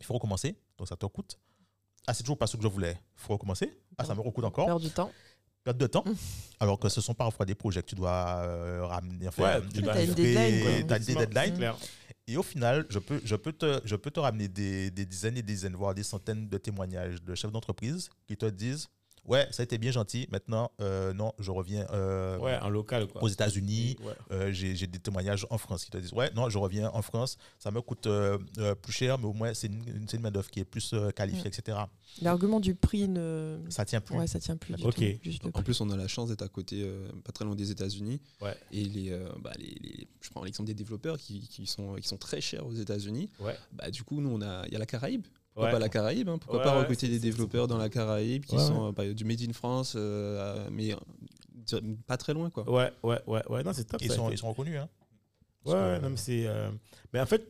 il 0.00 0.06
faut 0.06 0.14
recommencer, 0.14 0.56
donc 0.78 0.88
ça 0.88 0.96
te 0.96 1.06
coûte. 1.06 1.38
Ah, 2.06 2.14
c'est 2.14 2.22
toujours 2.24 2.38
pas 2.38 2.46
ce 2.48 2.56
que 2.56 2.62
je 2.62 2.68
voulais, 2.68 2.92
il 3.16 3.20
faut 3.22 3.34
recommencer. 3.34 3.72
Ah, 3.98 4.04
ça 4.04 4.14
me 4.14 4.20
recoûte 4.20 4.44
encore 4.44 4.66
Perdre 4.66 4.80
du 4.80 4.90
temps. 4.90 5.12
Perte 5.64 5.78
de 5.78 5.86
temps, 5.86 6.04
Mm. 6.06 6.12
alors 6.60 6.78
que 6.78 6.88
ce 6.88 7.00
sont 7.00 7.14
parfois 7.14 7.46
des 7.46 7.54
projets 7.54 7.82
que 7.82 7.88
tu 7.88 7.94
dois 7.94 8.42
euh, 8.44 8.84
ramener, 8.86 9.28
enfin, 9.28 9.42
Ouais, 9.42 9.62
tu 9.62 9.68
tu 9.74 9.82
dois 9.82 9.92
as 9.94 10.02
une 10.02 10.14
livrer, 10.14 10.34
deadline, 10.34 10.62
quoi. 10.62 10.88
t'as 10.88 10.98
des 10.98 11.14
deadlines. 11.14 11.44
C'est 11.52 11.56
clair. 11.56 11.76
Et 12.28 12.36
au 12.36 12.42
final, 12.42 12.86
je 12.88 12.98
peux, 13.00 13.20
je 13.24 13.34
peux, 13.36 13.52
te, 13.52 13.80
je 13.84 13.96
peux 13.96 14.10
te 14.10 14.20
ramener 14.20 14.46
des, 14.48 14.90
des 14.90 15.04
dizaines 15.04 15.36
et 15.36 15.42
des 15.42 15.52
dizaines, 15.54 15.74
voire 15.74 15.94
des 15.94 16.04
centaines 16.04 16.48
de 16.48 16.56
témoignages 16.58 17.20
de 17.22 17.34
chefs 17.34 17.50
d'entreprise 17.50 18.08
qui 18.26 18.36
te 18.36 18.46
disent 18.46 18.86
Ouais, 19.24 19.46
ça 19.52 19.62
a 19.62 19.64
été 19.64 19.78
bien 19.78 19.92
gentil. 19.92 20.26
Maintenant, 20.32 20.72
euh, 20.80 21.12
non, 21.12 21.32
je 21.38 21.50
reviens 21.52 21.86
euh, 21.92 22.38
Ouais, 22.38 22.58
en 22.58 22.68
local, 22.68 23.06
quoi. 23.06 23.22
aux 23.22 23.28
États-Unis. 23.28 23.96
Ouais. 24.02 24.12
Euh, 24.32 24.52
J'ai 24.52 24.86
des 24.88 24.98
témoignages 24.98 25.46
en 25.50 25.58
France 25.58 25.84
qui 25.84 25.90
te 25.92 25.98
disent 25.98 26.12
Ouais, 26.12 26.30
non, 26.34 26.48
je 26.50 26.58
reviens 26.58 26.90
en 26.92 27.02
France. 27.02 27.36
Ça 27.58 27.70
me 27.70 27.80
coûte 27.80 28.06
euh, 28.08 28.36
euh, 28.58 28.74
plus 28.74 28.92
cher, 28.92 29.18
mais 29.18 29.26
au 29.26 29.32
moins, 29.32 29.54
c'est 29.54 29.68
une, 29.68 29.86
une, 29.86 30.06
une 30.12 30.20
main-d'œuvre 30.20 30.50
qui 30.50 30.58
est 30.60 30.64
plus 30.64 30.92
euh, 30.92 31.10
qualifiée, 31.10 31.46
etc. 31.46 31.78
L'argument 32.20 32.58
du 32.58 32.74
prix 32.74 33.08
ne. 33.08 33.58
Ça 33.68 33.84
tient 33.84 34.00
plus. 34.00 34.16
Ouais, 34.16 34.26
ça 34.26 34.40
tient 34.40 34.56
plus 34.56 34.74
du 34.74 34.82
Ok. 34.84 34.94
tout. 34.96 35.02
Juste 35.22 35.44
le 35.44 35.50
En 35.54 35.62
plus, 35.62 35.80
on 35.80 35.90
a 35.90 35.96
la 35.96 36.08
chance 36.08 36.28
d'être 36.28 36.42
à 36.42 36.48
côté, 36.48 36.82
euh, 36.82 37.08
pas 37.24 37.30
très 37.32 37.44
loin 37.44 37.54
des 37.54 37.70
États-Unis. 37.70 38.20
Ouais. 38.40 38.56
Et 38.72 38.84
les, 38.84 39.10
euh, 39.12 39.28
bah, 39.40 39.52
les, 39.56 39.76
les- 39.80 40.08
je 40.20 40.30
prends 40.30 40.42
l'exemple 40.42 40.66
des 40.66 40.74
développeurs 40.74 41.16
qui, 41.16 41.46
qui 41.48 41.66
sont, 41.66 41.94
qui 41.94 42.08
sont 42.08 42.16
très 42.18 42.40
chers 42.40 42.66
aux 42.66 42.74
États-Unis. 42.74 43.30
Ouais. 43.38 43.56
Bah, 43.72 43.90
du 43.90 44.02
coup, 44.02 44.20
nous, 44.20 44.36
il 44.66 44.72
y 44.72 44.76
a 44.76 44.78
la 44.78 44.86
Caraïbe. 44.86 45.26
Pourquoi 45.54 45.66
Ouais. 45.66 45.72
pas 45.72 45.78
la 45.78 45.88
Caraïbe 45.88 46.28
hein 46.28 46.38
Pourquoi 46.38 46.58
Ouais, 46.58 46.64
pas 46.64 46.78
recruter 46.80 47.08
des 47.08 47.18
développeurs 47.18 47.68
dans 47.68 47.76
la 47.76 47.88
Caraïbe 47.90 48.44
qui 48.46 48.56
Ouais, 48.56 48.62
sont 48.62 48.88
euh, 48.88 48.92
bah, 48.92 49.06
du 49.12 49.24
Made 49.24 49.42
in 49.42 49.52
France, 49.52 49.94
euh, 49.96 50.68
mais 50.70 50.94
euh, 50.94 51.80
pas 52.06 52.16
très 52.16 52.32
loin, 52.34 52.48
quoi. 52.50 52.68
Ouais, 52.70 52.90
ouais, 53.02 53.20
ouais, 53.26 53.42
ouais. 53.50 53.62
Non, 53.62 53.72
c'est 53.72 53.84
top. 53.84 54.00
Ils 54.02 54.08
ça. 54.08 54.16
sont, 54.16 54.30
ils 54.30 54.38
sont 54.38 54.48
reconnus. 54.48 54.78
Hein. 54.78 54.88
Ouais, 55.64 55.72
que- 55.74 56.00
non, 56.02 56.10
mais 56.10 56.16
c'est. 56.16 56.46
euh, 56.46 56.70
Mais 57.12 57.20
en 57.20 57.26
fait, 57.26 57.46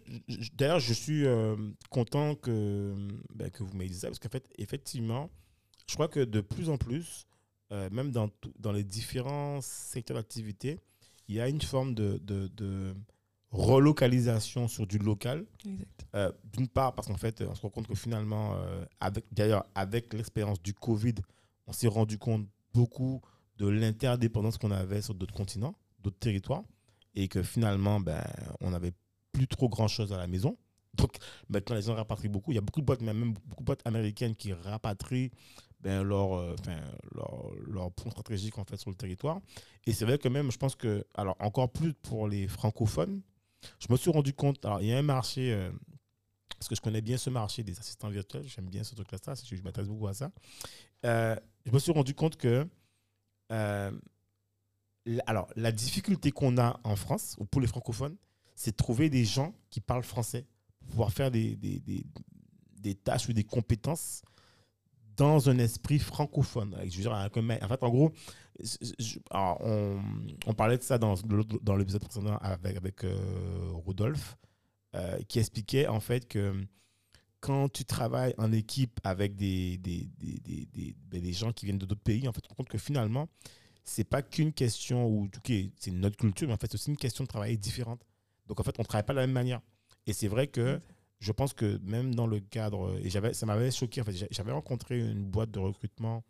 d'ailleurs, 0.55 0.81
je 0.81 0.93
suis 0.93 1.25
euh, 1.27 1.57
content 1.91 2.35
que, 2.35 2.95
ben, 3.35 3.51
que 3.51 3.63
vous 3.63 3.75
m'ayez 3.77 3.91
dit 3.91 3.99
ça, 3.99 4.09
parce 4.09 4.19
qu'en 4.19 4.29
fait, 4.29 4.49
effectivement, 4.59 5.31
je 5.89 5.95
crois 5.95 6.09
que 6.09 6.21
de 6.21 6.41
plus 6.41 6.69
en 6.69 6.77
plus, 6.77 7.27
euh, 7.71 7.89
même 7.91 8.11
dans, 8.11 8.29
dans 8.59 8.73
les 8.73 8.85
différents 8.85 9.61
secteurs 9.63 10.17
d'activité, 10.17 10.81
il 11.29 11.37
y 11.37 11.41
a 11.41 11.49
une 11.49 11.63
forme 11.63 11.95
de, 11.95 12.19
de, 12.23 12.49
de 12.49 12.95
relocalisation 13.53 14.67
sur 14.67 14.87
du 14.87 14.99
local. 14.99 15.45
Euh, 16.15 16.33
D'une 16.53 16.69
part, 16.69 16.95
parce 16.95 17.09
qu'en 17.09 17.17
fait, 17.17 17.43
on 17.49 17.55
se 17.55 17.61
rend 17.63 17.71
compte 17.71 17.87
que 17.87 17.95
finalement, 17.95 18.55
euh, 18.57 18.85
avec, 18.99 19.25
d'ailleurs, 19.31 19.65
avec 19.75 20.13
l'expérience 20.15 20.61
du 20.61 20.75
Covid, 20.75 21.15
on 21.67 21.73
s'est 21.73 21.89
rendu 21.89 22.19
compte 22.19 22.47
beaucoup 22.75 23.21
de 23.59 23.69
l'interdépendance 23.69 24.59
qu'on 24.59 24.71
avait 24.71 25.03
sur 25.03 25.15
d'autres 25.15 25.35
continents, 25.35 25.77
d'autres 26.01 26.19
territoires, 26.19 26.65
et 27.15 27.29
que 27.29 27.43
finalement, 27.43 28.01
ben, 28.01 28.25
on 28.61 28.71
n'avait 28.71 28.93
plus 29.33 29.47
trop 29.47 29.69
grand-chose 29.69 30.13
à 30.13 30.17
la 30.17 30.27
maison. 30.27 30.57
Donc 30.95 31.17
maintenant, 31.49 31.77
les 31.77 31.83
gens 31.83 31.95
rapatrient 31.95 32.29
beaucoup. 32.29 32.53
Il 32.53 32.55
y 32.55 32.59
a 32.59 32.63
beaucoup 32.63 32.81
de 32.81 32.87
boîtes, 32.87 33.03
même 33.03 33.35
beaucoup 33.47 33.63
de 33.63 33.67
boîtes 33.67 33.87
américaines 33.87 34.35
qui 34.35 34.53
rapatrient 34.53 35.31
ben, 35.81 36.03
leur, 36.03 36.35
euh, 36.35 36.57
leur, 37.15 37.51
leur 37.67 37.93
point 37.93 38.11
stratégique 38.11 38.59
en 38.59 38.65
fait, 38.65 38.77
sur 38.77 38.91
le 38.91 38.97
territoire. 38.97 39.41
Et 39.87 39.93
c'est 39.93 40.05
vrai 40.05 40.19
que 40.19 40.29
même, 40.29 40.51
je 40.51 40.59
pense 40.59 40.75
que, 40.75 41.05
alors 41.15 41.37
encore 41.39 41.71
plus 41.71 41.93
pour 41.93 42.29
les 42.29 42.47
francophones, 42.49 43.21
je 43.79 43.87
me 43.91 43.97
suis 43.97 44.11
rendu 44.11 44.33
compte, 44.33 44.65
alors 44.65 44.81
il 44.81 44.89
y 44.89 44.93
a 44.93 44.99
un 44.99 45.03
marché, 45.03 45.53
euh, 45.53 45.71
parce 46.59 46.69
que 46.69 46.75
je 46.75 46.81
connais 46.81 47.01
bien 47.01 47.17
ce 47.17 47.31
marché 47.31 47.63
des 47.63 47.79
assistants 47.79 48.09
virtuels, 48.09 48.47
j'aime 48.47 48.69
bien 48.69 48.85
ce 48.85 48.95
truc-là, 48.95 49.19
ça, 49.23 49.35
je, 49.35 49.63
m'intéresse 49.63 49.89
beaucoup 49.89 50.09
à 50.09 50.15
ça. 50.15 50.31
Euh, 51.05 51.37
je 51.67 51.73
me 51.73 51.79
suis 51.79 51.93
rendu 51.93 52.15
compte 52.15 52.37
que, 52.37 52.67
euh, 53.51 53.91
alors, 55.27 55.49
la 55.57 55.73
difficulté 55.73 56.31
qu'on 56.31 56.59
a 56.59 56.79
en 56.85 56.97
France, 56.97 57.37
ou 57.39 57.45
pour 57.45 57.61
les 57.61 57.67
francophones, 57.67 58.17
c'est 58.55 58.73
de 58.73 58.77
trouver 58.77 59.11
des 59.11 59.25
gens 59.25 59.55
qui 59.71 59.81
parlent 59.81 60.05
français 60.05 60.47
pour 60.79 60.89
pouvoir 60.89 61.13
faire 61.13 61.31
des, 61.31 61.57
des, 61.57 61.81
des, 61.81 62.05
des 62.81 62.95
tâches 62.95 63.29
ou 63.29 63.33
des 63.33 63.45
compétences 63.45 64.23
dans 65.17 65.49
un 65.49 65.59
esprit 65.59 65.99
francophone. 65.99 66.77
Je 66.85 66.97
veux 66.97 67.03
dire, 67.03 67.13
en 67.13 67.69
fait, 67.69 67.83
en 67.83 67.91
gros, 67.91 68.13
alors, 69.31 69.59
on, 69.63 70.01
on 70.47 70.55
parlait 70.55 70.79
de 70.79 70.83
ça 70.83 70.99
dans, 70.99 71.15
dans 71.63 71.77
l'épisode 71.77 72.03
précédent 72.03 72.37
avec, 72.39 72.77
avec 72.77 73.05
euh, 73.05 73.17
Rodolphe, 73.73 74.37
euh, 74.95 75.19
qui 75.29 75.39
expliquait 75.39 75.87
en 75.87 76.01
fait 76.01 76.29
que 76.29 76.55
quand 77.41 77.69
tu 77.73 77.85
travailles 77.85 78.35
en 78.39 78.53
équipe 78.53 79.01
avec 79.05 79.35
des, 79.35 79.79
des, 79.79 80.09
des, 80.19 80.39
des, 80.41 80.67
des- 80.67 80.97
ben, 81.11 81.21
des 81.21 81.33
gens 81.33 81.53
qui 81.53 81.65
viennent 81.67 81.79
de 81.79 81.87
d'autres 81.87 82.03
pays, 82.03 82.29
en 82.29 82.33
fait, 82.33 82.41
tu 82.41 82.49
te 82.49 82.49
rends 82.51 82.57
compte 82.57 82.69
que 82.69 82.79
finalement, 82.79 83.29
c'est 83.85 84.05
pas 84.05 84.23
qu'une 84.23 84.53
question 84.53 85.07
où, 85.09 85.25
ok, 85.25 85.53
c'est 85.77 85.91
notre 85.91 86.17
culture, 86.17 86.47
mais 86.47 86.55
en 86.55 86.57
fait, 86.57 86.69
c'est 86.71 86.75
aussi 86.77 86.91
une 86.91 86.97
question 86.97 87.25
de 87.25 87.29
travailler 87.29 87.57
différente. 87.57 88.01
Donc, 88.47 88.61
en 88.61 88.63
fait, 88.63 88.75
on 88.79 88.83
ne 88.83 88.87
travaille 88.87 89.05
pas 89.07 89.13
de 89.13 89.19
la 89.19 89.27
même 89.27 89.35
manière. 89.35 89.61
Et 90.07 90.13
c'est 90.13 90.29
vrai 90.29 90.47
que 90.47 90.81
je 91.19 91.33
pense 91.33 91.53
que 91.53 91.79
même 91.83 92.15
dans 92.15 92.27
le 92.29 92.39
cadre, 92.41 92.97
et 93.03 93.11
j'avais, 93.11 93.33
ça 93.35 93.45
m'avait 93.47 93.71
choqué, 93.73 94.01
en 94.01 94.05
fait, 94.05 94.13
j'a- 94.13 94.27
j'avais 94.31 94.53
rencontré 94.53 95.01
une 95.01 95.25
boîte 95.25 95.51
de 95.51 95.59
recrutement, 95.59 96.23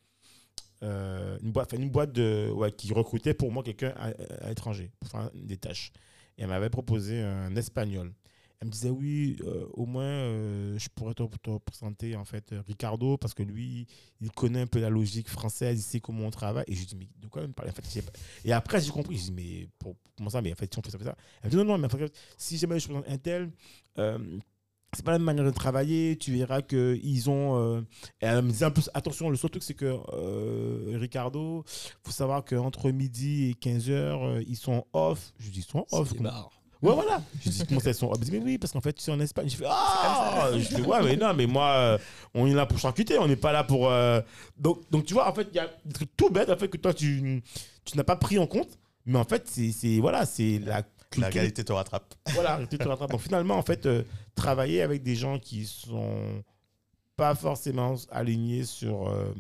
euh, 0.83 1.39
une, 1.43 1.53
boîte, 1.53 1.73
une 1.73 1.91
boîte 1.91 2.13
de, 2.13 2.51
ouais, 2.51 2.73
qui 2.73 2.93
recrutait 2.93 3.35
pour 3.35 3.53
moi 3.53 3.63
quelqu'un 3.63 3.93
à, 3.97 4.13
à 4.45 4.49
l'étranger 4.49 4.91
pour 5.01 5.11
faire 5.11 5.31
des 5.35 5.57
tâches. 5.57 5.93
Et 6.39 6.43
elle 6.43 6.49
m'avait 6.49 6.71
proposé 6.71 7.21
un 7.21 7.55
espagnol. 7.57 8.13
Elle 8.61 8.69
me 8.69 8.73
disait 8.73 8.91
oui, 8.91 9.37
euh, 9.43 9.67
au 9.73 9.87
moins 9.87 10.05
euh, 10.05 10.79
je 10.79 10.89
pourrais 10.95 11.15
te, 11.15 11.23
te 11.25 11.59
présenter 11.59 12.15
en 12.15 12.25
fait 12.25 12.55
Ricardo 12.67 13.17
parce 13.17 13.35
que 13.35 13.43
lui, 13.43 13.89
il 14.21 14.31
connaît 14.31 14.61
un 14.61 14.67
peu 14.69 14.81
la 14.81 14.89
logique 14.89 15.29
française, 15.29 15.81
il 15.81 15.83
sait 15.83 15.99
comment 15.99 16.27
on 16.27 16.31
travaille. 16.31 16.65
Et 16.69 16.75
je 16.75 16.85
dis 16.85 16.95
mais 16.95 17.09
de 17.19 17.27
quoi 17.27 17.43
elle 17.43 17.49
me 17.49 17.53
parle 17.53 17.71
en 17.71 17.73
fait, 17.73 18.13
Et 18.45 18.53
après 18.53 18.81
j'ai 18.81 18.93
compris, 18.93 19.17
je 19.19 19.25
dis 19.25 19.33
mais 19.33 19.69
pour, 19.81 19.97
comment 20.17 20.31
ça? 20.31 20.41
Mais 20.43 20.53
en 20.53 20.55
fait 20.55 20.73
si 20.73 20.79
on 20.79 20.83
fait 20.83 20.91
ça, 20.91 20.99
fait 20.99 21.05
ça. 21.05 21.17
Elle 21.43 21.47
me 21.47 21.51
dit 21.51 21.57
non 21.57 21.65
non 21.65 21.77
mais 21.77 21.87
en 21.87 21.91
fait, 21.91 22.13
si 22.39 22.57
jamais 22.57 22.79
je 22.79 22.87
présente 22.87 23.05
un 23.09 23.19
tel, 23.19 23.51
c'est 24.95 25.05
pas 25.05 25.13
la 25.13 25.19
même 25.19 25.25
manière 25.27 25.45
de 25.45 25.51
travailler. 25.51 26.17
Tu 26.17 26.33
verras 26.33 26.63
que 26.63 26.99
ils 27.03 27.31
ont. 27.31 27.57
euh, 27.59 27.81
et 28.21 28.27
elle 28.27 28.43
me 28.43 28.51
disait 28.51 28.67
en 28.67 28.71
plus 28.71 28.91
attention, 28.95 29.31
le 29.31 29.37
seul 29.37 29.51
truc 29.51 29.63
c'est 29.63 29.75
que 29.75 29.97
euh, 30.13 30.97
Ricardo, 31.01 31.65
faut 32.05 32.13
savoir 32.13 32.45
qu'entre 32.45 32.91
midi 32.91 33.51
et 33.51 33.55
15 33.55 33.89
h 33.89 34.45
ils 34.47 34.57
sont 34.57 34.85
off. 34.93 35.33
Je 35.39 35.51
dis 35.51 35.61
ils 35.61 35.65
sont 35.65 35.87
off. 35.91 36.09
Ouais, 36.83 36.93
voilà. 36.95 37.23
Je 37.41 37.49
dis, 37.49 37.63
comment 37.69 37.79
ça, 37.81 37.91
ils 37.91 37.95
sont 37.95 38.11
off? 38.11 38.19
Mais 38.33 38.39
oui, 38.39 38.59
parce 38.59 38.73
qu'en 38.73 38.81
fait, 38.81 38.93
tu 38.93 39.05
sais, 39.05 39.13
en 39.13 39.21
Espagne. 39.21 39.49
Je 39.49 39.55
fais, 39.57 39.67
ah 39.69 40.49
Je 40.53 40.59
fais, 40.65 40.81
ouais, 40.83 41.01
mais 41.05 41.15
non, 41.17 41.33
mais 41.33 41.47
moi, 41.47 41.69
euh, 41.77 41.99
on 42.35 42.45
est 42.49 42.55
là 42.55 42.67
pour 42.67 42.77
charcuter, 42.81 43.19
on 43.21 43.29
n'est 43.29 43.37
pas 43.37 43.53
là 43.53 43.63
pour. 43.63 43.89
euh, 43.89 44.21
Donc, 44.59 44.81
donc, 44.91 45.05
tu 45.05 45.15
vois, 45.15 45.29
en 45.31 45.33
fait, 45.33 45.47
il 45.53 45.57
y 45.57 45.61
a 45.61 45.71
des 45.85 45.93
trucs 45.93 46.17
tout 46.17 46.29
bêtes, 46.29 46.51
en 46.51 46.57
fait, 46.57 46.67
que 46.67 46.77
toi, 46.79 46.93
tu, 46.93 47.41
tu 47.85 47.97
n'as 47.97 48.03
pas 48.03 48.17
pris 48.17 48.37
en 48.37 48.49
compte. 48.49 48.81
Mais 49.07 49.17
en 49.19 49.25
fait, 49.25 49.45
c'est 49.47 49.71
c'est- 49.71 50.01
voilà, 50.01 50.27
c'est 50.27 50.59
la 50.59 50.83
La 51.21 51.29
réalité 51.35 51.65
te 51.65 51.73
rattrape. 51.73 52.15
Voilà, 52.35 52.61
tu 52.71 52.79
te 52.79 52.83
rattrapes. 52.89 53.11
Donc 53.11 53.21
finalement, 53.21 53.57
en 53.57 53.63
fait, 53.63 53.87
euh, 53.87 54.03
travailler 54.35 54.83
avec 54.83 55.03
des 55.03 55.15
gens 55.17 55.39
qui 55.39 55.67
sont 55.67 56.43
pas 57.17 57.35
forcément 57.35 57.95
alignés 58.11 58.65
sur 58.65 59.09
euh, 59.09 59.33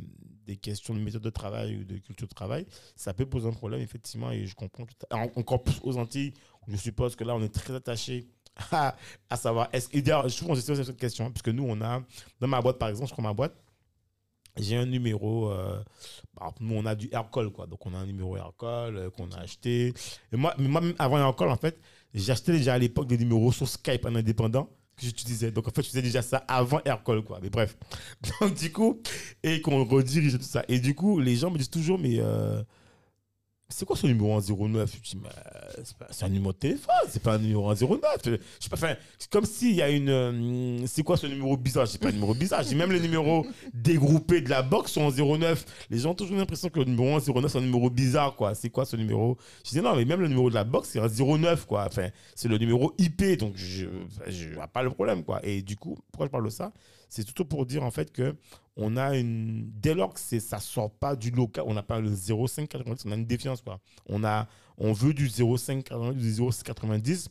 des 0.47 0.57
questions 0.57 0.95
de 0.95 1.01
méthode 1.01 1.23
de 1.23 1.31
travail 1.31 1.77
ou 1.79 1.85
de 1.85 1.97
culture 1.99 2.29
de 2.29 2.35
travail, 2.35 2.67
ça 2.97 3.15
peut 3.15 3.27
poser 3.27 3.49
un 3.49 3.53
problème, 3.53 3.81
effectivement, 3.81 4.31
et 4.31 4.47
je 4.47 4.55
comprends 4.55 4.85
tout 4.85 4.95
à- 5.11 5.17
en- 5.17 5.31
encore 5.37 5.63
plus 5.63 5.79
aux 5.83 5.97
Antilles, 5.97 6.35
je 6.69 6.77
suppose 6.77 7.17
que 7.17 7.25
là, 7.25 7.35
on 7.35 7.43
est 7.43 7.49
très 7.53 7.75
attaché 7.75 8.27
à, 8.73 8.95
à 9.31 9.37
savoir, 9.37 9.69
est-ce 9.73 9.89
que, 9.89 9.99
d'ailleurs, 10.01 10.31
souvent, 10.31 10.55
j'ai 10.55 10.63
posé 10.63 10.85
cette 10.85 10.99
question, 10.99 11.27
hein, 11.27 11.31
puisque 11.31 11.49
nous, 11.49 11.65
on 11.67 11.81
a, 11.81 12.03
dans 12.41 12.49
ma 12.49 12.61
boîte, 12.61 12.79
par 12.79 12.89
exemple, 12.91 13.09
je 13.09 13.15
prends 13.15 13.23
ma 13.23 13.33
boîte, 13.33 13.55
j'ai 14.57 14.77
un 14.77 14.87
numéro, 14.87 15.51
euh, 15.51 15.83
bah, 16.37 16.53
nous 16.61 16.75
on 16.75 16.85
a 16.87 16.95
du 16.95 17.09
Aircall, 17.13 17.51
quoi. 17.51 17.67
Donc 17.67 17.85
on 17.87 17.95
a 17.95 17.99
un 17.99 18.07
numéro 18.07 18.37
Aircall 18.37 18.97
euh, 18.97 19.11
qu'on 19.11 19.31
a 19.31 19.39
acheté. 19.39 19.95
Et 20.33 20.37
moi, 20.37 20.55
mais 20.59 20.69
moi 20.69 20.81
même 20.81 20.95
avant 20.99 21.19
Aircall, 21.19 21.49
en 21.49 21.57
fait, 21.57 21.79
j'achetais 22.15 22.53
déjà 22.53 22.75
à 22.75 22.79
l'époque 22.79 23.07
des 23.07 23.19
numéros 23.19 23.53
sur 23.53 23.69
Skype 23.69 24.05
en 24.05 24.15
indépendant 24.15 24.69
que 24.97 25.07
j'utilisais. 25.07 25.51
Donc 25.51 25.69
en 25.69 25.71
fait, 25.71 25.83
je 25.83 25.89
faisais 25.89 26.03
déjà 26.03 26.21
ça 26.23 26.39
avant 26.49 26.81
Aircall, 26.85 27.23
quoi. 27.23 27.39
Mais 27.43 27.51
bref. 27.51 27.77
Donc 28.41 28.55
du 28.55 28.71
coup, 28.71 29.01
et 29.43 29.61
qu'on 29.63 29.85
redirige 29.85 30.39
tout 30.39 30.45
ça. 30.45 30.65
Et 30.69 30.81
du 30.81 30.95
coup, 30.95 31.19
les 31.19 31.37
gens 31.37 31.51
me 31.51 31.57
disent 31.59 31.71
toujours, 31.71 31.99
mais 31.99 32.17
euh, 32.19 32.63
c'est 33.73 33.85
quoi 33.85 33.97
ce 33.97 34.07
numéro 34.07 34.33
en 34.35 34.41
09 34.41 34.99
Je 35.03 35.11
dis, 35.11 35.19
c'est 36.11 36.25
un 36.25 36.29
numéro 36.29 36.53
de 36.53 36.59
téléphone, 36.59 36.95
c'est 37.09 37.23
pas 37.23 37.35
un 37.35 37.39
numéro 37.39 37.69
en 37.71 37.75
09. 37.75 38.01
Je 38.25 38.31
sais 38.61 38.69
pas, 38.71 38.77
enfin, 38.77 38.95
comme 39.31 39.45
s'il 39.45 39.75
y 39.75 39.83
a 39.83 39.91
une. 39.91 40.09
euh, 40.09 40.85
c'est 40.87 41.03
quoi 41.03 41.17
ce 41.17 41.27
numéro 41.27 41.57
bizarre? 41.57 41.87
Je 41.87 41.93
sais 41.93 41.99
pas 41.99 42.09
un 42.09 42.13
numéro 42.13 42.35
bizarre. 42.35 42.63
J'ai 42.63 42.75
même 42.75 42.93
les 42.93 43.01
numéros 43.01 43.47
dégroupés 43.75 44.41
de 44.41 44.51
la 44.51 44.63
box 44.63 44.93
sont 44.93 45.03
en 45.03 45.11
09. 45.11 45.65
Les 45.91 45.99
gens 45.99 46.11
ont 46.11 46.15
toujours 46.15 46.37
l'impression 46.37 46.69
que 46.69 46.79
le 46.79 46.85
numéro 46.87 47.17
en 47.17 47.19
09 47.21 47.51
c'est 47.51 47.59
un 47.59 47.63
numéro 47.63 47.91
bizarre, 47.91 48.37
quoi. 48.37 48.55
C'est 48.55 48.71
quoi 48.71 48.85
ce 48.85 48.97
numéro? 48.97 49.37
Je 49.65 49.71
dis 49.71 49.81
non, 49.81 49.97
mais 49.97 50.05
même 50.05 50.21
le 50.21 50.29
numéro 50.29 50.49
de 50.51 50.55
la 50.55 50.65
box 50.65 50.89
c'est 50.91 51.01
un 51.01 51.09
09, 51.09 51.67
quoi. 51.67 51.87
Enfin, 51.87 52.09
c'est 52.35 52.49
le 52.49 52.59
numéro 52.59 52.93
IP, 52.99 53.39
donc 53.39 53.55
je, 53.57 53.87
je 54.29 54.49
pas 54.73 54.83
le 54.83 54.91
problème, 54.91 55.25
quoi. 55.25 55.41
Et 55.45 55.63
du 55.63 55.77
coup, 55.77 55.99
pourquoi 56.11 56.27
je 56.27 56.31
parle 56.31 56.45
de 56.45 56.51
ça? 56.51 56.73
C'est 57.09 57.23
surtout 57.25 57.45
pour 57.45 57.67
dire 57.67 57.83
en 57.83 57.91
fait 57.91 58.11
que 58.11 58.35
on 58.77 58.97
a 58.97 59.17
une 59.17 59.71
dès 59.75 59.95
lors 59.95 60.15
que 60.15 60.21
ça 60.21 60.59
sort 60.61 60.91
pas 60.91 61.15
du 61.17 61.31
local, 61.31 61.65
on 61.67 61.75
n'a 61.75 61.83
pas 61.83 62.01
le 62.01 62.11
0590, 62.15 63.05
on 63.07 63.13
a 63.13 63.15
une 63.17 63.27
défiance 63.27 63.61
quoi. 63.63 63.81
On 64.09 64.25
a 64.25 64.49
on 64.79 64.93
veut 64.93 65.15
du 65.15 65.29
0590, 65.29 66.17
du 66.17 66.33
0690. 66.51 67.29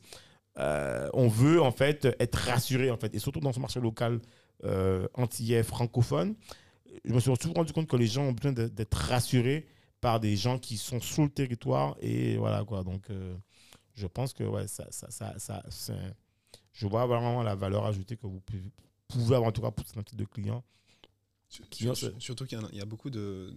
euh, 0.59 1.09
on 1.13 1.27
veut 1.27 1.61
en 1.61 1.71
fait 1.71 2.05
être 2.19 2.35
rassuré 2.35 2.91
en 2.91 2.97
fait 2.97 3.13
et 3.15 3.19
surtout 3.19 3.39
dans 3.39 3.53
ce 3.53 3.59
marché 3.59 3.79
local 3.79 4.19
euh, 4.65 5.07
antillais 5.15 5.63
francophone. 5.63 6.35
Je 7.05 7.13
me 7.13 7.19
suis 7.19 7.31
souvent 7.41 7.53
rendu 7.55 7.73
compte 7.73 7.87
que 7.87 7.95
les 7.95 8.07
gens 8.07 8.23
ont 8.23 8.33
besoin 8.33 8.51
d'être 8.53 8.93
rassurés 8.95 9.67
par 10.01 10.19
des 10.19 10.35
gens 10.35 10.59
qui 10.59 10.77
sont 10.77 10.99
sur 10.99 11.23
le 11.23 11.29
territoire 11.29 11.95
et 12.01 12.37
voilà 12.37 12.63
quoi. 12.65 12.83
Donc 12.83 13.09
euh, 13.09 13.35
je 13.95 14.07
pense 14.07 14.33
que 14.33 14.43
ouais 14.43 14.67
ça 14.67 14.85
ça 14.91 15.09
ça, 15.11 15.35
ça 15.39 15.63
je 16.73 16.87
vois 16.87 17.05
vraiment 17.05 17.43
la 17.43 17.55
valeur 17.55 17.85
ajoutée 17.85 18.17
que 18.17 18.27
vous 18.27 18.41
pouvez 19.07 19.35
avoir 19.35 19.49
en 19.49 19.51
tout 19.51 19.61
cas 19.61 19.71
pour 19.71 19.85
ce 19.87 19.99
type 20.01 20.17
de 20.17 20.25
clients. 20.25 20.63
Sur- 21.72 21.95
sur- 21.97 22.12
Surtout 22.22 22.45
qu'il 22.45 22.60
y, 22.74 22.78
y 22.78 22.82
a 22.82 22.86
beaucoup 22.86 23.10
de, 23.10 23.54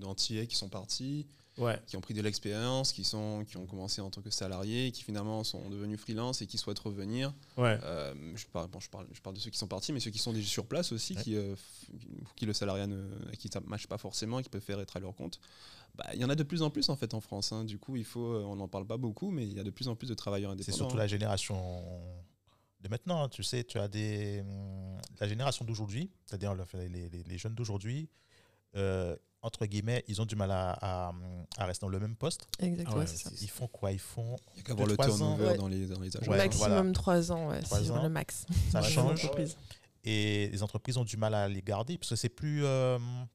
d'Antillais 0.00 0.46
qui 0.46 0.56
sont 0.56 0.68
partis, 0.68 1.26
Ouais. 1.58 1.78
qui 1.86 1.98
ont 1.98 2.00
pris 2.00 2.14
de 2.14 2.22
l'expérience, 2.22 2.92
qui, 2.92 3.04
sont, 3.04 3.44
qui 3.46 3.58
ont 3.58 3.66
commencé 3.66 4.00
en 4.00 4.08
tant 4.10 4.22
que 4.22 4.30
salariés, 4.30 4.90
qui 4.90 5.02
finalement 5.02 5.44
sont 5.44 5.68
devenus 5.68 6.00
freelance 6.00 6.40
et 6.40 6.46
qui 6.46 6.56
souhaitent 6.56 6.78
revenir. 6.78 7.34
Ouais. 7.58 7.78
Euh, 7.82 8.14
je, 8.36 8.46
parle, 8.46 8.68
bon, 8.68 8.80
je, 8.80 8.88
parle, 8.88 9.06
je 9.12 9.20
parle 9.20 9.36
de 9.36 9.40
ceux 9.40 9.50
qui 9.50 9.58
sont 9.58 9.66
partis, 9.66 9.92
mais 9.92 10.00
ceux 10.00 10.10
qui 10.10 10.18
sont 10.18 10.32
déjà 10.32 10.48
sur 10.48 10.64
place 10.64 10.92
aussi, 10.92 11.14
Ouais. 11.14 11.22
qui, 11.22 11.36
euh, 11.36 11.54
qui 12.36 12.46
le 12.46 12.54
salariat 12.54 12.86
ne 12.86 13.04
qui 13.38 13.48
ça 13.48 13.60
marche 13.66 13.86
pas 13.86 13.98
forcément 13.98 14.38
et 14.38 14.42
qui 14.42 14.48
préfèrent 14.48 14.80
être 14.80 14.96
à 14.96 15.00
leur 15.00 15.14
compte. 15.14 15.40
Bah, 15.94 16.06
Il 16.14 16.20
y 16.20 16.24
en 16.24 16.30
a 16.30 16.34
de 16.34 16.42
plus 16.42 16.62
en 16.62 16.70
plus 16.70 16.88
en 16.88 16.96
fait 16.96 17.12
en 17.12 17.20
France. 17.20 17.52
hein. 17.52 17.64
Du 17.64 17.78
coup, 17.78 17.96
il 17.96 18.04
faut, 18.04 18.32
euh, 18.32 18.44
on 18.44 18.56
n'en 18.56 18.68
parle 18.68 18.86
pas 18.86 18.96
beaucoup, 18.96 19.30
mais 19.30 19.46
il 19.46 19.52
y 19.52 19.60
a 19.60 19.64
de 19.64 19.68
plus 19.70 19.88
en 19.88 19.94
plus 19.96 20.08
de 20.08 20.14
travailleurs 20.14 20.52
C'est 20.52 20.54
indépendants. 20.54 20.76
surtout 20.78 20.96
la 20.96 21.06
génération 21.06 21.60
de 22.82 22.88
maintenant. 22.88 23.22
hein. 23.24 23.28
Tu 23.28 23.42
sais, 23.42 23.64
tu 23.64 23.78
as 23.78 23.88
des, 23.88 24.40
hum, 24.40 24.98
la 25.20 25.28
génération 25.28 25.64
d'aujourd'hui, 25.64 26.10
c'est-à-dire 26.26 26.54
le- 26.54 26.64
les, 26.74 27.08
les- 27.08 27.22
les 27.24 27.38
jeunes 27.38 27.54
d'aujourd'hui, 27.54 28.08
euh, 28.76 29.16
entre 29.42 29.66
guillemets, 29.66 30.04
ils 30.08 30.20
ont 30.22 30.26
du 30.26 30.36
mal 30.36 30.50
à, 30.50 30.70
à- 30.80 31.12
à 31.58 31.64
rester 31.66 31.84
dans 31.84 31.90
le 31.90 31.98
même 32.00 32.14
poste. 32.16 32.46
Exactement, 32.60 32.96
Ah 32.96 33.00
ouais, 33.00 33.06
c'est 33.06 33.16
ça. 33.16 33.30
c'est- 33.30 33.42
Ils 33.44 33.48
font 33.50 33.66
quoi 33.66 33.90
Ils 33.92 33.98
font. 33.98 34.36
Il 34.54 34.58
y 34.58 34.60
a 34.60 34.62
qu'à 34.64 34.74
voir 34.74 34.86
le 34.86 34.94
trois 34.94 35.08
ans. 35.10 35.16
turnover 35.36 35.46
Ouais. 35.48 35.56
dans 35.56 35.68
les, 35.68 35.86
dans 35.86 36.00
les 36.00 36.16
agences. 36.16 36.28
Ouais, 36.28 36.36
Maximum 36.36 36.68
voilà. 36.70 36.92
3 36.92 37.32
ans, 37.32 37.48
ouais, 37.48 37.60
Trois 37.60 37.82
sur 37.82 37.94
ans. 37.96 38.02
le 38.02 38.08
max. 38.08 38.46
Ça 38.70 38.82
change. 38.82 39.28
Et 40.04 40.48
les 40.52 40.62
entreprises 40.62 40.96
ont 40.96 41.04
du 41.04 41.16
mal 41.16 41.34
à 41.34 41.48
les 41.48 41.62
garder 41.62 41.96
parce 41.98 42.10
que 42.10 42.16
c'est 42.16 42.28
plus. 42.28 42.64
euh, 42.64 42.98
sont- 42.98 43.28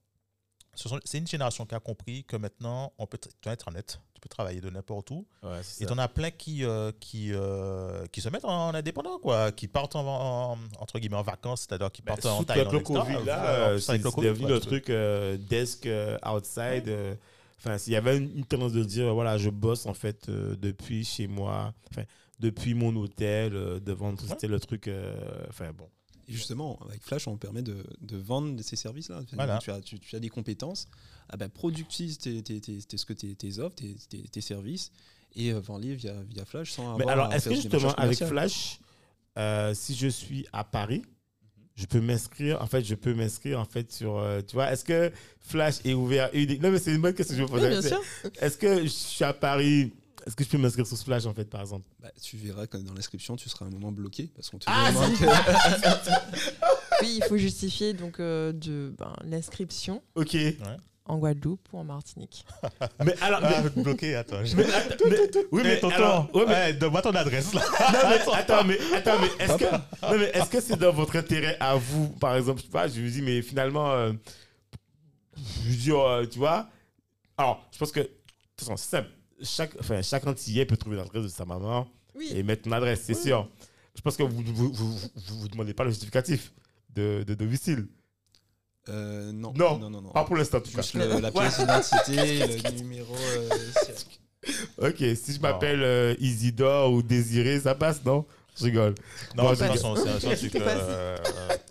c'est 1.05 1.17
une 1.17 1.27
génération 1.27 1.65
qui 1.65 1.75
a 1.75 1.79
compris 1.79 2.23
que 2.23 2.35
maintenant, 2.37 2.93
on 2.97 3.05
peut 3.07 3.17
tu 3.41 3.49
as 3.49 3.51
Internet, 3.51 3.99
tu 4.13 4.21
peux 4.21 4.29
travailler 4.29 4.61
de 4.61 4.69
n'importe 4.69 5.09
où. 5.11 5.25
Ouais, 5.43 5.61
Et 5.79 5.85
t'en 5.85 5.97
as 5.97 6.07
plein 6.07 6.31
qui, 6.31 6.63
euh, 6.63 6.91
qui, 6.99 7.31
euh, 7.33 8.05
qui 8.11 8.21
se 8.21 8.29
mettent 8.29 8.45
en 8.45 8.73
indépendant, 8.73 9.17
quoi, 9.19 9.51
qui 9.51 9.67
partent 9.67 9.95
en, 9.95 10.05
en- 10.53 10.57
entre 10.79 10.99
guillemets 10.99 11.17
en 11.17 11.23
vacances, 11.23 11.61
c'est-à-dire 11.61 11.91
qui 11.91 12.01
Bah, 12.01 12.13
partent 12.13 12.25
en 12.27 12.35
avec 12.37 12.47
Thaïlande. 12.47 12.73
le. 12.73 12.79
Covid, 12.81 13.25
là, 13.25 13.45
euh, 13.69 13.79
c'est 13.79 13.97
devenu 13.99 14.47
le 14.47 14.59
truc 14.59 14.89
euh, 14.89 15.37
desk 15.37 15.87
outside. 16.25 17.17
Enfin, 17.59 17.77
s'il 17.79 17.93
y 17.93 17.95
avait 17.95 18.17
une, 18.17 18.37
une 18.37 18.45
tendance 18.45 18.73
de 18.73 18.83
dire, 18.83 19.13
voilà, 19.13 19.37
je 19.37 19.49
bosse 19.49 19.87
en 19.87 19.93
fait 19.95 20.29
depuis 20.29 21.03
chez 21.03 21.25
moi, 21.27 21.73
enfin, 21.91 22.03
depuis 22.39 22.75
mon 22.75 22.95
hôtel, 22.95 23.51
de 23.53 23.91
vendre, 23.93 24.21
Ouais. 24.21 24.29
c'était 24.29 24.47
le 24.47 24.59
truc. 24.59 24.89
Enfin, 25.49 25.71
bon. 25.75 25.89
Et 26.27 26.33
justement, 26.33 26.77
avec 26.87 27.01
Flash, 27.03 27.27
on 27.27 27.37
permet 27.37 27.61
de, 27.61 27.77
de 28.01 28.17
vendre 28.17 28.61
ces 28.61 28.75
services-là. 28.75 29.21
Voilà. 29.33 29.59
Tu, 29.59 29.71
as, 29.71 29.79
tu, 29.81 29.99
tu 29.99 30.15
as 30.15 30.19
des 30.19 30.29
compétences, 30.29 30.87
ah 31.29 31.37
ben, 31.37 31.47
productise 31.49 32.17
tes, 32.17 32.43
tes, 32.43 32.59
tes, 32.59 32.77
tes- 32.81 32.97
ce 32.97 33.05
que 33.05 33.13
tes, 33.13 33.33
tes 33.35 33.59
offres, 33.59 33.75
tes, 34.31 34.41
services, 34.41 34.91
et 35.35 35.51
euh, 35.53 35.59
vends-les 35.59 35.95
via, 35.95 36.13
via 36.23 36.43
Flash 36.45 36.71
sans 36.71 36.97
Mais 36.97 37.03
avoir 37.03 37.09
alors, 37.17 37.31
à 37.31 37.35
est-ce 37.37 37.49
que 37.49 37.55
justement, 37.55 37.93
avec. 37.93 38.17
Flash, 38.23 38.79
euh, 39.37 39.73
si 39.73 39.95
je 39.95 40.07
suis 40.07 40.45
à 40.51 40.63
Paris, 40.63 41.01
je 41.75 41.85
peux 41.85 42.01
m'inscrire, 42.01 42.61
en 42.61 42.65
fait, 42.67 42.83
je 42.83 42.95
peux 42.95 43.13
m'inscrire, 43.13 43.59
en 43.59 43.65
fait, 43.65 43.91
sur, 43.91 44.17
euh, 44.17 44.41
tu 44.41 44.55
vois, 44.55 44.71
est-ce 44.71 44.83
que 44.83 45.11
Flash 45.39 45.75
est 45.85 45.93
ouvert? 45.93 46.29
Unique- 46.33 46.61
Non, 46.61 46.71
mais 46.71 46.79
c'est 46.79 46.93
une 46.93 47.01
bonne 47.01 47.13
question 47.13 47.35
que 47.45 47.51
je 47.51 47.55
me 47.67 47.75
Oui, 47.75 47.81
C'est- 47.83 47.89
sûr. 47.89 48.01
Est-ce 48.41 48.57
que 48.57 48.81
je 48.83 48.87
suis 48.87 49.23
à 49.23 49.33
Paris, 49.33 49.93
est-ce 50.27 50.35
que 50.35 50.43
je 50.43 50.49
peux 50.49 50.57
m'inscrire 50.57 50.85
sur 50.85 50.97
Flash, 50.97 51.25
en 51.25 51.33
fait, 51.33 51.45
par 51.49 51.61
exemple? 51.61 51.87
Bah, 52.01 52.09
tu 52.21 52.37
verras 52.37 52.67
que 52.67 52.77
dans 52.77 52.93
l'inscription, 52.93 53.35
tu 53.35 53.49
seras 53.49 53.65
un 53.65 53.69
moment 53.69 53.91
bloqué 53.91 54.29
parce 54.35 54.49
qu'on 54.49 54.59
te 54.59 54.65
Ah, 54.67 54.91
que- 54.93 55.25
Oui, 57.01 57.19
il 57.21 57.23
faut 57.27 57.37
justifier 57.37 57.93
donc 57.93 58.19
euh, 58.19 58.51
de 58.53 58.93
ben, 58.97 59.13
l'inscription 59.23 60.01
Ok. 60.15 60.35
en 61.05 61.17
Guadeloupe 61.17 61.61
ou 61.71 61.77
en 61.77 61.83
Martinique. 61.83 62.43
Mais 63.05 63.15
alors, 63.21 63.39
Ah, 63.43 63.61
mais- 63.63 63.83
bloqué, 63.83 64.15
attends. 64.15 64.43
je- 64.43 64.55
mais 64.57 64.65
attends, 64.73 65.05
mais- 65.09 65.45
oui, 65.51 65.61
mais 65.63 65.79
tonton, 65.79 65.95
alors, 65.95 66.35
ouais, 66.35 66.43
mais- 66.47 66.53
ouais, 66.53 66.73
donne-moi 66.73 67.01
ton 67.01 67.15
adresse 67.15 67.53
là. 67.53 67.61
non, 67.61 68.09
mais 68.09 68.33
attends, 68.33 68.63
mais 68.65 68.77
attends, 68.95 69.19
mais 69.21 69.45
est-ce 69.45 69.57
que, 69.57 69.71
non, 69.71 70.17
mais 70.19 70.31
est-ce 70.33 70.49
que 70.49 70.59
c'est 70.59 70.75
dans 70.77 70.91
votre 70.91 71.15
intérêt 71.15 71.55
à 71.59 71.75
vous, 71.75 72.09
par 72.19 72.35
exemple, 72.35 72.59
je 72.59 72.65
sais 72.65 72.71
pas, 72.71 72.87
je 72.87 72.99
me 72.99 73.09
dis, 73.09 73.21
mais 73.21 73.41
finalement, 73.41 73.91
euh, 73.93 74.11
je 75.65 75.75
dire, 75.75 75.99
euh, 75.99 76.25
tu 76.25 76.39
vois, 76.39 76.67
alors, 77.37 77.63
je 77.71 77.77
pense 77.77 77.91
que, 77.91 77.99
de 78.01 78.05
toute 78.57 78.67
façon, 78.67 78.75
c'est 78.77 78.89
simple. 78.97 79.09
Chaque, 79.43 79.75
enfin, 79.79 80.01
chaque 80.01 80.25
Antillais 80.25 80.65
peut 80.65 80.77
trouver 80.77 80.97
l'adresse 80.97 81.23
de 81.23 81.27
sa 81.27 81.45
maman 81.45 81.87
Oui. 82.15 82.29
et 82.33 82.41
mettre 82.43 82.67
une 82.67 82.73
adresse, 82.73 83.01
c'est 83.05 83.13
sûr. 83.13 83.47
Je 83.95 84.01
pense 84.01 84.15
que 84.17 84.23
vous 84.23 84.41
ne 84.43 84.51
vous, 84.51 84.71
vous, 84.73 84.97
vous, 84.97 85.39
vous 85.39 85.47
demandez 85.47 85.73
pas 85.73 85.83
le 85.83 85.89
justificatif 85.91 86.53
de, 86.95 87.23
de 87.25 87.33
domicile. 87.35 87.87
Euh, 88.89 89.31
non. 89.31 89.53
Non, 89.55 89.77
non, 89.77 89.89
non, 89.89 90.01
non. 90.01 90.11
Pas 90.11 90.23
pour 90.23 90.35
l'instant. 90.37 90.59
Juste 90.63 90.93
le- 90.93 91.19
la 91.19 91.31
pièce 91.31 91.59
d'identité, 91.59 92.47
le 92.63 92.69
numéro. 92.71 93.15
euh. 93.15 93.49
Ok, 94.77 94.97
si 95.15 95.33
je 95.33 95.39
m'appelle 95.41 95.83
euh, 95.83 96.15
Isidore 96.19 96.91
ou 96.93 97.01
Désiré, 97.03 97.59
ça 97.59 97.75
passe, 97.75 98.03
non? 98.05 98.25
Je 98.57 98.63
rigole. 98.65 98.95
Non, 99.35 99.43
Bon, 99.43 99.49
de 99.51 99.55
toute 99.55 99.59
c'est- 99.65 99.67
façon, 99.73 99.95
c'est 99.95 100.09
un- 100.31 100.35
truc. 100.35 100.55
Euh, 100.55 101.17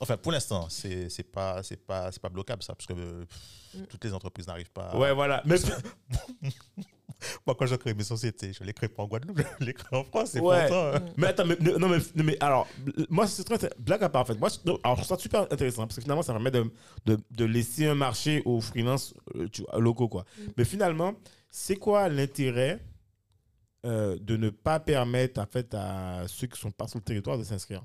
enfin, 0.00 0.16
pour 0.16 0.30
l'instant, 0.30 0.68
c'est 0.68 1.08
c'est 1.08 1.22
pas, 1.24 1.62
c'est 1.62 1.84
pas, 1.84 2.12
c'est 2.12 2.20
pas 2.20 2.28
bloquable 2.28 2.62
ça, 2.62 2.74
parce 2.74 2.86
que 2.86 2.92
euh, 2.92 3.24
pff, 3.24 3.38
Mm. 3.74 3.86
toutes 3.88 4.04
les 4.04 4.12
entreprises 4.14 4.46
n'arrivent 4.46 4.70
pas. 4.70 4.96
Ouais, 4.96 5.12
voilà. 5.12 5.42
Mais, 5.44 5.56
Moi, 7.46 7.56
quand 7.58 7.66
je 7.66 7.74
crée 7.76 7.94
mes 7.94 8.04
sociétés, 8.04 8.52
je 8.52 8.62
les 8.64 8.72
crée 8.72 8.88
pas 8.88 9.02
en 9.02 9.06
Guadeloupe, 9.06 9.40
je 9.60 9.64
les 9.64 9.72
crée 9.74 9.96
en 9.96 10.04
France. 10.04 10.30
C'est 10.32 10.40
Ouais. 10.40 10.68
pourtant, 10.68 10.98
Mm. 10.98 11.12
Mais 11.16 11.26
attends, 11.28 11.46
mais, 11.46 11.56
non, 11.78 11.88
mais, 12.16 12.36
alors, 12.40 12.68
moi, 13.08 13.26
c'est 13.26 13.44
très. 13.44 13.58
Blague 13.78 14.02
à 14.04 14.08
part, 14.08 14.22
en 14.22 14.24
fait. 14.26 14.38
Moi, 14.38 14.48
alors, 14.84 14.96
je 14.96 15.02
trouve 15.02 15.16
ça 15.16 15.22
super 15.22 15.42
intéressant 15.42 15.82
parce 15.86 15.96
que 15.96 16.02
finalement, 16.02 16.22
ça 16.22 16.32
permet 16.32 16.50
de, 16.50 16.70
de, 17.06 17.18
de 17.30 17.44
laisser 17.44 17.86
un 17.86 17.94
marché 17.94 18.42
aux 18.44 18.60
freelances 18.60 19.14
euh, 19.34 19.48
tu 19.48 19.62
vois, 19.62 19.78
locaux, 19.80 20.08
quoi. 20.08 20.24
Mm. 20.38 20.42
Mais 20.56 20.64
finalement, 20.64 21.14
c'est 21.50 21.76
quoi 21.76 22.08
l'intérêt 22.08 22.80
euh, 23.84 24.16
de 24.20 24.36
ne 24.36 24.50
pas 24.50 24.80
permettre, 24.80 25.40
en 25.40 25.46
fait, 25.46 25.72
à 25.74 26.24
ceux 26.28 26.46
qui 26.48 26.60
sont 26.60 26.70
pas 26.70 26.88
sur 26.88 26.98
le 26.98 27.04
territoire 27.04 27.38
de 27.38 27.44
s'inscrire? 27.44 27.82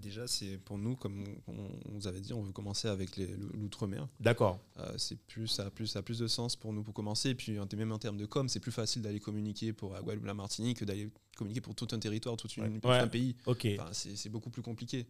Déjà, 0.00 0.26
c'est 0.26 0.58
pour 0.58 0.76
nous, 0.76 0.96
comme 0.96 1.24
on, 1.46 1.52
on 1.88 1.92
vous 1.92 2.06
avait 2.08 2.20
dit, 2.20 2.32
on 2.32 2.42
veut 2.42 2.52
commencer 2.52 2.88
avec 2.88 3.16
l'outre-mer. 3.16 4.08
D'accord. 4.20 4.58
Euh, 4.78 4.92
c'est 4.98 5.16
plus, 5.16 5.46
ça, 5.46 5.66
a 5.66 5.70
plus, 5.70 5.86
ça 5.86 6.00
a 6.00 6.02
plus 6.02 6.18
de 6.18 6.26
sens 6.26 6.56
pour 6.56 6.72
nous 6.72 6.82
pour 6.82 6.92
commencer. 6.92 7.30
Et 7.30 7.34
puis, 7.34 7.56
même 7.76 7.92
en 7.92 7.98
termes 7.98 8.16
de 8.18 8.26
com, 8.26 8.48
c'est 8.48 8.60
plus 8.60 8.72
facile 8.72 9.02
d'aller 9.02 9.20
communiquer 9.20 9.72
pour 9.72 9.92
la 9.92 10.00
Guadeloupe, 10.02 10.26
la 10.26 10.34
Martinique 10.34 10.78
que 10.78 10.84
d'aller 10.84 11.10
communiquer 11.36 11.60
pour 11.60 11.74
tout 11.74 11.88
un 11.92 11.98
territoire, 11.98 12.36
tout, 12.36 12.48
Ouais. 12.60 12.98
un 12.98 13.06
pays. 13.08 13.36
Ok. 13.46 13.66
Enfin, 13.78 13.88
c'est 13.92 14.16
c'est 14.16 14.28
beaucoup 14.30 14.50
plus 14.50 14.62
compliqué. 14.62 15.06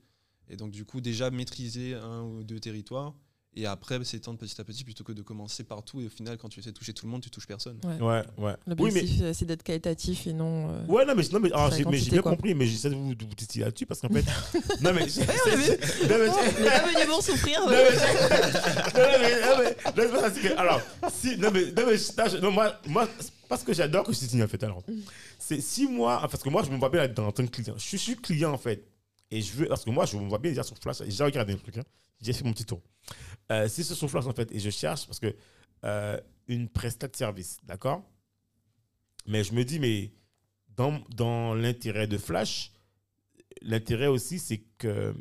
Et 0.51 0.57
donc, 0.57 0.71
du 0.71 0.85
coup, 0.85 1.01
déjà 1.01 1.31
maîtriser 1.31 1.95
un 1.95 2.23
ou 2.23 2.45
deux 2.45 2.61
territoires 2.61 3.15
et 3.57 3.67
après 3.67 4.03
s'étendre 4.05 4.39
petit 4.39 4.61
à 4.61 4.65
petit 4.65 4.85
plutôt 4.85 5.05
que 5.05 5.13
de 5.13 5.23
commencer 5.23 5.65
partout. 5.65 6.01
Et 6.01 6.07
au 6.07 6.09
final, 6.09 6.37
quand 6.39 6.49
tu 6.49 6.61
essaies 6.61 6.71
de 6.73 6.77
toucher 6.77 6.93
tout 6.93 7.07
le 7.07 7.13
monde, 7.13 7.23
tu 7.23 7.31
touches 7.31 7.47
personne. 7.47 7.79
Ouais. 7.85 8.01
Ouais, 8.01 8.23
ouais. 8.39 8.55
Oui, 8.67 8.91
mais. 8.93 9.01
L'objectif, 9.01 9.21
euh, 9.23 9.33
c'est 9.33 9.45
d'être 9.45 9.63
qualitatif 9.63 10.27
et 10.27 10.33
non. 10.33 10.71
euh, 10.71 10.85
Ouais, 10.87 11.05
non, 11.05 11.15
mais, 11.17 11.23
non, 11.33 11.41
mais, 11.41 11.53
alors, 11.53 11.71
Sa 11.71 11.77
j'ai, 11.79 11.85
mais 11.85 11.91
j'ai 11.93 11.97
quantité, 11.99 12.11
bien 12.13 12.23
quoi. 12.23 12.31
compris, 12.33 12.55
mais 12.55 12.67
j'essaie 12.67 12.91
de 12.91 12.95
vous, 12.95 13.15
de 13.15 13.25
vous 13.25 13.35
titiller 13.35 13.65
là-dessus 13.65 13.87
parce 13.87 14.01
qu'en 14.01 14.09
fait. 14.09 14.25
non, 14.83 14.93
mais. 14.93 15.09
c'est- 15.09 15.25
c'est- 15.25 16.09
non, 16.09 16.17
mais- 16.19 16.27
Non, 16.27 16.35
on 16.35 16.63
n'est 16.63 16.71
pas 16.71 16.87
venu 16.93 17.07
pour 17.09 17.23
souffrir. 17.23 17.61
Non, 17.61 17.71
mais, 17.71 17.77
non, 18.95 19.59
mais, 19.59 19.77
c'est 20.33 20.43
c'est 20.43 20.57
alors, 20.57 20.81
si, 21.13 21.37
non, 21.39 21.51
mais, 21.53 21.67
non, 21.73 21.83
mais, 21.87 22.41
non, 22.41 22.51
moi, 22.51 22.75
moi, 22.89 23.09
c'est 23.19 23.33
parce 23.49 23.63
que 23.63 23.73
j'adore 23.75 24.05
que 24.05 24.13
je 24.13 24.19
signe, 24.19 24.43
en 24.43 24.49
fait, 24.49 24.63
alors. 24.65 24.83
C'est 25.39 25.61
si 25.61 25.87
moi, 25.87 26.19
parce 26.31 26.43
que 26.43 26.49
moi, 26.49 26.63
je 26.65 26.71
me 26.71 26.79
vois 26.79 26.89
bien 26.89 27.03
là-dedans 27.03 27.27
en 27.29 27.33
tant 27.33 27.45
que 27.47 27.51
client. 27.51 27.75
Je 27.77 27.97
suis, 27.97 28.17
client, 28.17 28.53
en 28.53 28.59
fait. 28.59 28.85
Et 29.31 29.41
je 29.43 29.53
veux, 29.53 29.67
parce 29.67 29.85
que 29.85 29.91
moi, 29.91 30.07
je 30.07 30.17
me 30.17 30.29
vois 30.29 30.39
bien 30.39 30.51
déjà 30.51 30.63
sur 30.63 30.77
Flash. 30.79 30.99
J'ai 31.07 31.25
regardé 31.25 31.53
un 31.53 31.57
truc, 31.57 31.77
hein. 31.79 31.83
J'ai 32.23 32.33
fait 32.33 32.45
mon 32.45 32.53
petit 32.53 32.65
tour. 32.65 32.81
Euh, 33.53 33.69
si 33.69 33.85
c'est 33.85 33.95
sur 33.95 34.09
Flash, 34.11 34.27
en 34.27 34.33
fait, 34.33 34.51
et 34.53 34.59
je 34.59 34.71
cherche, 34.71 35.07
parce 35.07 35.21
que, 35.21 35.35
euh, 35.85 36.19
une 36.49 36.69
prestat 36.69 37.09
de 37.09 37.17
service, 37.17 37.59
d'accord? 37.65 38.03
Mais 39.27 39.45
je 39.45 39.53
me 39.53 39.65
dis, 39.65 39.79
mais 39.79 40.13
dans, 40.77 41.01
dans 41.15 41.55
l'intérêt 41.55 42.07
de 42.07 42.19
Flash, 42.19 42.73
l'intérêt 43.63 44.07
aussi, 44.07 44.39
c'est 44.39 44.63
que. 44.79 45.15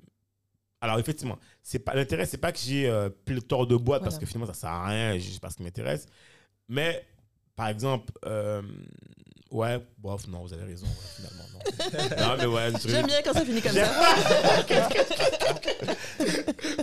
Alors, 0.82 1.00
effectivement, 1.00 1.40
c'est 1.62 1.80
pas 1.80 1.96
l'intérêt, 1.96 2.26
c'est 2.26 2.38
pas 2.38 2.52
que 2.52 2.60
j'ai 2.60 2.90
euh, 2.90 3.10
pléthore 3.10 3.68
de 3.68 3.78
boîtes 3.78 4.04
parce 4.04 4.20
que 4.20 4.26
finalement, 4.26 4.48
ça 4.48 4.60
sert 4.60 4.70
à 4.70 4.88
rien, 4.88 5.18
je 5.18 5.30
sais 5.30 5.40
pas 5.40 5.50
ce 5.50 5.56
qui 5.58 5.64
m'intéresse. 5.64 6.08
Mais, 6.68 7.06
par 7.56 7.70
exemple, 7.70 8.12
euh, 8.26 8.62
ouais, 9.54 9.80
bof, 9.98 10.28
non, 10.28 10.42
vous 10.44 10.52
avez 10.54 10.66
raison, 10.66 10.86
ouais, 10.86 10.92
finalement, 11.16 11.44
non. 11.54 11.60
non, 12.28 12.36
mais 12.38 12.46
ouais, 12.46 12.72
je- 12.82 12.90
J'aime 12.90 13.08
bien 13.08 13.22
quand 13.24 13.34
ça 13.34 13.46
finit 13.46 13.62
comme 13.62 13.72
ça. 13.72 13.86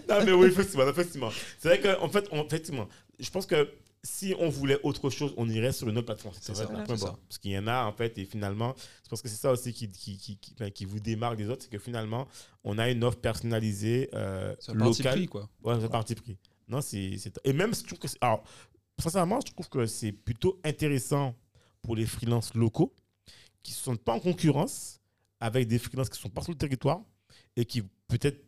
non, 0.09 0.25
mais 0.25 0.33
oui, 0.33 0.49
effectivement, 0.49 0.89
effectivement. 0.89 1.31
C'est 1.59 1.69
vrai 1.69 1.81
qu'en 1.81 2.09
fait, 2.09 2.27
on- 2.33 2.45
effectivement, 2.45 2.89
je 3.19 3.31
pense 3.31 3.47
que 3.47 3.69
si 4.03 4.35
on 4.39 4.49
voulait 4.49 4.79
autre 4.83 5.11
chose, 5.11 5.35
on 5.37 5.49
irait 5.49 5.73
sur 5.73 5.89
une 5.89 5.99
autre 5.99 6.07
plateforme. 6.07 6.35
C'est 6.41 6.53
vrai, 6.53 6.65
ça, 6.65 6.97
ça. 6.97 7.17
Parce 7.29 7.39
qu'il 7.39 7.51
y 7.51 7.59
en 7.59 7.67
a, 7.67 7.85
en 7.85 7.93
fait, 7.93 8.17
et 8.19 8.25
finalement, 8.25 8.75
je 9.05 9.09
pense 9.11 9.21
que 9.21 9.29
c'est 9.29 9.37
ça 9.37 9.53
aussi 9.53 9.73
qui, 9.75 9.89
qui, 9.91 10.17
qui, 10.17 10.37
qui- 10.39 10.55
enfin, 10.59 10.71
qui 10.71 10.85
vous 10.87 11.01
démarque 11.01 11.37
des 11.37 11.49
autres, 11.49 11.65
c'est 11.65 11.71
que 11.71 11.79
finalement, 11.79 12.27
on 12.65 12.79
a 12.79 12.89
une 12.89 13.05
offre 13.05 13.19
personnalisée, 13.19 14.09
euh, 14.15 14.55
C'est 14.59 14.73
un 14.73 14.79
parti 14.79 15.03
locale. 15.03 15.19
pris, 15.19 15.27
quoi. 15.27 15.49
Ouais, 15.63 15.75
c'est 15.79 15.85
un 15.85 15.89
parti 15.89 16.15
pris. 16.15 16.39
Non, 16.69 16.81
c'est. 16.81 17.11
Et 17.45 17.53
même, 17.53 17.75
je 17.75 17.83
trouve 17.85 17.99
que. 17.99 18.09
c'est- 18.09 18.19
Alors, 18.23 18.43
sincèrement, 18.99 19.39
je 19.47 19.53
trouve 19.53 19.69
que 19.69 19.85
c'est 19.87 20.13
plutôt 20.13 20.59
intéressant 20.65 21.35
pour 21.83 21.97
les 21.97 22.07
freelances 22.07 22.55
locaux 22.55 22.95
qui 23.63 23.73
ne 23.73 23.77
sont 23.77 23.97
pas 23.97 24.13
en 24.15 24.21
concurrence 24.21 25.01
avec 25.41 25.69
des 25.69 25.79
freelances 25.79 26.09
qui 26.11 26.21
sont 26.21 26.29
pas 26.31 26.43
sur 26.43 26.53
le 26.53 26.59
territoire 26.59 27.01
et 27.57 27.65
qui 27.65 27.83
peut-être 28.09 28.43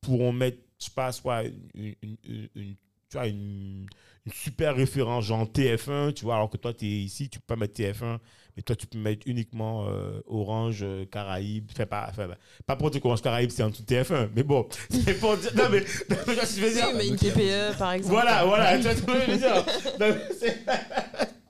pourront 0.00 0.32
mettre, 0.32 0.58
je 0.78 0.86
sais 0.86 0.90
pas, 0.94 1.12
soit 1.12 1.44
une, 1.74 1.94
une- 2.02 2.16
une- 2.24 2.76
tu 3.08 3.18
vois, 3.18 3.26
une, 3.28 3.86
une 4.24 4.32
super 4.32 4.74
référence, 4.74 5.26
genre 5.26 5.44
TF1, 5.46 6.12
tu 6.14 6.24
vois, 6.24 6.36
alors 6.36 6.48
que 6.48 6.56
toi, 6.56 6.72
tu 6.72 6.86
es 6.86 6.88
ici, 7.02 7.28
tu 7.28 7.38
peux 7.38 7.44
pas 7.46 7.56
mettre 7.56 7.74
TF1, 7.74 8.18
mais 8.56 8.62
toi, 8.62 8.74
tu 8.74 8.86
peux 8.86 8.98
mettre 8.98 9.26
uniquement 9.28 9.86
euh, 9.86 10.20
Orange, 10.26 10.78
euh, 10.82 11.04
Caraïbes, 11.04 11.68
enfin, 11.72 11.86
pas, 11.86 12.06
enfin, 12.08 12.28
pas 12.66 12.74
pour 12.76 12.90
dire 12.90 13.00
qu'Orange 13.02 13.20
Caraïbes, 13.20 13.50
c'est 13.50 13.62
en 13.62 13.68
dessous 13.70 13.82
de 13.82 13.94
TF1, 13.94 14.30
mais 14.34 14.42
bon, 14.42 14.66
c'est 14.90 15.20
pour 15.20 15.36
dire, 15.36 15.54
non, 15.54 15.64
mais, 15.70 15.80
non, 15.80 16.16
mais 16.26 16.34
je 16.34 16.60
veux 16.60 16.72
dire, 16.72 16.86
Oui, 16.88 16.94
mais 16.98 17.08
une 17.08 17.16
TPE, 17.16 17.76
par 17.78 17.92
exemple. 17.92 18.12
voilà, 18.14 18.44
voilà, 18.46 18.76
tu 18.78 18.82
vois 18.84 18.96
ce 18.96 19.02
que 19.02 19.12
je 19.12 19.30
veux 19.30 19.38
dire? 19.38 19.66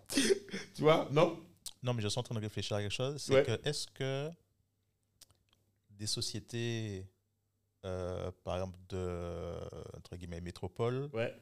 Non, 0.83 0.97
mais 0.99 1.05
c'est- 1.05 1.09
tu 1.09 1.09
vois, 1.09 1.09
non? 1.13 1.39
Non, 1.83 1.95
mais 1.95 2.03
je 2.03 2.09
suis 2.09 2.19
en 2.19 2.23
train 2.23 2.35
de 2.35 2.41
réfléchir 2.41 2.77
à 2.77 2.81
quelque 2.83 2.93
chose. 2.93 3.17
C'est 3.21 3.35
Ouais. 3.35 3.43
que 3.45 3.69
est-ce 3.69 3.87
que 3.89 4.31
des 5.91 6.07
sociétés, 6.07 7.07
euh, 7.85 8.31
par 8.45 8.55
exemple 8.57 8.79
de 8.89 9.59
entre 9.97 10.17
guillemets 10.17 10.41
métropole, 10.41 11.09
Ouais. 11.13 11.35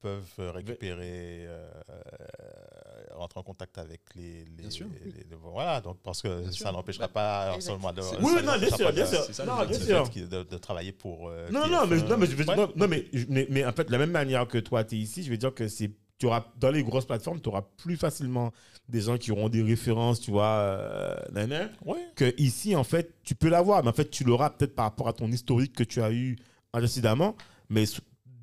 peuvent 0.00 0.30
euh, 0.38 0.52
récupérer, 0.52 1.46
euh, 1.46 1.70
euh, 1.90 3.14
rentrer 3.14 3.40
en 3.40 3.42
contact 3.42 3.78
avec 3.78 4.00
les, 4.14 4.44
les, 4.44 4.50
Bien 4.50 4.70
sûr. 4.70 4.86
les- 5.04 5.10
les- 5.10 5.34
voilà. 5.36 5.80
Donc 5.80 5.98
parce 6.02 6.22
que 6.22 6.42
Bien 6.42 6.52
ça 6.52 6.70
n'empêchera 6.70 7.08
pas 7.08 7.54
Exact. 7.56 7.72
seulement 7.72 7.92
de, 7.92 8.00
ça 8.02 8.16
Oui, 8.20 8.32
non, 8.44 8.58
bien 8.58 8.68
sûr, 8.68 8.86
pas 8.86 8.92
bien 8.92 9.06
sûr. 9.06 9.24
ça, 9.24 9.44
Non, 9.44 9.64
bien 9.66 9.78
sûr. 9.80 10.08
de, 10.10 10.42
de 10.44 10.58
travailler 10.58 10.92
pour. 10.92 11.28
euh, 11.28 11.50
Non, 11.50 11.66
non, 11.66 11.86
mais, 11.86 11.96
TF1. 11.96 12.08
non, 12.08 12.16
mais, 12.18 12.26
je 12.26 12.36
veux 12.36 12.44
Ouais. 12.48 12.56
non, 12.56 12.88
mais, 12.88 13.06
mais, 13.28 13.46
mais 13.50 13.64
en 13.64 13.72
fait, 13.72 13.84
de 13.84 13.92
la 13.92 13.98
même 13.98 14.10
manière 14.12 14.46
que 14.46 14.58
toi, 14.58 14.84
tu 14.84 14.94
es 14.94 14.98
ici, 14.98 15.22
je 15.24 15.30
veux 15.30 15.36
dire 15.38 15.52
que 15.54 15.66
c'est. 15.68 15.90
Tu 16.18 16.26
auras, 16.26 16.44
dans 16.58 16.70
les 16.70 16.82
grosses 16.82 17.06
plateformes, 17.06 17.40
tu 17.40 17.48
auras 17.48 17.62
plus 17.76 17.96
facilement 17.96 18.52
des 18.88 19.02
gens 19.02 19.18
qui 19.18 19.30
auront 19.30 19.48
des 19.48 19.62
références, 19.62 20.20
tu 20.20 20.30
vois, 20.32 20.46
euh, 20.46 21.14
nan, 21.32 21.48
nan, 21.48 21.70
Ouais. 21.84 21.98
que 22.16 22.34
ici, 22.38 22.74
en 22.74 22.84
fait, 22.84 23.14
tu 23.22 23.34
peux 23.34 23.48
l'avoir, 23.48 23.82
mais 23.84 23.90
en 23.90 23.92
fait, 23.92 24.10
tu 24.10 24.24
l'auras 24.24 24.50
peut-être 24.50 24.74
par 24.74 24.86
rapport 24.86 25.06
à 25.08 25.12
ton 25.12 25.30
historique 25.30 25.74
que 25.74 25.84
tu 25.84 26.02
as 26.02 26.10
eu 26.12 26.36
précédemment, 26.72 27.36
mais 27.70 27.84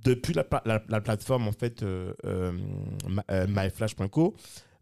depuis 0.03 0.33
la, 0.33 0.43
pla- 0.43 0.61
la, 0.65 0.81
la 0.87 1.01
plateforme, 1.01 1.47
en 1.47 1.51
fait, 1.51 1.83
euh, 1.83 2.13
euh, 2.25 2.51
myflash.co, 3.47 4.35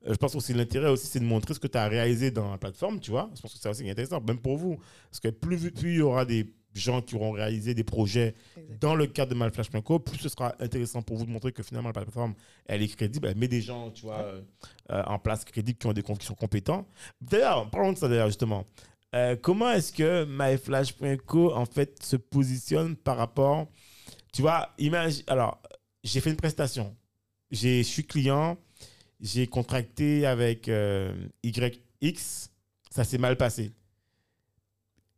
je 0.05 0.13
pense 0.15 0.35
aussi 0.35 0.53
l'intérêt 0.53 0.89
aussi, 0.89 1.07
c'est 1.07 1.19
de 1.19 1.25
montrer 1.25 1.53
ce 1.53 1.59
que 1.59 1.67
tu 1.67 1.77
as 1.77 1.87
réalisé 1.87 2.29
dans 2.29 2.51
la 2.51 2.57
plateforme, 2.57 2.99
tu 2.99 3.11
vois. 3.11 3.29
Je 3.35 3.41
pense 3.41 3.53
que 3.53 3.59
c'est 3.59 3.69
aussi 3.69 3.89
intéressant, 3.89 4.19
même 4.21 4.39
pour 4.39 4.57
vous. 4.57 4.77
Parce 5.09 5.21
que 5.21 5.29
plus, 5.29 5.71
plus 5.71 5.93
il 5.93 5.97
y 5.99 6.01
aura 6.01 6.25
des 6.25 6.53
gens 6.79 7.01
qui 7.01 7.15
auront 7.15 7.31
réalisé 7.31 7.73
des 7.73 7.83
projets 7.83 8.33
dans 8.79 8.95
le 8.95 9.07
cadre 9.07 9.31
de 9.31 9.37
Malflash.co, 9.37 9.99
plus 9.99 10.17
ce 10.17 10.29
sera 10.29 10.55
intéressant 10.59 11.01
pour 11.01 11.17
vous 11.17 11.25
de 11.25 11.31
montrer 11.31 11.51
que 11.51 11.63
finalement 11.63 11.89
la 11.89 11.93
plateforme, 11.93 12.33
elle 12.65 12.81
est 12.81 12.87
crédible, 12.87 13.27
elle 13.27 13.37
met 13.37 13.47
des 13.47 13.61
gens, 13.61 13.91
tu 13.91 14.03
vois, 14.03 14.21
euh, 14.21 14.41
euh, 14.91 15.03
en 15.05 15.19
place 15.19 15.45
crédibles 15.45 15.77
qui 15.77 15.87
ont 15.87 15.93
des 15.93 16.03
qui 16.03 16.25
sont 16.25 16.35
compétents. 16.35 16.87
D'ailleurs, 17.21 17.69
parlons 17.69 17.93
de 17.93 17.97
ça 17.97 18.07
d'ailleurs 18.07 18.27
justement. 18.27 18.65
Euh, 19.15 19.35
comment 19.39 19.69
est-ce 19.71 19.93
que 19.93 20.25
myflash.co 20.25 21.53
en 21.53 21.65
fait 21.65 22.01
se 22.03 22.15
positionne 22.15 22.95
par 22.95 23.17
rapport, 23.17 23.67
tu 24.31 24.41
vois, 24.41 24.69
imagine, 24.79 25.23
alors 25.27 25.61
j'ai 26.03 26.19
fait 26.19 26.31
une 26.31 26.35
prestation, 26.35 26.95
j'ai, 27.51 27.83
je 27.83 27.87
suis 27.87 28.05
client, 28.05 28.57
j'ai 29.21 29.45
contracté 29.47 30.25
avec 30.25 30.67
euh, 30.67 31.13
YX, 31.43 32.49
ça 32.89 33.03
s'est 33.03 33.19
mal 33.19 33.37
passé 33.37 33.71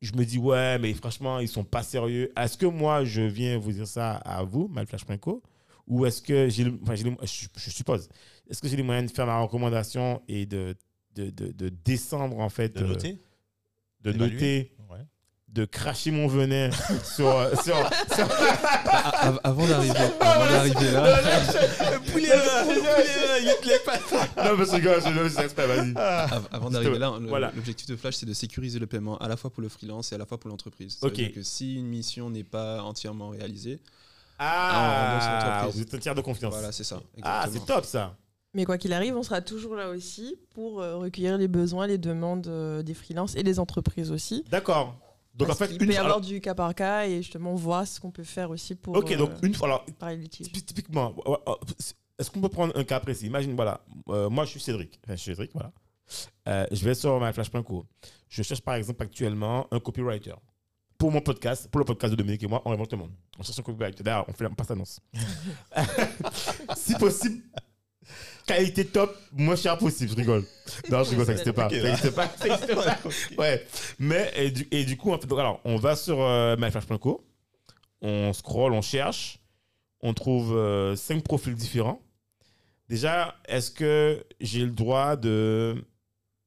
je 0.02 0.14
me 0.14 0.24
dis, 0.26 0.38
ouais, 0.38 0.78
mais 0.80 0.94
franchement, 0.94 1.40
ils 1.40 1.48
sont 1.48 1.64
pas 1.64 1.84
sérieux. 1.84 2.32
Est-ce 2.38 2.58
que 2.58 2.66
moi, 2.66 3.04
je 3.06 3.22
viens 3.22 3.58
vous 3.58 3.72
dire 3.72 3.88
ça 3.88 4.14
à 4.18 4.44
vous, 4.44 4.68
malflash.co, 4.68 5.42
ou 5.88 6.06
est-ce 6.06 6.22
que 6.22 6.50
j'ai, 6.50 6.64
le- 6.66 6.80
enfin, 6.84 6.96
j'ai 6.96 7.04
les- 7.04 7.16
je, 7.24 7.48
je 7.56 7.70
suppose, 7.70 8.10
est-ce 8.50 8.62
que 8.62 8.68
j'ai 8.68 8.76
les 8.78 8.84
moyens 8.84 9.10
de 9.12 9.16
faire 9.16 9.26
ma 9.26 9.40
recommandation 9.40 10.22
et 10.28 10.46
de, 10.46 10.76
de, 11.16 11.30
de, 11.30 11.52
de 11.52 11.70
descendre, 11.70 12.40
en 12.40 12.50
fait, 12.50 12.76
De 12.78 12.84
euh, 12.84 12.88
noter? 12.88 13.18
de 14.02 14.12
noter, 14.14 14.72
Ouais. 14.92 15.00
de 15.48 15.66
cracher 15.66 16.12
mon 16.12 16.28
venin 16.28 16.70
sur, 17.04 17.50
sur, 17.64 17.76
sur- 18.14 18.30
av- 18.92 19.40
avant 19.44 19.66
d'arriver 19.68 19.96
avant 20.20 20.46
d'arriver 20.52 20.92
là, 20.92 21.95
Poulet 22.16 22.28
poulet 22.30 23.42
il 23.42 23.56
te 23.62 23.68
lève 23.68 23.84
pas. 23.84 24.44
non, 24.52 24.58
mais 24.58 24.66
c'est 24.66 24.82
gars, 24.82 25.00
je 25.00 25.30
c'est 25.30 25.44
exprès, 25.44 25.68
vas-y. 25.68 25.94
av- 25.96 26.48
avant 26.52 26.70
d'arriver 26.70 26.98
là, 27.00 27.14
l'objectif 27.56 27.88
de 27.88 27.96
Flash, 27.96 28.16
c'est 28.16 28.26
de 28.26 28.34
sécuriser 28.34 28.80
le 28.80 28.88
paiement 28.88 29.18
à 29.18 29.28
la 29.28 29.38
fois 29.38 29.50
pour 29.50 29.62
le 29.62 29.70
freelance 29.70 30.12
et 30.12 30.16
à 30.16 30.18
la 30.18 30.26
fois 30.26 30.38
pour 30.40 30.50
l'entreprise. 30.50 30.98
Ok. 31.02 31.32
Que 31.34 31.44
si 31.44 31.76
une 31.76 31.88
mission 31.88 32.30
n'est 32.30 32.44
pas 32.44 32.82
entièrement 32.82 33.30
réalisée, 33.30 33.80
Ah, 34.40 35.68
vous 35.72 35.82
êtes 35.82 35.94
un 35.94 35.98
tiers 36.00 36.16
de 36.16 36.22
confiance. 36.22 36.54
voilà, 36.54 36.72
c'est 36.72 36.84
ça. 36.84 37.02
ah, 37.24 37.46
c'est 37.52 37.66
top 37.66 37.86
ça. 37.86 38.16
Mais 38.54 38.64
quoi 38.64 38.78
qu'il 38.78 38.94
arrive, 38.94 39.18
on 39.18 39.24
sera 39.24 39.42
toujours 39.42 39.76
là 39.76 39.90
aussi 39.90 40.38
pour 40.54 40.80
euh, 40.82 40.96
recueillir 40.96 41.38
les 41.38 41.50
besoins, 41.50 41.88
les 41.88 41.98
demandes 41.98 42.48
euh, 42.48 42.84
des 42.84 42.94
freelances 42.94 43.36
et 43.36 43.44
des 43.44 43.60
entreprises 43.60 44.12
aussi. 44.12 44.46
D'accord. 44.50 44.96
Donc 45.34 45.50
Parce 45.50 45.62
en 45.62 45.66
fait, 45.66 45.78
peut 45.78 45.84
une 45.84 45.92
y 45.92 45.96
fois. 45.96 46.04
avoir 46.06 46.22
du 46.22 46.40
cas 46.40 46.56
par 46.56 46.74
cas 46.74 47.06
et 47.06 47.18
justement 47.22 47.54
voir 47.56 47.86
ce 47.86 48.00
qu'on 48.00 48.12
peut 48.12 48.24
faire 48.24 48.50
aussi 48.52 48.74
pour 48.76 48.96
Ok, 48.96 49.14
donc 49.18 49.32
euh, 49.32 49.38
une 49.44 49.54
fois. 49.54 49.68
Alors, 49.68 49.86
Typiquement, 50.66 51.14
ouais, 51.26 51.36
est-ce 52.18 52.32
qu'on 52.32 52.42
peut 52.42 52.50
prendre 52.50 52.76
un 52.78 52.84
cas 52.84 53.00
précis? 53.00 53.26
Imagine, 53.26 53.56
voilà, 53.56 53.82
euh, 54.10 54.30
moi 54.30 54.46
je 54.46 54.52
suis 54.52 54.60
Cédric. 54.60 55.00
Enfin, 55.04 55.16
je 55.16 55.22
suis 55.22 55.32
Cédric, 55.32 55.52
voilà. 55.54 55.72
Euh, 56.48 56.66
je 56.72 56.86
vais 56.86 56.96
sur 56.96 57.20
myflash.co. 57.20 57.86
Je 58.30 58.44
cherche 58.44 58.62
par 58.62 58.76
exemple 58.76 59.04
actuellement 59.04 59.68
un 59.72 59.80
copywriter. 59.80 60.36
Pour 60.98 61.12
mon 61.12 61.22
podcast, 61.22 61.70
pour 61.70 61.80
le 61.80 61.86
podcast 61.86 62.12
de 62.12 62.16
Dominique 62.16 62.44
et 62.44 62.48
moi, 62.48 62.62
on 62.66 62.72
invente 62.72 62.92
le 62.92 62.98
monde. 63.00 63.12
On 63.38 63.44
cherche 63.44 63.60
un 63.60 63.64
copywriter. 63.64 64.04
D'ailleurs, 64.04 64.26
on 64.30 64.34
fait 64.34 64.46
la 64.46 64.50
passe 64.52 64.72
annonce. 64.72 65.00
si 66.76 66.96
possible, 66.96 67.44
qualité 68.46 68.86
top, 68.86 69.16
moins 69.34 69.56
cher 69.56 69.78
possible. 69.78 70.12
Je 70.12 70.16
rigole. 70.16 70.46
Non, 70.90 71.04
je 71.04 71.10
rigole, 71.10 71.26
ça 71.26 71.34
n'existe 71.34 71.52
pas. 71.52 71.70
Ça 71.70 71.82
n'existe 71.82 72.12
pas. 72.12 72.28
ça 72.38 72.48
n'existe 72.48 72.76
pas. 72.76 73.42
Ouais. 73.42 73.68
Mais, 74.00 74.32
et 74.36 74.52
du, 74.52 74.68
et 74.72 74.86
du 74.86 74.96
coup, 74.96 75.12
en 75.12 75.20
fait, 75.20 75.28
donc, 75.28 75.40
alors, 75.40 75.60
on 75.66 75.76
va 75.76 75.96
sur 75.96 76.22
euh, 76.22 76.56
myflash.co, 76.56 77.26
on 78.02 78.32
scroll, 78.34 78.74
on 78.74 78.82
cherche, 78.82 79.40
on 80.02 80.14
trouve 80.14 80.56
euh, 80.56 80.96
cinq 80.96 81.24
profils 81.24 81.56
différents. 81.56 82.02
Déjà, 82.90 83.36
est-ce 83.48 83.72
que 83.72 84.24
j'ai 84.40 84.64
le 84.64 84.72
droit 84.72 85.16
de, 85.16 85.84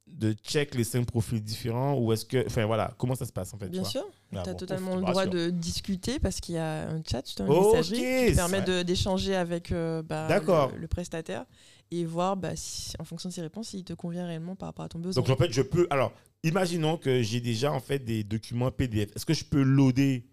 de 0.06 0.32
check 0.32 0.74
les 0.74 0.84
cinq 0.84 1.04
profils 1.06 1.42
différents 1.42 1.98
ou 1.98 2.12
est-ce 2.12 2.24
que. 2.24 2.46
Enfin, 2.46 2.64
voilà, 2.66 2.94
comment 2.96 3.14
ça 3.16 3.26
se 3.26 3.32
passe 3.32 3.52
en 3.54 3.58
fait 3.58 3.68
Bien 3.68 3.82
sûr, 3.84 4.04
Ah, 4.34 4.42
tu 4.44 4.50
as 4.50 4.52
bon, 4.52 4.58
totalement 4.58 4.92
ouf, 4.92 5.00
le 5.00 5.06
droit 5.06 5.26
de 5.26 5.50
discuter 5.50 6.18
parce 6.20 6.40
qu'il 6.40 6.54
y 6.54 6.58
a 6.58 6.88
un 6.88 7.02
chat, 7.08 7.22
une 7.40 7.46
messagerie 7.48 8.28
qui 8.30 8.34
permet 8.36 8.84
d'échanger 8.84 9.34
avec 9.34 9.72
euh, 9.72 10.02
bah, 10.02 10.28
le 10.76 10.86
prestataire 10.88 11.44
et 11.90 12.04
voir 12.04 12.36
bah, 12.36 12.54
si- 12.54 12.92
en 12.98 13.04
fonction 13.04 13.30
de 13.30 13.34
ses 13.34 13.40
réponses 13.40 13.68
s'il 13.70 13.82
te 13.84 13.94
convient 13.94 14.26
réellement 14.26 14.54
par 14.54 14.68
rapport 14.68 14.84
à 14.84 14.88
ton 14.88 14.98
besoin. 15.00 15.22
Donc, 15.22 15.30
en 15.30 15.36
fait, 15.36 15.50
je 15.52 15.62
peux. 15.62 15.86
Alors, 15.90 16.12
imaginons 16.44 16.96
que 16.98 17.20
j'ai 17.22 17.40
déjà 17.40 17.72
en 17.72 17.80
fait 17.80 17.98
des 17.98 18.22
documents 18.24 18.70
PDF. 18.70 19.10
Est-ce 19.16 19.26
que 19.26 19.34
je 19.34 19.44
peux 19.44 19.62
loader 19.62 20.24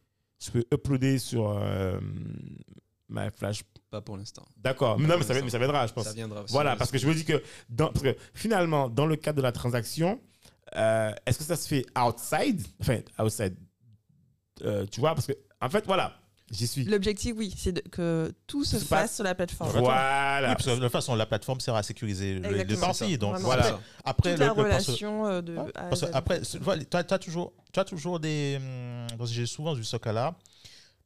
Je 0.43 0.51
peux 0.51 0.65
uploader 0.71 1.17
sur 1.17 1.49
euh, 1.49 1.99
ma 3.09 3.31
flash 3.31 3.63
Pas 3.95 4.01
pour 4.01 4.17
l'instant. 4.17 4.43
D'accord. 4.57 4.99
Mais 4.99 5.07
non, 5.07 5.15
mais 5.17 5.23
ça, 5.23 5.33
mais 5.41 5.49
ça 5.49 5.57
viendra, 5.57 5.87
je 5.87 5.93
pense. 5.93 6.03
Ça 6.03 6.11
viendra. 6.11 6.43
Voilà, 6.49 6.75
parce 6.75 6.91
que 6.91 6.97
je 6.97 7.07
me 7.07 7.13
dis 7.13 7.23
que, 7.23 7.41
dans, 7.69 7.87
parce 7.87 8.03
que 8.03 8.13
finalement, 8.33 8.89
dans 8.89 9.05
le 9.05 9.15
cadre 9.15 9.37
de 9.37 9.41
la 9.41 9.53
transaction, 9.53 10.19
euh, 10.75 11.13
est-ce 11.25 11.37
que 11.37 11.45
ça 11.45 11.55
se 11.55 11.65
fait 11.65 11.85
outside? 11.97 12.61
Enfin, 12.81 12.99
outside. 13.19 13.55
euh, 14.63 14.85
tu 14.91 14.99
vois, 14.99 15.15
parce 15.15 15.27
que, 15.27 15.33
en 15.61 15.69
fait, 15.69 15.85
voilà, 15.85 16.13
j'y 16.51 16.67
suis. 16.67 16.83
L'objectif, 16.83 17.35
oui, 17.37 17.53
c'est 17.57 17.87
que 17.89 18.33
tout 18.47 18.65
se 18.65 18.79
se 18.79 18.83
fasse 18.83 19.03
passe. 19.03 19.15
sur 19.15 19.23
la 19.23 19.33
plateforme. 19.33 19.69
Voilà. 19.71 20.49
Oui, 20.49 20.53
parce 20.55 20.65
que 20.65 20.71
de 20.75 20.79
toute 20.81 20.91
façon, 20.91 21.15
la 21.15 21.25
plateforme 21.25 21.61
sert 21.61 21.75
à 21.75 21.83
sécuriser 21.83 22.39
les 22.39 22.65
deux 22.65 22.75
parties. 22.75 23.17
Donc 23.17 23.35
Vraiment. 23.35 23.45
Voilà. 23.47 23.65
après, 23.67 23.81
après 24.03 24.31
Toute 24.31 24.39
le- 24.41 24.45
la 24.47 24.53
le- 24.53 24.61
relation 24.61 25.25
euh, 25.25 25.41
de 25.41 25.55
Ouais, 25.55 25.71
A 25.75 25.85
à 25.85 25.89
parce 25.89 26.03
après, 26.11 26.41
tu 26.41 26.57
as, 26.97 27.19
toujours, 27.19 27.53
tu 27.71 27.79
as 27.79 27.85
toujours 27.85 28.19
des. 28.19 28.57
hum, 28.59 29.25
j'ai 29.25 29.45
souvent 29.45 29.73
vu 29.73 29.85
ce 29.85 29.95
cas-là. 29.95 30.35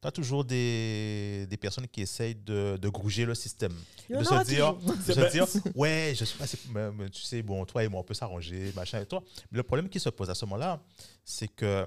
Tu 0.02 0.08
as 0.08 0.12
toujours 0.12 0.44
des, 0.46 1.46
des 1.50 1.56
personnes 1.58 1.86
qui 1.86 2.00
essayent 2.00 2.34
de, 2.34 2.78
de 2.80 2.88
grouger 2.88 3.26
le 3.26 3.34
système. 3.34 3.74
Il 4.08 4.14
y 4.14 4.16
en 4.16 4.20
de 4.20 4.24
se 4.24 4.30
dire, 4.48 4.72
de 4.74 5.12
se 5.12 5.30
dire 5.30 5.46
ouais, 5.74 6.14
je 6.16 6.24
suis 6.24 6.38
pas. 6.38 6.46
mais- 6.72 6.90
mais 6.92 7.10
tu 7.10 7.20
sais, 7.22 7.42
bon, 7.42 7.64
toi 7.66 7.84
et 7.84 7.88
moi, 7.88 8.00
on 8.00 8.04
peut 8.04 8.14
s'arranger, 8.14 8.72
machin 8.74 9.00
et 9.00 9.06
toi. 9.06 9.22
Mais 9.52 9.58
le 9.58 9.62
problème 9.62 9.88
qui 9.90 10.00
se 10.00 10.08
pose 10.08 10.30
à 10.30 10.34
ce 10.34 10.44
moment-là, 10.46 10.80
c'est 11.24 11.48
que. 11.48 11.86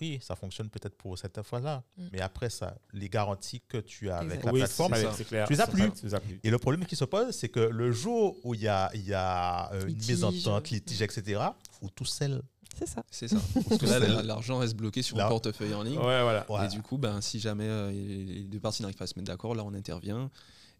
Oui, 0.00 0.18
ça 0.22 0.34
fonctionne 0.36 0.68
peut-être 0.70 0.96
pour 0.96 1.16
cette 1.18 1.40
fois-là, 1.42 1.82
Mm. 1.96 2.02
mais 2.12 2.20
après 2.20 2.50
ça, 2.50 2.76
les 2.92 3.08
garanties 3.08 3.60
que 3.68 3.78
tu 3.78 4.10
as 4.10 4.18
avec 4.18 4.42
la 4.44 4.52
oui, 4.52 4.60
plateforme, 4.60 4.94
c'est 4.94 5.02
ça. 5.02 5.12
c'est 5.16 5.24
clair. 5.24 5.46
Tu 5.46 5.52
les 5.54 5.60
as 5.60 5.66
plus. 5.66 5.90
ça, 6.08 6.20
et 6.42 6.50
le 6.50 6.58
problème 6.58 6.84
qui 6.86 6.96
se 6.96 7.04
pose, 7.04 7.30
c'est 7.34 7.48
que 7.48 7.60
le 7.60 7.92
jour 7.92 8.36
où 8.44 8.54
il 8.54 8.62
y 8.62 8.68
a, 8.68 8.90
il 8.94 9.06
y 9.06 9.14
a 9.14 9.72
euh, 9.72 9.82
une 9.82 9.88
Litige. 9.94 10.08
mésentente, 10.10 10.70
litige, 10.70 11.02
etc., 11.02 11.40
faut 11.80 11.88
tout 11.90 12.04
seul. 12.04 12.42
C'est 12.76 12.88
ça. 12.88 13.04
C'est 13.08 13.28
ça. 13.28 13.36
Parce 13.68 13.78
que 13.80 13.86
là, 13.86 14.00
la- 14.00 14.22
l'argent 14.22 14.58
reste 14.58 14.74
bloqué 14.74 15.00
sur 15.02 15.16
Là. 15.16 15.24
le 15.24 15.28
portefeuille 15.28 15.74
en 15.74 15.84
ligne. 15.84 15.96
Ouais, 15.96 16.22
voilà. 16.22 16.44
Voilà. 16.48 16.66
Et 16.66 16.68
du 16.68 16.82
coup, 16.82 16.98
ben, 16.98 17.20
si 17.20 17.38
jamais 17.38 17.68
euh, 17.68 17.92
les 17.92 18.42
deux 18.42 18.58
parties 18.58 18.82
n'arrivent 18.82 18.96
pas 18.96 19.04
à 19.04 19.06
se 19.06 19.14
mettre 19.16 19.28
d'accord, 19.30 19.54
là, 19.54 19.62
on 19.64 19.72
intervient 19.74 20.28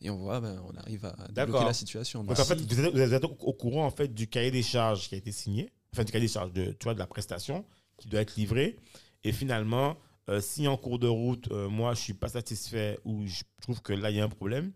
et 0.01 0.11
on 0.11 0.17
voit, 0.17 0.41
ben, 0.41 0.61
on 0.69 0.77
arrive 0.77 1.05
à 1.05 1.11
D'accord. 1.31 1.33
débloquer 1.47 1.65
la 1.67 1.73
situation. 1.73 2.25
Donc, 2.25 2.37
en 2.37 2.45
fait, 2.45 2.61
vous 2.61 2.81
êtes, 2.81 2.93
vous 2.93 3.15
êtes 3.15 3.25
au 3.25 3.53
courant, 3.53 3.87
en 3.87 3.93
fait, 3.93 4.12
du 4.12 4.27
cahier 4.27 4.51
des 4.51 4.65
charges 4.65 5.09
qui 5.09 5.15
a 5.15 5.19
été 5.19 5.31
signé, 5.31 5.71
enfin, 5.93 6.03
du 6.03 6.11
cahier 6.11 6.27
des 6.27 6.33
charges 6.33 6.53
de, 6.53 6.73
tu 6.73 6.83
vois, 6.83 6.95
de 6.95 6.99
la 6.99 7.07
prestation 7.07 7.65
qui 7.97 8.09
doit 8.09 8.21
être 8.23 8.35
livré. 8.35 8.77
Et 9.25 9.33
finalement, 9.33 9.97
euh, 10.29 10.41
si 10.41 10.68
en 10.68 10.77
cours 10.77 10.99
de 10.99 11.07
route, 11.07 11.51
euh, 11.51 11.68
moi, 11.68 11.95
je 11.95 12.01
suis 12.01 12.14
pas 12.14 12.29
satisfait 12.29 12.99
ou 13.05 13.27
je 13.27 13.43
trouve 13.61 13.83
que 13.83 13.93
là, 13.93 14.11
il 14.11 14.16
y 14.16 14.20
a 14.20 14.25
un 14.25 14.29
problème, 14.29 14.72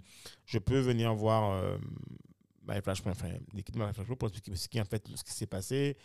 je 0.47 0.59
peux 0.59 0.79
venir 0.79 1.15
voir 1.15 1.53
euh, 1.53 1.77
enfin, 2.69 3.29
l'équipe 3.55 3.77
de 3.77 4.15
pour 4.15 4.29
expliquer 4.29 4.57
ce 4.57 4.69
qui, 4.69 4.81
en 4.81 4.85
fait, 4.85 5.07
ce 5.15 5.23
qui 5.23 5.33
s'est 5.33 5.47
passé. 5.47 5.97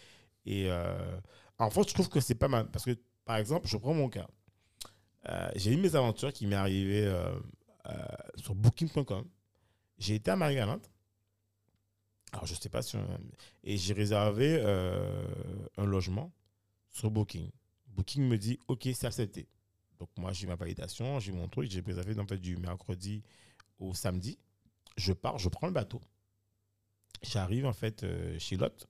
Et 0.45 0.69
euh, 0.69 1.17
en 1.57 1.69
fait, 1.69 1.87
je 1.87 1.93
trouve 1.93 2.09
que 2.09 2.19
c'est 2.19 2.35
pas 2.35 2.49
mal. 2.49 2.69
Parce 2.69 2.85
que, 2.85 2.97
par 3.25 3.37
exemple, 3.37 3.67
je 3.67 3.77
prends 3.77 3.93
mon 3.93 4.09
cas. 4.09 4.27
J'ai 5.55 5.71
eu 5.71 5.77
mes 5.77 5.95
aventures 5.95 6.33
qui 6.33 6.45
m'est 6.45 6.55
arrivé 6.55 7.05
euh, 7.05 7.39
sur 8.35 8.55
booking.com. 8.55 9.25
J'ai 9.97 10.15
été 10.15 10.31
à 10.31 10.35
Marie-Galante. 10.35 10.91
Alors, 12.33 12.45
je 12.45 12.55
sais 12.55 12.67
pas 12.67 12.81
si. 12.81 12.97
Et 13.63 13.77
j'ai 13.77 13.93
réservé 13.93 14.61
un 15.77 15.85
logement 15.85 16.33
sur 16.89 17.09
Booking. 17.09 17.49
Booking 17.95 18.27
me 18.27 18.37
dit 18.37 18.59
OK, 18.67 18.87
c'est 18.93 19.05
accepté. 19.05 19.47
Donc, 19.99 20.09
moi, 20.17 20.33
j'ai 20.33 20.47
ma 20.47 20.55
validation, 20.55 21.19
j'ai 21.19 21.31
mon 21.31 21.47
truc, 21.47 21.69
j'ai 21.69 21.81
réservé 21.81 22.19
en 22.19 22.25
fait, 22.25 22.37
du 22.37 22.57
mercredi 22.57 23.23
au 23.79 23.93
samedi. 23.93 24.37
Je 24.97 25.13
pars, 25.13 25.37
je 25.37 25.49
prends 25.49 25.67
le 25.67 25.73
bateau. 25.73 26.01
J'arrive 27.21 27.65
en 27.65 27.73
fait 27.73 28.03
euh, 28.03 28.37
chez 28.37 28.57
l'hôte. 28.57 28.87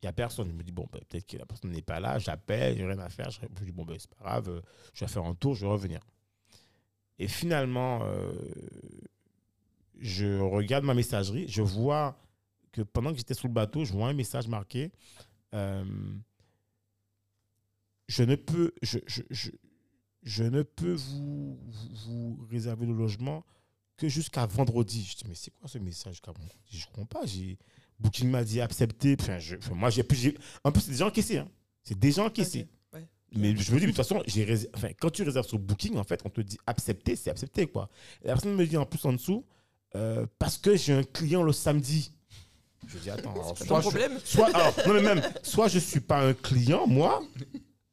Il 0.00 0.06
n'y 0.06 0.08
a 0.08 0.12
personne. 0.12 0.48
Je 0.48 0.54
me 0.54 0.62
dis, 0.62 0.72
bon, 0.72 0.88
ben, 0.92 1.00
peut-être 1.08 1.26
que 1.26 1.36
la 1.36 1.46
personne 1.46 1.70
n'est 1.70 1.82
pas 1.82 2.00
là. 2.00 2.18
J'appelle, 2.18 2.76
j'ai 2.76 2.86
rien 2.86 2.98
à 2.98 3.08
faire. 3.08 3.30
Je 3.30 3.40
me 3.40 3.64
dis, 3.64 3.72
bon, 3.72 3.84
ben, 3.84 3.96
c'est 3.98 4.10
pas 4.10 4.24
grave, 4.24 4.48
euh, 4.48 4.60
je 4.94 5.04
vais 5.04 5.10
faire 5.10 5.24
un 5.24 5.34
tour, 5.34 5.54
je 5.54 5.66
vais 5.66 5.72
revenir. 5.72 6.00
Et 7.18 7.28
finalement, 7.28 8.02
euh, 8.04 8.32
je 9.98 10.38
regarde 10.38 10.84
ma 10.84 10.94
messagerie, 10.94 11.46
je 11.48 11.62
vois 11.62 12.16
que 12.72 12.82
pendant 12.82 13.12
que 13.12 13.18
j'étais 13.18 13.34
sur 13.34 13.48
le 13.48 13.54
bateau, 13.54 13.84
je 13.84 13.92
vois 13.92 14.08
un 14.08 14.14
message 14.14 14.48
marqué 14.48 14.90
Je 18.12 18.24
ne 18.24 18.34
peux, 18.34 18.72
je, 18.82 18.98
je, 19.06 19.22
je, 19.30 19.50
je 20.22 20.44
ne 20.44 20.62
peux 20.62 20.92
vous, 20.92 21.58
vous, 21.64 21.88
vous 22.36 22.46
réserver 22.50 22.84
le 22.84 22.92
logement 22.92 23.42
que 23.96 24.06
jusqu'à 24.06 24.44
vendredi. 24.44 25.02
Je 25.10 25.16
dis, 25.16 25.24
mais 25.28 25.34
c'est 25.34 25.50
quoi 25.50 25.66
ce 25.66 25.78
message 25.78 26.12
jusqu'à 26.14 26.30
vendredi? 26.32 26.58
Je 26.70 26.80
ne 26.80 26.92
comprends 26.92 27.20
pas. 27.20 27.26
J'ai, 27.26 27.58
Booking 27.98 28.28
m'a 28.28 28.44
dit 28.44 28.60
accepter. 28.60 29.16
Enfin, 29.18 29.38
je, 29.38 29.56
enfin, 29.56 29.74
moi, 29.74 29.88
j'ai, 29.88 30.02
en 30.62 30.72
plus, 30.72 30.82
c'est 30.82 30.90
déjà 30.90 31.06
encaissé. 31.06 31.38
Hein. 31.38 31.48
C'est 31.82 31.98
déjà 31.98 32.22
encaissé. 32.24 32.68
Ok, 32.92 33.00
ouais. 33.00 33.06
Mais 33.34 33.56
je 33.56 33.72
me 33.72 33.78
dis, 33.78 33.86
de 33.86 33.90
toute 33.92 33.96
façon, 33.96 34.22
j'ai 34.26 34.58
enfin, 34.74 34.88
quand 35.00 35.08
tu 35.10 35.22
réserves 35.22 35.46
sur 35.46 35.58
Booking, 35.58 35.96
en 35.96 36.04
fait, 36.04 36.20
on 36.26 36.28
te 36.28 36.42
dit 36.42 36.58
accepter, 36.66 37.16
c'est 37.16 37.30
accepter. 37.30 37.66
Quoi. 37.66 37.88
Et 38.22 38.26
la 38.26 38.34
personne 38.34 38.54
me 38.54 38.66
dit 38.66 38.76
en 38.76 38.84
plus 38.84 39.02
en 39.06 39.14
dessous, 39.14 39.46
euh, 39.94 40.26
parce 40.38 40.58
que 40.58 40.76
j'ai 40.76 40.92
un 40.92 41.02
client 41.02 41.42
le 41.42 41.52
samedi. 41.52 42.12
Je 42.88 42.98
dis, 42.98 43.08
attends, 43.08 43.32
alors, 43.34 43.54
C'est 43.56 43.66
soit, 43.66 43.80
je, 43.80 43.88
problème. 43.88 44.20
soit, 44.22 44.54
alors, 44.54 44.74
non, 44.86 44.92
mais 44.92 45.02
même, 45.02 45.22
soit 45.42 45.68
je 45.68 45.78
suis 45.78 46.00
pas 46.00 46.20
un 46.28 46.34
client, 46.34 46.86
moi, 46.86 47.22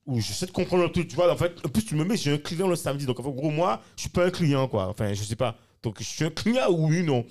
ou 0.09 0.19
j'essaie 0.19 0.45
de 0.45 0.51
comprendre 0.51 0.83
le 0.83 0.91
truc, 0.91 1.07
tu 1.07 1.15
vois. 1.15 1.31
En 1.31 1.37
fait, 1.37 1.53
en 1.65 1.69
plus, 1.69 1.85
tu 1.85 1.95
me 1.95 2.03
mets, 2.03 2.17
j'ai 2.17 2.33
un 2.33 2.37
client 2.37 2.67
le 2.67 2.75
samedi. 2.75 3.05
Donc, 3.05 3.19
en 3.19 3.23
fait, 3.23 3.31
gros, 3.31 3.51
moi, 3.51 3.81
je 3.95 4.01
suis 4.01 4.09
pas 4.09 4.25
un 4.25 4.31
client, 4.31 4.67
quoi. 4.67 4.87
Enfin, 4.87 5.13
je 5.13 5.23
sais 5.23 5.35
pas. 5.35 5.57
Donc, 5.83 5.99
je 5.99 6.03
suis 6.05 6.25
un 6.25 6.29
client 6.29 6.69
ou 6.69 6.87
oui, 6.89 7.03
non. 7.03 7.25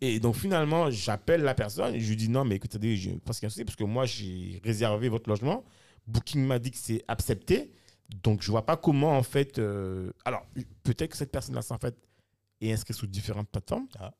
Et 0.00 0.18
donc, 0.18 0.34
finalement, 0.34 0.90
j'appelle 0.90 1.42
la 1.42 1.54
personne 1.54 1.94
et 1.94 2.00
je 2.00 2.08
lui 2.08 2.16
dis, 2.16 2.28
non, 2.28 2.44
mais 2.44 2.56
écoutez, 2.56 2.96
je 2.96 3.10
pense 3.24 3.38
qu'il 3.38 3.44
y 3.44 3.46
a 3.46 3.48
un 3.48 3.50
souci 3.50 3.64
parce 3.64 3.76
que 3.76 3.84
moi, 3.84 4.06
j'ai 4.06 4.60
réservé 4.64 5.08
votre 5.08 5.28
logement. 5.28 5.62
Booking 6.06 6.44
m'a 6.44 6.58
dit 6.58 6.70
que 6.72 6.78
c'est 6.78 7.04
accepté. 7.06 7.70
Donc, 8.22 8.42
je 8.42 8.50
vois 8.50 8.66
pas 8.66 8.76
comment, 8.76 9.16
en 9.16 9.22
fait. 9.22 9.58
euh, 9.58 10.10
Alors, 10.24 10.44
peut-être 10.82 11.10
que 11.12 11.16
cette 11.16 11.30
personne-là, 11.30 11.60
en 11.70 11.78
fait, 11.78 11.94
est 12.60 12.72
inscrite 12.72 12.96
sur 12.96 13.06
différentes 13.06 13.48
plateformes. 13.48 13.86
Ah. 13.98 14.12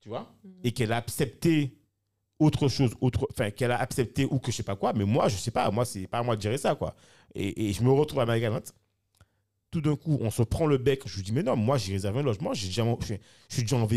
Tu 0.00 0.08
vois? 0.08 0.34
Et 0.64 0.72
qu'elle 0.72 0.92
a 0.92 0.96
accepté 0.96 1.76
autre 2.38 2.68
chose, 2.68 2.92
autre, 3.00 3.26
enfin, 3.30 3.50
qu'elle 3.50 3.70
a 3.70 3.80
accepté 3.80 4.26
ou 4.30 4.38
que 4.38 4.50
je 4.50 4.56
sais 4.56 4.62
pas 4.62 4.76
quoi, 4.76 4.92
mais 4.92 5.04
moi, 5.04 5.28
je 5.28 5.36
sais 5.36 5.50
pas, 5.50 5.70
moi, 5.70 5.84
c'est 5.84 6.06
pas 6.06 6.18
à 6.18 6.22
moi 6.22 6.36
de 6.36 6.42
gérer 6.42 6.58
ça, 6.58 6.74
quoi. 6.74 6.94
Et, 7.34 7.68
et 7.68 7.72
je 7.72 7.82
me 7.82 7.90
retrouve 7.90 8.20
à 8.20 8.26
ma 8.26 8.38
galante. 8.38 8.74
Tout 9.70 9.80
d'un 9.80 9.96
coup, 9.96 10.18
on 10.20 10.30
se 10.30 10.42
prend 10.42 10.66
le 10.66 10.78
bec. 10.78 11.02
Je 11.06 11.16
lui 11.16 11.22
dis, 11.22 11.32
mais 11.32 11.42
non, 11.42 11.56
moi, 11.56 11.78
j'ai 11.78 11.92
réservé 11.92 12.20
un 12.20 12.22
logement, 12.22 12.54
j'ai 12.54 12.68
déjà, 12.68 12.84
je, 13.00 13.14
suis 13.48 13.62
déjà 13.62 13.76
en 13.76 13.88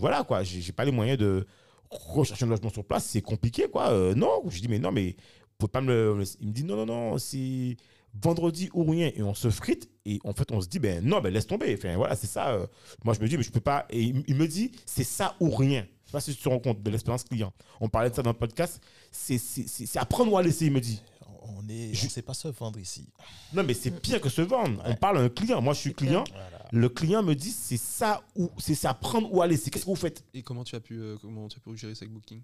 voilà, 0.00 0.24
quoi, 0.24 0.42
j'ai 0.42 0.72
pas 0.72 0.84
les 0.84 0.92
moyens 0.92 1.18
de 1.18 1.46
rechercher 1.90 2.44
un 2.44 2.48
logement 2.48 2.70
sur 2.70 2.84
place, 2.84 3.06
c'est 3.06 3.20
compliqué, 3.22 3.68
quoi. 3.68 3.90
Euh, 3.90 4.14
non, 4.14 4.42
je 4.48 4.60
dis, 4.60 4.68
mais 4.68 4.78
non, 4.78 4.92
mais 4.92 5.10
vous 5.10 5.54
pouvez 5.58 5.70
pas 5.70 5.80
me 5.80 6.14
le. 6.16 6.24
Il 6.40 6.48
me 6.48 6.52
dit, 6.52 6.64
non, 6.64 6.76
non, 6.76 6.86
non, 6.86 7.18
c'est 7.18 7.76
vendredi 8.14 8.70
ou 8.72 8.84
rien. 8.84 9.10
Et 9.14 9.22
on 9.22 9.34
se 9.34 9.50
frite, 9.50 9.90
et 10.04 10.18
en 10.24 10.32
fait, 10.32 10.50
on 10.52 10.60
se 10.60 10.68
dit, 10.68 10.78
ben 10.78 11.04
non, 11.04 11.20
ben 11.20 11.32
laisse 11.32 11.46
tomber. 11.46 11.76
Voilà, 11.96 12.16
c'est 12.16 12.26
ça. 12.26 12.54
euh, 12.54 12.66
moi, 13.04 13.14
je 13.14 13.20
me 13.20 13.28
dis, 13.28 13.36
mais 13.36 13.42
je 13.42 13.50
peux 13.52 13.60
pas. 13.60 13.86
Et 13.90 14.02
il 14.02 14.34
me 14.34 14.46
dit, 14.46 14.72
c'est 14.86 15.04
ça 15.04 15.36
ou 15.40 15.50
rien. 15.50 15.86
Je 16.14 16.20
sais 16.20 16.26
pas 16.26 16.32
si 16.32 16.36
tu 16.36 16.42
te 16.44 16.48
rends 16.48 16.58
compte 16.60 16.82
de 16.82 16.90
l'expérience 16.90 17.24
client. 17.24 17.52
On 17.80 17.88
parlait 17.88 18.10
de 18.10 18.14
ça 18.14 18.22
dans 18.22 18.30
le 18.30 18.36
podcast. 18.36 18.80
C'est 19.10 19.96
à 19.96 20.04
prendre 20.04 20.32
ou 20.32 20.36
à 20.38 20.42
laisser, 20.42 20.66
il 20.66 20.72
me 20.72 20.80
dit. 20.80 21.00
On 21.46 21.68
est, 21.68 21.92
Je- 21.92 22.06
on 22.06 22.08
sait 22.08 22.22
pas 22.22 22.32
se 22.34 22.48
vendre 22.48 22.78
ici. 22.78 23.06
Non, 23.52 23.62
mais 23.64 23.74
c'est 23.74 23.90
pire 23.90 24.20
que 24.20 24.28
se 24.30 24.40
vendre. 24.42 24.82
On 24.86 24.94
parle 24.94 25.18
à 25.18 25.20
un 25.22 25.28
client. 25.28 25.60
Moi, 25.60 25.74
je 25.74 25.80
suis 25.80 25.92
client. 25.94 26.24
Voilà. 26.30 26.68
Le 26.72 26.88
client 26.88 27.22
me 27.22 27.34
dit, 27.34 27.50
c'est 27.50 27.76
ça 27.76 28.22
ou 28.34 28.50
c'est 28.58 28.74
ça 28.74 28.90
à 28.90 28.94
prendre 28.94 29.32
ou 29.32 29.42
à 29.42 29.46
laisser. 29.46 29.70
Qu'est-ce 29.70 29.84
que 29.84 29.90
vous 29.90 29.96
faites? 29.96 30.24
Et 30.32 30.42
comment 30.42 30.64
tu 30.64 30.74
as 30.74 30.80
pu, 30.80 30.94
euh, 30.98 31.16
comment 31.20 31.46
tu 31.48 31.58
as 31.58 31.60
pu 31.60 31.76
gérer 31.76 31.94
ça 31.94 32.04
avec 32.04 32.12
Booking? 32.14 32.40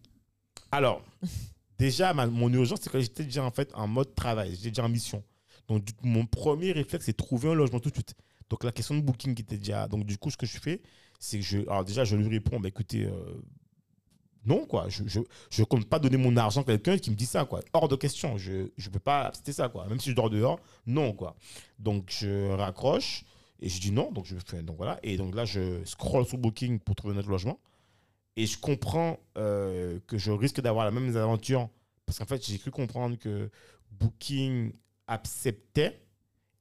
Alors, 0.71 1.03
déjà, 1.79 2.13
ma- 2.13 2.27
mon 2.27 2.53
urgence, 2.53 2.81
c'est 2.83 2.91
que 2.91 3.01
j'étais 3.01 3.25
déjà 3.25 3.43
en 3.45 3.51
fait 3.51 3.71
en 3.75 3.87
mode 3.89 4.15
travail. 4.15 4.51
J'étais 4.57 4.69
déjà 4.71 4.85
en 4.85 4.89
mission. 4.91 5.23
Donc, 5.69 5.85
du 5.85 5.93
coup, 5.95 6.07
mon 6.07 6.27
premier 6.27 6.73
réflexe, 6.73 7.07
c'est 7.07 7.17
trouver 7.17 7.49
un 7.51 7.55
logement 7.55 7.81
tout 7.81 7.89
de 7.91 7.95
suite. 7.95 8.15
Donc, 8.51 8.65
la 8.65 8.73
question 8.73 8.95
de 8.97 9.01
booking 9.01 9.35
qui 9.35 9.43
était 9.43 9.57
déjà. 9.59 9.87
Donc, 9.89 10.05
du 10.05 10.19
coup, 10.19 10.31
ce 10.31 10.37
que 10.37 10.47
je 10.47 10.59
fais, 10.59 10.83
c'est 11.19 11.39
que 11.39 11.45
je. 11.45 11.59
Alors, 11.61 11.85
déjà, 11.85 12.05
je 12.05 12.17
lui 12.17 12.29
réponds, 12.29 12.61
bah, 12.61 12.69
écoutez, 12.69 13.05
euh, 13.07 13.13
non, 14.47 14.65
quoi. 14.65 14.89
Je 14.89 15.03
je 15.51 15.63
compte 15.65 15.87
pas 15.87 15.99
donner 15.99 16.17
mon 16.17 16.37
argent 16.37 16.63
à 16.63 16.65
quelqu'un 16.65 16.99
qui 16.99 17.11
me 17.11 17.17
dit 17.17 17.27
ça, 17.27 17.45
quoi. 17.45 17.61
Hors 17.73 17.89
de 17.89 17.97
question. 17.97 18.39
Je 18.39 18.53
ne 18.53 18.89
peux 18.91 18.99
pas 18.99 19.27
accepter 19.27 19.53
ça, 19.53 19.69
quoi. 19.69 19.87
Même 19.87 20.01
si 20.01 20.11
je 20.11 20.15
dors 20.15 20.31
dehors, 20.31 20.61
non, 20.87 21.13
quoi. 21.13 21.37
Donc, 21.79 22.11
je 22.11 22.51
raccroche 22.53 23.25
et 23.61 23.69
je 23.69 23.81
dis 23.81 23.93
non. 23.93 24.11
Donc, 24.13 24.25
je 24.25 24.37
fais. 24.45 24.63
Donc, 24.63 24.77
voilà. 24.77 24.99
Et 25.03 25.17
donc, 25.17 25.35
là, 25.35 25.45
je 25.45 25.85
scroll 25.85 26.27
sur 26.27 26.39
Booking 26.39 26.79
pour 26.79 26.95
trouver 26.95 27.15
notre 27.15 27.29
logement. 27.29 27.61
Et 28.37 28.47
je 28.47 28.59
comprends 28.59 29.19
euh, 29.37 29.99
que 30.07 30.17
je 30.17 30.31
risque 30.31 30.61
d'avoir 30.61 30.85
la 30.85 30.91
même 30.91 31.15
aventure. 31.17 31.69
Parce 32.07 32.19
qu'en 32.19 32.27
fait, 32.27 32.45
j'ai 32.47 32.59
cru 32.59 32.71
comprendre 32.71 33.17
que 33.19 33.51
Booking 33.91 34.73
acceptait 35.07 36.01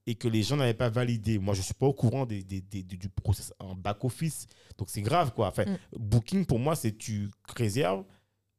et 0.10 0.16
que 0.16 0.28
les 0.28 0.42
gens 0.44 0.58
n'avaient 0.58 0.74
pas 0.74 0.90
validé. 0.90 1.38
Moi, 1.38 1.54
je 1.54 1.60
ne 1.60 1.64
suis 1.66 1.74
pas 1.76 1.86
au 1.86 1.94
courant 1.94 2.26
des, 2.26 2.42
des- 2.44 2.62
des- 2.62 2.84
du 2.84 3.10
process 3.10 3.54
en 3.60 3.76
back-office. 3.76 4.48
Donc, 4.78 4.90
c'est 4.90 5.02
grave, 5.04 5.34
quoi. 5.36 5.48
Enfin, 5.50 5.66
Mm. 5.66 5.78
Booking, 6.00 6.46
pour 6.46 6.58
moi, 6.60 6.76
c'est 6.76 6.98
tu 6.98 7.30
réserves, 7.56 8.04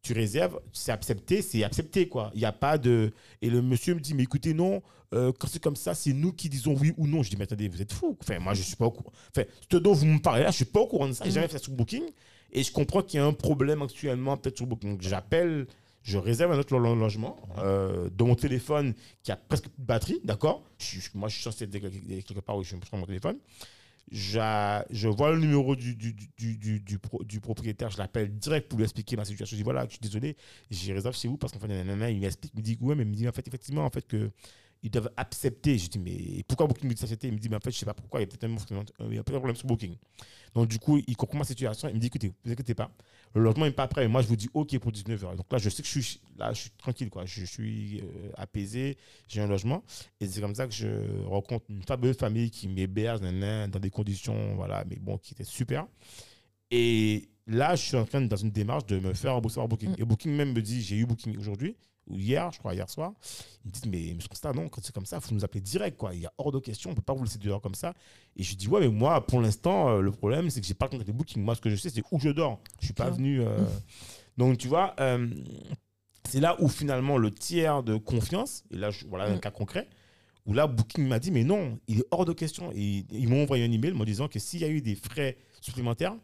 tu 0.02 0.12
réserves, 0.12 0.60
c'est 0.72 0.92
accepté, 0.92 1.42
c'est 1.42 1.64
accepté, 1.64 2.08
quoi. 2.08 2.30
Il 2.34 2.38
n'y 2.38 2.44
a 2.44 2.52
pas 2.52 2.78
de... 2.78 3.12
Et 3.42 3.50
le 3.50 3.62
monsieur 3.62 3.94
me 3.94 4.00
dit, 4.00 4.14
mais 4.14 4.22
écoutez, 4.22 4.54
non, 4.54 4.80
euh, 5.12 5.32
quand 5.38 5.48
c'est 5.48 5.62
comme 5.62 5.76
ça, 5.76 5.92
c'est 5.94 6.12
nous 6.12 6.32
qui 6.32 6.48
disons 6.48 6.74
oui 6.74 6.92
ou 6.96 7.06
non. 7.08 7.22
Je 7.24 7.30
dis, 7.30 7.36
mais 7.36 7.44
attendez, 7.44 7.68
vous 7.68 7.82
êtes 7.82 7.92
fou. 7.92 8.16
Enfin, 8.22 8.38
moi, 8.38 8.54
je 8.54 8.60
ne 8.60 8.64
suis 8.66 8.76
pas 8.76 8.86
au 8.86 8.92
courant. 8.92 9.12
Enfin, 9.34 9.46
ce 9.70 9.76
dont 9.78 9.92
vous 9.92 10.06
me 10.06 10.18
parlez 10.20 10.42
là, 10.42 10.50
je 10.50 10.54
ne 10.54 10.64
suis 10.64 10.64
pas 10.66 10.80
au 10.80 10.86
courant 10.86 11.08
de 11.08 11.12
ça. 11.14 11.24
J'ai 11.24 11.30
Mm. 11.30 11.34
jamais 11.34 11.48
fait 11.48 11.58
ça 11.58 11.64
sur 11.64 11.72
Booking. 11.72 12.04
Et 12.52 12.62
je 12.62 12.70
comprends 12.72 13.02
qu'il 13.02 13.18
y 13.18 13.22
a 13.22 13.26
un 13.26 13.32
problème 13.32 13.82
actuellement, 13.82 14.36
peut-être 14.36 14.56
sur 14.58 14.66
Booking. 14.66 14.90
Donc, 14.92 15.02
j'appelle, 15.02 15.66
je 16.02 16.18
réserve 16.18 16.52
un 16.52 16.58
autre 16.58 16.76
lo- 16.76 16.94
logement 16.94 17.36
euh, 17.58 18.08
de 18.10 18.24
mon 18.24 18.34
téléphone 18.34 18.94
qui 19.22 19.32
a 19.32 19.36
presque 19.36 19.64
plus 19.68 19.80
de 19.80 19.86
batterie, 19.86 20.20
d'accord? 20.24 20.62
Moi, 21.14 21.28
je 21.28 21.34
suis 21.34 21.42
censé 21.44 21.64
être 21.64 21.78
quelque 21.78 22.40
part 22.40 22.56
où 22.56 22.62
je 22.64 22.76
prends 22.76 22.96
mon 22.98 23.06
téléphone. 23.06 23.36
Je 24.10 25.06
vois 25.08 25.30
le 25.32 25.38
numéro 25.38 25.76
du, 25.76 25.94
du, 25.94 26.12
du, 26.14 26.56
du, 26.56 26.80
du 26.80 26.98
pro- 26.98 27.22
du 27.22 27.40
propriétaire, 27.40 27.90
je 27.90 27.98
l'appelle 27.98 28.36
direct 28.38 28.68
pour 28.68 28.78
lui 28.78 28.84
expliquer 28.84 29.16
ma 29.16 29.24
situation. 29.24 29.54
Je 29.54 29.60
dis 29.60 29.62
voilà, 29.62 29.84
je 29.84 29.90
suis 29.90 30.00
désolé, 30.00 30.36
j'ai 30.70 30.92
réservé 30.92 31.16
chez 31.16 31.28
vous 31.28 31.36
parce 31.36 31.52
qu'en 31.52 31.60
fait, 31.60 31.68
nanana, 31.68 32.10
il 32.10 32.18
m'explique, 32.20 32.52
il 32.54 32.58
me 32.58 32.62
dit 32.64 32.78
ouais, 32.80 32.94
mais 32.96 33.04
il 33.04 33.08
me 33.08 33.14
dit 33.14 33.28
en 33.28 33.32
fait, 33.32 33.46
effectivement, 33.46 33.84
en 33.84 33.90
fait, 33.90 34.06
que 34.06 34.30
ils 34.82 34.90
doivent 34.90 35.10
accepter. 35.16 35.78
Je 35.78 35.88
dis 35.90 35.98
mais 35.98 36.42
pourquoi 36.48 36.66
Booking 36.66 36.88
me 36.88 36.94
dit 36.94 37.00
d'accepter 37.00 37.28
Il 37.28 37.34
me 37.34 37.38
dit 37.38 37.48
mais 37.48 37.56
en 37.56 37.60
fait, 37.60 37.70
je 37.70 37.78
sais 37.78 37.86
pas 37.86 37.94
pourquoi, 37.94 38.20
il 38.20 38.22
y 38.22 38.24
a 38.24 38.26
peut-être 38.26 38.44
un, 38.44 39.06
il 39.10 39.14
y 39.14 39.18
a 39.18 39.22
peut-être 39.22 39.36
un 39.36 39.40
problème 39.40 39.56
sur 39.56 39.66
Booking. 39.68 39.94
Donc, 40.54 40.68
du 40.68 40.78
coup, 40.78 41.00
il 41.06 41.16
comprend 41.16 41.38
ma 41.38 41.44
situation. 41.44 41.88
Il 41.88 41.94
me 41.94 42.00
dit 42.00 42.08
écoutez, 42.08 42.28
ne 42.28 42.32
vous 42.44 42.52
inquiétez 42.52 42.74
pas, 42.74 42.90
le 43.34 43.42
logement 43.42 43.64
n'est 43.64 43.70
pas 43.70 43.86
prêt. 43.86 44.08
Moi, 44.08 44.22
je 44.22 44.28
vous 44.28 44.36
dis 44.36 44.48
OK 44.54 44.76
pour 44.78 44.92
19h. 44.92 45.36
Donc 45.36 45.52
là, 45.52 45.58
je 45.58 45.68
sais 45.70 45.82
que 45.82 45.88
je 45.88 46.00
suis, 46.00 46.20
là, 46.36 46.52
je 46.52 46.62
suis 46.62 46.70
tranquille, 46.70 47.10
quoi. 47.10 47.24
Je 47.26 47.44
suis 47.44 48.00
euh, 48.00 48.30
apaisé, 48.36 48.96
j'ai 49.28 49.40
un 49.40 49.46
logement. 49.46 49.84
Et 50.20 50.26
c'est 50.26 50.40
comme 50.40 50.54
ça 50.54 50.66
que 50.66 50.72
je 50.72 50.88
rencontre 51.26 51.66
une 51.68 51.82
fabuleuse 51.82 52.16
famille 52.16 52.50
qui 52.50 52.68
m'héberge 52.68 53.20
dans 53.20 53.80
des 53.80 53.90
conditions, 53.90 54.54
voilà, 54.56 54.84
mais 54.88 54.96
bon, 54.96 55.18
qui 55.18 55.34
étaient 55.34 55.44
super. 55.44 55.86
Et 56.70 57.28
là, 57.46 57.74
je 57.74 57.82
suis 57.82 57.96
en 57.96 58.04
train, 58.04 58.20
dans 58.20 58.36
une 58.36 58.50
démarche 58.50 58.86
de 58.86 58.98
me 58.98 59.12
faire 59.14 59.34
rembourser 59.34 59.56
par 59.56 59.68
Booking. 59.68 59.90
Mm. 59.90 59.96
Et 59.98 60.04
Booking 60.04 60.32
même 60.32 60.52
me 60.52 60.62
dit 60.62 60.82
j'ai 60.82 60.96
eu 60.96 61.06
Booking 61.06 61.36
aujourd'hui, 61.38 61.76
ou 62.10 62.18
hier, 62.18 62.50
je 62.52 62.58
crois, 62.58 62.74
hier 62.74 62.88
soir. 62.88 63.12
Ils 63.64 63.68
me 63.68 63.72
disent 63.72 63.86
mais 63.86 64.14
monsieur 64.14 64.28
Constant, 64.28 64.52
non, 64.54 64.68
quand 64.68 64.82
c'est 64.84 64.94
comme 64.94 65.06
ça, 65.06 65.16
il 65.16 65.22
faut 65.22 65.34
nous 65.34 65.44
appeler 65.44 65.60
direct, 65.60 65.96
quoi. 65.96 66.14
Il 66.14 66.20
y 66.20 66.26
a 66.26 66.32
hors 66.38 66.52
de 66.52 66.58
question, 66.58 66.90
on 66.90 66.92
ne 66.92 66.96
peut 66.96 67.02
pas 67.02 67.14
vous 67.14 67.24
laisser 67.24 67.38
dehors 67.38 67.60
comme 67.60 67.74
ça. 67.74 67.94
Et 68.36 68.42
je 68.42 68.54
dis 68.56 68.68
ouais, 68.68 68.80
mais 68.80 68.88
moi, 68.88 69.26
pour 69.26 69.40
l'instant, 69.40 69.88
euh, 69.90 70.00
le 70.00 70.10
problème, 70.10 70.50
c'est 70.50 70.60
que 70.60 70.66
j'ai 70.66 70.74
pas 70.74 70.88
contacté 70.88 71.12
Booking. 71.12 71.42
Moi, 71.42 71.54
ce 71.54 71.60
que 71.60 71.70
je 71.70 71.76
sais, 71.76 71.90
c'est 71.90 72.02
où 72.10 72.18
je 72.20 72.30
dors. 72.30 72.60
Je 72.80 72.86
suis 72.86 72.94
pas 72.94 73.10
venu. 73.10 73.40
euh, 73.42 73.58
Donc, 74.36 74.58
tu 74.58 74.68
vois, 74.68 74.94
euh, 75.00 75.28
c'est 76.28 76.40
là 76.40 76.56
où 76.60 76.68
finalement 76.68 77.18
le 77.18 77.30
tiers 77.30 77.82
de 77.82 77.96
confiance, 77.96 78.64
et 78.70 78.76
là, 78.76 78.90
je- 78.90 79.06
voilà 79.06 79.24
un 79.24 79.36
Mm. 79.36 79.40
cas 79.40 79.50
concret, 79.50 79.88
où 80.46 80.54
là, 80.54 80.66
Booking 80.66 81.06
m'a 81.06 81.18
dit, 81.18 81.30
mais 81.30 81.44
non, 81.44 81.78
il 81.88 82.00
est 82.00 82.06
hors 82.10 82.24
de 82.24 82.32
question. 82.32 82.70
Et 82.74 83.04
ils 83.10 83.28
m'ont 83.28 83.42
envoyé 83.42 83.64
un 83.64 83.70
email 83.72 83.92
me 83.92 84.04
disant 84.06 84.28
que 84.28 84.38
s'il 84.38 84.60
y 84.60 84.64
a 84.64 84.68
eu 84.68 84.80
des 84.80 84.94
frais 84.94 85.36
supplémentaires, 85.60 86.16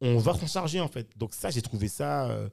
on 0.00 0.16
va 0.18 0.32
s'en 0.32 0.46
charger 0.46 0.80
en 0.80 0.88
fait. 0.88 1.10
Donc 1.18 1.34
ça, 1.34 1.50
j'ai 1.50 1.60
trouvé 1.60 1.88
ça. 1.88 2.30
euh, 2.30 2.48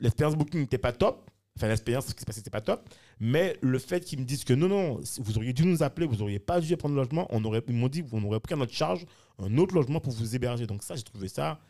l'expérience 0.00 0.36
Booking 0.36 0.60
n'était 0.60 0.78
pas 0.78 0.92
top. 0.92 1.30
Enfin, 1.60 1.68
l'expérience, 1.68 2.06
ce 2.06 2.14
qui 2.14 2.20
s'est 2.20 2.24
passé, 2.26 2.40
n'était 2.40 2.48
pas 2.50 2.62
top. 2.62 2.88
Mais 3.20 3.58
le 3.60 3.78
fait 3.78 4.00
qu'ils 4.02 4.18
me 4.18 4.24
disent 4.24 4.44
que 4.44 4.54
non, 4.54 4.66
non, 4.68 5.00
vous 5.18 5.36
auriez 5.36 5.52
dû 5.52 5.66
nous 5.66 5.82
appeler, 5.82 6.06
vous 6.06 6.16
n'auriez 6.16 6.38
pas 6.38 6.58
dû 6.60 6.74
prendre 6.78 6.94
le 6.94 7.02
logement, 7.02 7.26
on 7.30 7.44
aurait, 7.44 7.62
ils 7.68 7.74
m'ont 7.74 7.88
dit 7.88 8.02
qu'on 8.02 8.24
aurait 8.24 8.40
pris 8.40 8.54
à 8.54 8.56
notre 8.56 8.72
charge 8.72 9.04
un 9.38 9.56
autre 9.58 9.74
logement 9.74 10.00
pour 10.00 10.12
vous 10.12 10.34
héberger. 10.34 10.66
Donc 10.66 10.82
ça, 10.82 10.96
j'ai 10.96 11.02
trouvé 11.02 11.28
ça 11.28 11.60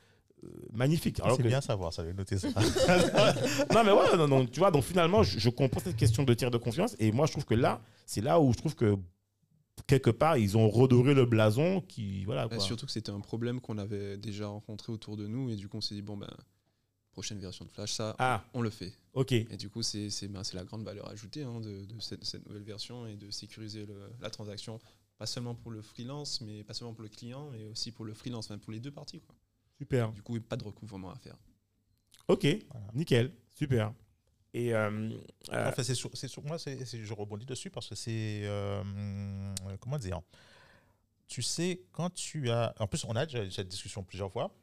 euh, 0.45 0.49
magnifique. 0.72 1.18
Alors 1.20 1.36
C'est 1.36 1.43
que- 1.43 1.49
bien 1.49 1.61
savoir, 1.61 1.93
ça, 1.93 2.05
de 2.05 2.12
noter 2.12 2.38
ça. 2.38 2.49
non, 3.74 3.84
mais 3.84 3.91
ouais, 3.93 4.16
non, 4.16 4.28
non, 4.28 4.47
tu 4.47 4.61
vois, 4.61 4.70
donc 4.70 4.84
finalement, 4.84 5.22
je, 5.22 5.38
je 5.38 5.49
comprends 5.51 5.80
cette 5.80 5.97
question 5.97 6.22
de 6.22 6.34
tiers 6.34 6.51
de 6.53 6.59
confiance. 6.59 6.95
Et 6.99 7.11
moi, 7.12 7.26
je 7.26 7.32
trouve 7.32 7.45
que 7.45 7.55
là, 7.55 7.80
c'est 8.07 8.20
là 8.22 8.41
où 8.41 8.53
je 8.53 8.59
trouve 8.59 8.74
que 8.76 8.97
quelque 9.86 10.11
part, 10.11 10.36
ils 10.36 10.57
ont 10.57 10.68
redoré 10.68 11.14
le 11.14 11.24
blason 11.26 11.80
qui, 11.80 12.24
voilà, 12.24 12.47
Bah, 12.49 12.57
quoi. 12.57 12.64
surtout 12.64 12.86
que 12.86 12.93
c'était 12.93 13.11
un 13.12 13.20
problème 13.20 13.61
qu'on 13.61 13.78
avait 13.78 14.16
déjà 14.18 14.47
rencontré 14.47 14.93
autour 14.93 15.16
de 15.16 15.26
nous 15.26 15.51
et 15.51 15.57
du 15.57 15.68
coup 15.68 15.78
on 15.78 15.80
s'est 15.80 15.95
dit 15.95 16.03
bon 16.03 16.16
ben 16.18 16.28
prochaine 17.13 17.39
version 17.41 17.65
de 17.65 17.71
Flash 17.71 17.93
ça 17.93 18.15
Ah, 18.19 18.45
on 18.55 18.63
le 18.63 18.71
fait 18.71 18.93
ok. 19.15 19.33
et 19.33 19.57
du 19.57 19.69
coup 19.69 19.83
c'est 19.83 20.11
c'est 20.11 20.29
ben, 20.29 20.45
c'est 20.45 20.57
la 20.57 20.65
grande 20.65 20.85
valeur 20.85 21.09
ajoutée 21.09 21.43
hein, 21.43 21.61
de, 21.61 21.85
de 21.85 22.01
cette, 22.01 22.25
cette 22.25 22.47
nouvelle 22.47 22.63
version 22.63 23.07
et 23.07 23.17
de 23.17 23.31
sécuriser 23.31 23.87
le- 23.87 24.13
la 24.21 24.31
transaction 24.31 24.79
pas 25.19 25.27
seulement 25.27 25.55
pour 25.55 25.71
le 25.71 25.83
freelance 25.83 26.41
mais 26.41 26.65
pas 26.65 26.73
seulement 26.75 26.95
pour 26.95 27.03
le 27.03 27.09
client 27.09 27.51
mais 27.51 27.65
aussi 27.67 27.91
pour 27.93 28.05
le 28.05 28.15
freelance 28.15 28.47
enfin, 28.51 28.59
pour 28.59 28.73
les 28.73 28.81
deux 28.81 28.91
parties 28.93 29.21
quoi. 29.21 29.35
Super. 29.79 30.13
du 30.13 30.23
coup 30.23 30.41
pas 30.41 30.57
de 30.57 30.65
recouvrement 30.65 31.11
à 31.11 31.17
faire 31.17 31.37
Ok, 32.29 32.47
Voilà. 32.71 32.87
nickel. 32.95 33.33
Super. 33.57 33.93
Et 34.55 34.73
euh, 34.73 35.11
euh, 35.53 35.69
Enfin, 35.69 35.83
c'est 35.83 35.95
sur, 35.95 36.11
moi, 36.45 36.59
je 36.59 37.13
rebondis 37.15 37.45
dessus 37.47 37.71
parce 37.71 37.89
que 37.89 37.95
c'est. 37.97 38.43
euh, 38.45 38.83
comment 39.81 39.99
dire? 39.99 40.21
Tu 41.27 41.43
sais, 41.43 41.83
quand 41.93 42.11
tu 42.11 42.51
as. 42.51 42.73
En 42.79 42.87
plus, 42.87 43.05
on 43.05 43.17
a 43.17 43.27
déjà 43.27 43.45
eu 43.45 43.51
cette 43.51 43.69
discussion 43.69 44.05
plusieurs 44.05 44.31
fois. 44.31 44.55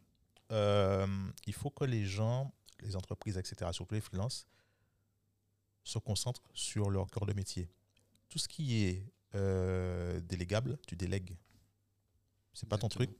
Euh, 0.52 1.08
il 1.46 1.54
faut 1.54 1.70
que 1.70 1.84
les 1.84 2.06
gens, 2.06 2.54
les 2.82 2.96
entreprises, 2.96 3.38
etc., 3.38 3.72
surtout 3.74 3.96
les 3.96 4.02
freelances, 4.02 4.48
se 5.84 6.00
concentrent 6.00 6.50
sur 6.54 6.90
leur 6.90 7.10
cœur 7.10 7.26
de 7.26 7.34
métier. 7.34 7.70
Tout 8.30 8.40
ce 8.40 8.48
qui 8.48 8.84
est 8.84 9.12
euh, 9.36 10.20
délégable, 10.22 10.78
tu 10.88 10.96
délègues. 10.96 11.38
C'est 12.54 12.68
pas 12.68 12.78
ton 12.78 12.90
truc, 12.90 13.12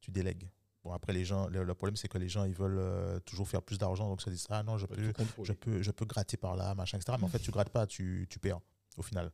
tu 0.00 0.10
délègues. 0.10 0.48
Bon, 0.84 0.92
après, 0.92 1.12
les 1.12 1.24
gens, 1.24 1.46
le, 1.48 1.62
le 1.62 1.74
problème, 1.74 1.96
c'est 1.96 2.08
que 2.08 2.18
les 2.18 2.28
gens, 2.28 2.44
ils 2.44 2.54
veulent 2.54 2.78
euh, 2.78 3.20
toujours 3.20 3.48
faire 3.48 3.62
plus 3.62 3.78
d'argent, 3.78 4.08
donc 4.08 4.20
se 4.20 4.30
disent 4.30 4.46
Ah 4.50 4.62
non, 4.62 4.78
je 4.78 4.86
peux, 4.86 5.12
je 5.44 5.52
peux, 5.52 5.82
je 5.82 5.90
peux 5.92 6.04
gratter 6.04 6.36
par 6.36 6.56
là, 6.56 6.74
machin, 6.74 6.98
etc. 6.98 7.16
Mais 7.18 7.24
en 7.24 7.28
fait, 7.28 7.38
tu 7.38 7.52
grattes 7.52 7.70
pas, 7.70 7.86
tu, 7.86 8.26
tu 8.28 8.38
perds 8.38 8.60
au 8.96 9.02
final. 9.02 9.30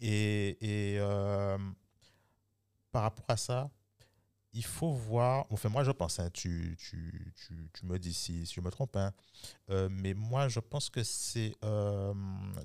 Et, 0.00 0.58
et, 0.60 0.98
euh, 0.98 1.56
par 2.92 3.02
rapport 3.02 3.24
à 3.28 3.36
ça, 3.36 3.70
il 4.54 4.64
faut 4.64 4.92
voir. 4.92 5.46
Enfin, 5.50 5.68
moi, 5.68 5.84
je 5.84 5.90
pense, 5.90 6.18
hein, 6.20 6.30
tu, 6.32 6.76
tu, 6.78 7.32
tu, 7.36 7.70
tu 7.74 7.86
me 7.86 7.98
dis 7.98 8.14
si, 8.14 8.46
si 8.46 8.54
je 8.54 8.60
me 8.60 8.70
trompe, 8.70 8.96
hein, 8.96 9.12
euh, 9.70 9.88
mais 9.90 10.14
moi, 10.14 10.48
je 10.48 10.60
pense 10.60 10.88
que 10.90 11.02
c'est. 11.02 11.54
euh, 11.64 12.14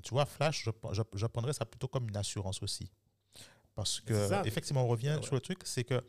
tu 0.02 0.10
vois, 0.14 0.24
Flash, 0.24 0.64
je, 0.64 0.70
je, 0.92 1.02
je 1.14 1.26
prendrais 1.26 1.52
ça 1.52 1.64
plutôt 1.66 1.88
comme 1.88 2.08
une 2.08 2.16
assurance 2.16 2.62
aussi. 2.62 2.90
Parce 3.74 4.00
que, 4.00 4.28
ça. 4.28 4.42
effectivement, 4.44 4.84
on 4.84 4.88
revient 4.88 5.16
Ouais. 5.16 5.22
sur 5.22 5.34
le 5.34 5.40
truc, 5.40 5.60
c'est 5.64 5.84
que 5.84 6.00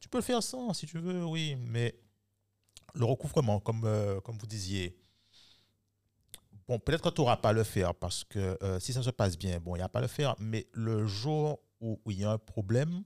tu 0.00 0.08
peux 0.08 0.18
le 0.18 0.22
faire 0.24 0.42
sans, 0.42 0.72
si 0.74 0.86
tu 0.86 0.98
veux, 0.98 1.24
oui, 1.24 1.54
mais 1.56 1.94
le 2.94 3.04
recouvrement, 3.04 3.60
comme, 3.60 3.82
euh, 3.84 4.20
comme 4.20 4.36
vous 4.38 4.46
disiez, 4.46 4.96
bon, 6.66 6.78
peut-être 6.78 7.02
que 7.02 7.14
tu 7.14 7.20
n'auras 7.20 7.36
pas 7.36 7.50
à 7.50 7.52
le 7.52 7.64
faire 7.64 7.94
parce 7.94 8.24
que 8.24 8.58
si 8.80 8.92
ça 8.92 9.02
se 9.02 9.10
passe 9.10 9.36
bien, 9.38 9.60
bon, 9.60 9.74
il 9.76 9.78
n'y 9.78 9.84
a 9.84 9.88
pas 9.88 9.98
à 10.00 10.02
le 10.02 10.08
faire, 10.08 10.34
mais 10.38 10.66
le 10.72 11.06
jour 11.06 11.60
où 11.80 12.00
il 12.06 12.18
y 12.18 12.24
a 12.24 12.32
un 12.32 12.38
problème, 12.38 13.02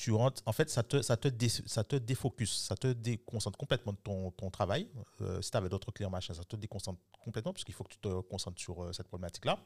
tu 0.00 0.12
rentres, 0.12 0.42
en 0.46 0.52
fait, 0.52 0.70
ça 0.70 0.82
te, 0.82 1.02
ça 1.02 1.18
te, 1.18 1.28
ça 1.66 1.84
te 1.84 1.96
défocus, 1.96 2.58
ça 2.58 2.74
te 2.74 2.90
déconcentre 2.90 3.58
complètement 3.58 3.92
de 3.92 3.98
ton, 3.98 4.30
ton 4.30 4.50
travail. 4.50 4.88
Euh, 5.20 5.42
si 5.42 5.50
tu 5.50 5.56
avais 5.58 5.68
d'autres 5.68 5.92
clients, 5.92 6.08
machin, 6.08 6.32
ça 6.32 6.42
te 6.42 6.56
déconcentre 6.56 6.98
complètement 7.22 7.52
parce 7.52 7.64
qu'il 7.64 7.74
faut 7.74 7.84
que 7.84 7.90
tu 7.92 7.98
te 7.98 8.20
concentres 8.22 8.58
sur 8.58 8.82
euh, 8.82 8.94
cette 8.94 9.08
problématique-là. 9.08 9.58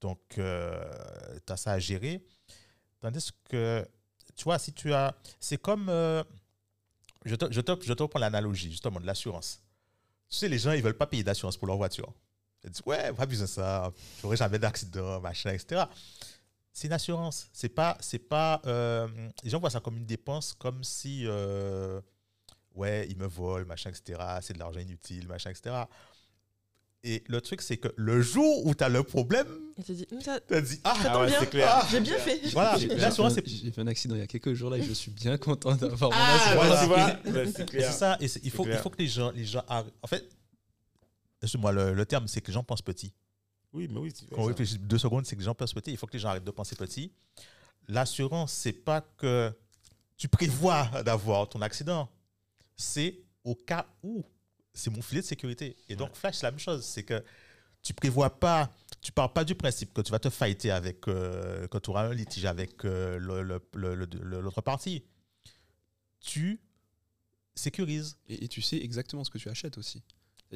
Donc, 0.00 0.20
tu 0.28 0.40
as 0.40 1.56
ça 1.56 1.72
à 1.72 1.78
gérer. 1.80 2.24
Tandis 3.00 3.30
que, 3.48 3.84
tu 4.36 4.44
vois, 4.44 4.60
si 4.60 4.72
tu 4.72 4.92
as. 4.92 5.16
C'est 5.40 5.58
comme. 5.58 5.88
euh, 5.88 6.22
je, 7.24 7.34
te, 7.34 7.50
je, 7.50 7.60
te, 7.60 7.72
je 7.82 7.92
te 7.92 8.02
reprends 8.04 8.20
l'analogie, 8.20 8.70
justement, 8.70 9.00
de 9.00 9.06
l'assurance. 9.06 9.60
Tu 10.28 10.36
sais, 10.36 10.48
les 10.48 10.58
gens, 10.60 10.72
ils 10.72 10.82
veulent 10.82 10.96
pas 10.96 11.08
payer 11.08 11.24
d'assurance 11.24 11.56
pour 11.56 11.66
leur 11.66 11.76
voiture. 11.76 12.12
Ils 12.62 12.70
disent, 12.70 12.82
ouais, 12.86 13.12
pas 13.12 13.26
besoin 13.26 13.46
de 13.46 13.50
ça, 13.50 13.92
j'aurai 14.22 14.36
jamais 14.36 14.60
d'accident, 14.60 15.20
machin, 15.20 15.50
etc. 15.50 15.86
C'est 16.74 16.88
une 16.88 16.92
assurance. 16.92 17.48
C'est 17.52 17.68
pas. 17.70 17.96
c'est 18.00 18.18
pas 18.18 18.60
euh, 18.66 19.06
les 19.44 19.48
gens 19.50 19.60
voient 19.60 19.70
ça 19.70 19.80
comme 19.80 19.96
une 19.96 20.04
dépense, 20.06 20.52
comme 20.58 20.82
si. 20.84 21.22
euh, 21.24 22.00
ouais, 22.74 23.06
ils 23.08 23.16
me 23.16 23.26
volent, 23.26 23.64
machin, 23.64 23.90
etc. 23.90 24.20
C'est 24.42 24.52
de 24.54 24.58
l'argent 24.58 24.80
inutile, 24.80 25.26
machin, 25.28 25.50
etc. 25.50 25.74
Et 27.06 27.22
le 27.28 27.40
truc, 27.42 27.60
c'est 27.62 27.76
que 27.76 27.88
le 27.96 28.20
jour 28.22 28.64
où 28.66 28.74
tu 28.74 28.82
as 28.82 28.88
le 28.88 29.02
problème, 29.02 29.46
dit, 29.86 30.06
tu 30.24 30.30
as 30.54 30.60
dit, 30.62 30.80
ah, 30.84 30.96
tombe 31.04 31.22
ouais, 31.22 31.32
c'est 31.38 31.50
clair. 31.50 31.68
Ah, 31.70 31.86
J'ai 31.90 32.00
bien 32.00 32.16
fait. 32.18 32.40
voilà, 32.52 32.76
l'assurance, 32.96 33.34
fait- 33.34 33.42
c'est 33.46 33.56
j'ai 33.66 33.70
fait 33.70 33.80
un 33.82 33.86
accident 33.86 34.14
il 34.14 34.20
y 34.20 34.22
a 34.22 34.26
quelques 34.26 34.54
jours 34.54 34.70
là 34.70 34.78
et 34.78 34.82
je 34.82 34.92
suis 34.94 35.10
bien 35.10 35.36
content 35.36 35.76
d'avoir 35.76 36.10
mon 36.10 36.16
Ah, 36.18 36.34
assurance. 36.34 36.86
Voilà. 36.88 37.20
Ouais, 37.26 37.52
c'est 37.54 37.62
Et 37.62 37.66
clair. 37.66 37.92
c'est 37.92 37.98
ça, 37.98 38.16
et 38.20 38.26
c'est- 38.26 38.40
il, 38.42 38.50
C'est 38.50 38.56
faut, 38.56 38.66
il 38.66 38.76
faut 38.78 38.88
que 38.90 38.98
les 38.98 39.06
gens, 39.06 39.30
les 39.32 39.44
gens 39.44 39.62
En 39.68 40.06
fait, 40.08 40.26
excuse-moi, 41.42 41.72
le, 41.72 41.92
le 41.92 42.06
terme, 42.06 42.26
c'est 42.26 42.40
que 42.40 42.46
les 42.48 42.54
gens 42.54 42.64
pensent 42.64 42.82
petit. 42.82 43.12
Oui, 43.74 43.88
mais 43.90 43.98
oui. 44.00 44.12
c'est- 44.14 44.26
Quand 44.30 44.40
on 44.42 44.44
réfléchit 44.44 44.78
deux 44.78 44.98
secondes, 44.98 45.26
c'est 45.26 45.34
que 45.36 45.40
les 45.40 45.44
gens 45.44 45.54
pensent 45.54 45.74
petit. 45.74 45.90
Il 45.90 45.96
faut 45.98 46.06
que 46.06 46.12
les 46.14 46.18
gens 46.20 46.28
arrêtent 46.30 46.44
de 46.44 46.50
penser 46.50 46.76
petit. 46.76 47.12
L'assurance, 47.88 48.52
c'est 48.52 48.72
pas 48.72 49.02
que 49.02 49.52
tu 50.16 50.28
prévois 50.28 50.86
d'avoir 51.02 51.48
ton 51.48 51.60
accident. 51.60 52.08
C'est 52.76 53.18
au 53.42 53.54
cas 53.54 53.86
où. 54.02 54.24
C'est 54.72 54.90
mon 54.90 55.02
filet 55.02 55.20
de 55.20 55.26
sécurité. 55.26 55.76
Et 55.88 55.94
donc, 55.96 56.14
Flash, 56.16 56.36
c'est 56.36 56.46
la 56.46 56.50
même 56.52 56.58
chose. 56.60 56.84
C'est 56.84 57.02
que 57.04 57.22
tu 57.82 57.92
prévois 57.92 58.30
pas, 58.40 58.72
tu 59.00 59.12
pars 59.12 59.32
pas 59.32 59.44
du 59.44 59.54
principe 59.54 59.92
que 59.92 60.00
tu 60.00 60.10
vas 60.10 60.18
te 60.18 60.30
fighter 60.30 60.70
avec, 60.70 61.06
euh, 61.08 61.66
que 61.68 61.78
tu 61.78 61.90
auras 61.90 62.06
un 62.08 62.14
litige 62.14 62.44
avec 62.46 62.84
euh, 62.84 63.18
le- 63.18 63.42
le- 63.42 63.60
le- 63.74 63.94
le- 63.94 64.06
le- 64.06 64.40
l'autre 64.40 64.62
partie. 64.62 65.04
Tu 66.20 66.58
sécurises. 67.54 68.16
Et, 68.28 68.44
et 68.44 68.48
tu 68.48 68.62
sais 68.62 68.78
exactement 68.78 69.22
ce 69.24 69.30
que 69.30 69.38
tu 69.38 69.48
achètes 69.48 69.78
aussi. 69.78 70.02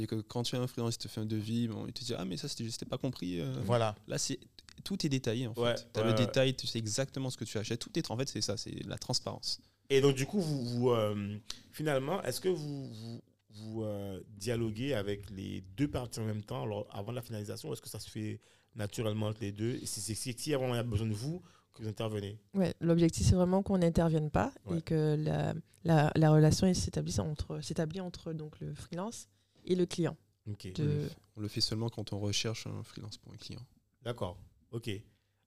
Que 0.07 0.17
quand 0.21 0.43
tu 0.45 0.55
as 0.57 0.61
un 0.61 0.67
freelance, 0.67 0.95
il 0.95 0.99
te 0.99 1.09
fait 1.09 1.21
un 1.21 1.27
devis, 1.27 1.69
bon, 1.69 1.87
il 1.87 1.93
te 1.93 2.05
dit 2.05 2.15
Ah, 2.17 2.25
mais 2.25 2.37
ça, 2.37 2.49
c'était 2.49 2.69
c'était 2.71 2.87
pas 2.87 2.99
compris. 2.99 3.41
euh. 3.41 3.53
Voilà. 3.65 3.95
Là, 4.07 4.19
c'est 4.19 4.39
tout 4.85 5.05
est 5.05 5.09
détaillé 5.09 5.47
en 5.49 5.55
Ouais, 5.55 5.77
fait. 5.77 5.89
Tu 5.93 6.01
as 6.01 6.03
ouais, 6.05 6.13
le 6.13 6.15
ouais. 6.19 6.27
détail, 6.27 6.55
tu 6.55 6.67
sais 6.67 6.79
exactement 6.79 7.31
ce 7.31 7.37
que 7.37 7.45
tu 7.45 7.59
achètes. 7.59 7.81
Tout 7.81 7.99
est 7.99 8.11
en 8.11 8.17
fait, 8.17 8.29
c'est 8.29 8.41
ça, 8.41 8.57
c'est 8.57 8.87
la 8.87 8.97
transparence. 8.99 9.61
Et 9.91 10.01
donc, 10.01 10.15
du 10.15 10.25
coup, 10.27 10.41
vous, 10.41 10.65
vous, 10.65 10.91
euh, 10.91 11.37
finalement, 11.73 12.23
est-ce 12.23 12.41
que 12.41 12.49
vous, 12.49 12.87
vous, 12.93 13.21
vous, 13.51 13.83
euh, 13.85 14.21
dialoguez 14.37 14.95
avec 14.95 15.29
les 15.31 15.63
deux 15.77 15.89
parties 15.89 16.21
en 16.21 16.25
même 16.27 16.43
temps 16.43 16.63
alors, 16.63 16.87
avant 16.93 17.11
la 17.13 17.23
finalisation 17.23 17.71
ou 17.71 17.73
Est-ce 17.73 17.83
que 17.83 17.89
ça 17.89 17.99
se 17.99 18.09
fait 18.09 18.41
naturellement 18.77 19.27
entre 19.29 19.41
les 19.41 19.51
deux? 19.53 19.79
Et 19.83 19.87
si, 19.87 20.01
si, 20.01 20.15
si, 20.15 20.31
il 20.31 20.51
y 20.51 20.55
a 20.55 20.83
besoin 20.85 21.07
de 21.09 21.15
vous, 21.15 21.43
que 21.75 21.83
vous 21.83 21.89
intervenez? 21.89 22.39
Ouais, 22.55 22.75
L'objectif, 22.81 23.27
c'est 23.27 23.35
vraiment 23.35 23.63
qu'on 23.63 23.79
n'intervienne 23.79 24.31
pas 24.31 24.53
Ouais. 24.67 24.79
et 24.79 24.83
que 24.83 25.17
la, 25.19 25.55
la, 25.85 26.13
la 26.15 26.31
relation 26.31 26.67
elle 26.67 26.77
s'établisse 26.77 27.19
entre, 27.19 27.61
s'établit 27.63 28.01
entre 28.01 28.33
donc, 28.33 28.61
le 28.61 28.75
freelance 28.75 29.27
et 29.65 29.75
le 29.75 29.87
client. 29.87 30.17
De- 30.47 31.09
On 31.37 31.41
le 31.41 31.49
fait 31.49 31.61
seulement 31.61 31.89
quand 31.91 32.13
on 32.13 32.19
recherche 32.19 32.67
un 32.67 32.83
freelance 32.83 33.19
pour 33.19 33.33
un 33.33 33.37
client. 33.37 33.61
D'accord. 34.03 34.39
Ok. 34.71 34.91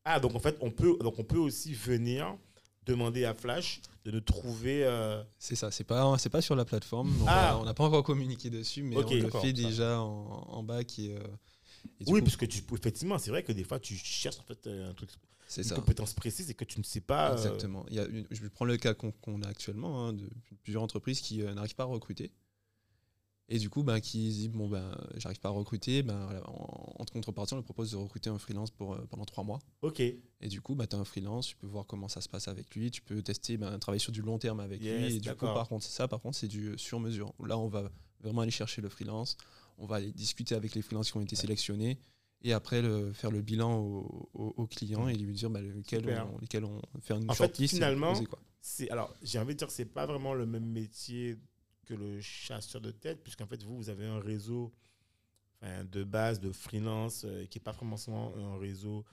Ah, 0.05 0.20
donc 0.20 0.36
en 0.36 0.39
fait, 0.39 0.57
on 0.62 0.72
peut, 0.72 0.97
donc 0.99 1.18
on 1.20 1.24
peut 1.24 1.38
aussi 1.38 1.74
venir 1.74 2.38
demander 2.86 3.26
à 3.26 3.34
Flash 3.34 3.82
de 4.05 4.12
nous 4.12 4.22
trouver. 4.22 4.84
euh, 4.84 5.24
C'est 5.39 5.55
ça, 5.55 5.70
c'est 5.72 5.84
pas, 5.84 6.18
c'est 6.18 6.30
pas 6.30 6.41
sur 6.41 6.55
la 6.55 6.66
plateforme. 6.66 7.12
On 7.22 7.26
Ah. 7.28 7.57
on 7.59 7.66
n'a 7.66 7.74
pas 7.74 7.84
encore 7.84 8.03
communiqué 8.03 8.49
dessus, 8.49 8.84
mais 8.84 8.95
on 8.97 9.09
le 9.09 9.30
fait 9.30 9.53
déjà 9.53 9.99
en, 10.01 10.45
en 10.49 10.64
bac. 10.64 10.97
Et, 10.99 11.16
euh, 11.16 11.20
et 11.99 12.05
Oui, 12.07 12.20
coup, 12.20 12.26
parce 12.26 12.38
que 12.38 12.45
tu, 12.45 12.64
effectivement, 12.74 13.18
c'est 13.20 13.30
vrai 13.32 13.43
que 13.43 13.51
des 13.51 13.64
fois, 13.64 13.80
tu 13.80 13.95
cherches 13.95 14.39
en 14.39 14.43
fait 14.43 14.66
euh, 14.68 14.89
un 14.89 14.93
truc, 14.95 15.09
c'est 15.47 15.62
une 15.62 15.68
ça. 15.70 15.76
compétence 15.76 16.14
précise 16.14 16.49
et 16.49 16.53
que 16.55 16.66
tu 16.66 16.80
ne 16.80 16.84
sais 16.84 17.01
pas. 17.01 17.30
euh, 17.32 17.34
Exactement. 17.34 17.86
Il 17.89 17.95
y 17.95 17.99
a 17.99 18.05
une- 18.05 18.26
je 18.32 18.47
prends 18.47 18.66
le 18.66 18.78
cas 18.78 18.93
qu'on 18.95 19.41
a 19.43 19.47
actuellement 19.47 20.07
hein, 20.07 20.14
de 20.14 20.28
plusieurs 20.64 20.82
entreprises 20.84 21.22
qui 21.22 21.41
euh, 21.43 21.53
n'arrivent 21.53 21.76
pas 21.76 21.84
à 21.84 21.88
recruter. 21.88 22.32
Et 23.54 23.60
du 23.60 23.70
coup, 23.70 23.84
ben, 23.84 23.99
qui 23.99 24.18
disent 24.30 24.49
bon 24.49 24.70
ben, 24.70 24.95
j'arrive 25.18 25.41
pas 25.41 25.49
à 25.49 25.52
recruter, 25.52 26.04
ben, 26.04 26.24
voilà, 26.24 26.41
en, 26.49 26.95
en 26.99 27.06
contrepartie, 27.06 27.54
on 27.54 27.58
leur 27.58 27.66
propose 27.66 27.91
de 27.91 27.97
recruter 27.97 28.30
un 28.30 28.38
freelance 28.38 28.72
pour, 28.72 28.93
euh, 28.93 29.06
pendant 29.10 29.26
trois 29.26 29.43
mois. 29.43 29.60
Ok. 29.82 29.99
Et 29.99 30.47
du 30.47 30.62
coup, 30.62 30.74
bah, 30.74 30.88
tu 30.88 30.95
as 30.95 30.99
un 30.99 31.04
freelance, 31.04 31.47
tu 31.47 31.58
peux 31.58 31.68
voir 31.68 31.86
comment 31.86 32.08
ça 32.08 32.22
se 32.22 32.30
passe 32.30 32.47
avec 32.47 32.74
lui, 32.76 32.89
tu 32.91 33.02
peux 33.02 33.22
tester, 33.22 33.58
ben, 33.58 33.78
travailler 33.78 33.99
sur 33.99 34.14
du 34.14 34.22
long 34.22 34.39
terme 34.39 34.62
avec 34.62 34.82
Yes, 34.82 34.97
lui. 34.97 35.16
Et 35.18 35.20
du 35.20 35.30
coup, 35.36 35.45
par 35.47 35.68
contre, 35.68 35.84
ça, 35.86 36.08
par 36.08 36.22
contre, 36.22 36.38
c'est 36.38 36.47
du 36.47 36.70
euh, 36.70 36.78
sur 36.78 36.99
mesure. 37.02 37.34
Là, 37.45 37.58
on 37.58 37.68
va 37.68 37.91
vraiment 38.22 38.39
aller 38.41 38.52
chercher 38.52 38.82
le 38.82 38.88
freelance, 38.88 39.36
on 39.78 39.86
va 39.86 39.97
aller 39.97 40.14
discuter 40.14 40.56
avec 40.56 40.74
les 40.74 40.82
freelances 40.82 41.12
qui 41.12 41.18
ont 41.18 41.22
été 41.22 41.36
sélectionnés. 41.36 41.99
Et 42.43 42.54
après, 42.54 42.82
le, 42.82 43.12
faire 43.14 43.30
le 43.32 43.41
bilan 43.41 43.78
au, 43.80 44.30
au- 44.34 44.54
au 44.58 44.66
client 44.66 45.08
et 45.10 45.16
lui 45.16 45.34
dire 45.34 45.49
bah, 45.49 45.62
lequel, 45.62 45.99
Super. 45.99 46.28
on, 46.32 47.02
faire 47.02 47.18
une 47.18 47.30
En 47.30 47.36
fait, 47.36 47.68
finalement. 47.68 48.14
C'est 48.64 48.89
alors, 48.91 49.14
j'ai 49.24 49.39
envie 49.39 49.54
de 49.56 49.58
dire 49.60 49.68
que 49.68 49.74
c'est 49.74 49.86
pas 49.86 50.06
vraiment 50.06 50.34
le 50.36 50.45
même 50.45 50.66
métier 50.66 51.38
que 51.86 51.94
le 51.94 52.22
chasseur 52.22 52.82
de 52.82 52.92
tête, 52.92 53.24
puisqu'en 53.24 53.48
fait 53.48 53.64
vous 53.64 53.76
vous 53.78 53.90
avez 53.90 54.06
un 54.06 54.20
réseau 54.20 54.72
enfin, 55.62 55.84
de 55.86 56.04
base 56.04 56.40
de 56.40 56.52
freelance 56.52 57.24
euh, 57.26 57.46
qui 57.46 57.58
est 57.58 57.62
pas 57.62 57.72
vraiment 57.72 57.98
seulement 57.98 58.34
un 58.38 58.58
réseau 58.58 59.04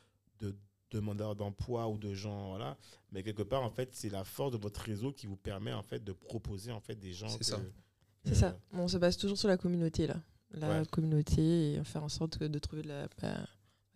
de 0.40 0.54
demandeurs 0.90 1.36
d'emploi 1.36 1.88
ou 1.88 1.98
de 1.98 2.14
gens 2.14 2.48
voilà, 2.50 2.76
mais 3.12 3.22
quelque 3.22 3.42
part 3.42 3.62
en 3.62 3.70
fait 3.70 3.94
c'est 3.94 4.08
la 4.10 4.24
force 4.24 4.52
de 4.52 4.58
votre 4.58 4.80
réseau 4.80 5.12
qui 5.12 5.26
vous 5.26 5.36
permet 5.36 5.72
en 5.72 5.82
fait 5.82 6.02
de 6.02 6.12
proposer 6.12 6.72
en 6.72 6.80
fait 6.80 6.96
des 6.96 7.12
gens. 7.12 7.28
C'est 7.28 7.44
ça. 7.44 7.60
C'est 8.24 8.32
euh, 8.32 8.34
ça. 8.34 8.58
On 8.72 8.88
se 8.88 8.96
base 8.98 9.16
toujours 9.16 9.38
sur 9.38 9.48
la 9.48 9.56
communauté, 9.56 10.06
là. 10.06 10.20
La 10.50 10.80
Ouais. 10.80 10.86
communauté 10.86 11.74
et 11.74 11.84
faire 11.84 12.02
en 12.04 12.08
sorte 12.08 12.38
que- 12.38 12.44
de 12.46 12.58
trouver 12.58 12.82
la, 12.82 13.06
bah, 13.20 13.46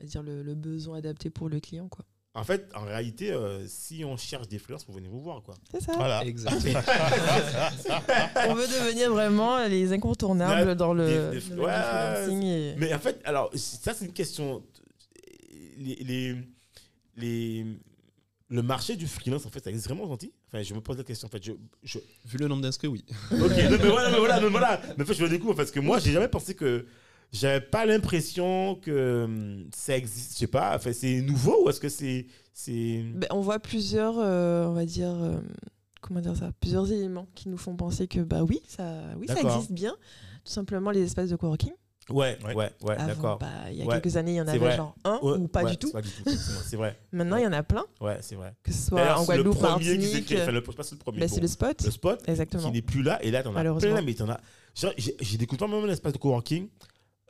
dire 0.02 0.22
le, 0.22 0.42
le 0.42 0.54
besoin 0.54 0.98
adapté 0.98 1.30
pour 1.30 1.48
le 1.48 1.60
client, 1.60 1.88
quoi. 1.88 2.04
En 2.34 2.44
fait, 2.44 2.66
en 2.74 2.84
réalité, 2.86 3.30
euh, 3.30 3.62
si 3.66 4.04
on 4.06 4.16
cherche 4.16 4.48
des 4.48 4.58
freelances, 4.58 4.86
vous 4.88 4.94
venez 4.94 5.08
vous 5.08 5.20
voir 5.20 5.42
quoi. 5.42 5.54
C'est 5.70 5.82
ça. 5.82 5.92
Voilà. 5.96 6.24
Exactement. 6.24 6.80
On 8.48 8.54
veut 8.54 8.66
devenir 8.66 9.12
vraiment 9.12 9.66
les 9.66 9.92
incontournables 9.92 10.74
dans 10.74 10.94
le, 10.94 11.06
des- 11.32 11.40
des- 11.40 11.54
le 11.54 11.62
ouais, 11.62 11.72
freelancing 11.72 12.42
et- 12.44 12.74
Mais 12.78 12.94
en 12.94 12.98
fait, 12.98 13.20
alors, 13.24 13.50
ça, 13.54 13.92
c'est 13.92 14.06
une 14.06 14.12
question. 14.14 14.62
Les, 15.76 15.96
les, 15.96 16.36
les- 17.16 17.66
le 18.48 18.62
marché 18.62 18.96
du 18.96 19.06
freelance, 19.06 19.44
en 19.46 19.50
fait, 19.50 19.62
ça 19.64 19.70
existe 19.70 19.86
vraiment 19.88 20.06
gentil 20.06 20.32
Enfin, 20.48 20.62
je 20.62 20.74
me 20.74 20.80
pose 20.80 20.96
la 20.98 21.04
question. 21.04 21.26
En 21.28 21.30
fait, 21.30 21.42
je, 21.44 21.52
je- 21.82 21.98
Vu 22.26 22.38
le 22.38 22.48
nombre 22.48 22.62
d'inscrits, 22.62 22.88
oui. 22.88 23.04
Ok, 23.30 23.40
non, 23.40 23.46
mais 23.50 23.76
voilà, 23.76 24.10
mais 24.10 24.18
voilà, 24.18 24.40
mais 24.40 24.48
voilà. 24.48 24.80
Mais 24.96 25.04
en 25.04 25.06
fait, 25.06 25.14
je 25.14 25.22
le 25.22 25.28
découvre 25.28 25.54
parce 25.54 25.70
que 25.70 25.80
moi, 25.80 25.98
j'ai 25.98 26.12
jamais 26.12 26.28
pensé 26.28 26.54
que. 26.54 26.86
J'avais 27.32 27.60
pas 27.62 27.86
l'impression 27.86 28.74
que 28.82 29.24
hum, 29.24 29.64
ça 29.74 29.96
existe. 29.96 30.34
Je 30.34 30.38
sais 30.38 30.46
pas, 30.46 30.76
enfin, 30.76 30.92
c'est 30.92 31.20
nouveau 31.22 31.64
ou 31.64 31.70
est-ce 31.70 31.80
que 31.80 31.88
c'est. 31.88 32.26
c'est... 32.52 33.02
Ben, 33.14 33.26
on 33.30 33.40
voit 33.40 33.58
plusieurs, 33.58 34.18
euh, 34.18 34.66
on 34.66 34.72
va 34.74 34.84
dire, 34.84 35.08
euh, 35.14 35.38
comment 36.02 36.20
dire 36.20 36.36
ça, 36.36 36.50
plusieurs 36.60 36.92
éléments 36.92 37.26
qui 37.34 37.48
nous 37.48 37.56
font 37.56 37.74
penser 37.74 38.06
que 38.06 38.20
bah 38.20 38.42
oui, 38.42 38.60
ça, 38.68 38.84
oui, 39.18 39.26
ça 39.28 39.34
D'accord. 39.34 39.54
existe 39.56 39.72
bien. 39.72 39.94
Tout 40.44 40.52
simplement 40.52 40.90
les 40.90 41.02
espaces 41.02 41.30
de 41.30 41.36
coworking. 41.36 41.72
Ouais, 42.10 42.36
ouais, 42.44 42.54
Ouais. 42.54 42.70
ouais, 42.82 42.96
Avant, 42.96 43.06
d'accord. 43.06 43.38
bah, 43.38 43.46
il 43.70 43.76
y 43.76 43.82
a 43.82 43.86
Ouais, 43.86 44.00
quelques 44.00 44.16
années, 44.16 44.32
il 44.32 44.36
y 44.36 44.40
en 44.40 44.44
c'est 44.44 44.50
avait 44.50 44.58
vrai. 44.58 44.76
genre 44.76 44.94
un 45.04 45.20
Ouais, 45.22 45.38
ou 45.38 45.46
pas 45.46 45.62
ouais, 45.62 45.70
du 45.70 45.76
tout. 45.76 45.86
c'est 45.86 45.92
Pas 45.92 46.02
du 46.02 46.10
tout, 46.10 46.22
effectivement, 46.26 46.60
c'est 46.66 46.76
vrai. 46.76 46.98
Maintenant, 47.12 47.36
il 47.36 47.44
y 47.44 47.46
en 47.46 47.52
a 47.52 47.62
plein, 47.62 47.84
Ouais, 48.00 48.18
c'est 48.20 48.34
vrai. 48.34 48.52
que 48.64 48.72
ce 48.72 48.88
soit 48.88 48.98
D'ailleurs, 48.98 49.18
en 49.20 49.20
c'est 49.20 49.26
Guadeloupe, 49.26 49.54
le 49.54 49.60
premier 49.60 49.78
qui 49.78 49.84
s'est 49.86 49.96
Martinique. 49.98 50.26
créé. 50.26 50.42
Enfin, 50.42 50.50
le, 50.52 50.60
je 50.60 50.66
sais 50.70 50.76
pas 50.76 50.82
c'est 50.82 50.94
le 50.96 50.98
premier. 50.98 51.18
ben, 51.20 51.28
bon, 51.28 51.34
c'est 51.36 51.40
le 51.40 51.46
spot. 51.46 51.82
le 51.84 51.90
spot 51.92 52.28
Exactement. 52.28 52.64
qui 52.64 52.72
n'est 52.72 52.82
plus 52.82 53.02
là. 53.04 53.24
Et 53.24 53.30
là, 53.30 53.42
t'en 53.44 53.50
as 53.50 53.52
Malheureusement. 53.54 53.92
plein, 53.92 54.02
mais 54.02 54.14
t'en 54.14 54.28
as. 54.28 54.40
Genre, 54.74 54.92
J'ai 54.98 55.16
j'ai 55.20 55.38
découvert 55.38 55.68
même 55.68 55.84
un 55.84 55.92
espace 55.92 56.12
de 56.12 56.18
coworking 56.18 56.68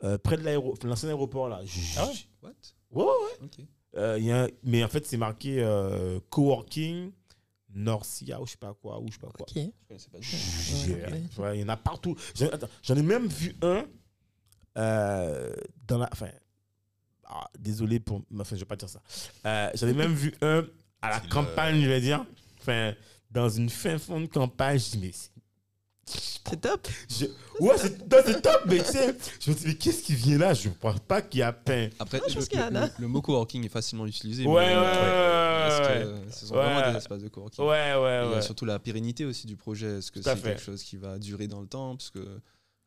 euh, 0.03 0.17
près 0.17 0.37
de 0.37 0.87
l'ancien 0.87 1.09
aéroport 1.09 1.47
là. 1.49 1.61
Ah 1.97 2.05
ouais? 2.07 2.13
What? 2.41 2.51
Ouais, 2.91 3.05
ouais. 3.05 3.65
Euh, 3.95 4.17
y 4.19 4.31
a 4.31 4.47
mais 4.63 4.83
en 4.83 4.87
fait, 4.87 5.05
c'est 5.05 5.17
marqué 5.17 5.61
euh, 5.61 6.19
coworking 6.29 7.11
Norcia 7.75 8.39
ou 8.41 8.45
je 8.45 8.51
sais 8.51 8.57
pas 8.57 8.73
quoi 8.73 8.99
ou 8.99 9.07
je 9.07 9.13
sais 9.13 9.19
pas 9.19 9.29
quoi. 9.31 9.45
Ok. 9.49 9.53
Je 9.55 9.87
connaissais 9.87 10.09
pas 10.09 10.19
du 10.19 10.27
tout. 10.29 10.35
J'ai- 10.85 10.93
Ouais. 10.95 11.23
ouais, 11.39 11.57
Il 11.57 11.61
y 11.61 11.63
en 11.63 11.69
a 11.69 11.77
partout. 11.77 12.15
J'en 12.83 12.95
ai 12.95 13.01
même 13.01 13.27
vu 13.27 13.55
un 13.61 13.85
euh, 14.77 15.53
dans 15.87 15.97
la. 15.99 16.09
Enfin, 16.11 16.29
ah, 17.25 17.49
désolé 17.57 17.99
pour. 17.99 18.21
Enfin, 18.39 18.55
je 18.55 18.61
vais 18.61 18.65
pas 18.65 18.75
dire 18.75 18.89
ça. 18.89 19.01
Euh, 19.45 19.69
J'en 19.75 19.87
ai 19.87 19.93
même 19.93 20.13
vu 20.13 20.33
un 20.41 20.65
à 21.01 21.09
la 21.09 21.19
le- 21.19 21.29
campagne, 21.29 21.81
je 21.81 21.87
vais 21.87 22.01
dire. 22.01 22.25
Enfin, 22.59 22.93
dans 23.31 23.49
une 23.49 23.69
fin 23.69 23.97
fond 23.97 24.21
de 24.21 24.27
campagne. 24.27 24.79
Je 24.79 24.91
dis, 24.91 24.97
mais. 24.99 25.11
C'est- 26.05 26.59
top. 26.61 26.87
je- 27.09 27.25
Ouais, 27.59 27.75
c'est 27.77 28.41
top, 28.41 28.61
mais 28.67 28.79
tu 28.79 28.85
sais, 28.91 29.15
je 29.39 29.51
me 29.51 29.55
dis, 29.55 29.63
mais 29.67 29.75
qu'est-ce 29.75 30.03
qui 30.03 30.13
vient 30.15 30.37
là? 30.37 30.53
Je 30.53 30.69
ne 30.69 30.73
pense 30.73 30.99
pas 30.99 31.21
qu'il 31.21 31.39
y 31.39 31.43
a 31.43 31.53
peint. 31.53 31.89
Après, 31.99 32.19
Ah, 32.21 32.25
je 32.27 32.33
le, 32.33 32.39
pense 32.39 32.49
qu'il 32.49 32.59
y 32.59 32.63
en 32.63 32.69
le- 32.69 32.77
a. 32.77 32.85
le- 32.87 32.91
le 32.99 33.07
mot 33.07 33.21
coworking 33.21 33.63
est 33.65 33.69
facilement 33.69 34.05
utilisé. 34.05 34.45
Ouais, 34.45 34.65
mais, 34.67 34.71
ouais, 34.75 34.85
euh, 34.85 36.13
ouais, 36.19 36.25
que 36.27 36.33
ce 36.33 36.45
sont 36.47 36.55
ouais. 36.55 36.61
vraiment 36.63 36.91
des 36.91 36.97
espaces 36.97 37.21
de 37.21 37.27
coworking 37.29 37.63
Ouais, 37.63 37.69
ouais, 37.69 38.21
Et 38.23 38.25
Il 38.25 38.29
y 38.29 38.33
a 38.33 38.35
ouais. 38.37 38.41
surtout 38.41 38.65
la 38.65 38.79
pérennité 38.79 39.25
aussi 39.25 39.47
du 39.47 39.55
projet. 39.55 39.99
Est-ce 39.99 40.11
que 40.11 40.21
c'est 40.21 40.35
fait. 40.35 40.41
quelque 40.41 40.61
chose 40.61 40.83
qui 40.83 40.97
va 40.97 41.17
durer 41.19 41.47
dans 41.47 41.61
le 41.61 41.67
temps? 41.67 41.95
Parce 41.95 42.09
que 42.09 42.19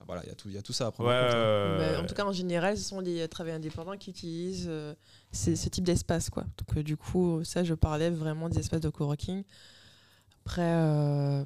voilà, 0.06 0.22
il 0.24 0.28
y 0.28 0.32
a 0.32 0.34
tout, 0.34 0.48
il 0.48 0.54
y 0.54 0.58
a 0.58 0.62
tout 0.62 0.72
ça 0.74 0.86
à 0.86 0.90
prendre 0.92 1.08
Ouais, 1.08 1.16
en 1.16 1.22
compte. 1.26 1.96
hein. 1.96 2.02
en 2.02 2.06
tout 2.06 2.14
cas, 2.14 2.24
en 2.26 2.32
général, 2.32 2.76
ce 2.76 2.84
sont 2.84 3.00
les 3.00 3.26
travailleurs 3.28 3.56
indépendants 3.56 3.96
qui 3.96 4.10
utilisent 4.10 4.66
euh, 4.68 4.94
ces- 5.32 5.56
ce 5.56 5.68
type 5.68 5.84
d'espace. 5.84 6.28
Quoi. 6.30 6.42
Donc, 6.58 6.76
euh, 6.76 6.82
du 6.82 6.96
coup, 6.96 7.42
ça, 7.44 7.64
je 7.64 7.74
parlais 7.74 8.10
vraiment 8.10 8.48
des 8.48 8.58
espaces 8.58 8.80
de 8.80 8.90
coworking. 8.90 9.42
Après, 10.44 10.62
euh, 10.62 11.44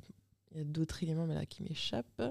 il 0.52 0.58
y 0.58 0.60
a 0.60 0.64
d'autres 0.64 1.02
éléments 1.02 1.26
mais 1.26 1.34
là, 1.34 1.46
qui 1.46 1.62
m'échappent. 1.62 2.22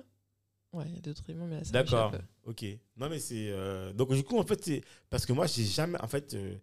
Ouais, 0.72 0.86
il 0.88 0.96
y 0.96 0.98
a 0.98 1.02
d'autres 1.02 1.24
éléments, 1.28 1.48
mais 1.48 1.58
là, 1.58 1.64
ça 1.64 1.72
D'accord. 1.72 2.14
Ok. 2.44 2.64
Non, 2.98 3.10
mais 3.10 3.20
c'est. 3.20 3.48
euh, 3.50 3.92
Donc, 3.94 4.14
du 4.14 4.24
coup, 4.24 4.38
en 4.38 4.44
fait, 4.44 4.64
c'est. 4.64 4.82
Parce 5.10 5.26
que 5.26 5.34
moi, 5.34 5.48
j'ai 5.48 5.64
jamais. 5.64 6.00
En 6.02 6.08
fait, 6.08 6.34
euh, 6.36 6.56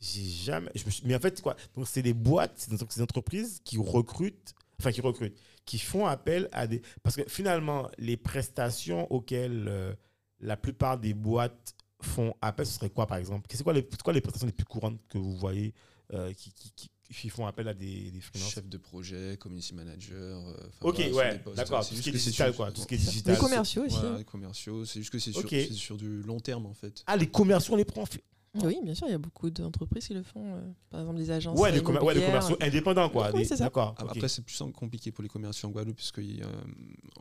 j'ai 0.00 0.22
jamais. 0.22 0.70
Je 0.74 0.84
me 0.84 0.90
suis... 0.90 1.02
Mais 1.06 1.14
en 1.14 1.20
fait, 1.20 1.40
quoi 1.40 1.56
Donc, 1.74 1.88
c'est 1.88 2.02
des 2.02 2.12
boîtes, 2.12 2.52
c'est 2.56 2.70
des 2.70 3.02
entreprises 3.02 3.60
qui 3.64 3.78
recrutent. 3.78 4.54
Enfin, 4.78 4.92
qui 4.92 5.00
recrutent. 5.00 5.38
Qui 5.64 5.78
font 5.78 6.04
appel 6.06 6.48
à 6.52 6.66
des. 6.66 6.82
Parce 7.02 7.16
que 7.16 7.22
finalement, 7.26 7.90
les 7.96 8.18
prestations 8.18 9.10
auxquelles 9.10 9.66
euh, 9.68 9.94
la 10.40 10.58
plupart 10.58 10.98
des 10.98 11.14
boîtes 11.14 11.74
font 12.02 12.34
appel, 12.42 12.66
ce 12.66 12.74
serait 12.74 12.90
quoi, 12.90 13.06
par 13.06 13.16
exemple? 13.16 13.46
C'est 13.50 13.62
quoi, 13.64 13.72
les... 13.72 13.86
quoi 14.04 14.12
les 14.12 14.20
prestations 14.20 14.46
les 14.46 14.52
plus 14.52 14.66
courantes 14.66 15.00
que 15.08 15.16
vous 15.16 15.36
voyez 15.36 15.72
euh, 16.12 16.34
qui, 16.34 16.52
qui, 16.52 16.70
qui, 16.72 16.90
qui 17.12 17.28
font 17.28 17.46
appel 17.46 17.68
à 17.68 17.74
des, 17.74 18.10
des 18.10 18.20
freelances 18.20 18.50
Chef 18.54 18.66
de 18.68 18.78
projet, 18.78 19.36
community 19.38 19.74
manager. 19.74 20.46
euh, 20.48 20.54
Ok, 20.80 21.00
voilà, 21.12 21.32
ouais, 21.32 21.40
des 21.46 21.52
d'accord. 21.54 21.84
C'est 21.84 21.90
Tout 21.90 21.96
ce 21.96 22.02
juste 22.02 22.02
qui 22.04 22.08
est 22.10 22.12
que 22.12 22.18
c'est 22.18 22.24
digital, 22.30 22.48
sur- 22.50 22.56
quoi. 22.56 22.72
Tout 22.72 22.80
ce 22.80 22.86
qui 22.86 22.94
est 22.94 22.98
Les 22.98 23.04
digital. 23.04 23.38
commerciaux 23.38 23.84
aussi. 23.84 23.96
Voilà, 24.00 24.18
les 24.18 24.24
commerciaux. 24.24 24.84
C'est 24.84 25.00
juste 25.00 25.12
que 25.12 25.18
c'est 25.18 25.32
sur, 25.32 25.40
Ok. 25.44 25.48
c'est 25.50 25.72
sur 25.72 25.96
du 25.96 26.22
long 26.22 26.40
terme 26.40 26.66
en 26.66 26.74
fait. 26.74 27.02
Ah, 27.06 27.16
les 27.16 27.26
commerciaux, 27.28 27.74
on 27.74 27.76
les 27.76 27.84
prend. 27.84 28.02
en 28.02 28.06
fait. 28.06 28.22
Oui, 28.62 28.78
bien 28.84 28.94
sûr, 28.94 29.08
il 29.08 29.10
y 29.10 29.14
a 29.14 29.18
beaucoup 29.18 29.50
d'entreprises 29.50 30.06
qui 30.06 30.14
le 30.14 30.22
font. 30.22 30.54
euh, 30.54 30.60
par 30.88 31.00
exemple, 31.00 31.18
des 31.18 31.30
agences. 31.32 31.58
Ouais, 31.58 31.72
les, 31.72 31.78
euh, 31.78 31.82
les 31.82 31.88
immobilières. 31.90 32.26
commerciaux 32.26 32.56
indépendants, 32.60 33.08
quoi. 33.10 33.30
Oui, 33.34 33.40
Des- 33.40 33.44
c'est 33.46 33.56
ça. 33.56 33.64
D'accord. 33.64 33.94
Ah, 33.98 34.04
ok. 34.04 34.10
Après, 34.12 34.28
c'est 34.28 34.42
plus 34.42 34.62
compliqué 34.72 35.10
pour 35.10 35.22
les 35.22 35.28
commerciaux 35.28 35.68
en 35.68 35.72
Guadeloupe, 35.72 35.96
puisque 35.96 36.20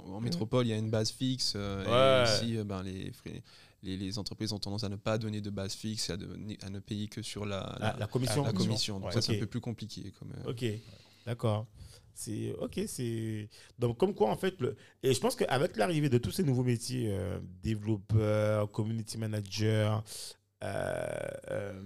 en 0.06 0.22
métropole, 0.22 0.68
il 0.68 0.70
y 0.70 0.74
a 0.74 0.78
une 0.78 0.90
base 0.92 1.12
fixe. 1.12 1.54
euh, 1.56 2.24
Ouais. 2.24 2.30
Et 2.30 2.36
ici, 2.46 2.58
euh, 2.58 2.64
ben, 2.64 2.84
les, 2.84 3.12
frais- 3.12 3.42
les, 3.84 3.98
les 3.98 4.18
entreprises 4.18 4.52
ont 4.54 4.60
tendance 4.60 4.84
à 4.84 4.90
ne 4.90 4.96
pas 4.96 5.18
donner 5.18 5.42
de 5.42 5.50
base 5.50 5.74
fixe, 5.76 6.10
à, 6.10 6.18
donner- 6.18 6.58
à 6.64 6.70
ne 6.70 6.80
payer 6.80 7.08
que 7.08 7.22
sur 7.22 7.46
la, 7.46 7.76
La, 7.80 7.92
la, 7.94 8.00
la 8.00 8.08
commission. 8.08 8.44
la 8.44 8.54
commission. 8.54 9.00
Donc, 9.00 9.10
Ouais. 9.10 9.14
ça, 9.14 9.22
c'est 9.22 9.36
un 9.36 9.40
peu 9.40 9.46
plus 9.46 9.62
compliqué. 9.62 10.12
Comme, 10.18 10.32
euh, 10.46 10.50
Ok, 10.52 10.66
d'accord. 11.26 11.68
C'est 12.16 12.54
ok, 12.60 12.80
c'est 12.86 13.50
donc 13.80 13.98
comme 13.98 14.14
quoi 14.14 14.30
en 14.30 14.38
fait 14.38 14.62
le 14.62 14.76
et 15.02 15.16
je 15.16 15.20
pense 15.20 15.36
qu'avec 15.36 15.76
l'arrivée 15.78 16.10
de 16.10 16.20
tous 16.20 16.30
ces 16.32 16.44
nouveaux 16.44 16.64
métiers, 16.64 17.08
euh, 17.10 17.40
développeur, 17.64 18.70
community 18.72 19.18
manager, 19.18 20.04
euh, 20.64 21.82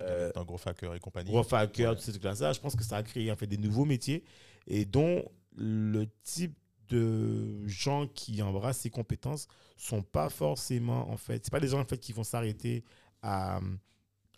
euh, 0.00 0.32
un 0.34 0.44
gros 0.44 0.58
hacker 0.64 0.94
et 0.94 0.98
compagnie. 1.00 1.30
growth 1.30 1.52
hacker, 1.52 1.90
Ouais. 1.90 1.96
tous 1.96 2.02
ces 2.02 2.10
trucs-là, 2.18 2.52
je 2.52 2.60
pense 2.60 2.74
que 2.74 2.82
ça 2.82 2.96
a 2.96 3.02
créé 3.04 3.30
en 3.30 3.36
fait 3.36 3.46
des 3.46 3.56
nouveaux 3.56 3.84
métiers 3.84 4.24
et 4.66 4.84
dont 4.84 5.24
le 5.54 6.06
type 6.24 6.56
de 6.92 7.66
gens 7.66 8.06
qui 8.06 8.42
embrassent 8.42 8.78
ces 8.80 8.90
compétences 8.90 9.48
sont 9.76 10.02
pas 10.02 10.28
forcément 10.28 11.10
en 11.10 11.16
fait, 11.16 11.44
c'est 11.44 11.50
pas 11.50 11.60
des 11.60 11.68
gens 11.68 11.80
en 11.80 11.84
fait 11.84 11.98
qui 11.98 12.12
vont 12.12 12.24
s'arrêter 12.24 12.84
à, 13.22 13.60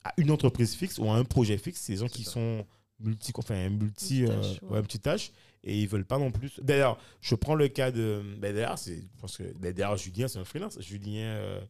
à 0.05 0.13
une 0.17 0.31
entreprise 0.31 0.75
fixe 0.75 0.99
ou 0.99 1.09
à 1.11 1.15
un 1.17 1.25
projet 1.25 1.59
fixe, 1.59 1.81
c'est 1.81 1.93
des 1.95 1.99
gens 2.01 2.09
qui 2.09 2.25
ça. 2.25 2.33
sont 2.33 2.67
multi 3.01 3.33
enfin 3.37 3.69
multi 3.69 4.23
Multitâches, 4.23 4.59
euh, 4.63 4.67
ouais. 4.67 4.73
ouais, 4.73 4.81
multitâches 4.81 5.33
et 5.67 5.81
ils 5.81 5.89
veulent 5.89 6.05
pas 6.07 6.19
non 6.19 6.31
plus. 6.31 6.53
D'ailleurs, 6.63 6.99
je 7.21 7.35
prends 7.35 7.55
le 7.57 7.69
cas 7.69 7.91
de 7.91 8.23
ben 8.39 8.55
d'ailleurs, 8.55 8.79
c'est 8.79 9.03
parce 9.21 9.37
que 9.37 9.43
ben 9.59 9.73
d'ailleurs 9.73 9.97
Julien 9.97 10.29
c'est 10.29 10.39
un 10.39 10.45
freelance, 10.45 10.79
Julien 10.81 11.35
euh, 11.37 11.61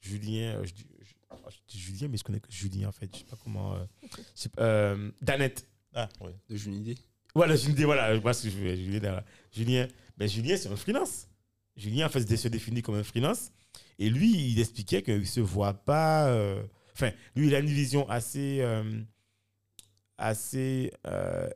Julien 0.00 0.54
euh, 0.56 0.64
je, 0.64 0.72
dis, 0.72 0.86
je- 1.02 1.14
je 1.50 1.56
dis 1.68 1.78
Julien 1.80 2.08
mais 2.08 2.16
je 2.16 2.24
connais 2.24 2.40
que 2.40 2.50
Julien 2.50 2.88
en 2.88 2.92
fait, 2.92 3.08
je 3.12 3.18
sais 3.20 3.24
pas 3.24 3.36
comment 3.44 3.74
euh, 3.74 3.84
euh, 4.60 5.10
Danette. 5.22 5.66
Ah, 5.94 6.08
ouais. 6.20 6.34
de 6.48 6.56
j'ai 6.56 6.70
une 6.70 6.76
idée. 6.80 6.96
Voilà, 7.34 7.54
Julien, 7.56 7.84
voilà, 7.86 8.14
je 8.14 8.20
vois 8.20 8.32
ce 8.34 8.44
que 8.44 8.50
je 8.50 8.98
derrière. 8.98 9.22
Julien, 9.52 9.86
ben 10.20 10.28
Julien, 10.28 10.56
c'est 10.56 10.68
un 10.70 10.76
freelance. 10.76 11.28
Julien, 11.76 12.06
en 12.06 12.10
fait, 12.10 12.36
se 12.36 12.48
définit 12.48 12.82
comme 12.82 12.96
un 12.96 13.02
freelance. 13.02 13.50
Et 13.98 14.10
lui, 14.10 14.52
il 14.52 14.60
expliquait 14.60 15.02
qu'il 15.02 15.20
ne 15.20 15.24
se 15.24 15.40
voit 15.40 15.74
pas. 15.74 16.28
euh, 16.28 16.62
Enfin, 16.94 17.12
lui, 17.36 17.48
il 17.48 17.54
a 17.56 17.60
une 17.60 17.66
vision 17.66 18.08
assez. 18.08 18.60
euh, 18.60 19.02
assez 20.18 20.92
euh, 21.06 21.48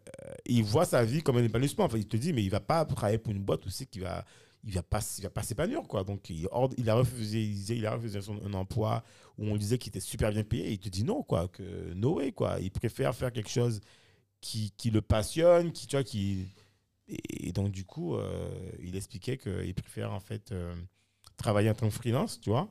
il 0.47 0.65
voit 0.65 0.87
sa 0.87 1.05
vie 1.05 1.23
comme 1.23 1.37
un 1.37 1.45
épanouissement. 1.45 1.85
Enfin, 1.85 1.99
il 1.99 2.09
te 2.09 2.17
dit, 2.17 2.33
mais 2.33 2.43
il 2.43 2.47
ne 2.47 2.51
va 2.53 2.61
pas 2.61 2.85
travailler 2.87 3.19
pour 3.19 3.33
une 3.33 3.43
boîte 3.45 3.67
aussi 3.67 3.87
qui 3.87 4.01
va. 4.01 4.25
Il 4.67 4.73
va 4.73 4.83
pas, 4.83 5.01
va 5.23 5.31
pas 5.31 5.43
s'épanouir. 5.43 5.83
Donc, 6.05 6.31
il, 6.31 6.49
il 6.79 6.91
a 6.91 6.95
refusé, 6.95 7.43
il, 7.43 7.53
disait, 7.55 7.77
il 7.77 7.87
a 7.87 7.95
refusé 7.95 8.19
un 8.45 8.55
emploi 8.55 9.05
où 9.37 9.47
on 9.47 9.57
disait 9.57 9.77
qu'il 9.79 9.91
était 9.91 10.01
super 10.01 10.33
bien 10.33 10.45
payé. 10.45 10.73
Il 10.73 10.79
te 10.79 10.89
dit 10.89 11.05
non, 11.05 11.23
quoi, 11.23 11.49
que 11.49 11.93
no 11.95 12.17
way, 12.17 12.33
quoi. 12.33 12.59
Il 12.61 12.71
préfère 12.71 13.15
faire 13.15 13.33
quelque 13.33 13.51
chose 13.51 13.81
qui, 14.41 14.73
qui 14.79 14.91
le 14.91 15.03
passionne, 15.03 15.73
qui, 15.73 15.87
tu 15.87 15.97
vois, 15.97 16.05
qui... 16.05 16.49
Et, 17.09 17.49
et 17.49 17.53
donc, 17.53 17.71
du 17.71 17.85
coup, 17.85 18.17
euh, 18.17 18.49
il 18.83 18.97
expliquait 18.97 19.37
qu'il 19.39 19.75
préfère, 19.75 20.13
en 20.13 20.21
fait, 20.21 20.53
euh, 20.53 20.75
travailler 21.37 21.71
en 21.71 21.75
tant 21.75 21.89
que 21.89 21.95
freelance, 21.95 22.41
tu 22.41 22.51
vois, 22.51 22.69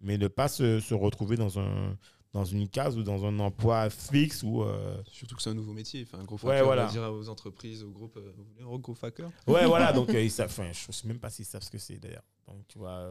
mais 0.00 0.18
ne 0.18 0.28
pas 0.28 0.48
se, 0.48 0.80
se 0.80 0.94
retrouver 0.94 1.36
dans, 1.36 1.58
un, 1.58 1.96
dans 2.32 2.44
une 2.44 2.68
case 2.68 2.96
ou 2.96 3.02
dans 3.02 3.24
un 3.24 3.38
emploi 3.40 3.90
fixe 3.90 4.42
ou... 4.42 4.62
euh, 4.62 4.96
Surtout 5.10 5.34
que 5.36 5.42
c'est 5.42 5.50
un 5.50 5.54
nouveau 5.54 5.72
métier. 5.72 6.02
Enfin, 6.06 6.20
un 6.22 6.24
gros 6.24 6.38
Ouais, 6.44 6.52
hacker, 6.54 6.64
voilà. 6.66 6.82
on 6.82 6.86
va 6.86 6.92
dire 6.92 7.12
aux 7.12 7.28
entreprises, 7.28 7.82
aux 7.82 7.90
groupes, 7.90 8.16
euh, 8.16 8.32
vous 8.36 8.44
voulez 8.44 8.62
un 8.62 8.78
gros 8.78 8.96
hacker 9.02 9.30
Ouais, 9.46 9.66
voilà, 9.66 9.92
donc 9.94 10.10
euh, 10.10 10.22
ils 10.22 10.30
savent... 10.30 10.50
Enfin, 10.50 10.70
je 10.72 10.86
ne 10.88 10.92
sais 10.92 11.08
même 11.08 11.18
pas 11.18 11.30
s'ils 11.30 11.44
savent 11.46 11.62
ce 11.62 11.70
que 11.70 11.78
c'est, 11.78 11.98
d'ailleurs. 11.98 12.24
Donc, 12.46 12.66
tu 12.68 12.78
vois... 12.78 13.08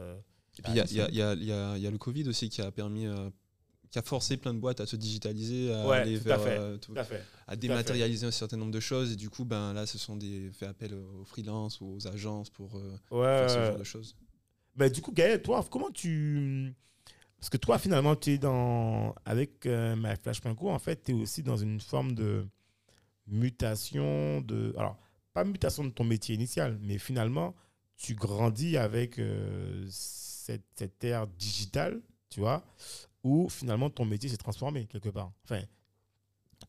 Et 0.58 0.62
puis 0.62 0.72
il 0.72 0.76
y 0.76 0.80
a, 1.00 1.08
y 1.08 1.78
y 1.78 1.82
y 1.86 1.90
le 1.90 1.96
Covid 1.96 2.28
aussi 2.28 2.50
qui 2.50 2.60
a 2.60 2.70
permis, 2.70 3.06
qui 3.92 3.98
a 3.98 4.02
forcé 4.02 4.36
plein 4.38 4.52
de 4.54 4.58
boîtes 4.58 4.80
à 4.80 4.86
se 4.86 4.96
digitaliser, 4.96 5.72
à 5.72 5.86
Ouais, 5.86 5.96
aller 5.98 6.16
à 6.16 6.20
vers, 6.20 6.40
euh, 6.42 6.76
tout- 6.78 6.94
à 7.46 7.54
dématérialiser 7.56 8.26
un 8.26 8.30
certain 8.32 8.56
nombre 8.56 8.72
de 8.72 8.80
choses. 8.80 9.12
Et 9.12 9.16
du 9.16 9.28
coup, 9.30 9.44
ben 9.44 9.72
là, 9.74 9.86
ce 9.86 9.98
sont 9.98 10.16
des 10.16 10.50
fait 10.50 10.66
appel 10.66 10.94
aux 10.94 11.24
freelances 11.26 11.80
ou 11.80 11.94
aux 11.96 12.06
agences 12.08 12.48
pour 12.50 12.76
euh, 12.78 12.98
Ouais, 13.10 13.38
faire 13.38 13.50
ce 13.50 13.62
genre 13.66 13.76
de 13.78 13.84
choses. 13.84 14.16
Bah, 14.74 14.88
du 14.88 15.00
coup, 15.02 15.12
Gaël, 15.12 15.40
toi, 15.42 15.64
comment 15.70 15.90
tu. 15.90 16.74
Parce 17.38 17.50
que 17.50 17.58
toi, 17.58 17.78
finalement, 17.78 18.16
tu 18.16 18.30
es 18.30 18.38
dans. 18.38 19.14
Avec 19.26 19.66
euh, 19.66 19.94
MyFlash.co, 19.94 20.70
en 20.70 20.78
fait, 20.78 21.02
tu 21.04 21.10
es 21.12 21.14
aussi 21.14 21.42
dans 21.42 21.56
une 21.58 21.78
forme 21.80 22.14
de 22.14 22.46
mutation 23.26 24.40
de. 24.40 24.72
Alors, 24.76 24.96
pas 25.32 25.44
mutation 25.44 25.84
de 25.84 25.90
ton 25.90 26.04
métier 26.04 26.34
initial, 26.34 26.78
mais 26.82 26.98
finalement, 26.98 27.54
tu 27.96 28.14
grandis 28.14 28.76
avec 28.76 29.18
euh, 29.18 29.86
cette, 29.90 30.64
cette 30.76 31.02
ère 31.04 31.26
digitale, 31.26 32.00
tu 32.28 32.40
vois, 32.40 32.64
où 33.22 33.48
finalement 33.48 33.90
ton 33.90 34.04
métier 34.04 34.28
s'est 34.28 34.36
transformé 34.36 34.86
quelque 34.86 35.08
part. 35.08 35.32
Enfin, 35.44 35.62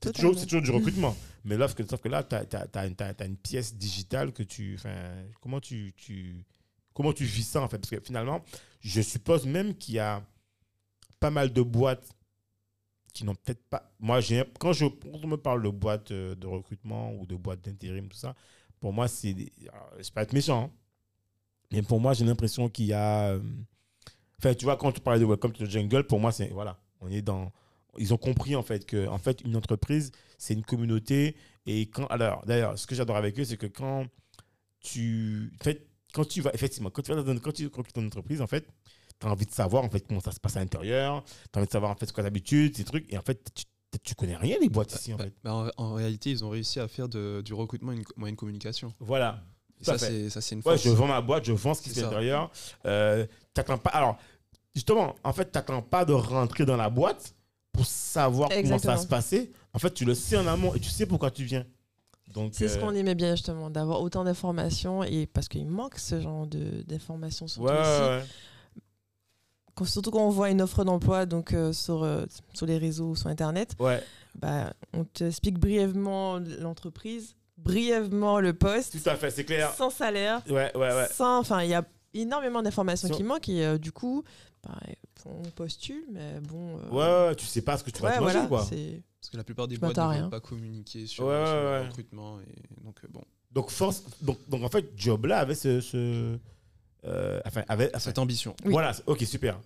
c'est 0.02 0.14
toujours, 0.14 0.38
c'est 0.38 0.46
du 0.46 0.72
recrutement. 0.72 1.16
mais 1.44 1.58
là, 1.58 1.68
sauf 1.68 2.02
que, 2.02 2.10
là, 2.10 2.24
tu 2.24 2.36
as, 2.36 3.26
une 3.26 3.38
pièce 3.38 3.76
digitale 3.76 4.32
que 4.32 4.44
tu. 4.44 4.76
Enfin, 4.76 5.14
comment 5.42 5.60
tu, 5.60 5.94
tu. 5.96 6.46
Comment 6.94 7.14
tu 7.14 7.26
vis 7.26 7.44
ça 7.44 7.62
en 7.62 7.68
fait? 7.68 7.80
Parce 7.80 7.90
que 7.90 8.00
finalement, 8.00 8.44
je 8.80 9.02
suppose 9.02 9.46
même 9.46 9.76
qu'il 9.76 9.96
y 9.96 10.00
a 10.00 10.24
pas 11.20 11.32
mal 11.32 11.52
de 11.52 11.62
boîtes 11.62 12.08
qui 13.14 13.24
n'ont 13.24 13.36
peut-être 13.36 13.64
pas. 13.70 13.92
Moi, 14.00 14.20
quand, 14.60 14.74
je, 14.74 14.86
quand 14.86 15.20
on 15.24 15.28
me 15.28 15.38
parle 15.38 15.64
de 15.64 15.70
boîte 15.70 16.12
euh, 16.12 16.36
de 16.36 16.48
recrutement 16.48 17.14
ou 17.14 17.26
de 17.26 17.36
boîte 17.36 17.62
d'intérim, 17.62 18.10
tout 18.10 18.18
ça, 18.18 18.36
pour 18.80 18.94
moi, 18.94 19.08
c'est. 19.08 19.34
vais 19.34 19.52
pas 20.14 20.24
être 20.24 20.34
méchant, 20.34 20.66
hein, 20.66 20.72
mais 21.72 21.82
pour 21.82 22.00
moi, 22.00 22.14
j'ai 22.14 22.26
l'impression 22.26 22.70
qu'il 22.70 22.86
y 22.86 22.94
a. 22.94 23.40
Enfin, 24.44 24.54
tu 24.56 24.66
vois, 24.66 24.76
quand 24.76 24.92
tu 24.92 25.00
parlais 25.00 25.22
de 25.22 25.26
Welcome 25.26 25.54
to 25.54 25.66
the 25.66 25.70
Jungle, 25.70 26.04
pour 26.04 26.20
moi, 26.20 26.32
c'est. 26.34 26.50
Voilà, 26.50 26.78
on 27.00 27.08
est 27.10 27.22
dans. 27.22 27.52
Ils 27.98 28.14
ont 28.14 28.18
compris, 28.18 28.56
en 28.56 28.64
fait, 28.64 28.86
que 28.86 29.08
en 29.08 29.18
fait, 29.18 29.42
une 29.46 29.56
entreprise, 29.56 30.12
c'est 30.38 30.54
une 30.54 30.64
communauté. 30.64 31.38
Et 31.66 31.86
quand. 31.90 32.08
Alors, 32.08 32.44
d'ailleurs, 32.46 32.78
ce 32.78 32.86
que 32.86 32.94
j'adore 32.96 33.16
avec 33.16 33.40
eux, 33.40 33.46
c'est 33.46 33.56
que 33.58 33.68
quand 33.68 34.06
tu. 34.82 35.54
En 35.62 35.64
fait, 35.64 35.88
quand 36.14 36.26
tu 36.28 36.42
vas. 36.42 36.52
Effectivement, 36.54 36.90
quand 36.90 37.02
tu 37.02 37.14
vas 37.14 37.22
dans 37.22 37.38
quand 37.40 37.54
tu 37.54 37.66
recrutes 37.66 37.96
une 37.96 38.08
entreprise, 38.08 38.42
en 38.42 38.48
fait, 38.48 38.68
tu 39.20 39.28
as 39.28 39.30
envie 39.32 39.46
de 39.46 39.52
savoir, 39.52 39.84
en 39.84 39.90
fait, 39.90 40.06
comment 40.08 40.20
ça 40.20 40.32
se 40.32 40.40
passe 40.40 40.58
à 40.58 40.60
l'intérieur. 40.60 41.24
Tu 41.26 41.32
as 41.54 41.60
envie 41.60 41.68
de 41.68 41.72
savoir, 41.72 41.92
en 41.92 41.96
fait, 41.96 42.08
ce 42.08 42.14
quoi 42.14 42.24
d'habitude, 42.24 42.76
ces 42.76 42.84
trucs. 42.84 43.12
Et 43.14 43.18
en 43.18 43.22
fait, 43.22 43.50
tu, 43.56 43.64
tu 44.04 44.16
connais 44.16 44.36
rien 44.36 44.60
des 44.60 44.70
boîtes 44.70 44.94
ici, 44.94 45.14
en 45.14 45.18
Bah, 45.18 45.24
fait. 45.26 45.34
bah, 45.44 45.72
en, 45.78 45.84
en 45.84 45.94
réalité, 45.94 46.32
ils 46.32 46.44
ont 46.44 46.50
réussi 46.50 46.80
à 46.82 46.88
faire 46.88 47.08
de- 47.08 47.42
du 47.46 47.54
recrutement 47.54 47.92
une 47.94 48.04
co- 48.04 48.14
moyen 48.18 48.34
de 48.34 48.38
communication. 48.38 48.94
Voilà. 49.00 49.42
Ça, 49.82 49.98
fait. 49.98 50.06
c'est 50.08 50.30
ça, 50.30 50.42
c'est 50.42 50.56
une 50.56 50.60
Ouais, 50.60 50.64
force. 50.78 50.84
je 50.84 50.90
vends 50.90 51.08
ma 51.08 51.20
boîte, 51.20 51.44
je 51.46 51.52
vends 51.52 51.74
ce 51.74 51.82
qui 51.82 51.90
fait 51.90 52.00
à 52.00 52.04
l'intérieur. 52.04 52.50
Euh, 52.86 53.26
pas. 53.54 53.90
Alors, 53.92 54.18
justement, 54.76 55.16
en 55.24 55.34
fait, 55.34 55.46
t'attends 55.52 55.82
pas 55.82 56.06
de 56.06 56.14
rentrer 56.14 56.66
dans 56.66 56.78
la 56.78 56.90
boîte 56.90 57.34
pour 57.72 57.86
savoir 57.86 58.50
comment 58.50 58.80
ça 58.80 58.96
va 58.96 58.98
se 58.98 59.08
passer. 59.08 59.52
En 59.74 59.80
fait, 59.80 59.94
tu 59.94 60.06
le 60.06 60.14
sais 60.16 60.38
en 60.38 60.46
amont 60.48 60.74
et 60.76 60.80
tu 60.80 60.90
sais 60.90 61.06
pourquoi 61.06 61.32
tu 61.32 61.44
viens. 61.44 61.66
Donc, 62.34 62.54
C'est 62.56 62.68
ce 62.68 62.78
euh, 62.78 62.82
qu'on 62.82 62.96
aimait 62.96 63.16
bien 63.16 63.36
justement, 63.36 63.70
d'avoir 63.70 64.02
autant 64.02 64.24
d'informations 64.24 65.04
et 65.04 65.28
parce 65.28 65.48
qu'il 65.48 65.66
manque 65.68 65.98
ce 66.00 66.20
genre 66.22 66.48
de- 66.48 66.82
d'informations 66.88 67.48
surtout 67.48 67.70
Ouais, 67.70 67.80
ici. 67.82 68.02
ouais. 68.02 68.24
Quand- 69.76 69.86
surtout 69.86 70.12
quand 70.12 70.26
on 70.26 70.30
voit 70.30 70.50
une 70.52 70.62
offre 70.62 70.84
d'emploi 70.84 71.26
donc 71.26 71.54
euh, 71.54 71.74
sur, 71.74 72.04
euh, 72.04 72.26
sur 72.54 72.66
les 72.68 72.78
réseaux 72.78 73.10
ou 73.10 73.16
sur 73.16 73.28
internet, 73.28 73.76
Ouais, 73.80 74.04
bah, 74.36 74.74
on 74.94 75.04
t'explique 75.04 75.58
brièvement 75.60 76.40
l'entreprise, 76.60 77.36
brièvement 77.58 78.40
le 78.40 78.54
poste, 78.54 79.02
tout 79.02 79.10
à 79.10 79.16
fait, 79.16 79.32
c'est 79.32 79.46
clair. 79.46 79.74
sans 79.76 79.90
salaire, 79.90 80.42
Ouais, 80.48 80.72
ouais, 80.76 80.94
ouais. 80.94 81.08
sans. 81.12 81.40
Enfin, 81.40 81.64
il 81.64 81.70
y 81.70 81.74
a 81.74 81.84
énormément 82.14 82.62
d'informations 82.62 83.10
qui 83.10 83.24
manquent 83.24 83.50
et 83.50 83.66
euh, 83.66 83.78
du 83.78 83.92
coup, 83.92 84.24
bah, 84.64 84.80
on 85.26 85.42
postule, 85.52 86.04
mais 86.12 86.40
bon. 86.42 86.78
euh, 86.92 87.30
Ouais, 87.30 87.36
tu 87.36 87.46
sais 87.46 87.62
pas 87.62 87.78
ce 87.78 87.84
que 87.84 87.92
tu 87.92 88.02
vas 88.02 88.12
te 88.16 88.20
manger, 88.20 88.34
voilà, 88.34 88.48
quoi. 88.48 88.60
Parce 88.60 89.30
que 89.32 89.38
la 89.38 89.44
plupart 89.44 89.68
des 89.68 89.78
boîtes 89.78 89.98
ne 89.98 90.02
rien. 90.04 90.30
pas 90.30 90.40
communiquer 90.42 91.08
sur, 91.08 91.26
Ouais, 91.26 91.34
le 91.44 91.88
recrutement. 91.88 92.40
Et 92.42 92.84
donc, 92.84 92.98
euh, 93.04 93.08
bon, 93.10 93.22
Donc, 93.52 93.70
force. 93.72 94.04
Donc, 94.22 94.38
donc, 94.50 94.64
en 94.64 94.70
fait, 94.70 94.92
Job 94.98 95.26
là 95.26 95.40
avait 95.40 95.56
ce. 95.56 95.80
ce 95.82 96.38
euh, 97.06 97.42
enfin, 97.46 97.64
avait. 97.70 97.88
enfin, 97.90 98.00
cette 98.00 98.18
ambition. 98.20 98.56
Oui. 98.66 98.72
Voilà, 98.72 98.92
ok, 99.08 99.22
super. 99.24 99.60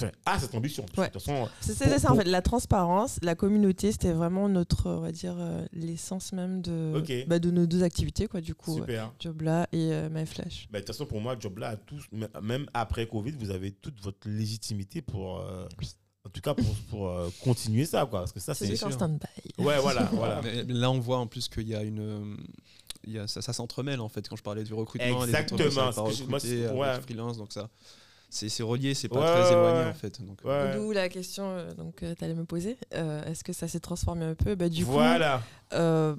Enfin, 0.00 0.10
ah, 0.24 0.38
cette 0.38 0.54
ambition. 0.54 0.84
Ouais. 0.96 1.08
De 1.08 1.12
toute 1.12 1.22
façon, 1.22 1.48
C'est 1.60 1.76
Pour- 1.78 1.86
c'est 1.92 1.98
ça 1.98 2.12
en 2.12 2.16
fait, 2.16 2.24
la 2.24 2.40
transparence, 2.40 3.18
la 3.22 3.34
communauté, 3.34 3.92
c'était 3.92 4.12
vraiment 4.12 4.48
notre, 4.48 4.90
on 4.90 5.00
va 5.00 5.12
dire, 5.12 5.36
euh, 5.38 5.64
l'essence 5.72 6.32
même 6.32 6.62
de, 6.62 6.94
Ok. 6.96 7.26
bah, 7.28 7.38
de 7.38 7.50
nos 7.50 7.66
deux 7.66 7.82
activités, 7.82 8.26
quoi, 8.26 8.40
du 8.40 8.54
coup, 8.54 8.76
super. 8.76 9.12
Jobla 9.20 9.68
et 9.70 9.92
euh, 9.92 10.08
MyFlash. 10.08 10.68
Bah, 10.70 10.78
de 10.80 10.84
toute 10.84 10.94
façon, 10.94 11.04
pour 11.06 11.20
moi, 11.20 11.36
Job 11.38 11.58
là, 11.58 11.68
a 11.70 11.76
tous, 11.76 12.04
m- 12.12 12.26
même 12.42 12.66
après 12.72 13.06
Covid, 13.06 13.32
vous 13.32 13.50
avez 13.50 13.70
toute 13.70 14.00
votre 14.02 14.26
légitimité 14.28 15.02
pour, 15.02 15.40
euh, 15.40 15.66
en 16.24 16.30
tout 16.30 16.40
cas, 16.40 16.54
pour, 16.54 16.74
pour 16.88 17.08
euh, 17.10 17.28
continuer 17.44 17.84
ça, 17.84 18.06
quoi. 18.06 18.20
Parce 18.20 18.32
que 18.32 18.40
ça, 18.40 18.54
C'est 18.54 18.66
c'est. 18.74 18.76
stand-by. 18.76 19.62
Ouais, 19.62 19.78
voilà, 19.78 20.04
voilà. 20.14 20.40
Mais 20.42 20.62
là, 20.64 20.90
on 20.90 21.00
voit 21.00 21.18
en 21.18 21.26
plus 21.26 21.48
qu'il 21.48 21.68
y 21.68 21.74
a 21.74 21.82
une. 21.82 22.38
Il 23.04 23.12
y 23.12 23.18
a, 23.18 23.26
ça 23.26 23.42
ça 23.42 23.52
s'entremêle 23.52 24.00
en 24.00 24.08
fait 24.08 24.28
quand 24.28 24.36
je 24.36 24.44
parlais 24.44 24.62
du 24.62 24.72
recrutement. 24.74 25.24
les 25.24 25.30
Exactement, 25.34 25.58
je- 26.10 26.24
moi, 26.24 26.38
ouais. 26.94 27.00
freelance, 27.02 27.36
donc 27.36 27.52
ça, 27.52 27.68
c'est 28.32 28.48
c'est 28.48 28.62
relié, 28.62 28.94
c'est 28.94 29.08
pas 29.08 29.20
Ouais, 29.20 29.26
très 29.26 29.42
ouais, 29.46 29.52
éloigné 29.52 29.80
ouais. 29.80 29.90
en 29.90 29.94
fait. 29.94 30.22
Donc, 30.24 30.38
euh, 30.44 30.72
Ouais. 30.72 30.76
D'où 30.78 30.90
la 30.92 31.08
question 31.08 31.44
euh, 31.50 31.72
donc 31.74 31.96
tu 31.96 32.24
allais 32.24 32.34
me 32.34 32.44
poser. 32.44 32.78
Euh, 32.94 33.22
Est-ce 33.24 33.44
que 33.44 33.52
ça 33.52 33.68
s'est 33.68 33.80
transformé 33.80 34.24
un 34.24 34.34
peu? 34.34 34.54
Bah, 34.54 34.68
Du 34.68 34.84
voilà. 34.84 35.38
coup, 35.70 35.76
euh, 35.76 36.16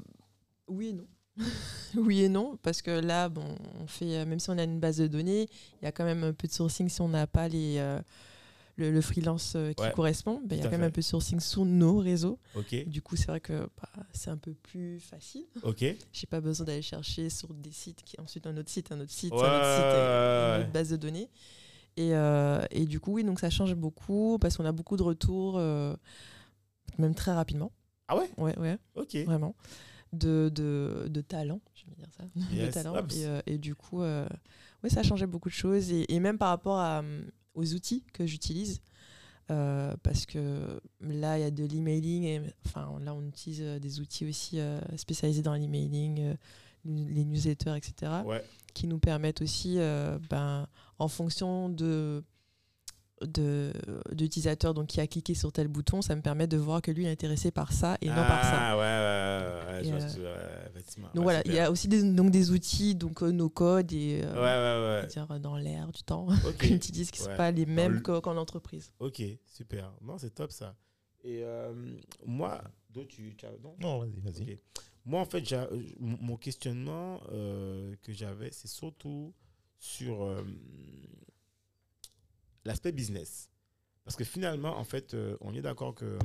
oui 0.67 0.89
et 0.89 0.93
non. 0.93 1.05
oui 1.95 2.21
et 2.21 2.29
non, 2.29 2.57
parce 2.61 2.81
que 2.83 2.91
là, 2.91 3.27
bon, 3.29 3.43
on 3.81 3.87
fait, 3.87 4.17
euh, 4.17 4.25
même 4.25 4.39
si 4.39 4.49
on 4.51 4.57
a 4.59 4.63
une 4.63 4.79
base 4.79 4.97
de 4.97 5.07
données, 5.07 5.47
il 5.81 5.85
y 5.85 5.87
a 5.87 5.91
quand 5.91 6.03
même 6.05 6.23
un 6.23 6.33
peu 6.33 6.47
de 6.47 6.53
sourcing 6.53 6.87
si 6.89 7.01
on 7.01 7.09
n'a 7.09 7.25
pas 7.25 7.47
les, 7.47 7.77
euh, 7.79 7.99
le, 8.75 8.91
le 8.91 9.01
freelance 9.01 9.53
euh, 9.55 9.73
qui 9.73 9.81
Ouais, 9.83 9.91
correspond. 9.93 10.41
bah, 10.45 10.55
Il 10.55 10.57
y 10.57 10.61
a 10.61 10.65
quand 10.65 10.77
même 10.77 10.83
un 10.83 10.91
peu 10.91 11.01
de 11.01 11.05
sourcing 11.05 11.39
sur 11.39 11.65
nos 11.65 11.97
réseaux. 11.97 12.37
Du 12.85 13.01
coup, 13.01 13.15
c'est 13.15 13.27
vrai 13.27 13.39
que 13.39 13.67
bah, 13.81 13.89
c'est 14.13 14.29
un 14.29 14.37
peu 14.37 14.53
plus 14.53 14.99
facile. 14.99 15.45
ok. 15.63 15.83
J'ai 16.11 16.27
pas 16.27 16.39
besoin 16.39 16.67
d'aller 16.67 16.83
chercher 16.83 17.31
sur 17.31 17.51
des 17.51 17.71
sites, 17.71 18.03
qui 18.03 18.15
ensuite 18.21 18.45
un 18.45 18.55
autre 18.57 18.69
site, 18.69 18.91
un 18.91 18.99
autre 18.99 19.11
site, 19.11 19.33
Ouais, 19.33 19.41
un 19.41 19.57
autre 19.57 19.75
site, 19.75 19.85
et 19.95 20.55
une 20.57 20.61
autre 20.61 20.71
base 20.71 20.89
de 20.91 20.97
données. 20.97 21.29
Et, 21.97 22.13
euh, 22.15 22.61
et 22.71 22.85
du 22.85 22.99
coup, 22.99 23.13
oui, 23.13 23.23
donc 23.23 23.39
ça 23.39 23.49
change 23.49 23.75
beaucoup 23.75 24.37
parce 24.39 24.57
qu'on 24.57 24.65
a 24.65 24.71
beaucoup 24.71 24.97
de 24.97 25.03
retours, 25.03 25.57
euh, 25.57 25.95
même 26.97 27.15
très 27.15 27.33
rapidement. 27.33 27.71
Ah 28.07 28.17
ouais? 28.17 28.29
Ouais, 28.37 28.57
ouais, 28.59 28.77
Ok. 28.95 29.15
vraiment. 29.25 29.55
De, 30.11 30.51
de, 30.53 31.07
de 31.09 31.21
talent, 31.21 31.59
je 31.73 31.85
vais 31.85 31.95
dire 31.95 32.07
ça. 32.15 32.23
de 32.35 32.71
talent. 32.71 32.95
Et, 33.15 33.25
euh, 33.25 33.41
et 33.47 33.57
du 33.57 33.73
coup, 33.75 34.01
ouais, 34.01 34.27
ça 34.89 34.99
a 34.99 35.03
changé 35.03 35.25
beaucoup 35.25 35.49
de 35.49 35.53
choses. 35.53 35.91
Et, 35.91 36.11
et 36.13 36.19
même 36.19 36.37
par 36.37 36.49
rapport 36.49 36.77
à, 36.79 37.03
aux 37.55 37.73
outils 37.73 38.03
que 38.13 38.25
j'utilise. 38.25 38.81
euh, 39.51 39.95
parce 40.03 40.25
que 40.25 40.79
là, 41.01 41.37
il 41.37 41.41
y 41.41 41.45
a 41.45 41.51
de 41.51 41.63
l'emailing. 41.65 42.23
Et, 42.23 42.41
enfin, 42.65 42.97
là, 43.01 43.13
on 43.13 43.23
utilise 43.27 43.61
euh, 43.61 43.79
des 43.79 43.99
outils 43.99 44.25
aussi 44.27 44.59
euh, 44.59 44.79
spécialisés 44.97 45.41
dans 45.41 45.53
l'emailing, 45.55 46.35
les 46.85 47.25
newsletters, 47.25 47.75
etc 47.75 48.11
Ouais. 48.25 48.43
Qui 48.73 48.87
nous 48.87 48.99
permettent 48.99 49.41
aussi, 49.41 49.75
euh, 49.79 50.17
ben, 50.29 50.67
en 50.99 51.07
fonction 51.07 51.69
de 51.69 52.23
de 53.21 53.71
d'utilisateur 54.11 54.73
donc 54.73 54.87
qui 54.87 54.99
a 54.99 55.07
cliqué 55.07 55.33
sur 55.33 55.51
tel 55.53 55.69
bouton 55.69 56.01
ça 56.01 56.13
me 56.13 56.21
permet 56.21 56.45
de 56.45 56.57
voir 56.57 56.81
que 56.81 56.91
lui 56.91 57.05
est 57.05 57.09
intéressé 57.11 57.51
par 57.51 57.71
ça 57.71 57.97
et 58.01 58.09
non 58.09 58.15
par 58.15 58.43
ça 58.43 58.51
Ah, 58.71 58.75
ouais, 58.75 58.81
ouais, 58.81 59.83
ouais, 59.85 59.89
euh, 59.89 60.09
ce 60.09 60.15
que 60.17 61.01
donc 61.01 61.15
Ouais, 61.15 61.21
voilà 61.23 61.41
il 61.45 61.53
y 61.53 61.59
a 61.59 61.71
aussi 61.71 61.87
des, 61.87 62.03
donc 62.03 62.31
des 62.31 62.51
outils 62.51 62.95
donc 62.95 63.23
euh, 63.23 63.31
nos 63.31 63.49
codes 63.49 63.93
et 63.93 64.21
euh, 64.25 64.33
Ouais, 64.33 64.99
ouais, 64.99 65.01
ouais. 65.03 65.07
dire 65.07 65.39
dans 65.39 65.55
l'air 65.55 65.89
du 65.93 66.03
temps 66.03 66.27
Ok. 66.27 66.57
qu'on 66.67 66.73
utilise 66.75 67.11
qui 67.11 67.21
ne 67.21 67.27
Ouais. 67.27 67.31
sont 67.31 67.37
pas 67.37 67.51
les 67.51 67.65
mêmes 67.65 68.01
le- 68.05 68.19
qu'en 68.21 68.35
entreprise 68.35 68.91
Ok, 68.99 69.21
super. 69.45 69.93
Non, 70.01 70.17
c'est 70.17 70.31
top 70.31 70.51
ça. 70.51 70.75
Et 71.23 71.43
euh, 71.43 71.71
moi, 72.25 72.61
tu, 73.07 73.35
tu 73.37 73.45
as- 73.45 73.51
non? 73.63 73.75
Non, 73.79 73.99
vas-y, 73.99 74.19
vas-y. 74.19 74.59
Moi, 75.05 75.19
en 75.19 75.25
fait, 75.25 75.51
euh, 75.51 75.83
mon 75.99 76.37
questionnement 76.37 77.21
euh, 77.31 77.95
que 78.01 78.13
j'avais, 78.13 78.51
c'est 78.51 78.69
surtout 78.69 79.33
sur 79.77 80.23
euh, 80.23 80.43
l'aspect 82.65 82.91
business. 82.91 83.49
Parce 84.03 84.15
que 84.15 84.23
finalement, 84.23 84.77
en 84.77 84.83
fait, 84.83 85.13
euh, 85.13 85.37
on 85.41 85.53
est 85.53 85.61
d'accord 85.61 85.95
que, 85.95 86.17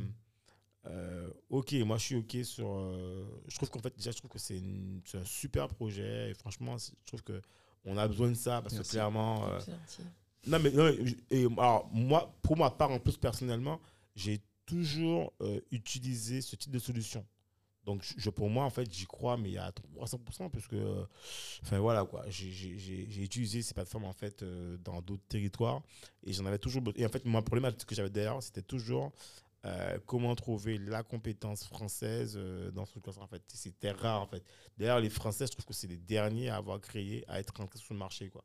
euh, 0.86 1.30
ok, 1.50 1.72
moi, 1.84 1.98
je 1.98 2.04
suis 2.04 2.14
ok 2.16 2.36
sur. 2.44 2.68
euh, 2.70 3.24
je 3.48 3.56
trouve 3.56 3.70
qu'en 3.70 3.80
fait, 3.80 3.94
déjà, 3.96 4.10
je 4.10 4.18
trouve 4.18 4.30
que 4.30 4.38
c'est 4.38 4.60
un 5.14 5.24
super 5.24 5.68
projet. 5.68 6.30
Et 6.30 6.34
franchement, 6.34 6.76
je 6.78 6.90
trouve 7.06 7.22
que 7.22 7.40
on 7.84 7.96
a 7.96 8.06
besoin 8.08 8.28
de 8.28 8.34
ça 8.34 8.60
parce 8.62 8.74
Merci. 8.74 8.88
que 8.90 8.94
clairement. 8.94 9.46
euh, 9.48 9.60
non, 10.46 10.58
mais, 10.60 10.70
non, 10.70 10.84
mais- 10.84 11.16
et, 11.30 11.44
alors, 11.44 11.88
moi, 11.92 12.32
pour 12.42 12.56
ma 12.56 12.70
part, 12.70 12.90
en 12.90 12.98
plus, 13.00 13.16
personnellement, 13.16 13.80
j'ai 14.14 14.40
toujours 14.66 15.32
euh, 15.40 15.60
utilisé 15.70 16.40
ce 16.42 16.56
type 16.56 16.70
de 16.72 16.78
solution. 16.78 17.24
Donc, 17.88 18.04
pour 18.36 18.50
moi, 18.50 18.64
en 18.64 18.70
fait, 18.70 18.92
j'y 18.92 19.06
crois, 19.06 19.36
mais 19.38 19.56
à 19.56 19.72
300%, 19.72 20.50
parce 20.50 20.66
que, 20.68 21.06
enfin, 21.62 21.78
voilà, 21.78 22.04
quoi. 22.04 22.24
J'ai- 22.28 23.22
utilisé 23.22 23.62
ces 23.62 23.74
plateformes, 23.74 24.04
en 24.04 24.12
fait, 24.12 24.42
euh, 24.42 24.76
dans 24.84 25.00
d'autres 25.02 25.26
territoires, 25.28 25.82
et 26.24 26.32
j'en 26.32 26.44
avais 26.46 26.58
toujours. 26.58 26.82
Et 26.96 27.06
en 27.06 27.08
fait, 27.08 27.24
mon 27.24 27.42
problème 27.42 27.72
que 27.74 27.94
j'avais 27.94 28.10
derrière, 28.10 28.42
c'était 28.42 28.62
toujours 28.62 29.12
euh, 29.66 29.98
comment 30.06 30.34
trouver 30.36 30.78
la 30.78 31.02
compétence 31.02 31.64
française 31.64 32.34
euh, 32.36 32.70
dans 32.70 32.84
ce 32.86 32.92
truc 32.98 33.08
En 33.18 33.26
fait, 33.26 33.42
c'était 33.48 33.90
rare, 33.90 34.22
en 34.22 34.26
fait. 34.26 34.44
D'ailleurs, 34.76 35.00
les 35.00 35.10
Français, 35.10 35.46
je 35.46 35.52
trouve 35.52 35.66
que 35.66 35.74
c'est 35.74 35.88
les 35.88 35.96
derniers 35.96 36.48
à 36.50 36.56
avoir 36.56 36.80
créé, 36.80 37.24
à 37.28 37.40
être 37.40 37.54
rentrés 37.56 37.78
sur 37.78 37.94
le 37.94 37.98
marché, 37.98 38.28
quoi. 38.28 38.44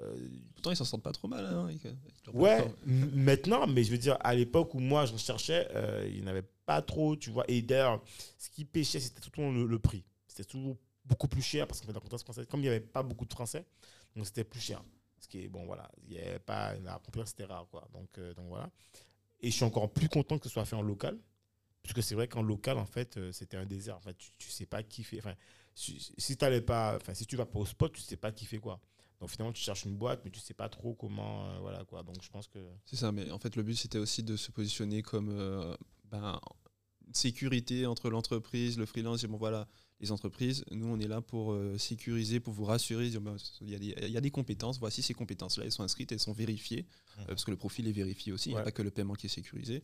Euh, 0.00 0.16
Pourtant, 0.54 0.70
ils 0.72 0.76
s'en 0.76 0.84
sortent 0.84 1.02
pas 1.02 1.12
trop 1.12 1.28
mal. 1.28 1.44
Hein, 1.44 1.64
avec, 1.64 1.84
avec 1.84 1.98
leur 2.26 2.34
Ouais, 2.34 2.64
maintenant, 2.86 3.66
mais 3.66 3.84
je 3.84 3.90
veux 3.90 3.98
dire, 3.98 4.16
à 4.20 4.34
l'époque 4.34 4.74
où 4.74 4.80
moi 4.80 5.06
j'en 5.06 5.16
cherchais, 5.18 5.68
euh, 5.74 6.04
il 6.08 6.16
n'y 6.16 6.22
en 6.22 6.26
avait 6.28 6.44
pas 6.66 6.82
trop, 6.82 7.16
tu 7.16 7.30
vois. 7.30 7.44
Et 7.48 7.62
d'ailleurs, 7.62 8.02
ce 8.38 8.50
qui 8.50 8.64
pêchait, 8.64 9.00
c'était 9.00 9.20
tout 9.20 9.30
le 9.32 9.36
temps 9.36 9.52
le, 9.52 9.66
le 9.66 9.78
prix. 9.78 10.04
C'était 10.26 10.44
toujours 10.44 10.76
beaucoup 11.04 11.28
plus 11.28 11.42
cher 11.42 11.66
parce 11.66 11.80
qu'en 11.80 11.86
fait, 11.86 11.92
la 11.92 12.00
contexte 12.00 12.24
français, 12.24 12.46
comme 12.46 12.60
il 12.60 12.64
n'y 12.64 12.68
avait 12.68 12.80
pas 12.80 13.02
beaucoup 13.02 13.24
de 13.26 13.32
Français, 13.32 13.64
donc 14.16 14.26
c'était 14.26 14.44
plus 14.44 14.60
cher. 14.60 14.82
Ce 15.20 15.28
qui 15.28 15.42
est, 15.44 15.48
bon, 15.48 15.64
voilà, 15.64 15.90
il 16.02 16.10
n'y 16.10 16.18
avait 16.18 16.38
pas, 16.38 16.74
la 16.74 16.98
compétence 16.98 17.28
c'était 17.30 17.44
rare, 17.44 17.66
quoi. 17.70 17.86
Donc, 17.92 18.08
euh, 18.18 18.34
donc 18.34 18.48
voilà. 18.48 18.68
Et 19.40 19.50
je 19.50 19.54
suis 19.54 19.64
encore 19.64 19.90
plus 19.92 20.08
content 20.08 20.38
que 20.38 20.48
ce 20.48 20.52
soit 20.52 20.64
fait 20.64 20.76
en 20.76 20.82
local, 20.82 21.18
puisque 21.82 22.02
c'est 22.02 22.14
vrai 22.14 22.26
qu'en 22.28 22.42
local, 22.42 22.78
en 22.78 22.86
fait, 22.86 23.16
euh, 23.16 23.30
c'était 23.32 23.56
un 23.56 23.66
désert. 23.66 23.96
En 23.96 24.00
fait, 24.00 24.16
tu, 24.16 24.30
tu 24.38 24.50
sais 24.50 24.66
pas 24.66 24.82
qui 24.82 25.04
fait. 25.04 25.18
Enfin, 25.18 25.34
si, 25.74 26.12
si 26.18 26.36
t'allais 26.36 26.60
pas, 26.60 26.96
enfin, 26.96 27.14
si 27.14 27.26
tu 27.26 27.36
vas 27.36 27.46
pas 27.46 27.58
au 27.58 27.66
spot, 27.66 27.92
tu 27.92 28.00
sais 28.00 28.16
pas 28.16 28.32
qui 28.32 28.44
fait 28.44 28.58
quoi. 28.58 28.80
Donc 29.20 29.30
finalement, 29.30 29.52
tu 29.52 29.62
cherches 29.62 29.84
une 29.84 29.96
boîte, 29.96 30.20
mais 30.24 30.30
tu 30.30 30.40
sais 30.40 30.54
pas 30.54 30.68
trop 30.68 30.94
comment, 30.94 31.46
euh, 31.48 31.58
voilà 31.60 31.84
quoi. 31.84 32.02
Donc 32.02 32.16
je 32.22 32.28
pense 32.30 32.46
que 32.48 32.58
C'est 32.84 32.96
ça, 32.96 33.12
mais 33.12 33.30
en 33.30 33.38
fait, 33.38 33.56
le 33.56 33.62
but, 33.62 33.74
c'était 33.76 33.98
aussi 33.98 34.22
de 34.22 34.36
se 34.36 34.50
positionner 34.50 35.02
comme 35.02 35.30
euh, 35.30 35.74
ben, 36.10 36.38
sécurité 37.12 37.86
entre 37.86 38.10
l'entreprise, 38.10 38.78
le 38.78 38.86
freelance, 38.86 39.24
et 39.24 39.28
bon 39.28 39.36
voilà, 39.36 39.68
les 40.00 40.10
entreprises, 40.10 40.64
nous 40.70 40.86
on 40.88 40.98
est 40.98 41.06
là 41.06 41.20
pour 41.20 41.52
euh, 41.52 41.78
sécuriser, 41.78 42.40
pour 42.40 42.52
vous 42.52 42.64
rassurer, 42.64 43.10
bah, 43.20 43.36
il 43.60 43.70
y, 43.70 43.74
a 43.74 43.78
des- 43.78 43.94
il 44.02 44.08
y 44.10 44.16
a 44.16 44.20
des 44.20 44.30
compétences, 44.30 44.78
voici 44.78 45.02
ces 45.02 45.14
compétences-là, 45.14 45.64
elles 45.64 45.72
sont 45.72 45.82
inscrites, 45.84 46.10
elles 46.12 46.18
sont 46.20 46.32
vérifiées, 46.32 46.86
Mhm. 47.18 47.26
parce 47.26 47.44
que 47.44 47.50
le 47.50 47.56
profil 47.56 47.86
est 47.86 47.92
vérifié 47.92 48.32
aussi, 48.32 48.50
il 48.50 48.54
n'y 48.54 48.58
a 48.58 48.62
pas 48.62 48.72
que 48.72 48.82
le 48.82 48.90
paiement 48.90 49.14
qui 49.14 49.26
est 49.26 49.30
sécurisé. 49.30 49.82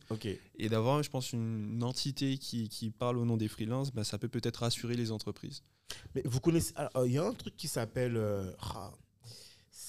Et 0.57 0.67
d'avoir, 0.67 1.01
je 1.03 1.09
pense, 1.09 1.31
une, 1.31 1.81
entité 1.83 2.37
qui, 2.37 2.67
qui 2.69 2.89
parle 2.91 3.17
au 3.17 3.25
nom 3.25 3.37
des 3.37 3.47
freelances, 3.47 3.91
bah, 3.93 4.03
ça 4.03 4.17
peut 4.17 4.27
peut-être 4.29 4.57
rassurer 4.57 4.95
les 4.95 5.11
entreprises. 5.11 5.63
Mais 6.15 6.21
vous 6.25 6.39
connaissez. 6.39 6.73
Il 7.05 7.11
y 7.11 7.17
a 7.17 7.23
un 7.25 7.33
truc 7.33 7.55
qui 7.55 7.67
s'appelle. 7.67 8.17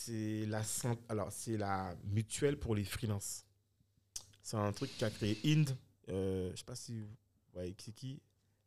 C'est 0.04 0.46
la 0.46 0.62
alors 1.08 1.32
c'est 1.32 1.56
la 1.56 1.94
mutuelle 2.04 2.58
pour 2.58 2.74
les 2.74 2.84
freelances. 2.84 3.44
C'est 4.42 4.56
un 4.56 4.72
truc 4.72 4.90
qu'a 4.98 5.10
créé 5.10 5.38
Inde. 5.44 5.76
Euh, 6.08 6.50
je 6.52 6.56
sais 6.58 6.64
pas 6.64 6.74
si 6.74 7.00
vous 7.00 7.06
voyez 7.54 7.72
qui 7.74 7.84
c'est 7.84 7.92
qui. 7.94 8.20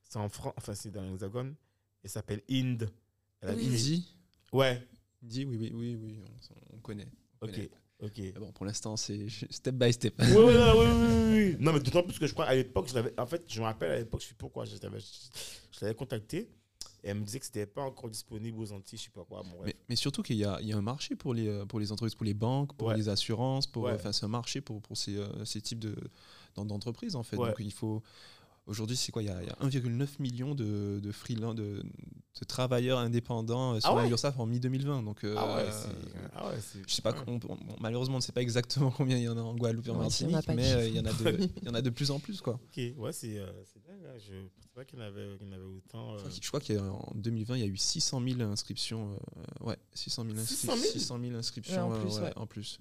C'est 0.03 0.18
en 0.20 0.30
France. 0.30 0.53
Enfin 0.57 0.74
c'est 0.74 0.91
dans 0.91 1.02
l'Hexagone. 1.02 1.56
Elle 2.03 2.10
s'appelle 2.10 2.41
Inde. 2.49 2.90
Elle 3.41 3.49
a 3.49 3.53
Oui. 3.56 3.68
Dit, 3.68 4.16
Ouais. 4.53 4.88
dit, 5.22 5.44
oui, 5.45 5.57
oui, 5.60 5.72
oui, 5.74 5.95
oui, 5.95 6.20
on, 6.72 6.78
on 6.78 6.80
connaît. 6.80 7.07
on 7.41 7.45
Ok. 7.48 7.52
connaît. 7.53 7.70
Ok. 7.99 8.18
Mais 8.18 8.32
bon, 8.34 8.52
pour 8.52 8.66
l'instant, 8.66 8.95
c'est 8.95 9.28
step 9.49 9.76
by 9.76 9.91
step. 9.91 10.14
Oui, 10.20 10.28
oui, 10.36 10.53
oui, 10.53 11.34
oui. 11.34 11.57
Non, 11.60 11.74
mais 11.74 11.80
d'autant 11.80 12.03
plus 12.03 12.18
que 12.20 12.28
je 12.28 12.34
crois 12.34 12.45
à 12.45 12.56
l'époque, 12.56 12.88
je 12.90 12.94
l'avais. 12.95 13.20
En 13.20 13.26
fait, 13.26 13.44
je 13.48 13.60
me 13.60 13.66
rappelle 13.66 13.91
à 13.91 13.98
l'époque, 13.99 14.22
je 14.22 14.28
sais 14.28 14.34
pourquoi, 14.38 14.66
je 14.66 14.76
l'avais, 14.82 15.95
contacté 15.95 16.49
elle 17.06 17.19
me 17.19 17.23
disait 17.23 17.40
que 17.40 17.45
c'était 17.45 17.65
pas 17.65 17.84
encore 17.84 18.10
disponible 18.10 18.60
aux 18.60 18.72
Antilles, 18.72 18.98
je 18.99 19.03
sais 19.06 19.10
pas 19.11 19.23
quoi. 19.23 19.41
Bon. 19.44 19.57
Mais, 19.64 19.76
mais 19.90 19.95
surtout 19.95 20.23
qu'il 20.23 20.38
y 20.38 20.45
a, 20.45 20.60
il 20.61 20.68
y 20.68 20.73
a 20.73 20.77
un 20.77 20.82
marché 20.82 21.15
pour 21.15 21.34
les, 21.34 21.48
euh, 21.48 21.65
pour 21.65 21.80
les 21.80 21.91
entreprises, 21.91 22.15
pour 22.15 22.26
les 22.26 22.34
banques, 22.34 22.73
pour 22.76 22.88
Ouais. 22.90 22.98
les 22.98 23.10
assurances. 23.10 23.68
Pour, 23.68 23.84
Ouais. 23.84 23.94
Enfin, 23.94 24.11
c'est 24.11 24.26
un 24.26 24.30
marché 24.30 24.61
pour, 24.61 24.82
pour 24.82 24.98
ces, 24.98 25.18
euh, 25.18 25.45
ces 25.45 25.61
types 25.61 25.80
de, 25.80 25.95
d'en- 26.56 26.65
d'entreprises, 26.65 27.15
en 27.15 27.23
fait. 27.23 27.38
Ouais. 27.38 27.49
Donc, 27.49 27.57
il 27.60 27.72
faut. 27.72 28.02
Aujourd'hui, 28.68 28.98
c'est 28.98 29.12
quoi 29.12 29.22
Il 29.22 29.28
y 29.28 29.30
a, 29.30 29.38
a 29.38 29.66
1,9 29.68 30.08
million 30.20 30.56
de, 30.56 31.00
de 31.02 31.12
freelance, 31.12 31.54
de, 31.54 31.84
de 31.84 32.46
travailleurs 32.48 32.98
indépendants 32.98 33.76
euh, 33.76 33.80
sur 33.80 33.92
Ah 33.92 33.96
la 34.04 34.08
ouais 34.08 34.26
en 34.38 34.46
mi-2020. 34.48 35.04
Donc, 35.06 35.24
euh, 35.24 35.36
ah 35.38 35.56
ouais, 35.58 35.72
c'est. 35.72 36.30
Ah 36.34 36.48
ouais, 36.50 36.56
c'est. 36.60 36.80
je 36.90 36.94
sais 36.96 37.02
pas, 37.04 37.14
on- 37.28 37.40
on- 37.48 37.58
malheureusement, 37.80 38.16
on 38.16 38.18
ne 38.20 38.24
sait 38.24 38.32
pas 38.32 38.42
exactement 38.42 38.90
combien 38.90 39.18
il 39.18 39.24
y 39.24 39.30
en 39.30 39.38
a 39.38 39.42
en 39.42 39.56
Guadeloupe 39.56 39.86
et 39.88 39.92
en 39.92 39.94
il 39.94 39.98
en 39.98 40.02
Martinique, 40.02 40.48
mais 40.56 40.72
euh, 40.74 40.88
il 40.88 40.96
y, 40.96 41.00
en 41.00 41.06
a 41.06 41.14
de, 41.14 41.38
il 41.62 41.68
y 41.68 41.70
en 41.70 41.76
a 41.76 41.82
de 41.84 41.90
plus 41.92 42.10
en 42.10 42.20
plus. 42.20 42.42
Quoi. 42.42 42.54
Ok, 42.56 42.82
ouais, 42.98 43.14
c'est 43.14 43.38
euh, 43.38 43.46
c'est 43.72 43.84
dingue. 43.86 44.02
hein. 44.04 44.18
Je 44.18 44.34
pensais 44.56 44.70
pas 44.74 44.84
qu'il 44.84 44.98
y 44.98 45.02
en 45.04 45.06
avait, 45.06 45.38
en 45.48 45.52
avait 45.52 45.64
autant. 45.64 46.16
euh. 46.16 46.18
Je 46.18 46.48
crois 46.50 46.60
qu'il- 46.60 46.76
Je 46.76 46.80
crois 46.82 47.00
qu'en 47.00 47.12
2020, 47.16 47.58
il 47.58 47.62
y 47.62 47.64
a 47.64 47.68
eu 47.68 47.78
600 47.78 48.20
000 48.28 48.42
inscriptions. 48.42 49.12
euh, 49.62 49.66
ouais, 49.68 49.78
600 49.94 50.24
000, 50.24 50.36
inscri- 50.38 50.48
600 50.48 50.76
000? 50.76 50.92
600 50.94 51.20
000 51.22 51.36
inscriptions 51.36 51.88
Ouais, 51.90 51.94
en 51.96 52.00
euh, 52.00 52.02
plus, 52.02 52.16
ouais, 52.16 52.22
ouais. 52.24 52.34
en 52.36 52.48
plus. 52.48 52.80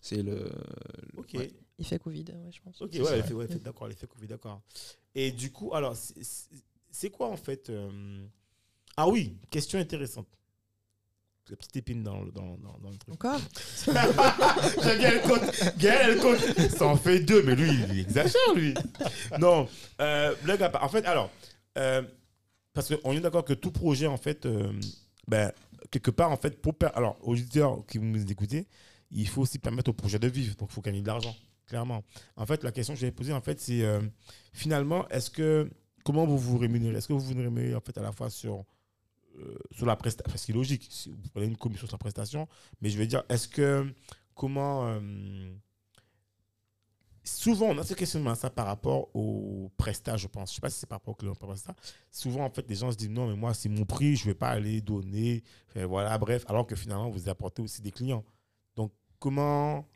C'est 0.00 0.22
le. 0.22 0.48
Ok, 1.16 1.30
ouais. 1.34 1.50
Il 1.78 1.84
fait 1.86 1.98
Covid, 1.98 2.24
ouais, 2.28 2.50
je 2.52 2.60
pense. 2.62 2.80
ok, 2.80 2.90
ouais, 2.94 3.00
ouais, 3.32 3.46
l'effet- 3.46 3.58
d'accord, 3.60 3.86
l'effet 3.88 4.06
Covid, 4.06 4.26
d'accord. 4.28 4.62
Et 5.14 5.30
du 5.30 5.52
coup, 5.52 5.74
alors, 5.74 5.94
c'est- 5.96 7.10
quoi 7.10 7.28
en 7.28 7.36
fait 7.36 7.68
euh, 7.70 8.24
Ah 8.96 9.08
oui, 9.08 9.36
question 9.50 9.78
intéressante. 9.78 10.26
La 11.48 11.56
petite 11.56 11.76
épine 11.76 12.02
dans 12.02 12.22
le, 12.22 12.32
dans, 12.32 12.56
dans, 12.58 12.76
dans 12.78 12.90
le 12.90 12.96
truc. 12.96 13.14
Encore 13.14 13.40
J'aime 14.82 14.98
bien 14.98 15.12
le 15.12 15.20
compte. 15.28 15.78
Gaël, 15.78 16.10
elle 16.12 16.18
compte. 16.20 16.70
Ça 16.70 16.86
en 16.86 16.96
fait 16.96 17.20
deux, 17.20 17.42
mais 17.42 17.54
lui, 17.54 17.70
il 17.90 18.00
exagère, 18.00 18.54
lui. 18.54 18.74
Non, 19.38 19.68
euh, 20.00 20.34
le 20.44 20.56
gars, 20.56 20.72
en 20.82 20.88
fait, 20.88 21.04
alors, 21.04 21.30
euh, 21.78 22.02
parce 22.72 22.92
qu'on 22.94 23.12
est 23.12 23.20
d'accord 23.20 23.44
que 23.44 23.52
tout 23.52 23.70
projet, 23.70 24.06
en 24.06 24.16
fait, 24.16 24.44
euh, 24.46 24.72
ben, 25.28 25.52
quelque 25.90 26.10
part, 26.10 26.32
en 26.32 26.36
fait, 26.36 26.60
pour 26.60 26.74
per- 26.74 26.90
alors, 26.94 27.16
aux 27.22 27.32
auditeurs 27.32 27.84
qui 27.86 27.98
vous 27.98 28.04
nous 28.06 28.30
écoutez, 28.32 28.66
il 29.12 29.28
faut 29.28 29.42
aussi 29.42 29.58
permettre 29.60 29.90
au 29.90 29.94
projet 29.94 30.18
de 30.18 30.26
vivre. 30.28 30.56
Donc, 30.56 30.70
il 30.70 30.74
faut 30.74 30.80
gagner 30.82 31.00
de 31.00 31.06
l'argent, 31.06 31.34
clairement. 31.66 32.04
En 32.36 32.46
fait, 32.46 32.64
la 32.64 32.72
question 32.72 32.94
que 32.94 33.00
je 33.00 33.06
vais 33.06 33.12
poser, 33.12 33.32
en 33.32 33.40
fait, 33.40 33.60
c'est 33.60 33.82
euh, 33.82 34.00
finalement, 34.52 35.08
est-ce 35.08 35.30
que, 35.30 35.70
comment 36.04 36.26
vous 36.26 36.38
vous 36.38 36.58
rémunérez? 36.58 36.96
Est-ce 36.96 37.08
que 37.08 37.12
vous 37.12 37.20
vous 37.20 37.34
rémunérez, 37.34 37.74
en 37.74 37.80
fait, 37.80 37.96
à 37.98 38.02
la 38.02 38.12
fois 38.12 38.30
sur 38.30 38.64
euh, 39.38 39.54
sur 39.70 39.84
la 39.84 39.96
prestation, 39.96 40.24
parce 40.30 40.40
que 40.40 40.46
c'est 40.46 40.52
logique, 40.54 40.86
si 40.90 41.10
vous 41.10 41.16
prenez 41.34 41.46
une 41.46 41.58
commission 41.58 41.86
sur 41.86 41.96
la 41.96 41.98
prestation, 41.98 42.48
mais 42.80 42.88
je 42.88 42.96
veux 42.96 43.06
dire, 43.06 43.22
est-ce 43.28 43.48
que, 43.48 43.92
comment, 44.34 44.86
euh, 44.86 45.54
souvent 47.22 47.66
on 47.66 47.78
a 47.78 47.84
ce 47.84 47.92
questionnement 47.92 48.34
ça 48.34 48.48
par 48.48 48.64
rapport 48.64 49.14
au 49.14 49.70
prestat, 49.76 50.16
je 50.16 50.26
pense, 50.26 50.50
je 50.50 50.54
sais 50.54 50.60
pas 50.60 50.70
si 50.70 50.78
c'est 50.78 50.86
par 50.86 51.00
rapport 51.00 51.12
au 51.12 51.16
client 51.16 51.34
souvent 52.10 52.44
en 52.44 52.50
fait 52.50 52.66
les 52.68 52.76
gens 52.76 52.90
se 52.90 52.96
disent 52.96 53.10
non 53.10 53.28
mais 53.28 53.36
moi 53.36 53.52
c'est 53.52 53.68
mon 53.68 53.84
prix, 53.84 54.16
je 54.16 54.24
vais 54.24 54.34
pas 54.34 54.48
aller 54.50 54.80
donner, 54.80 55.42
voilà, 55.74 56.16
bref, 56.16 56.44
alors 56.48 56.66
que 56.66 56.76
finalement 56.76 57.10
vous 57.10 57.28
apportez 57.28 57.60
aussi 57.60 57.82
des 57.82 57.90
clients. 57.90 58.24
Donc 58.74 58.92
comment 59.18 59.86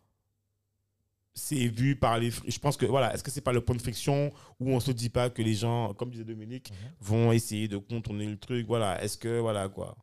c'est 1.34 1.68
vu 1.68 1.96
par 1.96 2.18
les 2.18 2.30
je 2.30 2.58
pense 2.58 2.76
que 2.76 2.86
voilà 2.86 3.14
est-ce 3.14 3.22
que 3.22 3.30
c'est 3.30 3.40
pas 3.40 3.52
le 3.52 3.60
point 3.60 3.76
de 3.76 3.80
friction 3.80 4.32
où 4.58 4.70
on 4.72 4.80
se 4.80 4.90
dit 4.90 5.10
pas 5.10 5.30
que 5.30 5.42
les 5.42 5.54
gens 5.54 5.94
comme 5.94 6.10
disait 6.10 6.24
Dominique 6.24 6.70
Mhm. 6.72 6.76
vont 7.00 7.32
essayer 7.32 7.68
de 7.68 7.76
contourner 7.76 8.26
le 8.26 8.36
truc 8.36 8.66
voilà 8.66 9.02
est-ce 9.02 9.16
que 9.16 9.38
voilà 9.38 9.68
quoi? 9.68 9.96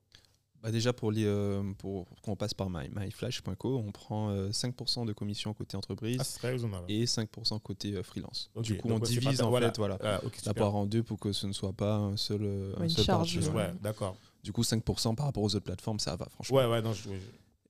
Bah 0.64 0.72
déjà, 0.72 0.92
pour, 0.92 1.12
les, 1.12 1.24
euh, 1.24 1.62
pour 1.78 2.08
qu'on 2.24 2.36
passe 2.36 2.56
par 2.56 2.68
my, 2.72 2.90
myflash.co, 2.92 3.78
on 3.78 3.92
prend 3.92 4.32
euh, 4.32 4.50
5% 4.50 5.06
de 5.06 5.14
commission 5.14 5.54
côté 5.54 5.78
entreprise 5.78 6.40
ah, 6.44 6.84
et 6.90 7.06
5% 7.06 7.60
côté 7.62 7.94
euh, 7.94 8.02
freelance. 8.02 8.50
Du 8.64 8.76
coup, 8.76 8.88
donc 8.88 8.98
on 8.98 9.00
pas 9.02 9.06
divise 9.06 9.42
en 9.44 9.50
voilà. 9.52 9.68
fait 9.68 9.78
voilà, 9.78 10.00
Ah, 10.02 10.20
ok, 10.26 10.36
la 10.48 10.56
part 10.56 10.74
en 10.76 10.88
deux 10.88 11.04
pour 11.04 11.20
que 11.20 11.32
ce 11.32 11.46
ne 11.46 11.54
soit 11.54 11.74
pas 11.74 11.98
un 11.98 12.18
seul, 12.18 12.42
euh, 12.42 12.74
un 12.76 12.80
Ouais, 12.80 12.84
une 12.86 12.90
seul 12.90 13.06
charge, 13.06 13.38
ouais 13.38 13.72
d'accord 13.82 14.18
Du 14.44 14.52
coup, 14.52 14.64
5% 14.64 15.14
par 15.14 15.28
rapport 15.28 15.44
aux 15.44 15.54
autres 15.56 15.64
plateformes, 15.64 16.00
ça 16.00 16.16
va, 16.16 16.26
franchement. 16.28 16.58
ouais 16.58 16.66
ouais 16.66 16.82
non 16.82 16.92
je, 16.92 17.04
je- 17.04 17.10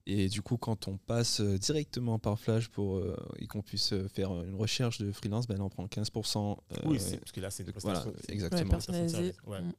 Et 0.09 0.29
du 0.29 0.41
coup, 0.41 0.55
quand 0.55 0.87
on 0.87 0.97
passe 0.97 1.41
euh, 1.41 1.57
directement 1.57 2.17
par 2.17 2.39
Flash 2.39 2.69
pour, 2.69 2.95
euh, 2.95 3.13
et 3.39 3.47
qu'on 3.47 3.61
puisse 3.61 3.91
euh, 3.91 4.07
faire 4.07 4.31
une 4.41 4.55
recherche 4.55 4.99
de 4.99 5.11
freelance, 5.11 5.47
ben 5.47 5.59
on 5.59 5.67
prend 5.67 5.85
15%. 5.85 6.57
euh, 6.71 6.75
oui 6.85 6.97
parce 7.19 7.33
que 7.33 7.41
là 7.41 7.51
c'est 7.51 7.63
une 7.63 7.73
voilà, 7.81 8.05
exactement. 8.29 8.61
Ouais, 8.63 8.69
personnalisé. 8.69 9.33
Ouais. 9.45 9.61
Mm. 9.61 9.73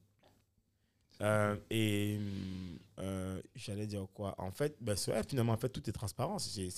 Euh, 1.20 1.56
et 1.70 2.18
euh, 2.98 3.40
j'allais 3.56 3.86
dire 3.86 4.06
quoi? 4.14 4.34
En 4.38 4.50
fait, 4.50 4.76
ben, 4.80 4.96
c'est 4.96 5.10
vrai, 5.10 5.22
finalement, 5.26 5.52
en 5.52 5.56
fait, 5.56 5.70
tout 5.70 5.88
est 5.88 5.92
transparent. 5.92 6.36
Il 6.54 6.70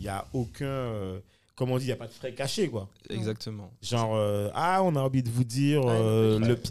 n'y 0.00 0.08
a 0.08 0.26
aucun. 0.32 0.64
euh, 0.64 1.20
comme 1.56 1.70
on 1.70 1.78
dit, 1.78 1.84
il 1.84 1.88
n'y 1.88 1.92
a 1.92 1.96
pas 1.96 2.08
de 2.08 2.12
frais 2.12 2.32
cachés, 2.32 2.68
quoi. 2.68 2.88
Exactement. 3.08 3.70
Genre, 3.80 4.16
euh, 4.16 4.50
ah, 4.54 4.82
on 4.82 4.96
a 4.96 5.00
envie 5.00 5.22
de 5.22 5.30
vous 5.30 5.44
dire 5.44 5.82
euh, 5.86 6.38
ouais. 6.40 6.48
le. 6.48 6.58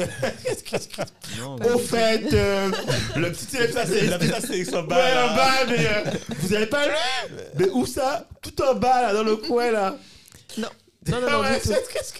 Non, 1.39 1.55
Au 1.55 1.77
fait, 1.77 2.33
euh, 2.33 2.69
le 3.15 3.31
petit 3.31 3.55
élève, 3.55 3.71
ça 3.71 3.85
c'est. 3.85 4.07
La 4.07 4.19
ça, 4.19 4.41
c'est 4.41 4.65
son 4.65 4.81
Ouais, 4.81 4.87
bas, 4.87 5.31
en 5.31 5.35
bas, 5.35 5.65
mais 5.67 5.85
euh, 5.85 6.11
vous 6.39 6.53
avez 6.53 6.65
pas 6.65 6.87
lu 6.87 6.93
Mais 7.59 7.69
où 7.69 7.85
ça? 7.85 8.27
Tout 8.41 8.61
en 8.61 8.75
bas, 8.75 9.03
là, 9.03 9.13
dans 9.13 9.23
le 9.23 9.37
coin, 9.37 9.71
là. 9.71 9.95
Non, 10.57 10.67
non, 11.09 11.21
non, 11.21 11.41
Ouais, 11.41 11.59
du 11.59 11.67
tout. 11.67 11.73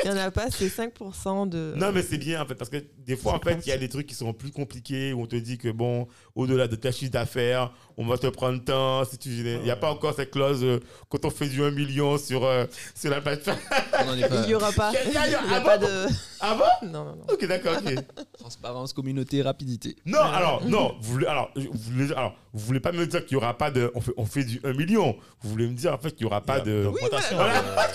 Il 0.04 0.12
n'y 0.12 0.20
en 0.20 0.22
a 0.22 0.32
pas, 0.32 0.50
c'est 0.50 0.68
5% 0.68 1.50
de. 1.50 1.74
Non, 1.76 1.92
mais 1.92 2.02
c'est 2.02 2.18
bien 2.18 2.42
en 2.42 2.46
fait, 2.46 2.56
parce 2.56 2.70
que 2.70 2.78
des 3.06 3.16
fois, 3.16 3.34
en 3.34 3.40
fait, 3.40 3.60
il 3.66 3.70
y 3.70 3.72
a 3.72 3.78
des 3.78 3.90
trucs 3.90 4.08
qui 4.08 4.16
sont 4.16 4.34
plus 4.34 4.52
compliqués 4.52 5.14
où 5.14 5.22
on 5.22 5.26
te 5.26 5.36
dit 5.36 5.58
que, 5.58 5.70
bon, 5.70 6.08
au-delà 6.36 6.68
de 6.68 6.76
ta 6.76 6.92
chiffre 6.92 7.12
d'affaires, 7.12 7.72
on 7.98 8.06
va 8.06 8.18
te 8.18 8.28
prendre 8.28 8.64
temps. 8.64 9.04
Si 9.06 9.18
tu... 9.18 9.30
Il 9.30 9.62
n'y 9.62 9.72
a 9.72 9.76
pas 9.76 9.92
encore 9.92 10.16
cette 10.16 10.32
clause 10.32 10.64
euh, 10.64 10.80
quand 11.10 11.26
on 11.26 11.30
fait 11.30 11.48
du 11.48 11.64
1 11.64 11.72
million 11.72 12.18
sur, 12.18 12.46
euh, 12.46 12.66
sur 12.96 13.10
la 13.10 13.22
plateforme. 13.22 13.60
Il 14.34 14.48
n'y 14.48 14.54
aura 14.54 14.72
pas. 14.72 14.92
Il 15.06 15.12
n'y 15.12 15.18
a 15.18 15.40
ah 15.52 15.62
pas 15.62 15.78
bon 15.78 15.86
de. 15.86 16.08
Ah 16.40 16.56
bon 16.56 16.88
Non, 16.88 17.06
non, 17.06 17.16
non. 17.16 17.26
Ok, 17.32 17.46
d'accord, 17.46 17.78
ok. 17.78 17.96
Transparence, 18.38 18.94
communauté, 18.94 19.42
rapidité. 19.42 19.96
Non, 20.06 20.22
alors, 20.22 20.66
non, 20.66 20.96
vous 21.02 21.14
voulez, 21.14 21.28
alors, 21.28 21.52
vous 21.56 21.70
voulez, 21.74 22.12
alors, 22.12 22.36
vous 22.54 22.66
voulez 22.66 22.80
pas 22.80 22.92
me 22.92 23.06
dire 23.08 23.26
qu'il 23.26 23.36
n'y 23.38 23.44
aura 23.44 23.58
pas 23.58 23.72
de. 23.72 23.92
On 23.96 24.02
fait, 24.02 24.14
on 24.16 24.26
fait 24.26 24.44
du 24.44 24.62
1 24.64 24.74
million. 24.74 25.18
Vous 25.42 25.50
voulez 25.50 25.68
me 25.68 25.74
dire, 25.74 25.94
en 25.94 25.98
fait, 25.98 26.12
qu'il 26.12 26.26
n'y 26.26 26.32
aura 26.32 26.42
pas 26.42 26.60
de. 26.60 26.84
D'augmentation, 26.84 27.36
voilà. 27.36 27.60
euh, 27.60 27.88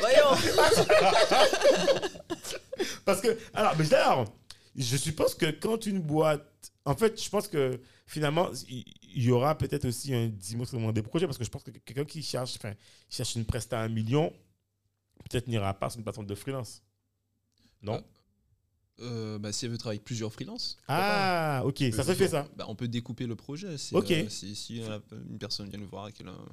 Voyons 0.00 0.30
Parce 3.04 3.20
que, 3.20 3.38
alors, 3.54 3.74
mais 3.78 3.84
d'ailleurs, 3.86 4.24
je 4.74 4.96
suppose 4.96 5.34
que 5.34 5.50
quand 5.50 5.86
une 5.86 6.00
boîte. 6.00 6.42
En 6.84 6.94
fait, 6.96 7.22
je 7.22 7.28
pense 7.28 7.48
que 7.48 7.80
finalement, 8.06 8.48
il 8.68 8.84
il 9.16 9.24
y 9.24 9.30
aura 9.30 9.56
peut-être 9.56 9.86
aussi 9.86 10.14
un 10.14 10.26
dimensionnement 10.28 10.92
des 10.92 11.00
projets 11.00 11.24
parce 11.26 11.38
que 11.38 11.44
je 11.44 11.48
pense 11.48 11.62
que 11.62 11.70
quelqu'un 11.70 12.04
qui 12.04 12.22
cherche, 12.22 12.56
enfin, 12.56 12.74
cherche 13.08 13.34
une 13.34 13.46
presta 13.46 13.80
à 13.80 13.84
un 13.84 13.88
million, 13.88 14.30
peut-être 15.30 15.48
n'ira 15.48 15.72
pas 15.72 15.88
sur 15.88 15.98
une 15.98 16.04
plateforme 16.04 16.26
de 16.26 16.34
freelance. 16.34 16.82
Non? 17.80 18.04
Euh, 19.00 19.38
bah, 19.38 19.52
si 19.52 19.66
elle 19.66 19.72
veut 19.72 19.78
travailler 19.78 19.98
avec 19.98 20.04
plusieurs 20.06 20.32
freelances, 20.32 20.78
Ah, 20.88 21.62
ok, 21.66 21.84
ça 21.92 22.02
se 22.02 22.14
fait 22.14 22.28
ça. 22.28 22.48
bah, 22.56 22.64
on 22.68 22.74
peut 22.74 22.88
découper 22.88 23.26
le 23.26 23.36
projet. 23.36 23.76
Si, 23.76 23.94
Ok. 23.94 24.10
euh, 24.10 24.28
si, 24.30 24.54
si 24.54 24.82
euh, 24.82 24.98
une 25.30 25.38
personne 25.38 25.68
vient 25.68 25.78
nous 25.78 25.86
voir 25.88 26.08
et 26.08 26.12
qu'elle 26.12 26.28
a 26.28 26.32
un, 26.32 26.48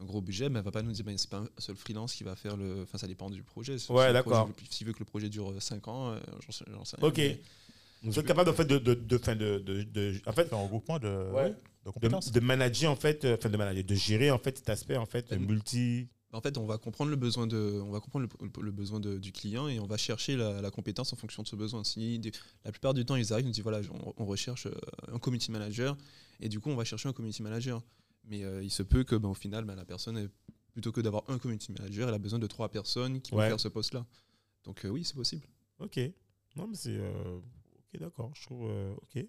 un 0.00 0.04
gros 0.04 0.20
budget, 0.20 0.50
mais 0.50 0.58
elle 0.58 0.64
va 0.66 0.70
pas 0.70 0.82
nous 0.82 0.92
dire, 0.92 1.04
bah, 1.04 1.12
c'est 1.16 1.30
pas 1.30 1.38
un 1.38 1.48
seul 1.56 1.76
freelance 1.76 2.12
qui 2.14 2.24
va 2.24 2.36
faire 2.36 2.56
le. 2.58 2.82
Enfin, 2.82 2.98
ça 2.98 3.06
dépend 3.06 3.30
du 3.30 3.42
projet. 3.42 3.78
Si- 3.78 3.90
Ouais, 3.90 4.12
d'accord. 4.12 4.50
S'il 4.68 4.86
veut 4.86 4.92
que 4.92 4.98
le 4.98 5.06
projet 5.06 5.30
dure 5.30 5.54
5 5.60 5.88
ans, 5.88 6.14
j'en 6.44 6.52
sais, 6.52 6.64
rien. 6.66 7.08
Ok. 7.08 7.16
mais- 7.16 7.40
Vous 8.02 8.18
êtes 8.18 8.26
capable 8.26 8.50
en 8.50 8.54
fait 8.54 8.66
de, 8.66 8.76
de, 8.78 8.94
de, 8.94 9.16
de, 9.16 9.58
de, 9.58 9.82
de- 9.82 10.20
en 10.26 10.32
fait, 10.32 10.52
un 10.52 10.56
regroupement 10.56 10.98
de, 10.98 11.32
Ouais. 11.32 11.54
de 11.86 11.90
compétences. 11.90 12.30
de, 12.30 12.38
de 12.38 12.44
manager 12.44 12.92
en 12.92 12.96
fait, 12.96 13.24
enfin 13.24 13.48
de 13.48 13.56
manager, 13.56 13.82
de 13.82 13.94
gérer 13.94 14.30
en 14.30 14.38
fait 14.38 14.58
cet 14.58 14.68
aspect 14.68 14.96
en 14.98 15.06
fait 15.06 15.32
multi. 15.32 16.06
En 16.32 16.42
fait, 16.42 16.58
on 16.58 16.66
va 16.66 16.76
comprendre 16.76 17.10
le 17.10 17.16
besoin, 17.16 17.46
de, 17.46 17.80
on 17.82 17.90
va 17.90 18.00
comprendre 18.00 18.28
le, 18.40 18.62
le 18.62 18.70
besoin 18.70 19.00
de- 19.00 19.16
du 19.18 19.32
client 19.32 19.66
et 19.68 19.80
on 19.80 19.86
va 19.86 19.96
chercher 19.96 20.36
la, 20.36 20.60
la 20.60 20.70
compétence 20.70 21.10
en 21.12 21.16
fonction 21.16 21.42
de 21.42 21.48
ce 21.48 21.56
besoin. 21.56 21.84
Si 21.84 22.18
des- 22.18 22.32
la 22.66 22.70
plupart 22.70 22.92
du 22.92 23.04
temps, 23.06 23.16
ils 23.16 23.32
arrivent, 23.32 23.46
ils 23.46 23.48
nous 23.48 23.52
disent 23.54 23.62
voilà, 23.62 23.80
on, 23.90 24.12
on 24.18 24.26
recherche 24.26 24.66
euh, 24.66 24.72
un 25.10 25.18
community 25.18 25.50
manager 25.50 25.96
et 26.40 26.50
du 26.50 26.60
coup, 26.60 26.68
on 26.68 26.76
va 26.76 26.84
chercher 26.84 27.08
un 27.08 27.14
community 27.14 27.42
manager. 27.42 27.82
Mais 28.24 28.44
euh, 28.44 28.62
il 28.62 28.70
se 28.70 28.82
peut 28.82 29.04
que, 29.04 29.16
ben, 29.16 29.30
au 29.30 29.34
final, 29.34 29.64
ben, 29.64 29.74
la 29.74 29.86
personne, 29.86 30.18
est- 30.18 30.28
plutôt 30.74 30.92
que 30.92 31.00
d'avoir 31.00 31.24
un 31.28 31.38
community 31.38 31.72
manager, 31.72 32.08
elle 32.08 32.14
a 32.14 32.18
besoin 32.18 32.38
de 32.38 32.46
trois 32.46 32.68
personnes 32.68 33.22
qui 33.22 33.34
Ouais. 33.34 33.44
vont 33.44 33.48
faire 33.48 33.60
ce 33.60 33.68
poste-là. 33.68 34.04
Donc 34.64 34.84
euh, 34.84 34.90
oui, 34.90 35.04
c'est 35.04 35.14
possible. 35.16 35.46
Ok. 35.78 35.98
Non, 36.56 36.66
mais 36.68 36.76
c'est. 36.76 36.96
euh, 36.98 37.38
ok, 37.38 38.00
d'accord. 38.00 38.32
Je 38.34 38.42
trouve. 38.42 38.70
ok. 39.02 39.24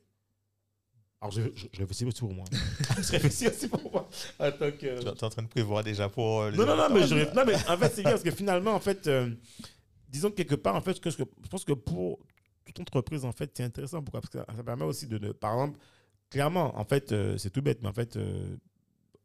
Alors, 1.21 1.31
je, 1.31 1.41
je, 1.53 1.67
je 1.71 1.79
réfléchis 1.79 2.05
aussi 2.05 2.19
pour 2.21 2.33
moi. 2.33 2.45
je 2.97 3.11
réfléchis 3.11 3.47
aussi 3.47 3.67
pour 3.67 3.91
moi. 3.91 4.09
En 4.39 4.51
tant 4.51 4.71
que. 4.71 4.77
Tu 4.77 4.85
es 5.07 5.23
en 5.23 5.29
train 5.29 5.41
de 5.43 5.47
prévoir 5.47 5.83
déjà 5.83 6.07
pour. 6.09 6.41
euh, 6.41 6.51
les 6.51 6.57
Non, 6.57 6.65
non, 6.65 6.75
non, 6.77 6.89
mais, 6.93 7.05
je, 7.07 7.13
ré- 7.15 7.29
non, 7.35 7.43
mais 7.45 7.55
en 7.55 7.77
fait, 7.77 7.89
c'est 7.93 8.01
bien 8.01 8.11
parce 8.11 8.23
que 8.23 8.31
finalement, 8.31 8.73
en 8.73 8.79
fait, 8.79 9.05
euh, 9.07 9.29
disons 10.07 10.29
que 10.29 10.35
quelque 10.35 10.55
part, 10.55 10.75
en 10.75 10.81
fait, 10.81 10.99
que, 10.99 11.09
je 11.09 11.17
je 11.17 11.47
pense 11.49 11.65
que 11.65 11.73
pour 11.73 12.19
toute 12.65 12.79
entreprise, 12.79 13.25
en 13.25 13.31
fait, 13.33 13.51
c'est 13.53 13.63
intéressant. 13.63 14.01
Pourquoi? 14.01 14.21
Parce 14.21 14.31
que 14.31 14.37
ça, 14.39 14.45
ça 14.55 14.63
permet 14.63 14.85
aussi 14.85 15.07
de, 15.07 15.17
par 15.33 15.53
exemple, 15.53 15.79
clairement, 16.29 16.77
en 16.79 16.85
fait, 16.85 17.11
euh, 17.11 17.37
c'est 17.37 17.49
tout 17.49 17.61
bête, 17.61 17.79
mais 17.81 17.89
en 17.89 17.93
fait, 17.93 18.15
euh, 18.15 18.55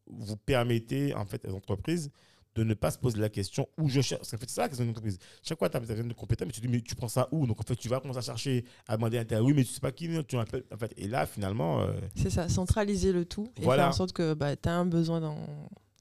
vous 0.09 0.37
permettez, 0.37 1.15
en 1.15 1.25
fait, 1.27 1.47
aux 1.49 1.55
entreprises 1.55 2.11
de 2.55 2.63
ne 2.65 2.75
pas 2.75 2.91
se 2.91 2.99
poser 2.99 3.19
la 3.19 3.29
question 3.29 3.69
où 3.79 3.89
je 3.89 4.01
cherche. 4.01 4.21
Parce 4.21 4.31
qu'en 4.31 4.39
fait, 4.39 4.49
c'est 4.49 4.55
ça 4.57 4.63
la 4.63 4.69
question 4.69 4.85
d'une 4.85 4.91
entreprise. 4.93 5.19
Chaque 5.43 5.59
fois, 5.59 5.69
tu 5.69 5.77
as 5.77 5.81
besoin 5.81 6.05
de 6.05 6.13
compétences, 6.13 6.47
mais 6.47 6.53
tu 6.53 6.61
te 6.61 6.67
dis, 6.67 6.73
mais 6.73 6.81
tu 6.81 6.95
prends 6.95 7.09
ça 7.09 7.29
où? 7.33 7.47
Donc, 7.47 7.61
en 7.61 7.65
fait, 7.65 7.77
tu 7.77 7.89
vas 7.89 8.01
commencer 8.01 8.19
à 8.19 8.23
chercher, 8.23 8.65
à 8.87 8.97
demander 8.97 9.19
à 9.19 9.43
oui, 9.43 9.53
mais 9.55 9.65
tu 9.65 9.73
sais 9.73 9.81
pas 9.81 9.93
qui, 9.93 10.09
tu 10.29 10.37
m'appelles. 10.37 10.65
En 10.73 10.77
fait, 10.79 10.93
et 10.97 11.09
là, 11.09 11.27
finalement, 11.27 11.81
euh, 11.81 11.93
C'est 12.17 12.31
ça, 12.31 12.49
centraliser 12.49 13.13
le 13.13 13.25
tout 13.25 13.49
et 13.57 13.63
Voilà. 13.63 13.83
faire 13.85 13.91
en 13.91 13.93
sorte 13.93 14.13
que 14.13 14.35
bah, 14.35 14.55
tu 14.57 14.69
as 14.69 14.73
un 14.75 14.87
besoin 14.87 15.21
dans 15.21 15.37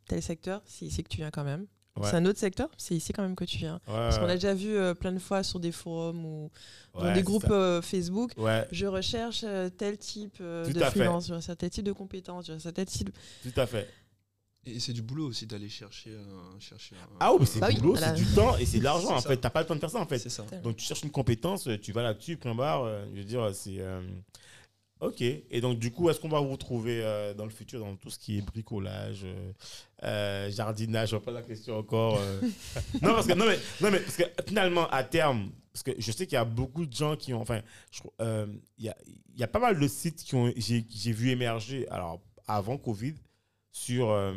tel 0.08 0.22
secteur, 0.22 0.62
c'est 0.66 0.86
ici 0.86 1.04
que 1.04 1.10
tu 1.10 1.18
viens 1.18 1.32
quand 1.32 1.44
même. 1.44 1.66
Ouais. 1.96 2.08
C'est 2.10 2.16
un 2.16 2.26
autre 2.26 2.40
secteur, 2.40 2.70
c'est 2.76 2.96
ici 2.96 3.14
quand 3.14 3.22
même 3.22 3.36
que 3.36 3.46
tu 3.46 3.60
viens. 3.60 3.80
Parce 3.86 4.18
qu'on 4.18 4.26
a 4.28 4.34
déjà 4.34 4.56
vu 4.56 4.76
euh, 4.76 4.96
plein 4.96 5.12
de 5.12 5.20
fois 5.20 5.44
sur 5.44 5.60
des 5.60 5.72
forums 5.72 6.26
ou 6.26 6.50
dans 6.96 7.02
Ouais, 7.04 7.14
des 7.14 7.20
c'est 7.20 7.24
groupes 7.24 7.52
euh, 7.52 7.84
Facebook, 7.84 8.32
je 8.72 8.86
recherche 8.88 9.44
euh, 9.48 9.70
tel 9.70 10.00
type 10.00 10.42
de 10.42 10.80
freelance, 10.86 11.28
je 11.28 11.36
recherche 11.36 11.58
tel 11.60 11.70
type 11.70 11.86
de 11.86 11.92
compétences, 11.92 12.48
je 12.48 12.54
recherche 12.54 12.74
tel 12.74 12.86
type. 12.88 13.12
tout 13.44 13.60
à 13.60 13.68
fait. 13.68 13.88
Et 14.66 14.80
c'est 14.80 14.94
du 14.94 15.02
boulot 15.02 15.28
aussi 15.28 15.46
d'aller 15.46 15.68
chercher, 15.70 16.12
un- 16.16 16.60
chercher 16.60 16.96
un- 16.96 17.18
Ah 17.20 17.34
oui, 17.34 17.40
mais 17.42 17.46
c'est 17.46 17.60
Bah 17.60 17.68
du 17.70 17.76
oui, 17.76 17.82
boulot, 17.82 17.94
voilà. 17.96 18.16
c'est 18.16 18.24
du 18.24 18.34
temps 18.34 18.56
et 18.58 18.66
c'est 18.66 18.80
de 18.80 18.84
l'argent. 18.86 19.16
En 19.16 19.20
ça. 19.20 19.30
fait, 19.30 19.38
t'as 19.38 19.50
pas 19.50 19.60
le 19.62 19.68
temps 19.68 19.76
de 19.76 19.80
faire 19.80 19.90
ça, 19.90 20.00
en 20.00 20.06
fait. 20.06 20.20
C'est 20.20 20.30
ça. 20.30 20.46
Donc 20.64 20.78
tu 20.78 20.86
cherches 20.86 21.04
une 21.04 21.12
compétence, 21.12 21.68
tu 21.82 21.92
vas 21.92 22.02
là-dessus, 22.04 22.38
point 22.38 22.56
barre. 22.56 22.84
euh, 22.84 23.06
Je 23.14 23.20
veux 23.20 23.26
dire, 23.26 23.50
c'est. 23.54 23.80
euh, 23.80 24.02
Ok. 25.02 25.22
Et 25.22 25.60
donc 25.60 25.80
du 25.80 25.92
coup, 25.92 26.10
est-ce 26.10 26.18
qu'on 26.22 26.30
va 26.30 26.40
vous 26.40 26.52
retrouver 26.54 27.02
euh, 27.04 27.34
dans 27.34 27.44
le 27.44 27.50
futur 27.52 27.82
dans 27.82 27.94
tout 27.98 28.10
ce 28.10 28.18
qui 28.18 28.38
est 28.38 28.42
bricolage, 28.42 29.24
euh, 29.26 29.52
euh, 30.04 30.50
jardinage? 30.50 31.10
Je 31.10 31.16
vois 31.18 31.26
pas 31.26 31.32
la 31.32 31.42
question 31.42 31.78
encore. 31.78 32.18
euh. 32.22 32.40
non 33.02 33.14
parce 33.14 33.28
que 33.28 33.34
non 33.34 33.46
mais 33.46 33.60
non 33.82 33.92
mais 33.92 34.00
parce 34.00 34.16
que 34.16 34.24
finalement 34.48 34.88
à 34.92 35.04
terme, 35.04 35.52
parce 35.74 35.84
que 35.84 35.92
je 35.98 36.10
sais 36.14 36.26
qu'il 36.26 36.36
y 36.36 36.40
a 36.40 36.46
beaucoup 36.46 36.86
de 36.86 36.94
gens 36.94 37.18
qui 37.18 37.34
ont, 37.34 37.42
enfin, 37.42 37.60
euh, 38.22 38.48
il 38.78 38.86
y 38.86 38.90
a 38.90 38.96
il 39.34 39.40
y 39.42 39.44
a 39.44 39.48
pas 39.50 39.60
mal 39.60 39.78
de 39.78 39.88
sites 39.90 40.24
qui 40.24 40.36
ont 40.36 40.54
j'ai 40.56 40.86
j'ai 40.90 41.12
vu 41.12 41.32
émerger 41.32 41.86
alors 41.90 42.22
avant 42.48 42.78
Covid 42.78 43.16
sur 43.74 44.12
euh, 44.12 44.34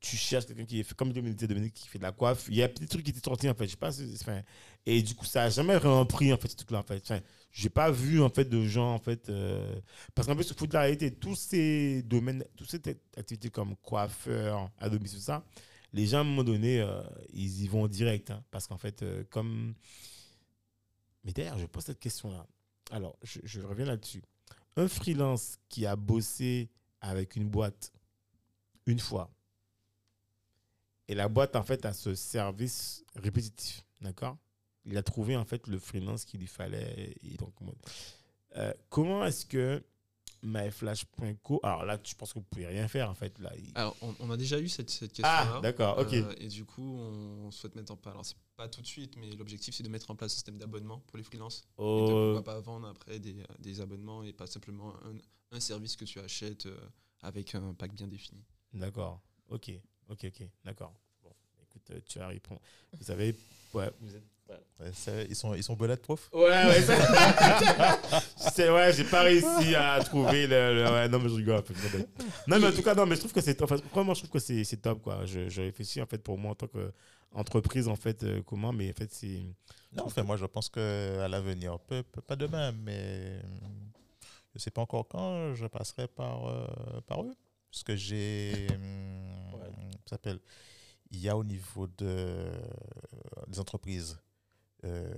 tu 0.00 0.16
cherches 0.16 0.46
quelqu'un 0.46 0.64
qui 0.66 0.82
fait 0.84 0.94
comme 0.94 1.12
Dominique 1.12 1.42
Dominique 1.46 1.74
qui 1.74 1.88
fait 1.88 1.98
de 1.98 2.02
la 2.02 2.12
coiffe. 2.12 2.46
Il 2.48 2.56
y 2.56 2.62
a 2.62 2.68
des 2.68 2.86
trucs 2.86 3.04
qui 3.04 3.12
étaient 3.12 3.20
sortis 3.24 3.48
en 3.48 3.54
fait. 3.54 3.66
Je 3.66 3.70
sais 3.70 3.76
pas. 3.76 3.90
enfin, 3.90 4.42
et 4.84 5.00
du 5.00 5.14
coup, 5.14 5.24
ça 5.24 5.44
a 5.44 5.48
jamais 5.48 5.76
vraiment 5.78 6.04
pris 6.04 6.32
en 6.32 6.36
fait 6.36 6.48
ce 6.48 6.56
truc-là 6.56 6.80
en 6.80 6.82
fait. 6.82 7.00
Enfin, 7.02 7.20
j'ai 7.52 7.70
pas 7.70 7.90
vu 7.90 8.20
en 8.20 8.28
fait 8.28 8.44
de 8.44 8.62
gens 8.66 8.92
en 8.92 8.98
fait 8.98 9.28
euh, 9.30 9.80
parce 10.14 10.26
qu'en 10.26 10.36
fait, 10.36 10.58
faut 10.58 10.66
de 10.66 10.74
la 10.74 10.82
réalité. 10.82 11.12
Tous 11.14 11.36
ces 11.36 12.02
domaines, 12.02 12.44
toutes 12.56 12.70
ces 12.70 12.80
activités 13.16 13.48
comme 13.48 13.76
coiffeur, 13.76 14.70
à 14.78 14.90
domicile, 14.90 15.20
ça, 15.20 15.44
les 15.92 16.06
gens 16.06 16.18
à 16.18 16.20
un 16.22 16.24
moment 16.24 16.44
donné, 16.44 16.80
euh, 16.80 17.00
ils 17.32 17.62
y 17.62 17.68
vont 17.68 17.86
direct 17.86 18.30
hein, 18.32 18.42
parce 18.50 18.66
qu'en 18.66 18.78
fait, 18.78 19.04
comme. 19.30 19.74
Mais 21.24 21.32
d'ailleurs, 21.32 21.58
je 21.58 21.66
pose 21.66 21.84
cette 21.84 22.00
question-là. 22.00 22.46
Alors, 22.90 23.16
je 23.22 23.60
reviens 23.60 23.86
là-dessus. 23.86 24.22
Un 24.76 24.88
freelance 24.88 25.58
qui 25.68 25.86
a 25.86 25.96
bossé 25.96 26.70
avec 27.00 27.36
une 27.36 27.48
boîte 27.48 27.92
une 28.86 28.98
fois 29.00 29.30
et 31.08 31.14
la 31.14 31.28
boîte, 31.28 31.54
en 31.56 31.62
fait, 31.62 31.84
a 31.84 31.92
ce 31.92 32.14
service 32.14 33.04
répétitif. 33.14 33.84
D'accord? 34.00 34.36
Il 34.84 34.96
a 34.96 35.02
trouvé, 35.02 35.36
en 35.36 35.44
fait, 35.44 35.66
le 35.68 35.78
freelance 35.78 36.24
qu'il 36.24 36.40
lui 36.40 36.46
fallait. 36.46 37.14
Et 37.22 37.36
donc, 37.36 37.52
moi, 37.60 37.74
euh, 38.56 38.72
comment 38.88 39.24
est-ce 39.24 39.46
que 39.46 39.84
myflash.co. 40.42 41.60
Alors 41.62 41.84
là, 41.84 41.98
je 42.04 42.14
pense 42.14 42.32
que 42.32 42.38
vous 42.38 42.44
pouvez 42.44 42.66
rien 42.66 42.88
faire, 42.88 43.08
en 43.10 43.14
fait. 43.14 43.38
Là, 43.38 43.52
Alors, 43.74 43.96
on, 44.02 44.14
on 44.20 44.30
a 44.30 44.36
déjà 44.36 44.58
eu 44.60 44.68
cette, 44.68 44.90
cette 44.90 45.18
Ah, 45.22 45.60
d'accord, 45.62 45.98
ok. 45.98 46.12
Euh, 46.12 46.34
et 46.38 46.48
du 46.48 46.64
coup, 46.64 46.82
on 46.98 47.50
souhaite 47.50 47.74
mettre 47.76 47.92
en 47.92 47.96
place. 47.96 48.12
Alors, 48.12 48.26
c'est 48.26 48.36
pas 48.56 48.68
tout 48.68 48.82
de 48.82 48.86
suite, 48.86 49.16
mais 49.16 49.30
l'objectif, 49.36 49.74
c'est 49.74 49.82
de 49.84 49.88
mettre 49.88 50.10
en 50.10 50.16
place 50.16 50.32
un 50.32 50.34
système 50.34 50.58
d'abonnement 50.58 51.00
pour 51.06 51.16
les 51.18 51.24
freelances. 51.24 51.62
Et 51.78 51.82
de 51.82 51.86
Oh, 51.86 52.32
pourquoi 52.34 52.44
pas 52.44 52.60
vendre 52.60 52.88
après 52.88 53.18
des, 53.18 53.36
des 53.60 53.80
abonnements 53.80 54.22
et 54.24 54.32
pas 54.32 54.46
simplement 54.46 54.92
un, 55.04 55.16
un 55.56 55.60
service 55.60 55.96
que 55.96 56.04
tu 56.04 56.18
achètes 56.20 56.66
euh, 56.66 56.76
avec 57.22 57.54
un 57.54 57.74
pack 57.74 57.94
bien 57.94 58.06
défini. 58.08 58.44
D'accord. 58.76 59.20
Ok, 59.48 59.70
ok, 60.08 60.24
ok. 60.26 60.46
D'accord. 60.64 60.92
Bon, 61.22 61.30
écoute, 61.62 61.90
euh, 61.90 62.00
tu 62.06 62.18
as 62.20 62.28
répondu. 62.28 62.60
Vous 62.92 63.04
savez, 63.04 63.34
ouais, 63.74 63.90
vous 64.00 64.14
êtes. 64.14 64.22
ouais. 64.48 65.26
Ils 65.28 65.34
sont, 65.36 65.54
ils 65.54 65.62
sont 65.64 65.74
bonnets, 65.74 65.96
prof? 65.96 66.28
Ouais, 66.32 66.48
ouais, 66.66 66.82
ça- 66.82 68.20
c'est 68.54 68.70
ouais, 68.70 68.92
j'ai 68.92 69.04
pas 69.04 69.22
réussi 69.22 69.74
à 69.74 70.00
trouver 70.04 70.46
le, 70.46 70.74
le- 70.74 70.90
ouais, 70.90 71.08
non 71.08 71.18
mais 71.18 71.28
je 71.28 71.34
rigole. 71.34 71.62
fait, 71.64 71.74
c'est 71.74 71.92
bête. 71.96 72.08
Non 72.46 72.58
mais 72.60 72.68
en 72.68 72.72
tout 72.72 72.82
cas 72.82 72.94
non 72.94 73.06
mais 73.06 73.14
je 73.16 73.20
trouve 73.20 73.32
que 73.32 73.40
c'est 73.40 73.60
enfin, 73.62 73.76
vraiment 73.92 74.14
je 74.14 74.20
trouve 74.20 74.30
que 74.30 74.38
c'est 74.38 74.76
top 74.76 75.02
quoi. 75.02 75.24
Je, 75.26 75.48
je 75.48 75.62
réfléchis 75.62 76.00
en 76.02 76.06
fait 76.06 76.18
pour 76.22 76.38
moi 76.38 76.52
en 76.52 76.54
tant 76.54 76.68
qu'entreprise 76.68 77.88
en 77.88 77.96
fait 77.96 78.22
euh, 78.22 78.42
comment 78.42 78.72
mais 78.72 78.90
en 78.90 78.92
fait 78.92 79.12
c'est 79.12 79.42
Non, 79.92 80.04
enfin, 80.06 80.22
moi, 80.24 80.36
je 80.36 80.44
pense 80.46 80.68
qu'à 80.68 81.26
l'avenir, 81.28 81.78
peu, 81.80 82.02
peu- 82.02 82.20
pas 82.20 82.36
demain, 82.36 82.70
mais 82.72 83.40
je 84.54 84.58
sais 84.60 84.70
pas 84.70 84.82
encore 84.82 85.06
quand 85.08 85.54
je 85.54 85.66
passerai 85.66 86.06
par, 86.08 86.46
euh, 86.48 86.66
par 87.06 87.22
eux. 87.22 87.32
Parce 87.76 87.84
que 87.84 87.94
j'ai. 87.96 88.66
hum, 88.74 89.52
Ouais. 89.60 89.70
s'appelle? 90.06 90.40
Il 91.10 91.18
y 91.20 91.28
a 91.28 91.36
au 91.36 91.44
niveau 91.44 91.86
de, 91.86 92.50
des 93.48 93.60
entreprises 93.60 94.18
euh, 94.84 95.12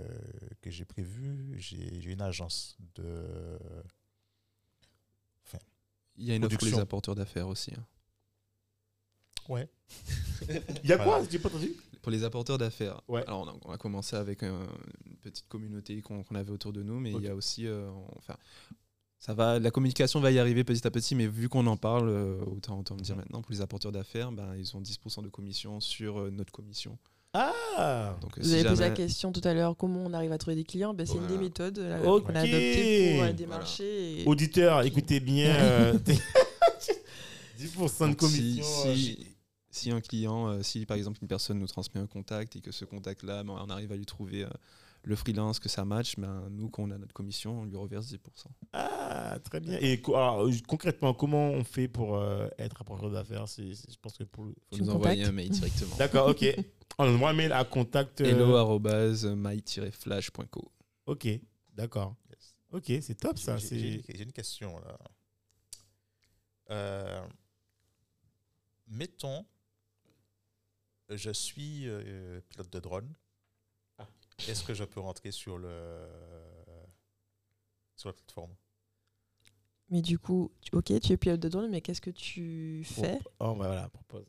que 0.61 0.69
j'ai 0.69 0.85
prévues, 0.85 1.55
j'ai 1.59 2.11
une 2.11 2.21
agence 2.21 2.77
de. 2.97 3.59
Il 6.17 6.25
y 6.27 6.33
a 6.33 6.35
une 6.35 6.45
offre 6.45 6.57
pour 6.57 6.67
les 6.67 6.71
Production. 6.73 6.83
apporteurs 6.83 7.15
d'affaires 7.15 7.47
aussi. 7.47 7.73
hein. 7.77 7.87
Ouais. 9.49 9.69
il 10.83 10.91
y 10.91 10.93
a 10.93 10.97
quoi? 10.97 11.07
Voilà. 11.07 11.29
j'ai 11.31 11.39
pas 11.39 11.49
entendu 11.49 11.73
Pour 12.03 12.11
les 12.11 12.25
apporteurs 12.25 12.59
d'affaires, 12.59 13.01
Ouais. 13.07 13.23
alors 13.25 13.43
on 13.43 13.49
a, 13.49 13.57
on 13.67 13.73
a 13.73 13.79
commencé 13.79 14.17
avec 14.17 14.43
un- 14.43 14.67
une 15.07 15.17
petite 15.19 15.47
communauté 15.49 16.03
qu'on 16.03 16.25
avait 16.35 16.51
autour 16.51 16.73
de 16.73 16.83
nous, 16.83 16.99
mais 16.99 17.13
il 17.13 17.23
y 17.23 17.29
a 17.29 17.37
aussi, 17.37 17.69
euh, 17.69 17.89
enfin, 18.17 18.37
ça 19.19 19.35
va, 19.35 19.59
la 19.59 19.71
communication 19.71 20.21
va 20.21 20.31
y 20.31 20.39
arriver 20.39 20.63
petit 20.65 20.87
à 20.87 20.91
petit, 20.91 21.15
mais 21.15 21.27
vu 21.27 21.49
qu'on 21.49 21.67
en 21.67 21.77
parle, 21.77 22.09
euh, 22.09 22.41
autant, 22.47 22.79
autant 22.79 22.95
le 22.95 23.01
dire 23.03 23.17
maintenant, 23.17 23.43
pour 23.43 23.53
les 23.53 23.61
apporteurs 23.61 23.91
d'affaires, 23.93 24.31
ben, 24.31 24.55
ils 24.57 24.77
ont 24.77 24.81
10% 24.81 25.23
de 25.23 25.29
commission 25.29 25.81
sur 25.81 26.21
euh, 26.21 26.31
notre 26.31 26.53
commission. 26.53 26.97
Ah 27.35 28.17
Donc, 28.23 28.39
euh, 28.39 28.43
Vous 28.43 28.49
si 28.49 28.55
avez 28.55 28.69
posé 28.69 28.85
la 28.85 28.91
question 28.91 29.33
tout 29.33 29.41
à 29.45 29.53
l'heure, 29.55 29.77
comment 29.77 30.05
on 30.05 30.13
arrive 30.15 30.33
à 30.33 30.39
trouver 30.39 30.55
des 30.57 30.65
clients? 30.65 30.95
Ben, 30.95 31.05
C'est 31.07 31.19
une 31.19 31.27
des 31.27 31.37
méthodes 31.37 31.79
euh, 31.79 31.99
qu'on 32.21 32.35
a 32.35 32.41
adoptées 32.41 33.01
pour 33.03 33.13
euh, 33.13 33.17
Voilà. 33.17 33.33
démarcher. 33.33 34.23
et- 34.23 34.27
auditeur 34.27 34.83
écoutez 34.83 35.21
bien 35.21 35.55
euh, 35.61 35.99
10% 37.59 38.05
de 38.05 38.07
Donc, 38.11 38.17
commission 38.17 38.63
si, 38.65 38.97
si- 38.97 39.27
si 39.71 39.91
un 39.91 40.01
client, 40.01 40.49
euh, 40.49 40.63
si 40.63 40.87
par 40.87 40.97
exemple 40.97 41.19
une 41.21 41.29
personne 41.29 41.59
nous 41.59 41.67
transmet 41.67 42.01
un 42.01 42.07
contact 42.07 42.57
et 42.57 42.61
que 42.61 42.71
ce 42.73 42.85
contact-là, 42.85 43.43
ben, 43.45 43.55
on 43.61 43.69
arrive 43.71 43.93
à 43.93 43.97
lui 43.97 44.07
trouver 44.07 44.45
euh, 44.45 44.49
le 45.05 45.17
freelance, 45.17 45.59
que 45.59 45.69
ça 45.69 45.85
match, 45.85 46.17
ben, 46.19 46.49
nous, 46.51 46.69
quand 46.69 46.83
on 46.83 46.91
a 46.91 46.99
notre 46.99 47.15
commission, 47.15 47.61
on 47.61 47.65
lui 47.65 47.77
reverse 47.77 48.07
10%. 48.09 48.19
Ah, 48.73 49.39
très 49.43 49.61
bien. 49.61 49.79
Et 49.81 50.03
alors, 50.09 50.47
euh, 50.47 50.53
concrètement, 50.67 51.15
comment 51.15 51.51
on 51.51 51.65
fait 51.65 51.89
pour 51.89 52.17
euh, 52.17 52.49
être 52.59 52.81
apporteur 52.83 53.11
d'affaires? 53.11 53.49
C'est- 53.49 53.75
c'est- 53.75 53.91
Je 53.93 53.99
pense 53.99 54.17
que 54.19 54.25
pour 54.25 54.45
le- 54.45 54.55
faut 54.69 54.77
Tu 54.77 54.83
nous 54.83 54.91
envoyer 54.91 55.25
un 55.25 55.33
mail 55.33 55.51
directement. 55.51 55.97
D'accord, 55.99 56.29
ok. 56.29 56.45
On 56.99 57.15
envoie 57.15 57.31
un 57.31 57.35
mail 57.35 57.53
à 57.53 57.65
contact. 57.65 58.21
euh, 58.21 58.27
hello-my-flash.co. 59.25 60.73
Ok, 61.07 61.27
d'accord. 61.73 62.15
Yes. 62.31 62.55
Ok, 62.71 62.85
c'est 63.01 63.15
top 63.15 63.39
ça. 63.39 63.57
J'ai- 63.57 63.69
J'ai 63.79 64.03
c'est- 64.03 64.17
j'ai 64.17 64.25
une 64.25 64.33
question 64.33 64.79
là. 64.81 64.99
Euh, 66.71 67.27
mettons, 68.89 69.47
je 71.09 71.31
suis 71.31 71.89
euh, 71.89 72.41
pilote 72.51 72.71
de 72.71 72.81
drone. 72.81 73.15
Est-ce 74.47 74.63
que 74.65 74.75
je 74.75 74.85
peux 74.85 75.01
rentrer 75.01 75.31
sur 75.33 75.59
le 75.59 76.07
sur 77.97 78.09
la 78.09 78.13
plateforme? 78.13 78.55
Mais 79.91 80.03
du 80.03 80.19
coup, 80.19 80.53
tu- 80.61 80.75
ok, 80.77 81.01
tu 81.01 81.13
es 81.13 81.17
pilote 81.17 81.41
de 81.41 81.49
drone, 81.49 81.71
mais 81.71 81.81
qu'est-ce 81.81 82.01
que 82.01 82.11
tu 82.11 82.83
fais? 82.85 83.19
Oh, 83.41 83.55
bah 83.55 83.67
voilà, 83.67 83.89
propose. 83.89 84.27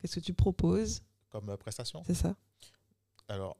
Qu'est-ce 0.00 0.16
que 0.16 0.24
tu 0.24 0.34
proposes? 0.34 1.02
Comme 1.30 1.48
euh, 1.48 1.56
prestation? 1.56 2.02
C'est 2.04 2.14
ça. 2.14 2.36
Alors, 3.28 3.56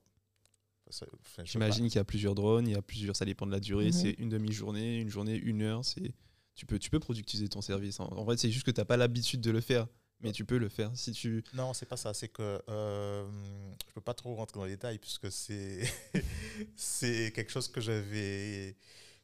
enfin, 0.88 1.44
J'imagine 1.44 1.86
qu'il 1.86 1.96
y 1.96 1.98
a 2.00 2.04
plusieurs 2.04 2.34
drones, 2.34 2.66
il 2.66 2.72
y 2.72 2.76
a 2.76 2.82
plusieurs, 2.82 3.14
ça 3.14 3.24
dépend 3.24 3.46
de 3.46 3.52
la 3.52 3.60
durée, 3.60 3.86
Mhm. 3.86 3.92
c'est 3.92 4.10
une 4.18 4.28
demi-journée, 4.28 4.98
une 4.98 5.08
journée, 5.08 5.36
une 5.36 5.62
heure, 5.62 5.84
c'est 5.84 6.12
tu 6.56 6.66
peux, 6.66 6.78
tu 6.78 6.90
peux 6.90 6.98
productiser 7.00 7.48
ton 7.48 7.62
service. 7.62 8.00
En, 8.00 8.06
en 8.12 8.26
fait, 8.26 8.36
c'est 8.36 8.50
juste 8.50 8.66
que 8.66 8.70
tu 8.72 8.80
n'as 8.80 8.84
pas 8.84 8.96
l'habitude 8.98 9.40
de 9.40 9.50
le 9.52 9.60
faire, 9.60 9.86
mais 10.22 10.32
tu 10.32 10.44
peux 10.44 10.58
le 10.58 10.68
faire. 10.68 10.90
Si 10.94 11.12
tu. 11.12 11.42
Non, 11.54 11.72
c'est 11.72 11.86
pas 11.86 11.96
ça. 11.96 12.14
C'est 12.14 12.28
que 12.28 12.62
euh, 12.68 13.26
je 13.88 13.92
peux 13.94 14.00
pas 14.00 14.14
trop 14.14 14.34
rentrer 14.34 14.58
dans 14.58 14.64
les 14.64 14.72
détails 14.72 14.98
puisque 14.98 15.30
c'est 15.30 15.82
c'est 16.76 17.32
quelque 17.34 17.50
chose 17.50 17.68
que 17.68 17.80
j'avais 17.80 18.76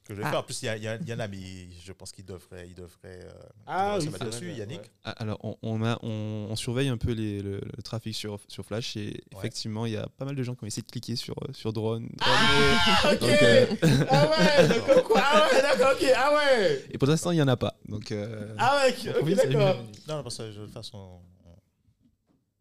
que 0.07 0.15
je 0.15 0.21
vais 0.21 0.27
Ah. 0.27 0.31
faire. 0.31 0.39
En 0.41 0.43
plus, 0.43 0.63
il 0.63 0.67
y, 0.69 0.79
y, 0.81 1.11
y 1.11 1.15
en 1.15 1.19
a, 1.21 1.29
mais 1.29 1.39
je 1.85 1.93
pense 1.93 2.13
qu'il 2.13 2.25
devrait, 2.25 2.67
il 2.69 2.75
devrait 2.75 3.21
euh, 3.25 3.33
Ah 3.67 3.97
se 4.01 4.07
oui, 4.07 4.13
mettre 4.13 4.25
dessus, 4.27 4.47
vrai, 4.51 4.59
Yannick. 4.59 4.81
ouais. 4.81 4.91
Ah, 5.05 5.11
Alors, 5.19 5.39
on, 5.45 5.57
on 5.63 5.85
a, 5.85 5.99
on, 6.03 6.49
on 6.51 6.57
surveille 6.57 6.89
un 6.89 6.97
peu 6.97 7.13
les- 7.13 7.43
le, 7.43 7.61
le 7.61 7.83
trafic 7.83 8.15
sur, 8.15 8.39
sur 8.49 8.65
Flash 8.65 8.97
et 8.97 9.23
effectivement, 9.37 9.87
il 9.87 9.93
y 9.93 9.97
a 9.97 10.07
pas 10.17 10.25
mal 10.25 10.35
de 10.37 10.43
gens 10.43 10.55
qui 10.55 10.65
ont 10.65 10.67
essayé 10.67 10.83
de 10.83 10.91
cliquer 10.91 11.17
sur, 11.17 11.35
euh, 11.43 11.53
sur 11.53 11.73
drone. 11.73 12.09
Ah, 12.21 13.13
ok. 13.13 13.21
Donc, 13.21 13.43
euh, 13.43 13.67
Ah 14.09 14.31
ouais, 14.31 14.69
d'accord, 14.69 15.05
quoi. 15.05 15.23
Ah 15.25 15.49
ouais, 15.53 15.63
d'accord, 15.63 15.93
ok. 16.01 16.13
Ah 16.17 16.35
ouais. 16.35 16.85
et 16.91 16.99
pour 16.99 17.09
l'instant, 17.09 17.31
il 17.33 17.37
n'y 17.37 17.43
en 17.43 17.49
a 17.49 17.57
pas. 17.57 17.75
Donc, 17.89 18.13
euh, 18.13 18.55
Ah 18.59 18.83
ouais, 18.87 18.91
ok, 18.93 19.25
c'est 19.29 19.49
d'accord. 19.49 19.77
Non, 20.09 20.23
parce 20.23 20.37
que 20.39 20.53
je- 20.53 20.61
de 20.61 20.65
toute 20.67 20.75
façon, 20.75 21.21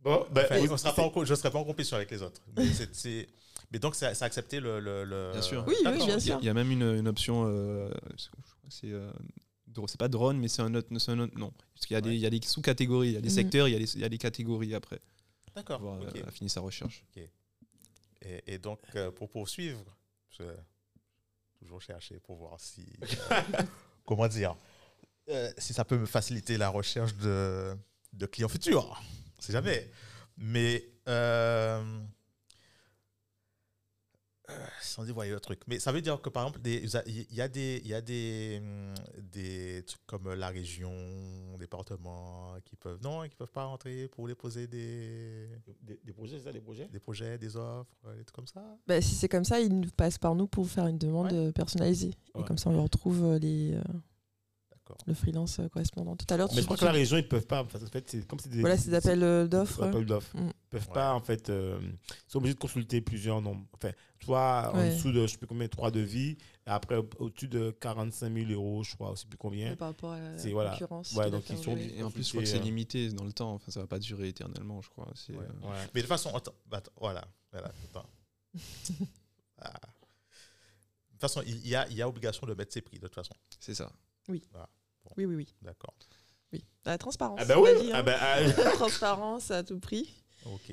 Bon, 0.02 0.24
ben, 0.32 0.46
enfin, 0.46 0.60
oui, 0.62 0.68
on 0.70 0.78
sera 0.78 0.94
pas 0.94 1.02
en 1.02 1.12
je 1.26 1.32
ne 1.32 1.36
serai 1.36 1.50
pas 1.50 1.58
en 1.58 1.64
compétition 1.64 1.98
avec 1.98 2.12
les 2.12 2.22
autres. 2.22 2.40
Mais, 2.56 2.68
c'est- 2.94 3.28
mais 3.76 3.80
donc, 3.80 3.94
ça, 3.94 4.14
ça 4.16 4.24
a 4.24 4.28
accepté 4.28 4.62
le. 4.62 4.80
le, 4.80 5.04
le- 5.04 5.32
Bien 5.34 5.42
sûr. 5.42 5.66
Oui, 5.68 5.76
oui, 5.78 5.84
bien 5.84 5.96
ok. 5.96 6.02
Il 6.04 6.08
y 6.08 6.12
a- 6.14 6.20
sûr. 6.22 6.38
il 6.42 6.46
y, 6.46 6.50
a 6.50 6.54
même 6.54 6.72
une, 6.72 6.96
une 6.96 7.10
option, 7.10 7.44
euh, 7.46 7.92
c'est 8.70 8.88
euh, 8.90 9.12
c'est 9.88 10.00
pas 10.00 10.08
drone, 10.08 10.38
mais 10.40 10.48
c'est 10.48 10.62
un 10.62 10.74
autre, 10.76 10.88
un 11.10 11.20
autre 11.20 11.38
nom. 11.38 11.52
Parce 11.74 11.86
qu'il 11.86 11.96
y 11.96 11.98
a 11.98 12.02
des, 12.02 12.10
Ouais. 12.12 12.16
il 12.16 12.22
y 12.22 12.26
a 12.26 12.30
des 12.30 12.40
sous-catégories, 12.42 13.10
il 13.10 13.14
y 13.16 13.18
a 13.18 13.22
des 13.22 13.28
Mhm. 13.28 13.36
secteurs, 13.36 13.68
il 13.68 13.74
y 13.74 13.76
a 13.76 13.80
des, 13.80 13.94
il 13.96 14.00
y 14.00 14.06
a 14.06 14.08
des 14.10 14.18
catégories 14.18 14.74
après. 14.74 15.02
D'accord. 15.54 15.80
Pour 15.82 15.94
euh, 15.96 16.32
fini 16.32 16.50
sa 16.50 16.62
recherche. 16.62 17.04
Et, 18.22 18.54
et 18.54 18.58
donc, 18.60 18.80
euh, 18.96 19.12
pour 19.12 19.30
poursuivre, 19.30 19.84
je 20.30 20.44
vais 20.44 20.56
toujours 21.60 21.82
chercher 21.82 22.18
pour 22.22 22.38
voir 22.38 22.58
si. 22.62 22.86
euh, 23.04 23.42
comment 24.06 24.30
dire 24.30 24.56
euh, 25.30 25.52
Si 25.58 25.74
ça 25.74 25.84
peut 25.84 25.98
me 25.98 26.06
faciliter 26.06 26.58
la 26.58 26.70
recherche 26.70 27.14
de, 27.18 27.76
de 28.14 28.26
clients 28.26 28.48
futurs. 28.48 29.02
On 29.38 29.42
sait 29.42 29.52
jamais. 29.52 29.92
Mais. 30.38 30.86
Euh, 34.50 34.54
euh, 34.54 34.66
sans 34.82 35.04
dévoiler 35.04 35.32
le 35.32 35.40
truc. 35.40 35.62
Mais 35.68 35.80
ça 35.80 35.92
veut 35.92 36.02
dire 36.02 36.22
que, 36.22 36.30
par 36.30 36.44
exemple, 36.46 36.60
il 36.66 37.34
y 37.34 37.42
a 37.42 37.48
des, 37.48 37.82
il 37.84 37.90
y 37.90 37.94
a 37.94 38.02
des, 38.02 38.60
hum, 38.62 38.94
des 39.32 39.84
trucs 39.88 40.06
comme 40.06 40.34
la 40.34 40.50
région, 40.50 40.92
département, 41.58 42.54
qui 42.64 42.76
peuvent. 42.76 43.00
Non, 43.04 43.28
qui 43.28 43.36
peuvent 43.36 43.52
pas 43.52 43.66
rentrer 43.66 44.08
pour 44.10 44.28
déposer 44.28 44.68
des, 44.68 45.48
Des, 45.82 46.00
des 46.04 46.14
projets, 46.14 46.38
c'est 46.38 46.46
ça, 46.46 46.52
des 46.52 46.62
projets? 46.62 46.88
des 46.92 47.00
projets, 47.00 47.38
des 47.38 47.56
offres, 47.58 47.90
des 48.18 48.24
trucs 48.24 48.36
comme 48.36 48.48
ça? 48.48 48.62
Bah, 48.88 49.02
si 49.02 49.16
c'est 49.16 49.30
comme 49.30 49.46
ça, 49.46 49.60
ils 49.60 49.74
nous 49.80 49.90
passent 49.90 50.18
par 50.20 50.36
nous 50.36 50.48
pour 50.48 50.68
faire 50.68 50.88
une 50.88 50.98
demande 50.98 51.32
Ouais. 51.32 51.34
euh, 51.48 51.52
personnalisée. 51.52 52.14
Ouais. 52.36 52.42
Et 52.42 52.44
comme 52.46 52.58
ça, 52.58 52.70
on 52.70 52.74
leur 52.76 52.90
trouve 52.90 53.24
euh, 53.24 53.40
les, 53.40 53.74
euh, 53.74 53.82
le 55.08 55.14
freelance 55.16 55.60
euh, 55.60 55.68
correspondant. 55.70 56.16
Tout 56.16 56.32
à 56.32 56.38
l'heure, 56.38 56.50
Mais 56.54 56.62
je 56.62 56.66
crois 56.66 56.78
que 56.78 56.86
la 56.86 56.92
région, 56.92 57.18
ils 57.18 57.28
peuvent 57.28 57.48
pas. 57.48 57.64
En 57.64 57.68
fait, 57.68 58.04
c'est 58.08 58.28
comme 58.28 58.40
c'est 58.40 58.50
des. 58.50 58.60
voilà, 58.60 58.78
c'est 58.78 58.90
des 58.92 58.96
appels 58.96 59.24
euh, 59.24 59.48
d'offres. 59.48 59.82
Des 59.82 59.88
appels 59.90 60.06
d'offres. 60.06 60.38
Mm. 60.38 60.52
Ils 60.76 60.80
peuvent 60.80 60.88
Ouais. 60.90 60.94
pas, 60.94 61.14
en 61.14 61.22
fait. 61.22 61.50
euh, 61.50 61.80
ils 61.82 62.14
sont 62.28 62.40
obligés 62.40 62.54
de 62.56 62.60
consulter 62.60 63.00
plusieurs 63.02 63.42
nombres. 63.42 63.66
Enfin, 63.74 63.92
toi, 64.20 64.72
en 64.74 64.78
Ouais. 64.78 64.94
dessous 64.94 65.12
de, 65.12 65.22
je 65.26 65.32
sais 65.32 65.38
plus 65.38 65.48
combien, 65.48 65.68
trois 65.68 65.90
devis. 65.92 66.32
Et 66.68 66.70
après, 66.70 66.96
au- 66.98 67.10
au-dessus 67.20 67.48
de 67.48 67.72
45 67.80 68.34
000 68.34 68.52
euros, 68.52 68.84
je 68.84 68.94
crois, 68.96 69.14
je 69.16 69.22
sais 69.22 69.28
plus 69.28 69.38
combien. 69.38 69.76
Par 69.76 69.90
rapport 69.90 70.12
à 70.12 70.20
la 70.20 70.38
C'est- 70.38 70.52
voilà. 70.52 70.72
concurrence. 70.72 71.14
Ouais, 71.14 71.26
qui 71.26 71.32
donc 71.32 71.50
ils 71.50 71.58
sont-. 71.58 71.78
Et 71.78 72.04
en 72.04 72.12
plus, 72.12 72.24
je 72.24 72.30
crois 72.30 72.42
que 72.44 72.48
c'est 72.50 72.58
euh, 72.58 72.62
limité 72.62 73.10
dans 73.10 73.24
le 73.24 73.32
temps. 73.34 73.54
Enfin, 73.54 73.72
ça 73.72 73.80
va 73.80 73.88
pas 73.88 74.00
durer 74.00 74.28
éternellement, 74.30 74.82
je 74.82 74.90
crois. 74.90 75.08
Euh, 75.30 75.34
Ouais. 75.34 75.44
Mais 75.94 76.02
de 76.02 76.02
toute 76.02 76.08
façon, 76.08 76.36
attends, 76.36 76.54
bah, 76.66 76.78
attends, 76.78 76.92
voilà. 77.00 77.26
voilà 77.52 77.72
attends. 77.90 78.10
Ah. 79.58 79.72
De 79.72 81.12
toute 81.12 81.22
façon, 81.22 81.42
il 81.48 81.66
y 81.66 81.76
a, 81.76 81.88
il 81.90 81.96
y 81.96 82.02
a 82.02 82.10
obligation 82.10 82.46
de 82.46 82.54
mettre 82.54 82.74
ses 82.74 82.82
prix, 82.82 82.98
de 83.00 83.04
toute 83.08 83.16
façon. 83.16 83.34
c'est 83.60 83.74
ça. 83.74 83.90
Oui, 84.28 84.44
oui, 85.18 85.26
oui. 85.26 85.54
D'accord. 85.62 85.94
oui. 86.52 86.66
La 86.84 86.98
transparence. 86.98 87.40
Ah 87.42 87.46
ben 87.46 87.58
on 87.58 87.64
oui, 87.64 87.92
ah 87.94 88.04
ben, 88.04 88.18
ah, 88.20 88.42
La 88.58 88.72
transparence 88.72 89.50
à 89.52 89.64
tout 89.64 89.80
prix. 89.80 90.14
Ok. 90.46 90.70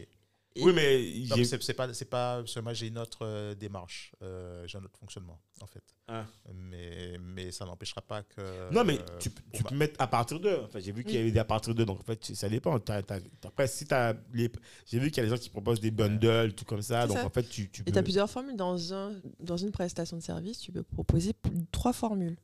Et- 0.55 0.62
oui, 0.62 0.73
mais 0.74 1.44
c'est 1.44 1.73
pas, 1.73 1.94
c'est 1.94 2.05
pas, 2.05 2.40
parce 2.40 2.53
que 2.55 2.61
moi 2.61 2.74
j'ai 2.74 2.89
une 2.89 2.99
autre 2.99 3.20
euh, 3.24 3.55
démarche, 3.55 4.12
euh, 4.20 4.66
j'ai 4.66 4.77
un 4.77 4.85
autre 4.85 4.99
fonctionnement 4.99 5.40
en 5.62 5.66
fait. 5.66 5.82
Ah. 6.09 6.27
Mais, 6.53 7.16
mais 7.19 7.51
ça 7.53 7.65
n'empêchera 7.65 8.03
pas 8.03 8.23
que. 8.23 8.70
Non, 8.70 8.85
mais 8.85 8.99
euh, 9.01 9.19
tu, 9.19 9.31
ma- 9.31 9.70
peux 9.70 9.74
mettre 9.77 9.99
à 9.99 10.07
partir 10.09 10.39
d'eux. 10.40 10.61
Enfin, 10.65 10.78
j'ai 10.78 10.93
vu 10.93 11.05
qu'il 11.05 11.15
y 11.15 11.19
avait 11.19 11.31
des 11.31 11.39
à 11.39 11.47
partir 11.47 11.74
d'eux, 11.74 11.86
donc 11.86 12.01
en 12.01 12.05
fait, 12.05 12.23
ça 12.35 12.51
dépend. 12.51 12.78
T'as- 12.81 13.03
t'as- 13.03 13.20
après, 13.44 13.66
si 13.66 13.86
t'as 13.86 14.12
les... 14.35 14.53
J'ai 14.85 14.99
vu 14.99 15.11
qu'il 15.11 15.23
y 15.23 15.27
a 15.27 15.31
des 15.31 15.35
gens 15.35 15.40
qui 15.40 15.49
proposent 15.49 15.81
des 15.81 15.90
bundles, 15.90 16.53
tout 16.55 16.66
comme 16.66 16.82
ça. 16.82 17.07
Donc 17.07 17.16
ça. 17.16 17.24
en 17.24 17.31
fait, 17.31 17.44
tu, 17.44 17.70
tu 17.70 17.81
Et 17.81 17.85
peux. 17.85 17.93
tu 17.93 17.99
as 17.99 18.03
plusieurs 18.03 18.28
formules. 18.28 18.57
Dans, 18.57 18.93
un, 18.93 19.15
dans 19.40 19.57
une 19.57 19.70
prestation 19.70 20.19
de 20.19 20.23
service, 20.23 20.59
tu 20.59 20.70
peux 20.70 20.82
proposer 20.82 21.32
trois 21.70 21.94
formules. 21.94 22.36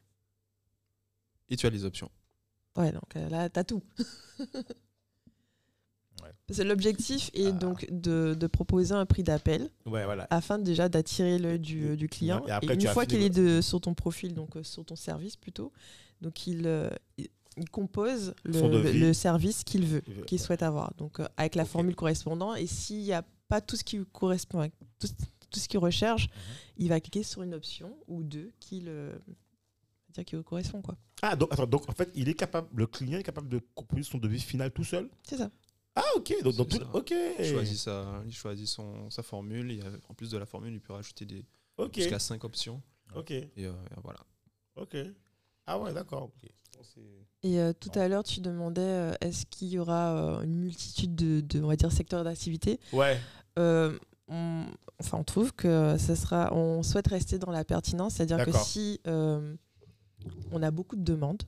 Et 1.51 1.57
tu 1.57 1.67
as 1.67 1.71
les 1.71 1.85
options. 1.85 2.11
Ouais, 2.75 2.91
donc 2.91 3.17
euh, 3.17 3.29
là, 3.29 3.51
tu 3.51 3.59
as 3.61 3.65
tout. 3.65 3.83
Ouais. 6.23 6.31
C'est 6.51 6.65
l'objectif 6.65 7.31
est 7.35 7.47
Ah. 7.49 7.53
donc 7.53 7.87
de, 7.91 8.35
de 8.39 8.47
proposer 8.47 8.95
un 8.95 9.07
prix 9.07 9.23
d'appel 9.23 9.71
Ouais, 9.87 10.05
voilà. 10.05 10.27
afin 10.31 10.59
déjà 10.59 10.89
d'attirer 10.89 11.39
l'œil 11.39 11.59
du, 11.59 11.97
du 11.97 12.09
client. 12.09 12.45
Et 12.47 12.51
après, 12.51 12.75
Et 12.75 12.79
tu 12.79 12.87
une 12.87 12.93
fois 12.93 13.07
qu'il 13.07 13.23
est 13.23 13.31
de, 13.31 13.61
sur 13.61 13.81
ton 13.81 13.95
profil, 13.95 14.35
donc 14.35 14.57
euh, 14.57 14.63
sur 14.63 14.85
ton 14.85 14.97
service 14.97 15.37
plutôt, 15.37 15.73
donc 16.21 16.47
il, 16.47 16.67
euh, 16.67 16.89
il- 17.19 17.29
compose 17.73 18.35
le, 18.45 18.93
le- 18.93 19.13
service 19.13 19.65
qu'il 19.65 19.85
veut, 19.85 20.03
Il 20.07 20.15
veut, 20.15 20.23
qu'il 20.25 20.39
souhaite 20.39 20.63
avoir. 20.63 20.95
Donc 20.95 21.19
euh, 21.21 21.27
avec 21.37 21.55
la 21.57 21.65
formule 21.65 21.97
correspondante. 21.97 22.57
Et 22.59 22.67
s'il 22.69 23.03
n'y 23.03 23.13
a 23.13 23.25
pas 23.49 23.61
tout 23.61 23.75
ce 23.77 23.83
qui 23.83 23.99
correspond, 24.13 24.61
à 24.61 24.69
tout, 24.69 25.09
tout 25.51 25.59
ce 25.59 25.67
qu'il 25.69 25.81
recherche, 25.81 26.29
Mhm. 26.29 26.33
il 26.79 26.89
va 26.89 27.01
cliquer 27.01 27.23
sur 27.25 27.43
une 27.43 27.55
option 27.55 27.97
ou 28.07 28.23
deux 28.23 28.53
qui 28.61 28.81
le 28.81 29.21
dire 30.15 30.25
qui 30.25 30.37
lui 30.37 30.45
correspond 30.45 30.81
quoi. 30.83 30.97
Ah, 31.21 31.35
donc, 31.35 31.53
attends, 31.53 31.67
donc 31.67 31.89
en 31.89 31.93
fait, 31.93 32.11
il 32.15 32.29
est 32.29 32.35
capable, 32.35 32.69
le 32.75 32.87
client 32.87 33.19
est 33.19 33.23
capable 33.25 33.49
de 33.49 33.61
composer 33.75 34.05
son 34.05 34.19
devis 34.19 34.39
final 34.41 34.71
tout 34.71 34.85
seul? 34.85 35.09
C'est 35.25 35.37
ça. 35.37 35.51
Ah, 35.99 36.17
ok. 36.17 36.35
Donc, 36.43 36.55
dans 36.57 36.65
tout- 36.65 36.79
ok. 36.93 37.13
Il 37.39 37.45
choisit, 37.45 37.79
sa, 37.79 38.23
il 38.27 38.33
choisit 38.35 38.67
son, 38.69 39.11
sa 39.11 39.23
formule. 39.23 39.71
Et 39.73 39.81
en 40.09 40.15
plus 40.15 40.31
de 40.31 40.39
la 40.39 40.47
formule, 40.47 40.73
il 40.73 40.81
peut 40.81 40.93
rajouter 40.93 41.25
des, 41.27 41.45
jusqu'à 41.95 42.19
5 42.19 42.45
options. 42.45 42.81
Ok. 43.15 43.31
Et 43.31 43.51
euh, 43.59 43.73
voilà. 44.03 44.21
Ok. 44.77 44.97
Ah, 45.67 45.79
ouais, 45.79 45.93
d'accord. 45.93 46.31
Et 47.43 47.61
euh, 47.61 47.73
tout 47.73 47.91
à 47.95 48.09
l'heure, 48.09 48.25
tu 48.25 48.41
demandais 48.41 48.81
euh, 48.81 49.13
est-ce 49.21 49.47
qu'il 49.47 49.69
y 49.69 49.79
aura 49.79 50.17
euh, 50.17 50.43
une 50.43 50.57
multitude 50.57 51.15
de, 51.15 51.41
de, 51.41 51.63
on 51.63 51.69
va 51.69 51.77
dire, 51.77 51.93
secteurs 51.93 52.25
d'activité? 52.25 52.81
Ouais. 52.93 53.19
Euh, 53.59 53.97
on, 54.29 54.65
enfin, 55.01 55.19
on 55.19 55.25
trouve 55.25 55.53
que 55.53 55.97
ça 55.99 56.17
sera, 56.17 56.53
on 56.55 56.83
souhaite 56.83 57.09
rester 57.09 57.39
dans 57.39 57.51
la 57.51 57.65
pertinence, 57.65 58.15
c'est-à-dire 58.15 58.39
que 58.45 58.51
si 58.65 59.01
euh, 59.07 59.55
on 60.53 60.63
a 60.63 60.71
beaucoup 60.71 60.97
de 60.97 61.03
demandes, 61.03 61.43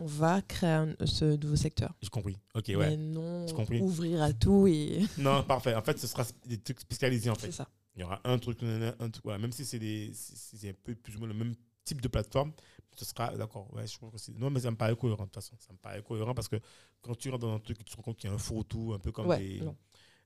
on 0.00 0.06
va 0.06 0.42
créer 0.42 0.70
un- 0.70 0.94
ce 1.04 1.36
nouveau 1.36 1.56
secteur. 1.56 1.94
J'ai 2.02 2.08
compris. 2.08 2.36
Ok, 2.54 2.68
Mais 2.68 2.76
ouais. 2.76 2.96
non 2.96 3.46
J'ai 3.46 3.54
compris. 3.54 3.80
ouvrir 3.80 4.22
à 4.22 4.32
tout 4.32 4.66
et 4.66 5.00
Non, 5.18 5.42
parfait. 5.44 5.74
En 5.74 5.82
fait, 5.82 5.98
ce 5.98 6.06
sera 6.06 6.24
des 6.46 6.58
trucs 6.58 6.80
spécialisés, 6.80 7.30
en 7.30 7.34
fait. 7.34 7.46
c'est 7.46 7.58
ça. 7.58 7.68
Il 7.96 8.00
y 8.00 8.04
aura 8.04 8.20
un 8.24 8.38
truc, 8.38 8.62
un 8.62 9.10
truc. 9.10 9.24
Voilà. 9.24 9.38
Même 9.38 9.52
si 9.52 9.64
c'est 9.64 9.78
des, 9.78 10.10
si 10.14 10.56
c'est 10.58 10.70
un 10.70 10.74
peu 10.84 10.94
plus 10.94 11.16
ou 11.16 11.18
moins 11.20 11.28
le 11.28 11.34
même 11.34 11.54
type 11.84 12.00
de 12.00 12.08
plateforme, 12.08 12.52
ce 12.96 13.04
sera 13.04 13.36
d'accord. 13.36 13.72
Ouais, 13.74 13.86
je 13.86 13.94
trouve 13.94 14.10
que 14.10 14.18
c'est. 14.18 14.32
Non, 14.38 14.48
mais 14.50 14.60
ça 14.60 14.70
me 14.70 14.76
paraît 14.76 14.96
cohérent 14.96 15.24
de 15.24 15.28
toute 15.28 15.34
façon. 15.34 15.54
Ça 15.58 15.72
me 15.72 15.78
paraît 15.78 16.02
cohérent 16.02 16.32
parce 16.34 16.48
que 16.48 16.56
quand 17.02 17.14
tu 17.16 17.30
rentres 17.30 17.46
dans 17.46 17.54
un 17.54 17.58
truc, 17.58 17.78
tu 17.78 17.84
te 17.84 17.96
rends 17.96 18.02
compte 18.02 18.16
qu'il 18.16 18.30
y 18.30 18.32
a 18.32 18.34
un 18.34 18.38
fourre-tout, 18.38 18.92
un 18.94 18.98
peu 18.98 19.10
comme 19.12 19.26
Ouais, 19.26 19.38
des, 19.38 19.60
non. 19.60 19.76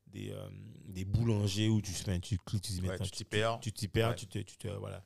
des, 0.06 0.30
euh, 0.30 0.48
des 0.88 1.04
boulangers 1.04 1.68
où 1.68 1.80
tu, 1.80 1.90
enfin, 1.92 2.20
tu 2.20 2.36
cliques, 2.38 2.62
tu 2.62 2.72
mais 2.82 2.90
Ouais, 2.90 2.98
tu 2.98 3.10
t'y 3.10 3.24
perds. 3.24 3.58
Tu 3.60 3.72
t'y 3.72 3.88
perds, 3.88 4.10
Ouais. 4.10 4.14
tu 4.16 4.26
te, 4.26 4.38
tu 4.38 4.56
te, 4.58 4.68
voilà. 4.68 5.02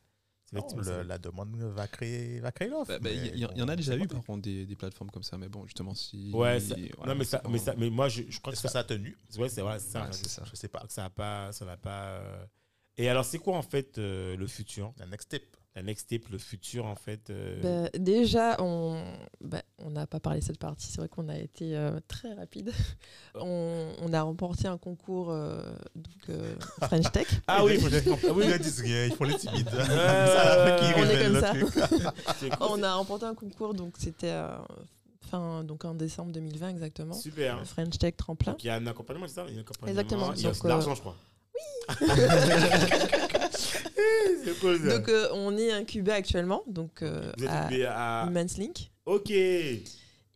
Effectivement 0.53 1.03
la 1.03 1.19
demande 1.19 1.57
va 1.57 1.87
créer, 1.89 2.41
va 2.41 2.53
créer 2.53 2.69
l'offre. 2.69 2.91
Bah, 2.93 2.99
bah, 2.99 3.11
Il 3.11 3.37
y, 3.37 3.39
y- 3.41 3.47
bon, 3.47 3.53
y 3.55 3.62
en 3.62 3.69
a 3.69 3.77
déjà 3.77 3.97
eu 3.97 4.07
par 4.07 4.25
contre 4.25 4.43
des, 4.43 4.66
des 4.66 4.77
plateformes 4.77 5.11
comme 5.11 5.23
ça, 5.23 5.37
mais 5.39 5.49
bon, 5.49 5.65
justement, 5.66 5.95
si. 5.95 6.33
Ouais, 6.35 6.59
ça- 6.61 6.75
voilà, 6.97 7.12
non, 7.12 7.19
mais 7.19 7.25
ça, 7.25 7.43
mais 7.49 7.59
ça, 7.59 7.75
mais 7.77 7.91
moi, 7.91 8.09
je, 8.09 8.23
je 8.29 8.41
crois 8.41 8.53
que 8.53 8.57
Est-ce 8.57 8.62
que 8.62 8.69
ça, 8.69 8.73
ça 8.75 8.79
a 8.81 8.85
tenu? 8.85 9.16
Ouais, 9.39 9.49
c'est 9.49 9.61
vrai, 9.62 9.79
c'est 9.79 9.91
ça. 9.93 10.05
Ouais, 10.05 10.12
ça. 10.12 10.43
Je 10.51 10.57
sais 10.57 10.69
pas 10.69 10.81
que 10.87 10.93
ça 10.93 11.03
n'a 11.03 11.11
pas, 11.11 11.53
ça 11.53 11.65
n'a 11.65 11.77
pas. 11.77 12.05
euh. 12.20 12.47
Et 12.97 13.09
alors, 13.09 13.25
c'est 13.25 13.39
quoi 13.39 13.57
en 13.57 13.62
fait 13.62 13.99
euh, 13.99 14.37
le 14.37 14.47
futur, 14.47 14.93
La 14.99 15.07
next 15.07 15.27
step. 15.29 15.57
La 15.79 15.85
next 15.85 16.07
step, 16.07 16.29
le 16.31 16.39
futur 16.39 16.87
en 16.87 16.97
fait 16.97 17.31
euh, 17.31 17.85
Bah, 17.85 17.91
déjà, 17.99 18.57
on 18.61 19.01
bah, 19.41 19.63
on 19.79 19.91
n'a 19.91 20.07
pas 20.09 20.19
parlé 20.19 20.41
de 20.41 20.45
cette 20.45 20.59
partie. 20.59 20.89
C'est 20.89 20.99
vrai 20.99 21.09
qu'on 21.09 21.29
a 21.29 21.39
été 21.39 21.77
euh, 21.77 22.01
très 22.09 22.33
rapide. 22.35 22.73
on, 23.37 23.93
on 24.03 24.13
a 24.13 24.23
remporté 24.23 24.67
un 24.67 24.77
concours 24.77 25.31
euh, 25.31 25.63
donc, 25.95 26.31
euh, 26.31 26.55
French 26.83 27.11
Tech. 27.13 27.27
Ah 27.47 27.65
oui, 27.65 27.79
faut 27.81 27.87
Ah 27.89 28.33
oui, 28.35 28.47
ils 28.49 29.15
font 29.15 29.25
les 29.25 29.37
timides. 29.37 29.71
On 29.73 31.05
est 31.05 31.25
comme 31.25 31.41
ça. 31.41 31.55
cool, 31.55 32.51
On 32.61 32.83
a 32.83 32.95
remporté 32.95 33.27
un 33.27 33.35
concours, 33.35 33.75
donc 33.75 33.95
c'était 33.99 34.33
euh, 34.33 34.57
fin 35.31 35.63
donc 35.63 35.85
en 35.85 35.95
décembre 35.95 36.33
2020 36.33 36.71
exactement. 36.71 37.15
super. 37.15 37.65
French 37.67 37.99
Tech 37.99 38.17
tremplin. 38.17 38.53
Donc, 38.53 38.65
il 38.65 38.67
y 38.67 38.71
a 38.71 38.75
un 38.75 38.87
accompagnement, 38.89 39.29
c'est 39.29 39.35
ça? 39.35 39.45
Il 39.49 39.55
y 39.55 39.57
a 39.57 39.59
un 39.59 39.63
accompagnement, 39.63 40.01
Exactement, 40.01 40.33
Il 40.35 40.43
y 40.43 40.47
a 40.47 40.51
de 40.51 40.69
l'argent, 40.69 40.95
je 40.97 41.01
crois. 41.01 41.17
C'est 43.53 44.59
cool 44.61 44.79
ça. 44.79 44.99
Donc 44.99 45.09
euh, 45.09 45.29
on 45.33 45.57
est 45.57 45.73
incubé 45.73 46.12
actuellement 46.12 46.62
donc 46.66 47.03
euh, 47.03 47.33
Vous 47.37 47.45
êtes 47.45 47.51
à 47.51 47.65
occupé 47.66 47.85
à. 47.87 48.25
Humans 48.29 48.47
Link 48.59 48.91
Ok. 49.07 49.31
et 49.31 49.83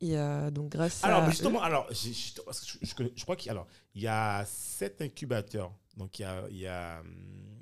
euh, 0.02 0.50
donc 0.50 0.70
grâce 0.70 1.04
Alors, 1.04 1.18
à 1.18 1.22
mais 1.22 1.28
eux- 1.28 1.30
justement, 1.32 1.62
alors, 1.62 1.86
j'ai- 1.90 2.12
j'ai- 2.12 2.32
parce 2.44 2.60
que 2.60 2.66
je, 2.66 2.78
je 2.86 2.94
connais- 2.94 3.12
je 3.14 3.22
crois 3.22 3.36
qu'il 3.36 3.50
alors, 3.50 3.66
il 3.94 4.02
y 4.02 4.06
a 4.08 4.44
sept 4.46 5.00
incubateurs. 5.02 5.72
Donc, 5.96 6.18
il 6.18 6.22
y 6.22 6.24
a, 6.24 6.44
il 6.50 6.56
y 6.58 6.66
a 6.66 7.00
hum, 7.00 7.58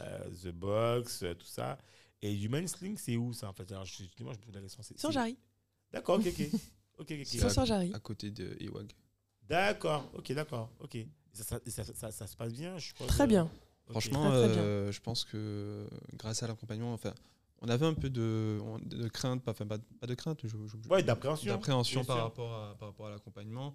euh, 0.00 0.18
The 0.42 0.48
Box, 0.52 1.22
euh, 1.24 1.34
tout 1.34 1.46
ça. 1.46 1.76
Et 2.22 2.32
Human 2.32 2.64
Link, 2.80 2.98
c'est 3.00 3.16
où 3.16 3.32
ça 3.34 3.48
en 3.48 3.52
fait? 3.52 3.70
Alors, 3.72 3.84
je, 3.84 4.04
moi, 4.20 4.32
je 4.32 4.38
me 4.38 4.44
pose 4.44 4.54
la 4.54 4.60
question. 4.62 4.82
c'est- 4.82 4.98
sur 4.98 5.08
c'est- 5.10 5.14
Jarry. 5.14 5.36
D'accord, 5.92 6.16
ok, 6.20 6.26
ok. 6.26 6.40
ok, 6.98 7.06
ok, 7.10 7.16
ok. 7.20 7.50
sur 7.50 7.64
Jarry. 7.66 7.92
À 7.94 7.98
côté 7.98 8.30
de 8.30 8.56
Ewag. 8.60 8.90
D'accord, 9.42 10.10
ok, 10.14 10.32
d'accord, 10.32 10.70
ok. 10.80 10.94
Et 10.94 11.08
Ça, 11.32 11.42
ça, 11.44 11.58
ça, 11.66 11.84
ça- 11.94 12.12
ça 12.12 12.26
se 12.28 12.36
passe 12.36 12.52
bien, 12.52 12.78
je 12.78 12.86
suppose? 12.86 13.08
Très 13.08 13.24
euh, 13.24 13.26
bien. 13.26 13.50
Franchement, 13.90 14.30
Très, 14.30 14.38
très 14.44 14.48
bien. 14.54 14.62
euh, 14.62 14.92
je 14.92 15.00
pense 15.00 15.24
que 15.24 15.86
grâce 16.14 16.42
à 16.42 16.46
l'accompagnement, 16.46 16.92
enfin, 16.94 17.12
on 17.60 17.68
avait 17.68 17.86
un 17.86 17.94
peu 17.94 18.08
de, 18.10 18.58
de 18.86 19.08
crainte, 19.08 19.42
pas, 19.42 19.50
enfin, 19.52 19.66
pas, 19.66 19.78
pas 20.00 20.06
de 20.06 20.14
crainte, 20.14 20.40
je- 20.44 20.48
je- 20.48 20.88
Ouais, 20.88 21.02
d'appréhension. 21.02 21.52
d'appréhension 21.52 22.04
par 22.04 22.22
rapport 22.22 22.52
à, 22.54 22.74
par 22.78 22.88
rapport 22.88 23.06
à 23.06 23.10
l'accompagnement. 23.10 23.72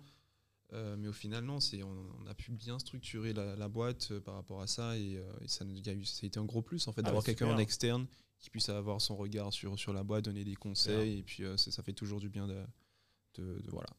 Euh, 0.73 0.95
mais 0.97 1.07
au 1.07 1.13
final, 1.13 1.43
non, 1.43 1.59
c'est, 1.59 1.81
on, 1.81 1.95
on 2.23 2.27
a 2.27 2.33
pu 2.35 2.51
bien 2.51 2.77
structurer 2.77 3.33
la, 3.33 3.55
la 3.55 3.67
boîte 3.67 4.09
euh, 4.11 4.19
par 4.19 4.35
rapport 4.35 4.61
à 4.61 4.67
ça 4.67 4.95
et, 4.97 5.17
euh, 5.17 5.23
et 5.41 5.47
ça, 5.47 5.65
y 5.65 5.89
a 5.89 5.93
eu- 5.93 6.05
ça 6.05 6.19
a 6.23 6.27
été 6.27 6.39
un 6.39 6.45
gros 6.45 6.61
plus 6.61 6.87
en 6.87 6.91
fait 6.91 7.01
Ah, 7.01 7.05
d'avoir 7.05 7.23
quelqu'un 7.23 7.47
en 7.47 7.57
externe 7.57 8.05
qui 8.39 8.51
puisse 8.51 8.69
avoir 8.69 9.01
son 9.01 9.15
regard 9.15 9.51
sur, 9.51 9.77
sur 9.79 9.93
la 9.93 10.03
boîte, 10.03 10.25
donner 10.25 10.43
des 10.43 10.55
conseils 10.55 11.19
et 11.19 11.23
puis 11.23 11.43
euh, 11.43 11.57
c'est- 11.57 11.71
ça 11.71 11.81
fait 11.81 11.93
toujours 11.93 12.19
du 12.19 12.29
bien 12.29 12.45
de, 12.47 12.63
de, 13.35 13.59
de- 13.61 13.71
voilà, 13.71 13.89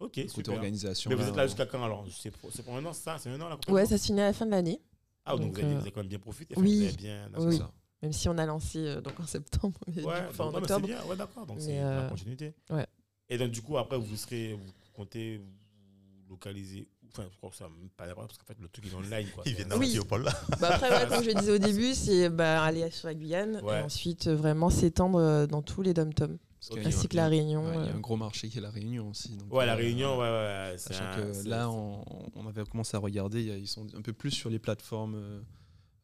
Ok, 0.00 0.14
côté 0.14 0.28
super. 0.28 0.54
organisation. 0.54 1.10
Mais 1.10 1.14
vous 1.14 1.22
là, 1.22 1.28
êtes 1.28 1.36
là 1.36 1.46
jusqu'à 1.46 1.66
quand 1.66 1.84
alors? 1.84 2.04
C'est 2.10 2.32
pour, 2.32 2.50
c'est 2.52 2.64
pour 2.64 2.76
un 2.76 2.84
an, 2.84 2.92
ça 2.92 3.18
C'est 3.18 3.30
un 3.30 3.40
an 3.40 3.48
là 3.48 3.58
Ouais, 3.68 3.86
ça 3.86 3.96
se 3.96 4.06
finit 4.06 4.20
à 4.20 4.24
la 4.26 4.32
fin 4.32 4.46
de 4.46 4.50
l'année, 4.50 4.80
Ah, 5.26 5.32
donc, 5.32 5.40
donc, 5.42 5.52
vous, 5.54 5.60
avez, 5.60 5.68
euh, 5.68 5.74
vous 5.74 5.80
avez 5.82 5.90
quand 5.90 6.00
même 6.00 6.08
bien 6.08 6.18
profité. 6.18 6.54
enfin, 6.56 6.64
oui. 6.66 6.76
vous 6.78 6.84
avez 6.84 6.96
bien. 6.96 7.28
c'est 7.36 7.44
Oui. 7.44 7.58
ça. 7.58 7.72
même 8.02 8.12
si 8.12 8.28
on 8.28 8.38
a 8.38 8.46
lancé 8.46 8.78
euh, 8.78 9.00
donc 9.00 9.18
en 9.20 9.26
septembre, 9.26 9.78
mais 9.94 10.02
Ouais, 10.04 10.14
coup, 10.20 10.26
enfin, 10.30 10.44
donc, 10.46 10.54
en 10.54 10.58
octobre. 10.58 10.86
bien, 10.86 11.04
ouais, 11.04 11.16
d'accord. 11.16 11.46
Donc 11.46 11.60
c'est 11.60 11.76
la 11.80 11.88
euh, 12.04 12.08
continuité. 12.08 12.54
ouais. 12.70 12.86
Et 13.28 13.36
donc, 13.38 13.50
du 13.50 13.60
coup, 13.60 13.76
après, 13.76 13.98
vous 13.98 14.16
serez, 14.16 14.52
vous 14.54 14.72
comptez 14.94 15.38
vous 15.38 16.30
localiser. 16.30 16.88
Enfin, 17.12 17.24
je 17.30 17.36
crois 17.38 17.50
que 17.50 17.56
ça 17.56 17.64
n'a 17.64 17.70
même 17.70 17.88
pas 17.96 18.04
l'air 18.06 18.14
parce 18.16 18.36
qu'en 18.38 18.44
fait, 18.44 18.58
le 18.60 18.68
truc 18.68 18.84
il 18.86 18.92
est 18.92 18.94
online. 18.94 19.26
Quoi. 19.34 19.42
Il 19.46 19.54
vient 19.54 19.64
Donc, 19.64 19.80
Oui. 19.80 19.86
d'arriver 19.86 19.98
au 20.00 20.04
pôle 20.04 20.22
là. 20.24 20.32
Bah 20.60 20.70
après, 20.74 20.90
ouais, 20.90 21.08
comme 21.08 21.22
je 21.24 21.28
le 21.30 21.34
disais 21.34 21.52
au 21.52 21.58
début, 21.72 21.94
c'est 21.94 22.28
bah, 22.28 22.62
aller 22.62 22.90
sur 22.90 23.08
la 23.08 23.14
Guyane 23.14 23.60
Ouais. 23.62 23.80
et 23.80 23.82
ensuite 23.82 24.26
euh, 24.26 24.36
vraiment 24.36 24.68
s'étendre 24.70 25.18
euh, 25.18 25.46
dans 25.46 25.62
tous 25.62 25.82
les 25.82 25.94
dom-toms, 25.94 26.36
Ainsi 26.84 27.08
que 27.08 27.16
la 27.16 27.28
Réunion. 27.28 27.64
ouais, 27.66 27.74
il 27.76 27.84
y 27.84 27.88
a 27.88 27.92
euh. 27.92 27.96
un 27.96 28.00
gros 28.00 28.16
marché 28.16 28.48
qui 28.48 28.58
est 28.58 28.60
la 28.60 28.70
Réunion 28.70 29.10
aussi. 29.10 29.36
donc, 29.36 29.52
Ouais, 29.52 29.66
la 29.66 29.74
euh, 29.74 29.76
Réunion, 29.76 30.18
ouais, 30.18 30.24
ouais. 30.28 30.78
Sachant 30.78 31.04
un- 31.04 31.16
que 31.16 31.48
là, 31.48 31.70
on, 31.70 32.04
on 32.34 32.46
avait 32.46 32.64
commencé 32.64 32.96
à 32.96 33.00
regarder, 33.00 33.40
il 33.40 33.46
y 33.48 33.50
a- 33.50 33.56
ils 33.56 33.68
sont 33.68 33.86
un 33.94 34.02
peu 34.02 34.12
plus 34.12 34.30
sur 34.30 34.50
les 34.50 34.58
plateformes 34.58 35.44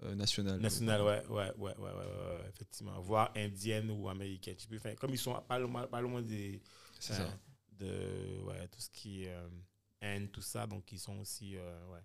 euh, 0.02 0.14
nationales. 0.14 0.60
National, 0.60 1.00
ouais, 1.02 1.22
ouais, 1.28 1.34
ouais, 1.36 1.54
ouais, 1.58 1.74
ouais, 1.78 1.84
ouais, 1.84 1.94
ouais, 2.40 2.48
effectivement. 2.48 3.00
Voire 3.00 3.32
indienne 3.36 3.90
ou 3.90 4.08
américaine. 4.08 4.56
Tu 4.56 4.66
peux 4.66 4.78
faire, 4.78 4.96
comme 4.96 5.10
ils 5.12 5.18
sont 5.18 5.34
pas 5.48 5.58
loin, 5.58 5.86
pas 5.86 6.00
loin 6.00 6.20
des, 6.22 6.60
C'est 6.98 7.12
euh, 7.14 7.16
ça. 7.18 7.38
de 7.78 8.40
ouais, 8.46 8.66
tout 8.68 8.80
ce 8.80 8.90
qui 8.90 9.24
est 9.24 9.30
euh, 9.32 9.48
Inde, 10.04 10.30
tout 10.32 10.42
ça, 10.42 10.66
donc 10.66 10.90
ils 10.92 10.98
sont 10.98 11.18
aussi. 11.20 11.56
euh, 11.56 11.86
ouais. 11.92 11.98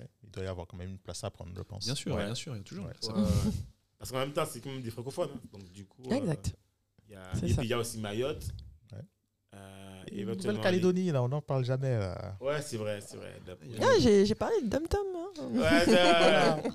Ouais, 0.00 0.08
Il 0.24 0.30
doit 0.30 0.44
y 0.44 0.46
avoir 0.46 0.66
quand 0.66 0.78
même 0.78 0.88
une 0.88 0.98
place 0.98 1.22
à 1.22 1.30
prendre, 1.30 1.52
je 1.54 1.60
pense. 1.60 1.84
Bien 1.84 1.94
sûr, 1.94 2.14
Ouais. 2.14 2.24
bien 2.24 2.34
sûr, 2.34 2.54
il 2.54 2.58
y 2.58 2.60
a 2.60 2.64
toujours. 2.64 2.86
Parce 3.98 4.10
qu'en 4.10 4.18
même 4.18 4.32
temps, 4.32 4.46
c'est 4.46 4.60
quand 4.60 4.70
même 4.70 4.80
des 4.82 4.90
francophones. 4.90 5.30
hein. 5.34 5.40
Donc, 5.52 5.70
du 5.70 5.84
coup. 5.84 6.02
euh, 6.10 6.14
Exact. 6.16 6.54
Il 7.12 7.18
y 7.18 7.18
a, 7.18 7.32
et 7.50 7.54
puis, 7.54 7.66
il 7.66 7.68
y 7.70 7.72
a 7.72 7.78
aussi 7.78 7.98
Mayotte. 7.98 8.44
Ouais. 8.92 8.98
Euh, 9.54 10.02
Et 10.10 10.20
éventuellement, 10.20 10.58
Nouvelle-Calédonie, 10.58 11.10
là, 11.10 11.22
on 11.22 11.28
n'en 11.28 11.42
parle 11.42 11.64
jamais. 11.64 11.98
là. 11.98 12.36
les- 12.40 12.46
Ouais, 12.46 12.62
c'est 12.62 12.76
vrai, 12.78 13.00
c'est 13.00 13.16
vrai. 13.16 13.38
Ah, 13.80 13.86
j'ai 14.00 14.24
j'ai 14.26 14.34
parlé 14.34 14.60
de 14.62 14.68
dom-tom. 14.68 15.00
hein. 15.14 15.18
Ouais. 15.52 15.84
Il 15.86 15.92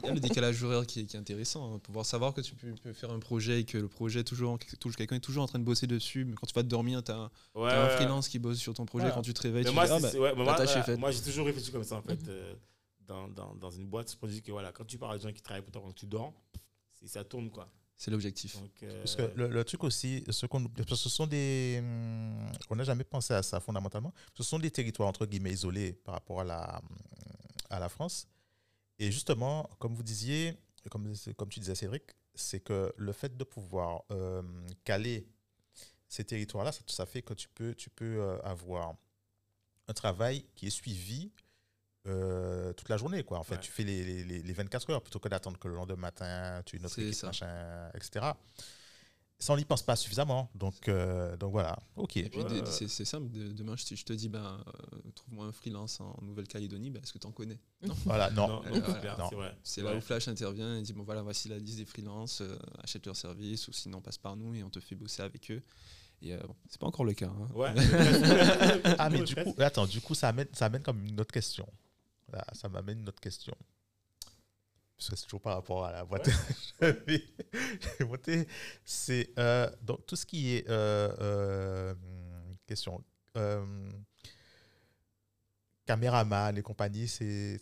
y 0.07 0.09
a 0.09 0.13
le 0.13 0.19
décalage 0.19 0.63
horaire 0.63 0.85
qui 0.85 1.01
est, 1.01 1.05
qui 1.05 1.15
est 1.15 1.19
intéressant. 1.19 1.73
hein. 1.75 1.79
Pouvoir 1.79 2.05
savoir 2.05 2.33
que 2.33 2.41
tu 2.41 2.55
peux, 2.55 2.73
peux 2.81 2.93
faire 2.93 3.11
un 3.11 3.19
projet 3.19 3.61
et 3.61 3.65
que 3.65 3.77
le 3.77 3.87
projet, 3.87 4.23
toujours, 4.23 4.57
quelqu'un 4.97 5.15
est 5.15 5.19
toujours 5.19 5.43
en 5.43 5.47
train 5.47 5.59
de 5.59 5.63
bosser 5.63 5.87
dessus. 5.87 6.25
Mais 6.25 6.33
quand 6.35 6.45
tu 6.47 6.53
vas 6.53 6.63
te 6.63 6.67
dormir, 6.67 7.03
tu 7.03 7.11
as, 7.11 7.29
Ouais, 7.55 7.71
un 7.71 7.83
ouais. 7.85 7.89
freelance 7.95 8.27
qui 8.29 8.39
bosse 8.39 8.57
sur 8.57 8.73
ton 8.73 8.85
projet. 8.85 9.05
Ouais. 9.07 9.11
Quand 9.13 9.21
tu 9.21 9.33
te 9.33 9.41
réveilles, 9.41 9.63
Mais 9.63 9.69
tu 9.69 9.75
moi, 9.75 9.85
dis, 9.85 9.91
ah, 9.93 9.99
bah, 9.99 10.09
mais 10.13 10.19
moi, 10.19 10.33
voilà, 10.43 10.97
moi, 10.97 11.11
j'ai 11.11 11.21
toujours 11.21 11.45
réfléchi 11.47 11.71
comme 11.71 11.83
ça, 11.83 11.95
en 11.95 12.01
fait. 12.01 12.19
euh, 12.27 12.53
dans, 13.07 13.27
dans, 13.29 13.55
dans 13.55 13.69
une 13.71 13.87
boîte, 13.87 14.15
je 14.21 14.25
me 14.27 14.31
dis 14.31 14.41
que 14.41 14.51
voilà, 14.51 14.71
quand 14.71 14.85
tu 14.85 14.97
parles 14.97 15.13
à 15.13 15.17
des 15.17 15.23
gens 15.23 15.31
qui 15.31 15.41
travaillent 15.41 15.61
pour 15.63 15.71
toi 15.71 15.81
quand 15.85 15.93
tu 15.95 16.05
dors, 16.07 16.33
ça 17.05 17.23
tourne, 17.23 17.49
quoi. 17.49 17.69
C'est 17.97 18.11
l'objectif. 18.11 18.57
Euh, 18.83 18.99
Parce 18.99 19.15
que 19.15 19.23
le, 19.35 19.47
le 19.47 19.63
truc 19.63 19.83
aussi, 19.83 20.23
ce, 20.29 20.45
qu'on, 20.45 20.63
parce 20.67 20.87
que 20.89 20.95
ce 20.95 21.09
sont 21.09 21.25
des. 21.27 21.77
hum, 21.81 22.51
on 22.69 22.75
n'a 22.75 22.83
jamais 22.83 23.03
pensé 23.03 23.33
à 23.33 23.41
ça 23.43 23.59
fondamentalement. 23.59 24.13
Ce 24.35 24.43
sont 24.43 24.59
des 24.59 24.69
territoires 24.71 25.09
entre 25.09 25.25
guillemets 25.25 25.51
isolés 25.51 25.93
par 25.93 26.13
rapport 26.13 26.41
à 26.41 26.43
la, 26.43 26.81
à 27.69 27.79
la 27.79 27.89
France. 27.89 28.27
Et 28.99 29.11
justement, 29.11 29.69
comme 29.79 29.93
vous 29.95 30.03
disiez, 30.03 30.55
comme, 30.89 31.11
comme 31.35 31.49
tu 31.49 31.59
disais 31.59 31.75
Cédric, 31.75 32.03
c'est 32.35 32.59
que 32.59 32.93
le 32.95 33.11
fait 33.11 33.35
de 33.35 33.43
pouvoir 33.43 34.03
euh, 34.11 34.43
caler 34.83 35.27
ces 36.07 36.23
territoires-là, 36.23 36.71
ça, 36.71 36.81
ça 36.87 37.05
fait 37.05 37.21
que 37.23 37.33
tu 37.33 37.49
peux, 37.49 37.73
tu 37.75 37.89
peux 37.89 38.05
euh, 38.21 38.39
avoir 38.43 38.95
un 39.87 39.93
travail 39.93 40.45
qui 40.55 40.67
est 40.67 40.71
suivi 40.71 41.31
euh, 42.07 42.73
toute 42.73 42.89
la 42.89 42.97
journée. 42.97 43.23
Quoi. 43.23 43.39
En 43.39 43.43
fait, 43.43 43.55
Ouais. 43.55 43.61
tu 43.61 43.71
fais 43.71 43.83
les, 43.83 44.03
les- 44.03 44.23
les- 44.23 44.41
les 44.43 44.53
24 44.53 44.89
heures 44.91 45.01
plutôt 45.01 45.19
que 45.19 45.29
d'attendre 45.29 45.57
que 45.59 45.67
le 45.67 45.75
lendemain 45.75 46.01
matin, 46.01 46.61
tu 46.65 46.75
aies 46.75 46.79
une 46.79 46.85
autre 46.85 46.95
C'est 46.95 47.01
équipe, 47.03 47.13
ça. 47.15 47.27
machin, 47.27 47.89
etc. 47.95 48.25
Ça, 49.39 49.53
on 49.53 49.57
n'y 49.57 49.65
pense 49.65 49.83
pas 49.83 49.95
suffisamment. 49.95 50.49
Donc, 50.55 50.87
euh, 50.87 51.37
donc 51.37 51.51
voilà. 51.51 51.77
OK. 51.95 52.17
Et 52.17 52.27
puis, 52.27 52.41
Ouais. 52.41 52.61
de- 52.61 52.65
c'est, 52.65 52.87
c'est 52.87 53.05
simple. 53.05 53.29
de- 53.29 53.51
demain, 53.51 53.75
je 53.75 53.85
te, 53.85 53.93
je 53.93 54.03
te 54.03 54.11
dis, 54.13 54.29
ben, 54.29 54.63
euh, 54.67 54.97
trouve-moi 55.13 55.45
un 55.45 55.51
freelance 55.51 55.99
en 56.01 56.17
Nouvelle-Calédonie. 56.23 56.89
Ben, 56.89 57.03
est-ce 57.03 57.13
que 57.13 57.19
tu 57.19 57.27
en 57.27 57.31
connais 57.31 57.59
Voilà, 58.05 58.31
non. 58.31 58.63
Euh, 58.65 58.69
c'est 58.73 58.99
clair, 58.99 59.15
non. 59.19 59.27
c'est 59.29 59.35
vrai. 59.35 59.55
C'est 59.63 59.83
Ouais. 59.83 59.91
là 59.91 59.97
où 59.97 60.01
Flash 60.01 60.27
intervient 60.27 60.75
et 60.77 60.81
dit 60.81 60.91
bon 60.93 61.03
voilà 61.03 61.21
voici 61.21 61.49
la 61.49 61.59
liste 61.59 61.77
des 61.77 61.85
freelances, 61.85 62.41
euh, 62.41 62.57
achète 62.83 63.05
leur 63.05 63.15
service 63.15 63.67
ou 63.67 63.73
sinon 63.73 64.01
passe 64.01 64.17
par 64.17 64.35
nous 64.35 64.55
et 64.55 64.63
on 64.63 64.71
te 64.71 64.79
fait 64.79 64.95
bosser 64.95 65.21
avec 65.21 65.51
eux. 65.51 65.61
Et 66.23 66.33
euh, 66.33 66.39
bon, 66.47 66.55
c'est 66.67 66.79
pas 66.81 66.87
encore 66.87 67.05
le 67.05 67.13
cas. 67.13 67.27
hein. 67.27 67.47
Ouais. 67.53 67.71
Ah, 68.97 69.07
mais 69.11 69.21
du 69.21 69.35
coup, 69.35 69.53
attends, 69.59 69.85
du 69.85 70.01
coup, 70.01 70.15
ça 70.15 70.29
amène, 70.29 70.47
ça 70.53 70.65
amène 70.65 70.81
comme 70.81 71.05
une 71.05 71.19
autre 71.21 71.31
question. 71.31 71.67
Là, 72.31 72.45
ça 72.53 72.67
m'amène 72.69 72.99
une 72.99 73.07
autre 73.09 73.21
question. 73.21 73.55
Parce 74.97 75.09
que 75.11 75.15
c'est 75.15 75.23
toujours 75.25 75.41
par 75.41 75.55
rapport 75.55 75.85
à 75.85 75.91
la 75.91 76.03
boîte. 76.05 76.29
J'ai 76.81 77.23
monté. 78.05 78.47
C'est 78.83 79.29
euh, 79.37 79.69
donc 79.81 80.05
tout 80.07 80.15
ce 80.15 80.25
qui 80.25 80.55
est 80.55 80.67
euh, 80.69 81.15
euh, 81.21 81.95
question. 82.65 83.03
euh, 83.37 83.91
caméraman 85.85 86.57
et 86.57 86.61
compagnie, 86.61 87.07
c'est. 87.07 87.59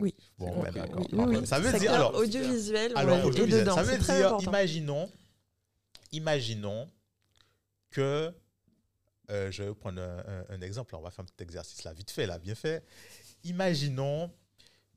Oui, 0.00 0.14
Bon, 0.38 0.62
ben, 0.62 0.70
d'accord. 0.72 1.00
Oui, 1.12 1.24
oui, 1.26 1.36
oui. 1.40 1.46
Ça 1.46 1.58
veut 1.58 1.76
dire 1.78 1.92
alors. 1.92 2.14
audiovisuel, 2.14 2.92
Alors, 2.94 3.16
ouais, 3.16 3.22
et 3.22 3.26
audiovisuel, 3.26 3.60
dedans, 3.64 3.74
ça 3.74 3.82
veut 3.82 3.98
dire, 3.98 4.26
important. 4.26 4.50
imaginons, 4.50 5.10
imaginons 6.12 6.88
que, 7.90 8.32
euh, 9.30 9.50
je 9.50 9.64
vais 9.64 9.74
prendre 9.74 10.00
un, 10.00 10.18
un- 10.18 10.44
un 10.50 10.60
exemple, 10.60 10.94
on 10.94 11.00
va 11.00 11.10
faire 11.10 11.22
un 11.24 11.26
petit 11.26 11.42
exercice 11.42 11.82
là, 11.82 11.92
vite 11.92 12.12
fait, 12.12 12.26
là, 12.26 12.38
bien 12.38 12.54
fait. 12.54 12.84
Imaginons 13.44 14.30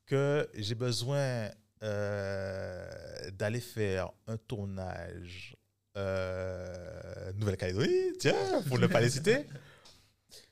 que 0.05 0.49
j'ai 0.55 0.75
besoin 0.75 1.49
euh, 1.83 3.31
d'aller 3.31 3.61
faire 3.61 4.11
un 4.27 4.37
tournage 4.37 5.55
euh, 5.97 7.33
Nouvelle-Calédonie, 7.33 8.17
tiens, 8.19 8.61
pour 8.67 8.79
ne 8.79 8.87
pas 8.87 9.01
les 9.01 9.09
citer. 9.09 9.45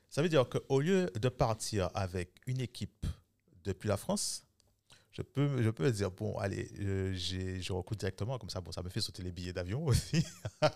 Ça 0.08 0.22
veut 0.22 0.28
dire 0.28 0.48
qu'au 0.48 0.80
lieu 0.80 1.10
de 1.14 1.28
partir 1.28 1.88
avec 1.94 2.32
une 2.46 2.60
équipe 2.60 3.06
depuis 3.64 3.88
la 3.88 3.96
France, 3.96 4.44
je 5.12 5.22
peux, 5.22 5.62
je 5.62 5.70
peux 5.70 5.84
me 5.84 5.90
dire, 5.90 6.10
bon, 6.10 6.36
allez, 6.38 6.70
euh, 6.80 7.12
j'ai- 7.14 7.60
je 7.60 7.72
recoute 7.72 7.98
directement, 7.98 8.38
comme 8.38 8.48
ça, 8.50 8.60
bon, 8.60 8.70
ça 8.72 8.82
me 8.82 8.88
fait 8.88 9.00
sauter 9.00 9.22
les 9.22 9.32
billets 9.32 9.52
d'avion 9.52 9.84
aussi. 9.84 10.24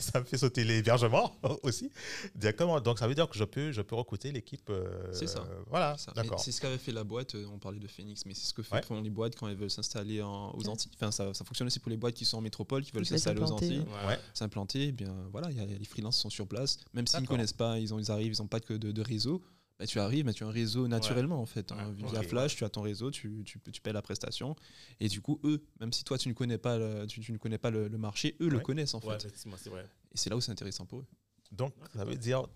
ça. 0.00 0.20
me 0.20 0.24
fait 0.24 0.38
sauter 0.38 0.64
l'hébergement 0.64 1.34
aussi, 1.62 1.90
directement. 2.34 2.80
Donc, 2.80 2.98
ça 2.98 3.06
veut 3.06 3.14
dire 3.14 3.28
que 3.28 3.36
je 3.36 3.44
peux, 3.44 3.72
je 3.72 3.82
peux 3.82 3.94
recruter 3.94 4.32
l'équipe. 4.32 4.68
euh, 4.70 5.12
C'est 5.12 5.26
ça. 5.26 5.46
Voilà, 5.68 5.96
d'accord. 6.14 6.40
C'est 6.40 6.52
ce 6.52 6.60
qu'avait 6.60 6.78
fait 6.78 6.92
la 6.92 7.04
boîte, 7.04 7.34
euh, 7.34 7.46
on 7.52 7.58
parlait 7.58 7.78
de 7.80 7.88
Phoenix, 7.88 8.24
mais 8.26 8.34
c'est 8.34 8.46
ce 8.46 8.54
que 8.54 8.62
Ouais. 8.72 8.82
font 8.82 9.00
les 9.00 9.10
boîtes 9.10 9.36
quand 9.36 9.48
elles 9.48 9.56
veulent 9.56 9.70
s'installer 9.70 10.22
aux 10.22 10.68
Antilles. 10.68 10.90
Enfin, 10.94 11.10
ça, 11.10 11.34
ça 11.34 11.44
fonctionne 11.44 11.66
aussi 11.66 11.78
pour 11.80 11.90
les 11.90 11.96
boîtes 11.96 12.14
qui 12.14 12.24
sont 12.24 12.38
en 12.38 12.42
métropole, 12.42 12.82
qui 12.84 12.92
veulent 12.92 13.04
s'installer 13.04 13.40
aux 13.40 13.46
s'implanter, 13.46 13.66
Antilles, 13.66 13.80
Ouais. 14.02 14.06
Ouais. 14.08 14.18
s'implanter. 14.34 14.82
eh 14.88 14.92
bien 14.92 15.14
voilà, 15.30 15.50
il 15.50 15.56
y 15.56 15.60
a- 15.60 15.66
les 15.66 15.84
freelances 15.84 16.16
sont 16.18 16.30
sur 16.30 16.46
place, 16.46 16.78
même 16.94 17.06
s'ils 17.06 17.20
ne 17.22 17.26
connaissent 17.26 17.52
pas, 17.52 17.78
ils, 17.78 17.92
ont, 17.92 17.98
ils 17.98 18.10
arrivent, 18.10 18.32
ils 18.34 18.40
n'ont 18.40 18.46
pas 18.48 18.60
que 18.60 18.74
de, 18.74 18.92
de 18.92 19.02
réseau. 19.02 19.42
Bah, 19.82 19.86
tu 19.88 19.98
arrives, 19.98 20.24
mais 20.24 20.32
tu 20.32 20.44
as 20.44 20.46
un 20.46 20.52
réseau 20.52 20.86
naturellement 20.86 21.40
en 21.42 21.46
fait. 21.46 21.72
hein. 21.72 21.88
Ouais, 22.00 22.08
Via. 22.10 22.22
Flash, 22.22 22.54
tu 22.54 22.62
as 22.64 22.68
ton 22.68 22.82
réseau, 22.82 23.10
tu, 23.10 23.42
tu, 23.44 23.58
peux- 23.58 23.72
tu 23.72 23.80
payes 23.80 23.92
la 23.92 24.00
prestation. 24.00 24.54
Et 25.00 25.08
du 25.08 25.20
coup, 25.20 25.40
eux, 25.42 25.64
même 25.80 25.92
si 25.92 26.04
toi 26.04 26.16
tu 26.18 26.28
ne 26.28 26.34
connais 26.34 26.56
pas 26.58 26.78
le, 26.78 27.04
tu, 27.08 27.20
tu 27.20 27.32
ne 27.32 27.36
connais 27.38 27.58
pas 27.58 27.70
le, 27.70 27.88
le 27.88 27.98
marché, 27.98 28.36
eux 28.40 28.48
le 28.48 28.60
connaissent 28.60 28.94
en 28.94 29.00
Ouais, 29.00 29.18
fait. 29.18 29.26
vrai. 29.70 29.84
Et 30.12 30.16
c'est 30.18 30.30
là 30.30 30.36
où 30.36 30.40
c'est 30.40 30.52
intéressant 30.52 30.86
pour 30.86 31.00
eux. 31.00 31.06
Donc, 31.50 31.74
ça 31.94 32.04
veut 32.04 32.16
dire, 32.16 32.46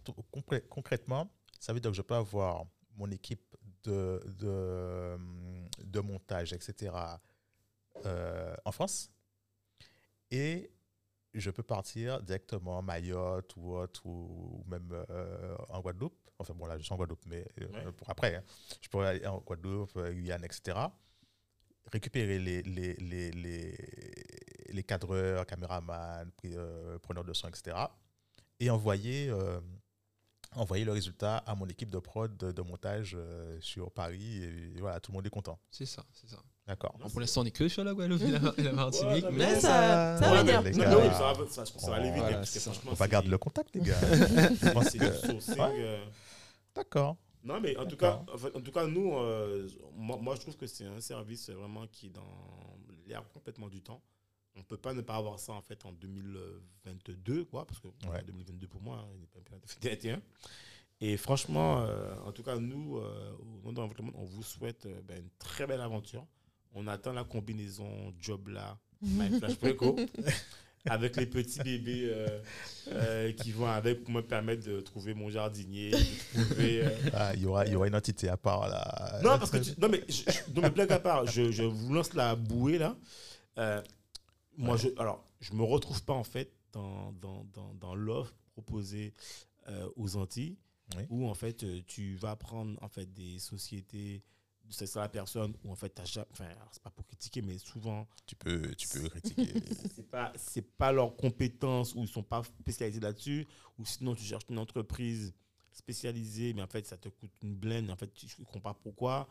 concrètement, 0.70 1.28
ça 1.58 1.72
veut 1.72 1.80
dire 1.80 1.90
que 1.90 1.96
je 1.96 2.02
peux 2.02 2.14
avoir 2.14 2.64
mon 2.96 3.10
équipe 3.10 3.42
de, 3.82 4.22
de, 4.38 5.18
de 5.84 6.00
montage, 6.00 6.52
etc., 6.52 6.92
euh, 8.04 8.54
en 8.64 8.70
France. 8.70 9.10
Et 10.30 10.70
je 11.40 11.50
peux 11.50 11.62
partir 11.62 12.22
directement 12.22 12.78
à 12.78 12.82
Mayotte 12.82 13.54
ou 13.56 13.74
autre, 13.76 14.04
ou, 14.06 14.64
même 14.66 14.90
euh, 15.10 15.56
en 15.68 15.80
Guadeloupe. 15.80 16.16
Enfin, 16.38 16.54
bon, 16.54 16.66
là, 16.66 16.76
je 16.78 16.82
suis 16.82 16.92
en 16.92 16.96
Guadeloupe, 16.96 17.24
mais 17.26 17.46
euh, 17.60 17.66
Ouais. 17.68 17.92
pour 17.92 18.10
après, 18.10 18.36
hein. 18.36 18.42
je 18.80 18.88
pourrais 18.88 19.08
aller 19.08 19.26
en 19.26 19.38
Guadeloupe, 19.38 19.96
euh, 19.96 20.12
Guyane, 20.12 20.44
etc. 20.44 20.78
Récupérer 21.92 22.38
les, 22.38 22.62
les, 22.62 22.94
les, 22.94 23.30
les, 23.30 23.76
les 24.68 24.82
cadreurs, 24.82 25.46
caméramans, 25.46 26.30
preneurs 27.02 27.24
de 27.24 27.32
son, 27.32 27.48
etc. 27.48 27.76
Et 28.58 28.70
envoyer, 28.70 29.32
envoyer 30.52 30.84
le 30.84 30.92
résultat 30.92 31.38
à 31.38 31.54
mon 31.54 31.66
équipe 31.68 31.90
de 31.90 31.98
prod 32.00 32.36
de, 32.36 32.50
de 32.50 32.62
montage 32.62 33.14
euh, 33.16 33.60
sur 33.60 33.92
Paris. 33.92 34.42
Et 34.42 34.80
voilà, 34.80 34.98
tout 34.98 35.12
le 35.12 35.16
monde 35.16 35.26
est 35.26 35.30
content. 35.30 35.60
C'est 35.70 35.86
ça, 35.86 36.04
c'est 36.12 36.28
ça. 36.28 36.42
D'accord. 36.66 36.96
Pour 36.98 37.20
l'instant, 37.20 37.42
on 37.42 37.44
est 37.44 37.52
que 37.52 37.68
sur 37.68 37.84
la 37.84 37.94
Guadeloupe 37.94 38.22
et 38.58 38.62
la, 38.62 38.72
Martinique. 38.72 39.24
Ouais, 39.24 39.30
mais 39.30 39.54
Mais 39.54 39.60
ça, 39.60 40.18
ça 40.18 40.30
va 40.30 40.42
venir. 40.42 40.62
Non, 40.62 40.98
oui, 41.00 41.08
ça, 41.12 41.32
va, 41.32 41.46
ça, 41.48 41.64
je 41.64 41.72
pense 41.72 41.72
que 41.72 41.80
ça 41.80 41.90
va 41.90 41.96
aller 41.96 42.10
vite. 42.10 42.18
Voilà, 42.18 42.36
hein, 42.36 42.38
parce 42.40 42.50
que 42.50 42.58
c'est 42.58 42.60
ça. 42.60 42.72
franchement, 42.72 42.90
On 42.92 42.94
va 42.94 43.08
garder 43.08 43.28
le 43.28 43.38
contact, 43.38 43.74
les 43.74 43.82
gars. 43.82 44.00
Je 44.00 44.72
pense 44.72 44.84
c'est 44.88 44.98
que- 44.98 45.26
du 45.26 45.40
sourcing, 45.40 45.54
Ouais. 45.62 45.70
euh, 45.78 46.04
D'accord. 46.74 47.16
Non, 47.44 47.60
mais 47.60 47.76
en 47.76 47.86
tout, 47.86 47.96
cas, 47.96 48.24
en, 48.32 48.36
fait, 48.36 48.56
en 48.56 48.60
tout 48.60 48.72
cas, 48.72 48.86
nous, 48.86 49.16
euh, 49.16 49.68
moi, 49.94 50.18
moi, 50.20 50.34
je 50.34 50.40
trouve 50.40 50.56
que 50.56 50.66
c'est 50.66 50.84
un 50.84 51.00
service 51.00 51.48
vraiment 51.50 51.86
qui 51.86 52.06
est 52.08 52.10
dans 52.10 52.76
l'air 53.06 53.22
complètement 53.32 53.68
du 53.68 53.80
temps. 53.82 54.02
on 54.58 54.62
peut 54.64 54.76
pas 54.78 54.94
ne 54.94 55.02
pas 55.02 55.16
avoir 55.16 55.38
ça 55.38 55.52
en 55.52 55.60
fait 55.60 55.84
en 55.84 55.92
2022, 55.92 57.44
quoi, 57.44 57.66
parce 57.66 57.78
que 57.78 57.88
Ouais. 58.08 58.22
2022 58.24 58.66
pour 58.66 58.80
moi, 58.80 58.96
hein, 59.04 59.08
il 59.14 59.20
n'est 59.20 59.26
pas 59.26 59.38
2021. 59.50 60.20
Et 61.02 61.16
franchement, 61.18 61.82
euh, 61.82 62.14
en 62.24 62.32
tout 62.32 62.42
cas, 62.42 62.56
nous, 62.56 62.96
euh, 62.96 63.36
au 63.64 63.70
nom 63.70 63.86
de 63.86 63.94
on 64.14 64.24
vous 64.24 64.42
souhaite 64.42 64.86
euh, 64.86 65.00
ben, 65.04 65.18
une 65.18 65.30
très 65.38 65.66
belle 65.66 65.82
aventure. 65.82 66.26
On 66.78 66.86
attend 66.88 67.12
la 67.14 67.24
combinaison 67.24 67.88
job 68.20 68.48
là, 68.48 68.78
My 69.00 69.30
Flash 69.38 69.56
Preco, 69.56 69.96
avec 70.84 71.16
les 71.16 71.24
petits 71.26 71.58
bébés 71.60 72.02
euh, 72.12 72.42
euh, 72.88 73.32
qui 73.32 73.50
vont 73.50 73.66
avec 73.66 74.04
pour 74.04 74.12
me 74.12 74.20
permettre 74.20 74.66
de 74.66 74.80
trouver 74.82 75.14
mon 75.14 75.30
jardinier, 75.30 75.90
de 75.90 76.44
trouver. 76.44 76.84
euh, 76.84 76.90
Ah, 77.14 77.32
il 77.34 77.40
y 77.42 77.46
aura, 77.46 77.66
il 77.66 77.72
y 77.72 77.76
aura 77.76 77.88
une 77.88 77.94
entité 77.94 78.28
à 78.28 78.36
part 78.36 78.68
là. 78.68 79.20
non, 79.24 79.38
parce 79.38 79.50
que 79.50 79.56
tu- 79.56 79.72
non, 79.80 79.88
mais, 79.88 80.04
je, 80.08 80.22
non, 80.54 80.62
mais 80.62 80.70
blague 80.70 80.92
à 80.92 80.98
part, 81.00 81.26
je, 81.26 81.50
je 81.50 81.62
vous 81.62 81.94
lance 81.94 82.12
la 82.14 82.36
bouée 82.36 82.76
là. 82.78 82.94
Euh, 83.58 83.82
moi, 84.58 84.76
je, 84.76 84.88
alors, 84.98 85.24
je 85.40 85.54
me 85.54 85.62
retrouve 85.62 86.02
pas 86.04 86.12
en 86.14 86.24
fait 86.24 86.52
dans, 86.72 87.12
dans, 87.22 87.44
dans, 87.54 87.72
dans 87.74 87.94
l'offre 87.94 88.34
proposée 88.52 89.14
euh, 89.68 89.88
aux 89.96 90.16
Antilles, 90.16 90.56
Oui. 90.96 91.04
où 91.08 91.26
en 91.26 91.34
fait 91.34 91.64
tu 91.86 92.16
vas 92.16 92.36
prendre 92.36 92.78
en 92.82 92.88
fait 92.88 93.10
des 93.14 93.38
sociétés, 93.38 94.22
c'est 94.70 94.86
ça 94.86 95.00
la 95.00 95.08
personne, 95.08 95.54
où 95.64 95.70
en 95.72 95.76
fait 95.76 95.90
t'as 95.90 96.04
jamais, 96.04 96.26
enfin, 96.32 96.48
c'est 96.72 96.82
pas 96.82 96.90
pour 96.90 97.06
critiquer, 97.06 97.42
mais 97.42 97.58
souvent 97.58 98.06
Tu 98.26 98.34
peux, 98.36 98.74
tu 98.74 98.88
peux 98.88 99.08
critiquer. 99.08 99.52
c'est 99.94 100.08
pas 100.10 100.32
c'est 100.36 100.62
pas 100.76 100.92
leurs 100.92 101.16
compétences 101.16 101.94
ou 101.94 102.02
ils 102.02 102.08
sont 102.08 102.22
pas 102.22 102.42
spécialisés 102.60 103.00
là-dessus 103.00 103.46
ou 103.78 103.84
sinon 103.84 104.14
tu 104.14 104.24
cherches 104.24 104.44
une 104.48 104.58
entreprise 104.58 105.34
spécialisée 105.72 106.54
mais 106.54 106.62
en 106.62 106.66
fait 106.66 106.86
ça 106.86 106.96
te 106.96 107.10
coûte 107.10 107.30
une 107.42 107.54
blende 107.54 107.90
en 107.90 107.96
fait 107.96 108.10
tu 108.14 108.24
ne 108.38 108.44
comprends 108.46 108.60
pas 108.60 108.74
pourquoi 108.82 109.28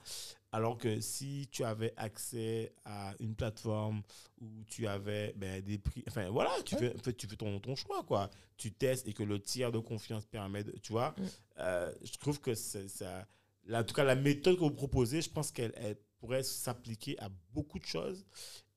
alors 0.52 0.78
que 0.78 1.02
si 1.02 1.48
tu 1.52 1.64
avais 1.64 1.92
accès 1.98 2.72
à 2.86 3.16
une 3.20 3.34
plateforme 3.36 4.04
où 4.40 4.64
tu 4.68 4.86
avais 4.86 5.34
ben, 5.38 5.60
des 5.64 5.80
prix 5.80 6.04
enfin 6.08 6.30
voilà 6.30 6.52
tu 6.64 6.76
fais 6.76 6.94
en 6.96 7.00
fait, 7.00 7.14
tu 7.14 7.28
fais 7.28 7.36
ton, 7.36 7.60
ton 7.60 7.76
choix 7.76 8.04
quoi 8.04 8.30
tu 8.58 8.72
testes 8.72 9.08
et 9.08 9.14
que 9.14 9.24
le 9.24 9.42
tiers 9.42 9.72
de 9.72 9.80
confiance 9.80 10.26
permet 10.28 10.64
de, 10.64 10.72
tu 10.84 10.92
vois 10.92 11.16
Mm. 11.18 11.24
euh, 11.60 11.92
je 12.04 12.18
trouve 12.20 12.40
que 12.40 12.54
c'est 12.54 12.88
ça 12.90 13.28
en 13.72 13.84
tout 13.84 13.94
cas 13.94 14.04
la 14.04 14.16
méthode 14.16 14.56
que 14.56 14.62
vous 14.62 14.72
proposez 14.72 15.22
je 15.22 15.30
pense 15.30 15.52
qu'elle 15.52 15.74
elle 15.76 15.98
pourrait 16.20 16.44
s'appliquer 16.44 17.18
à 17.20 17.30
beaucoup 17.54 17.80
de 17.80 17.86
choses 17.86 18.26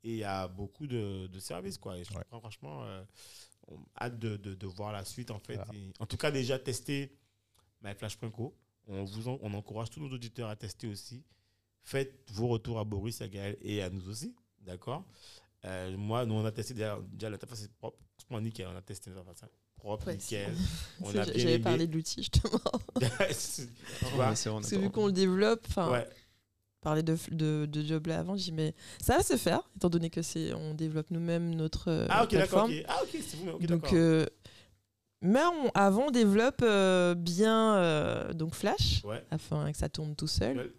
et 0.04 0.24
à 0.24 0.48
beaucoup 0.48 0.86
de, 0.86 1.26
de 1.26 1.38
services 1.40 1.78
quoi 1.78 1.98
et 1.98 2.04
je 2.04 2.10
Ouais. 2.12 2.18
comprends 2.22 2.40
franchement 2.40 2.84
euh, 2.84 3.04
on 3.68 3.76
a 3.96 4.06
hâte 4.06 4.18
de, 4.18 4.36
de, 4.36 4.54
de 4.54 4.66
voir 4.66 4.92
la 4.92 5.04
suite 5.04 5.30
en 5.30 5.38
fait 5.38 5.56
Voilà. 5.56 5.74
Et 5.74 5.92
en 5.98 6.06
tout 6.06 6.16
cas 6.16 6.30
déjà 6.30 6.58
tester 6.58 7.16
myflash.co 7.82 8.54
on 8.86 9.04
vous 9.04 9.28
en- 9.28 9.38
on 9.42 9.52
encourage 9.54 9.90
tous 9.90 10.00
nos 10.00 10.08
auditeurs 10.10 10.48
à 10.48 10.56
tester 10.56 10.86
aussi 10.88 11.24
faites 11.82 12.30
vos 12.32 12.48
retours 12.48 12.78
à 12.78 12.84
Boris 12.84 13.20
à 13.20 13.28
Gaël 13.28 13.56
et 13.60 13.82
à 13.82 13.90
nous 13.90 14.08
aussi 14.08 14.34
d'accord? 14.60 15.04
Euh, 15.64 15.96
moi 15.96 16.24
nous 16.24 16.34
on 16.34 16.44
a 16.44 16.52
testé 16.52 16.74
déjà, 16.74 16.98
déjà 17.12 17.28
l'interface 17.30 17.68
propre 17.78 17.98
franchement 18.16 18.40
nickel 18.40 18.66
on 18.68 18.76
a 18.76 18.82
testé 18.82 19.10
l'interface 19.10 19.42
hein. 19.42 19.48
Propre 19.78 20.06
Ouais, 20.08 20.14
nickel 20.16 20.52
on 21.00 21.10
C'est- 21.10 21.18
a 21.18 21.24
bien 21.24 21.32
J'avais 21.36 21.58
parlé 21.58 21.86
de 21.86 21.94
l'outil 21.94 22.22
justement. 22.22 22.60
tu 23.00 23.06
vois 24.12 24.28
Ouais, 24.28 24.34
c'est 24.34 24.48
vrai, 24.48 24.58
on 24.58 24.60
Parce 24.60 24.70
que 24.70 24.76
vu 24.76 24.90
qu'on 24.90 25.06
le 25.06 25.12
développe, 25.12 25.64
enfin, 25.68 25.90
ouais 25.92 26.08
parler 26.80 27.02
de, 27.02 27.16
de, 27.32 27.66
de 27.66 27.82
job 27.82 28.06
là 28.06 28.20
avant, 28.20 28.36
j'ai 28.36 28.44
dit 28.44 28.52
mais 28.52 28.72
ça 29.02 29.16
va 29.16 29.22
se 29.24 29.36
faire, 29.36 29.60
étant 29.76 29.90
donné 29.90 30.10
que 30.10 30.22
c'est 30.22 30.54
on 30.54 30.74
développe 30.74 31.10
nous-mêmes 31.10 31.54
notre 31.54 31.90
euh, 31.90 32.06
ah 32.08 32.22
ok 32.22 32.30
d'accord 32.32 32.66
plateforme. 32.68 32.72
ah 32.88 33.00
ok 33.02 33.08
c'est 33.20 33.36
vous 33.36 33.50
ok 33.50 33.60
donc 33.66 33.82
d'accord 33.82 33.94
euh, 33.94 34.26
mais 35.20 35.40
on- 35.42 35.70
avant 35.74 36.06
on 36.06 36.10
développe 36.12 36.62
euh, 36.62 37.14
bien 37.16 37.74
euh, 37.78 38.32
donc 38.32 38.54
Flash 38.54 39.02
ouais 39.04 39.24
afin 39.32 39.70
que 39.72 39.76
ça 39.76 39.88
tourne 39.88 40.14
tout 40.14 40.28
seul. 40.28 40.56
Ouais. 40.58 40.72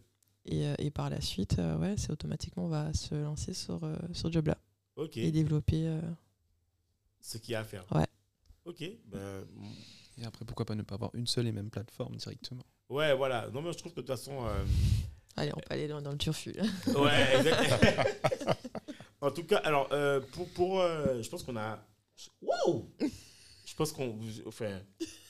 Et, 0.46 0.86
et 0.86 0.90
par 0.90 1.10
la 1.10 1.20
suite, 1.22 1.60
euh, 1.60 1.76
ouais, 1.78 1.96
c'est 1.98 2.12
automatiquement 2.12 2.64
on 2.66 2.70
va 2.70 2.92
se 2.94 3.14
lancer 3.14 3.54
sur 3.54 3.84
euh, 3.84 3.96
sur 4.14 4.32
Jobla 4.32 4.58
ok 4.96 5.18
et 5.18 5.32
développer. 5.32 5.86
euh, 5.86 6.00
ce 7.20 7.38
qu'il 7.38 7.52
y 7.52 7.56
a 7.56 7.60
à 7.60 7.64
faire 7.66 7.84
Ouais. 7.92 8.06
Ok 8.70 8.84
ben, 9.08 9.46
Et 10.18 10.26
après, 10.26 10.46
pourquoi 10.46 10.66
pas 10.66 10.76
ne 10.76 10.84
pas 10.84 10.96
avoir 10.96 11.12
une 11.14 11.28
seule 11.28 11.48
et 11.48 11.52
même 11.52 11.70
plateforme 11.70 12.16
directement 12.16 12.64
ouais 12.90 13.16
voilà 13.16 13.48
non 13.54 13.62
mais 13.62 13.72
je 13.74 13.78
trouve 13.78 13.92
que 13.94 14.02
de 14.02 14.06
toute 14.06 14.16
façon 14.16 14.46
euh, 14.48 14.64
Allez, 15.36 15.52
on 15.56 15.60
peut 15.60 15.74
aller 15.74 15.88
dans, 15.88 16.02
dans 16.02 16.12
le 16.12 16.18
turfu. 16.18 16.52
là. 16.52 16.64
Ouais, 17.00 17.38
exact. 17.40 18.28
en 19.22 19.32
tout 19.32 19.44
cas, 19.46 19.58
alors, 19.58 19.88
euh, 19.94 20.20
pour. 20.34 20.50
pour 20.50 20.82
euh, 20.82 21.22
je 21.22 21.30
pense 21.30 21.44
qu'on 21.44 21.56
a. 21.56 21.80
Wow! 22.42 22.92
Je 23.66 23.74
pense 23.76 23.94
qu'on. 23.94 24.20
Enfin, 24.46 24.80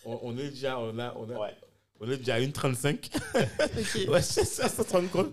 on, 0.05 0.19
on 0.23 0.37
est 0.37 0.49
déjà. 0.49 0.79
On, 0.79 0.97
a, 0.97 1.13
on, 1.15 1.29
a, 1.29 1.51
on 1.99 2.09
est 2.09 2.17
déjà 2.17 2.35
à 2.35 2.39
1,35. 2.39 3.11
Ok. 3.35 4.07
ouais, 4.13 4.21
c'est 4.23 4.45
ça, 4.45 4.67
ça 4.67 4.83
se 4.83 4.91
rend 4.93 5.05
compte. 5.07 5.31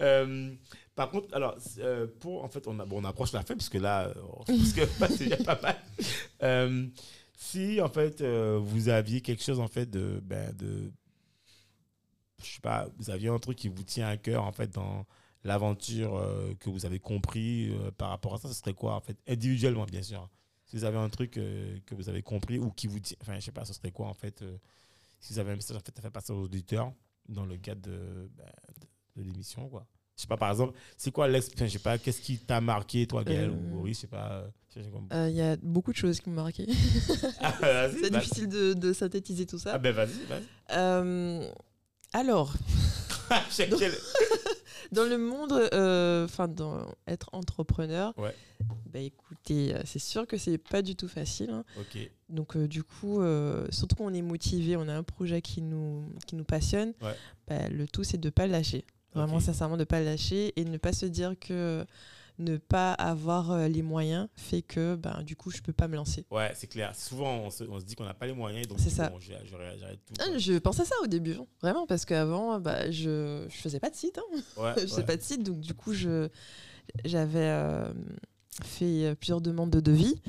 Euh, 0.00 0.54
par 0.94 1.10
contre, 1.10 1.34
alors, 1.34 1.56
euh, 1.78 2.06
pour. 2.20 2.44
En 2.44 2.48
fait, 2.48 2.68
on, 2.68 2.78
a, 2.78 2.84
bon, 2.84 3.00
on 3.00 3.04
approche 3.04 3.32
la 3.32 3.42
fin, 3.42 3.54
puisque 3.56 3.74
là, 3.74 4.08
euh, 4.08 4.14
parce 4.46 4.72
que 4.74 4.82
c'est 5.16 5.24
déjà 5.24 5.36
pas 5.38 5.58
mal. 5.60 5.76
Euh, 6.42 6.86
si, 7.36 7.80
en 7.80 7.88
fait, 7.88 8.20
euh, 8.20 8.58
vous 8.62 8.88
aviez 8.88 9.20
quelque 9.20 9.42
chose, 9.42 9.60
en 9.60 9.68
fait, 9.68 9.90
de. 9.90 10.20
Ben, 10.24 10.54
de 10.56 10.92
je 12.42 12.46
sais 12.54 12.60
pas, 12.60 12.88
vous 12.98 13.10
aviez 13.10 13.28
un 13.28 13.38
truc 13.38 13.56
qui 13.56 13.68
vous 13.68 13.82
tient 13.84 14.08
à 14.08 14.16
cœur, 14.16 14.44
en 14.44 14.52
fait, 14.52 14.70
dans 14.70 15.06
l'aventure 15.44 16.16
euh, 16.16 16.54
que 16.60 16.68
vous 16.70 16.84
avez 16.86 16.98
compris 16.98 17.70
euh, 17.70 17.90
par 17.92 18.10
rapport 18.10 18.34
à 18.34 18.38
ça, 18.38 18.48
ce 18.48 18.54
serait 18.54 18.74
quoi, 18.74 18.94
en 18.96 19.00
fait? 19.00 19.16
Individuellement, 19.26 19.84
bien 19.86 20.02
sûr. 20.02 20.28
Si 20.66 20.76
vous 20.76 20.84
avez 20.84 20.98
un 20.98 21.08
truc 21.08 21.32
que 21.32 21.94
vous 21.94 22.08
avez 22.08 22.22
compris 22.22 22.58
ou 22.58 22.70
qui 22.70 22.86
vous 22.86 23.00
tient. 23.00 23.16
Enfin, 23.20 23.36
je 23.36 23.44
sais 23.44 23.52
pas, 23.52 23.64
ce 23.64 23.74
serait 23.74 23.92
quoi, 23.92 24.08
en 24.08 24.14
fait 24.14 24.42
Si 25.20 25.32
vous 25.32 25.38
avez 25.38 25.52
un 25.52 25.56
message 25.56 25.76
en 25.76 25.80
fait, 25.80 25.96
à 25.98 26.02
faire 26.02 26.10
passer 26.12 26.32
aux 26.32 26.42
auditeurs 26.44 26.92
dans 27.28 27.44
le 27.44 27.56
cadre 27.58 27.82
de, 27.82 28.30
ben, 28.36 28.50
de, 29.16 29.22
de 29.22 29.26
l'émission, 29.28 29.68
quoi. 29.68 29.86
Je 30.16 30.22
sais 30.22 30.28
pas, 30.28 30.36
par 30.36 30.50
exemple, 30.50 30.78
c'est 30.96 31.10
quoi 31.10 31.26
l'expérience 31.26 31.72
Je 31.72 31.78
sais 31.78 31.82
pas, 31.82 31.98
qu'est-ce 31.98 32.20
qui 32.20 32.38
t'a 32.38 32.60
marqué, 32.60 33.06
toi, 33.06 33.24
Gaël 33.24 33.50
Euh. 33.50 33.52
ou 33.52 33.76
Boris 33.76 33.96
Je 33.96 34.00
sais 34.02 34.06
pas. 34.06 34.44
comme- 34.92 35.08
Euh, 35.12 35.28
Il 35.28 35.36
y 35.36 35.40
a 35.42 35.56
beaucoup 35.56 35.92
de 35.92 35.96
choses 35.96 36.20
qui 36.20 36.30
m'ont 36.30 36.42
marqué. 36.42 36.66
Ah, 37.40 37.52
vas-y, 37.60 37.98
c'est 38.00 38.10
bah- 38.10 38.18
difficile 38.20 38.48
de, 38.48 38.74
de 38.74 38.92
synthétiser 38.92 39.46
tout 39.46 39.56
Ah, 39.66 39.70
ça. 39.72 39.78
ben 39.78 39.92
vas-y, 39.92 40.24
vas-y. 40.28 40.42
Euh, 40.72 41.48
alors, 42.12 42.54
dans 44.92 45.04
le 45.04 45.18
monde, 45.18 45.52
euh, 45.72 46.24
enfin, 46.24 46.46
dans 46.48 46.86
être 47.08 47.30
entrepreneur, 47.32 48.12
Ouais. 48.18 48.34
bah 48.92 49.00
écoutez, 49.00 49.74
c'est 49.84 49.98
sûr 49.98 50.26
que 50.26 50.36
c'est 50.36 50.58
pas 50.58 50.82
du 50.82 50.94
tout 50.94 51.08
facile. 51.08 51.50
hein. 51.50 51.64
Donc, 52.28 52.56
du 52.56 52.82
coup, 52.84 53.20
surtout 53.70 53.96
qu'on 53.96 54.14
est 54.14 54.22
motivé, 54.22 54.76
on 54.76 54.88
a 54.88 54.94
un 54.94 55.02
projet 55.02 55.42
qui 55.42 55.60
nous, 55.62 56.08
qui 56.26 56.36
nous 56.36 56.44
passionne, 56.44 56.92
Ouais. 57.02 57.14
bah, 57.48 57.68
le 57.68 57.86
tout, 57.88 58.04
c'est 58.04 58.18
de 58.20 58.30
pas 58.30 58.46
le 58.46 58.52
lâcher. 58.52 58.84
Vraiment, 59.14 59.36
Ok. 59.36 59.42
sincèrement, 59.42 59.76
de 59.76 59.80
ne 59.80 59.84
pas 59.84 60.00
lâcher 60.00 60.52
et 60.60 60.64
ne 60.64 60.76
pas 60.76 60.92
se 60.92 61.06
dire 61.06 61.34
que 61.40 61.84
ne 62.40 62.56
pas 62.56 62.92
avoir 62.94 63.52
euh, 63.52 63.68
les 63.68 63.82
moyens 63.82 64.26
fait 64.34 64.60
que, 64.62 64.96
ben, 64.96 65.22
du 65.22 65.36
coup, 65.36 65.52
je 65.52 65.60
peux 65.62 65.72
pas 65.72 65.86
me 65.86 65.94
lancer. 65.94 66.26
ouais, 66.32 66.50
c'est 66.56 66.66
clair. 66.66 66.92
Souvent, 66.96 67.32
on 67.36 67.50
se, 67.50 67.62
on 67.62 67.78
se 67.78 67.84
dit 67.84 67.94
qu'on 67.94 68.04
n'a 68.04 68.12
pas 68.14 68.26
les 68.26 68.32
moyens, 68.32 68.66
donc 68.66 68.80
C'est 68.80 68.90
ça. 68.90 69.08
bon, 69.08 69.20
j'ai- 69.20 69.38
j'aurais- 69.48 69.78
j'arrête 69.78 70.00
tout. 70.04 70.14
Ah, 70.18 70.24
quoi. 70.30 70.38
je 70.38 70.58
pensais 70.58 70.84
ça 70.84 70.96
au 71.04 71.06
début, 71.06 71.36
vraiment, 71.62 71.86
parce 71.86 72.04
qu'avant, 72.04 72.58
bah, 72.58 72.90
je, 72.90 73.46
je 73.48 73.56
faisais 73.56 73.78
pas 73.78 73.88
de 73.90 73.94
site. 73.94 74.18
hein. 74.18 74.38
Ouais, 74.56 74.72
je 74.76 74.80
faisais 74.80 74.96
ouais. 74.96 75.04
pas 75.04 75.16
de 75.16 75.22
site, 75.22 75.44
donc 75.44 75.60
du 75.60 75.74
coup, 75.74 75.92
je, 75.92 76.28
j'avais 77.04 77.38
euh, 77.50 77.84
fait 78.64 79.04
euh, 79.06 79.14
plusieurs 79.14 79.40
demandes 79.40 79.70
de 79.70 79.78
devis. 79.80 80.20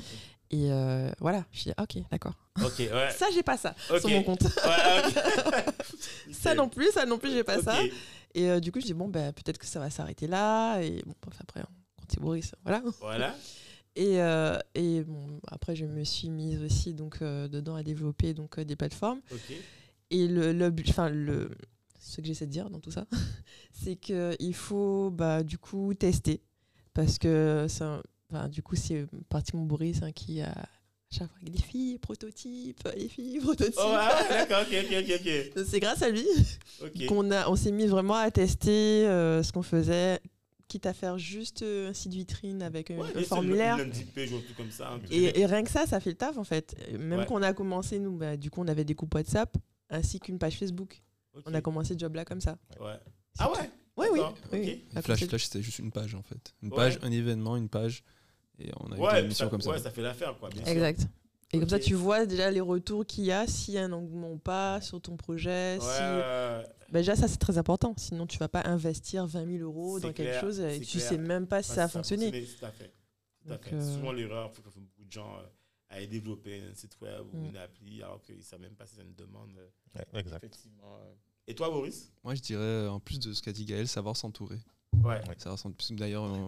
Et 0.52 0.70
euh, 0.70 1.10
voilà, 1.18 1.44
je 1.50 1.64
dis, 1.64 1.72
ok, 1.76 1.96
d'accord. 2.12 2.34
Ok, 2.64 2.74
ouais. 2.78 3.10
Ça, 3.18 3.26
j'ai 3.34 3.42
pas 3.42 3.56
ça 3.56 3.74
sur 3.98 4.08
mon 4.08 4.22
compte. 4.22 4.42
Ouais, 4.42 5.62
ça 6.32 6.54
non 6.54 6.68
plus, 6.68 6.92
ça 6.92 7.04
non 7.04 7.18
plus, 7.18 7.32
j'ai 7.32 7.42
pas 7.42 7.60
ça. 7.60 7.76
Et 8.36 8.50
euh, 8.50 8.60
du 8.60 8.70
coup, 8.70 8.80
je 8.80 8.84
dis, 8.84 8.94
bon, 8.94 9.08
bah, 9.08 9.32
peut-être 9.32 9.56
que 9.56 9.64
ça 9.64 9.80
va 9.80 9.88
s'arrêter 9.88 10.26
là. 10.26 10.78
Et 10.82 11.02
bon, 11.06 11.14
après, 11.40 11.62
on 11.62 12.00
compte 12.00 12.20
Boris, 12.20 12.52
voilà. 12.62 12.82
Voilà. 13.00 13.34
Et, 13.98 14.20
euh, 14.20 14.58
et 14.74 15.04
bon, 15.04 15.40
après, 15.48 15.74
je 15.74 15.86
me 15.86 16.04
suis 16.04 16.28
mise 16.28 16.60
aussi 16.62 16.92
donc, 16.92 17.22
euh, 17.22 17.48
dedans 17.48 17.76
à 17.76 17.82
développer 17.82 18.34
donc, 18.34 18.60
des 18.60 18.76
plateformes. 18.76 19.22
Et 20.10 20.28
le, 20.28 20.52
le, 20.52 20.70
enfin, 20.90 21.08
le, 21.08 21.50
ce 21.98 22.20
que 22.20 22.26
j'essaie 22.26 22.44
de 22.44 22.50
dire 22.50 22.68
dans 22.68 22.78
tout 22.78 22.90
ça, 22.90 23.06
c'est 23.72 23.96
qu'il 23.96 24.54
faut 24.54 25.10
bah, 25.10 25.42
du 25.42 25.56
coup 25.56 25.94
tester. 25.94 26.42
Parce 26.92 27.18
que 27.18 27.64
ça, 27.70 28.02
enfin, 28.30 28.50
du 28.50 28.62
coup, 28.62 28.76
c'est 28.76 29.06
pratiquement 29.30 29.64
Boris 29.64 30.02
hein, 30.02 30.12
qui 30.12 30.42
a 30.42 30.54
chaque 31.10 31.28
fois 31.28 31.38
les 31.42 31.58
filles, 31.58 31.98
prototypes, 31.98 32.88
les 32.96 33.08
filles, 33.08 33.38
prototypes. 33.40 33.74
Oh, 33.78 33.90
ouais, 33.92 34.28
d'accord, 34.28 34.62
ok, 34.62 34.76
ok, 34.90 35.20
ok. 35.20 35.64
C'est 35.66 35.80
grâce 35.80 36.02
à 36.02 36.10
lui 36.10 36.26
qu'on 37.08 37.30
a, 37.30 37.48
on 37.48 37.56
s'est 37.56 37.72
mis 37.72 37.86
vraiment 37.86 38.14
à 38.16 38.30
tester 38.30 39.06
euh, 39.06 39.42
ce 39.42 39.52
qu'on 39.52 39.62
faisait, 39.62 40.20
quitte 40.68 40.84
à 40.86 40.92
faire 40.92 41.16
juste 41.16 41.62
euh, 41.62 41.90
un 41.90 41.92
site 41.94 42.12
vitrine 42.12 42.60
avec 42.62 42.90
un, 42.90 42.96
Ouais, 42.98 43.22
formulaire. 43.24 43.78
Une 43.78 43.84
landing 43.88 44.06
page 44.06 44.32
ou 44.32 44.36
un 44.36 44.40
truc 44.40 44.56
comme 44.56 44.70
ça. 44.70 44.90
un 44.90 44.98
truc. 44.98 45.12
Et, 45.12 45.38
et 45.40 45.46
rien 45.46 45.62
que 45.62 45.70
ça, 45.70 45.86
ça 45.86 46.00
fait 46.00 46.10
le 46.10 46.16
taf 46.16 46.36
en 46.38 46.44
fait. 46.44 46.74
Même 46.98 47.20
Ouais. 47.20 47.26
quand 47.26 47.36
on 47.36 47.42
a 47.42 47.52
commencé, 47.52 47.98
nous, 47.98 48.16
bah, 48.16 48.36
du 48.36 48.50
coup, 48.50 48.60
on 48.62 48.68
avait 48.68 48.84
des 48.84 48.94
groupes 48.94 49.14
WhatsApp 49.14 49.56
ainsi 49.90 50.18
qu'une 50.20 50.38
page 50.38 50.58
Facebook. 50.58 51.02
Ok. 51.34 51.44
On 51.46 51.54
a 51.54 51.60
commencé 51.60 51.94
ce 51.94 51.98
job 51.98 52.14
là 52.16 52.24
comme 52.24 52.40
ça. 52.40 52.58
Ouais. 52.80 52.98
Ah 53.38 53.50
ouais? 53.52 53.70
Oui, 53.98 54.06
oui. 54.52 54.82
Flash, 55.02 55.24
Flash, 55.24 55.44
c'était 55.44 55.62
juste 55.62 55.78
une 55.78 55.90
page 55.92 56.14
en 56.14 56.22
fait. 56.22 56.54
Une 56.62 56.70
Ouais. 56.70 56.76
page, 56.76 56.98
un 57.02 57.10
événement, 57.12 57.56
une 57.56 57.68
page. 57.68 58.02
Et 58.58 58.70
on 58.80 58.92
a 58.92 58.96
eu 58.96 59.00
Ouais, 59.00 59.22
des 59.22 59.34
ça, 59.34 59.46
comme 59.48 59.60
ça. 59.60 59.70
ouais, 59.70 59.78
ça 59.78 59.90
fait 59.90 60.02
l'affaire, 60.02 60.36
quoi. 60.38 60.48
bien 60.48 60.62
sûr. 60.64 60.72
Exact. 60.72 61.08
Et 61.52 61.60
comme 61.60 61.68
ça, 61.68 61.78
tu 61.78 61.94
vois 61.94 62.26
déjà 62.26 62.50
les 62.50 62.60
retours 62.60 63.06
qu'il 63.06 63.24
y 63.24 63.32
a, 63.32 63.46
s'il 63.46 63.74
y 63.74 63.78
a 63.78 63.84
un 63.84 63.92
engouement 63.92 64.32
ou 64.32 64.38
pas 64.38 64.80
sur 64.80 65.00
ton 65.00 65.16
projet. 65.16 65.78
Ouais, 65.78 65.84
si... 65.84 66.92
Bah, 66.92 67.00
déjà, 67.00 67.14
ça, 67.16 67.28
c'est 67.28 67.36
très 67.38 67.58
important. 67.58 67.94
Sinon, 67.96 68.26
tu 68.26 68.38
vas 68.38 68.48
pas 68.48 68.62
investir 68.64 69.26
20 69.26 69.46
000 69.58 69.64
euros 69.64 69.98
C'est 69.98 70.06
dans 70.08 70.12
quelque 70.12 70.40
chose 70.40 70.60
et 70.60 70.78
c'est 70.78 70.84
tu 70.84 70.98
clair. 70.98 71.08
sais 71.10 71.18
même 71.18 71.46
pas 71.46 71.62
si 71.62 71.72
ça 71.72 71.84
a 71.84 71.88
fonctionné. 71.88 72.30
Tout 72.30 72.64
à 72.64 72.70
fait. 72.72 72.92
Tout 73.44 73.52
à 73.52 73.56
Donc, 73.56 73.64
fait. 73.64 73.74
euh, 73.76 73.94
Souvent, 73.94 74.12
l'erreur 74.12 74.52
fait 74.54 74.62
que 74.62 74.68
beaucoup 74.70 75.04
de 75.04 75.12
gens 75.12 75.34
euh, 75.38 75.46
aillent 75.90 76.08
développer 76.08 76.62
un 76.68 76.74
site 76.74 76.96
web 77.00 77.22
ou 77.32 77.36
Mm. 77.36 77.46
une 77.46 77.56
appli 77.58 78.02
alors 78.02 78.20
qu'ils 78.22 78.36
ne 78.38 78.42
savent 78.42 78.60
même 78.60 78.74
pas 78.74 78.86
si 78.86 78.96
c'est 78.96 79.02
une 79.02 79.14
demande. 79.14 79.50
euh, 79.58 79.68
Ouais, 80.12 80.20
exact. 80.20 80.42
Effectivement. 80.44 80.96
euh. 81.00 81.12
Et 81.46 81.54
toi, 81.54 81.70
Boris 81.70 82.12
Moi, 82.24 82.34
je 82.34 82.40
dirais, 82.42 82.88
en 82.88 82.98
plus 82.98 83.20
de 83.20 83.32
ce 83.32 83.40
qu'a 83.42 83.52
dit 83.52 83.64
Gaël, 83.64 83.86
savoir 83.86 84.16
s'entourer. 84.16 84.58
Ouais. 85.04 85.20
Savoir 85.38 85.58
s'entourer. 85.58 85.94
D'ailleurs, 85.96 86.22
on- 86.24 86.46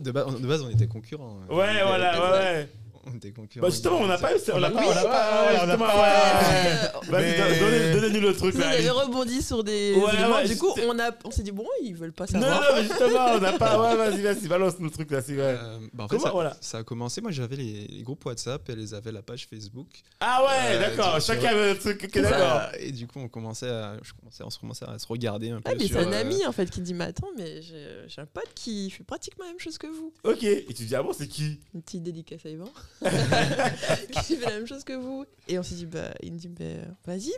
de, 0.00 0.10
base, 0.10 0.26
de 0.40 0.46
base, 0.46 0.62
on 0.62 0.70
était 0.70 0.86
concurrents. 0.86 1.40
Ouais, 1.50 1.82
voilà, 1.84 2.30
ouais, 2.32 2.68
On 3.06 3.16
était 3.16 3.32
concurrents. 3.32 3.66
Bah, 3.66 3.70
justement, 3.70 3.98
on 4.00 4.06
n'a 4.06 4.18
pas 4.18 4.36
eu 4.36 4.38
ça. 4.38 4.52
On 4.56 4.60
n'a 4.60 4.68
Oui, 4.68 4.74
pas, 4.74 4.82
on 4.86 4.94
n'a 4.94 5.00
on 5.00 5.08
pas, 5.08 5.52
n'a 5.52 5.60
justement, 5.60 5.86
pas- 5.86 7.10
ouais. 7.10 7.10
Vas-y, 7.10 7.94
donnez-nous 8.00 8.20
le 8.20 8.34
truc 8.34 8.54
Vous 8.54 8.60
là. 8.60 8.68
avez 8.70 8.90
rebondi 8.90 9.42
sur 9.42 9.64
des 9.64 9.94
Ouais, 9.94 10.46
du 10.46 10.56
coup, 10.56 10.72
on, 10.86 10.98
a, 10.98 11.10
on 11.24 11.30
s'est 11.30 11.42
dit, 11.42 11.52
bon, 11.52 11.66
ils 11.82 11.94
veulent 11.94 12.12
pas 12.12 12.26
Non, 12.34 12.40
non, 12.40 12.46
savoir. 12.46 12.72
mais 12.76 12.82
justement, 12.82 13.26
on 13.34 13.38
n'a 13.40 13.52
pas. 13.54 13.80
Ouais, 13.80 13.96
vas-y, 13.96 14.20
vas-y, 14.22 14.48
balance-nous 14.48 14.84
le 14.84 14.90
truc 14.90 15.10
là. 15.10 15.22
c'est 15.22 15.34
vrai. 15.34 15.56
Euh, 15.58 15.78
bah, 15.92 16.04
en 16.04 16.08
fait, 16.08 16.16
Comment, 16.16 16.26
ça, 16.26 16.32
voilà. 16.32 16.56
ça 16.60 16.78
a 16.78 16.82
commencé. 16.84 17.20
Moi, 17.20 17.30
j'avais 17.30 17.56
les, 17.56 17.86
les 17.86 18.02
groupes 18.02 18.24
WhatsApp 18.24 18.68
et 18.68 18.72
elles 18.72 18.94
avaient 18.94 19.12
la 19.12 19.22
page 19.22 19.46
Facebook. 19.48 19.88
Ah 20.20 20.42
ouais, 20.44 20.76
Euh, 20.76 20.80
d'accord. 20.80 21.20
Chacun 21.20 21.48
avait 21.48 21.70
un 21.70 21.74
truc. 21.74 22.08
Ça, 22.12 22.20
d'accord. 22.20 22.62
Et 22.78 22.92
du 22.92 23.06
coup, 23.06 23.18
on 23.20 23.28
commençait 23.28 23.68
à, 23.70 23.96
je 24.02 24.12
commençais, 24.12 24.44
on 24.44 24.50
se 24.50 24.58
commençait 24.58 24.84
à 24.86 24.98
se 24.98 25.06
regarder 25.06 25.50
un 25.50 25.60
peu. 25.60 25.70
Ah, 25.70 25.74
mais 25.78 25.88
c'est 25.88 25.96
un 25.96 26.12
euh, 26.12 26.20
ami 26.20 26.44
en 26.46 26.52
fait 26.52 26.68
qui 26.70 26.80
dit 26.80 26.94
Mais 26.94 27.04
attends, 27.04 27.28
mais 27.36 27.62
j'ai 27.62 27.86
j'ai 28.08 28.20
un 28.20 28.26
pote 28.26 28.48
qui 28.54 28.90
fait 28.90 29.04
pratiquement 29.04 29.44
la 29.44 29.50
même 29.52 29.60
chose 29.60 29.78
que 29.78 29.86
vous. 29.86 30.12
Ok. 30.24 30.42
Et 30.44 30.66
tu 30.74 30.84
dis, 30.84 30.94
ah 30.94 31.02
bon, 31.02 31.12
c'est 31.12 31.28
qui? 31.28 31.60
Une 31.74 31.82
petite 31.82 32.02
dédicace 32.02 32.44
à 32.44 32.50
Yvan. 32.50 32.68
qui 34.22 34.36
fait 34.36 34.46
la 34.46 34.52
même 34.52 34.66
chose 34.66 34.84
que 34.84 34.92
vous. 34.94 35.24
Et 35.48 35.58
on 35.58 35.62
s'est 35.62 35.74
dit 35.74 35.86
Bah, 35.86 36.12
il 36.22 36.32
me 36.32 36.38
dit 36.38 36.48
bah, 36.48 36.64
Vas-y, 37.06 37.32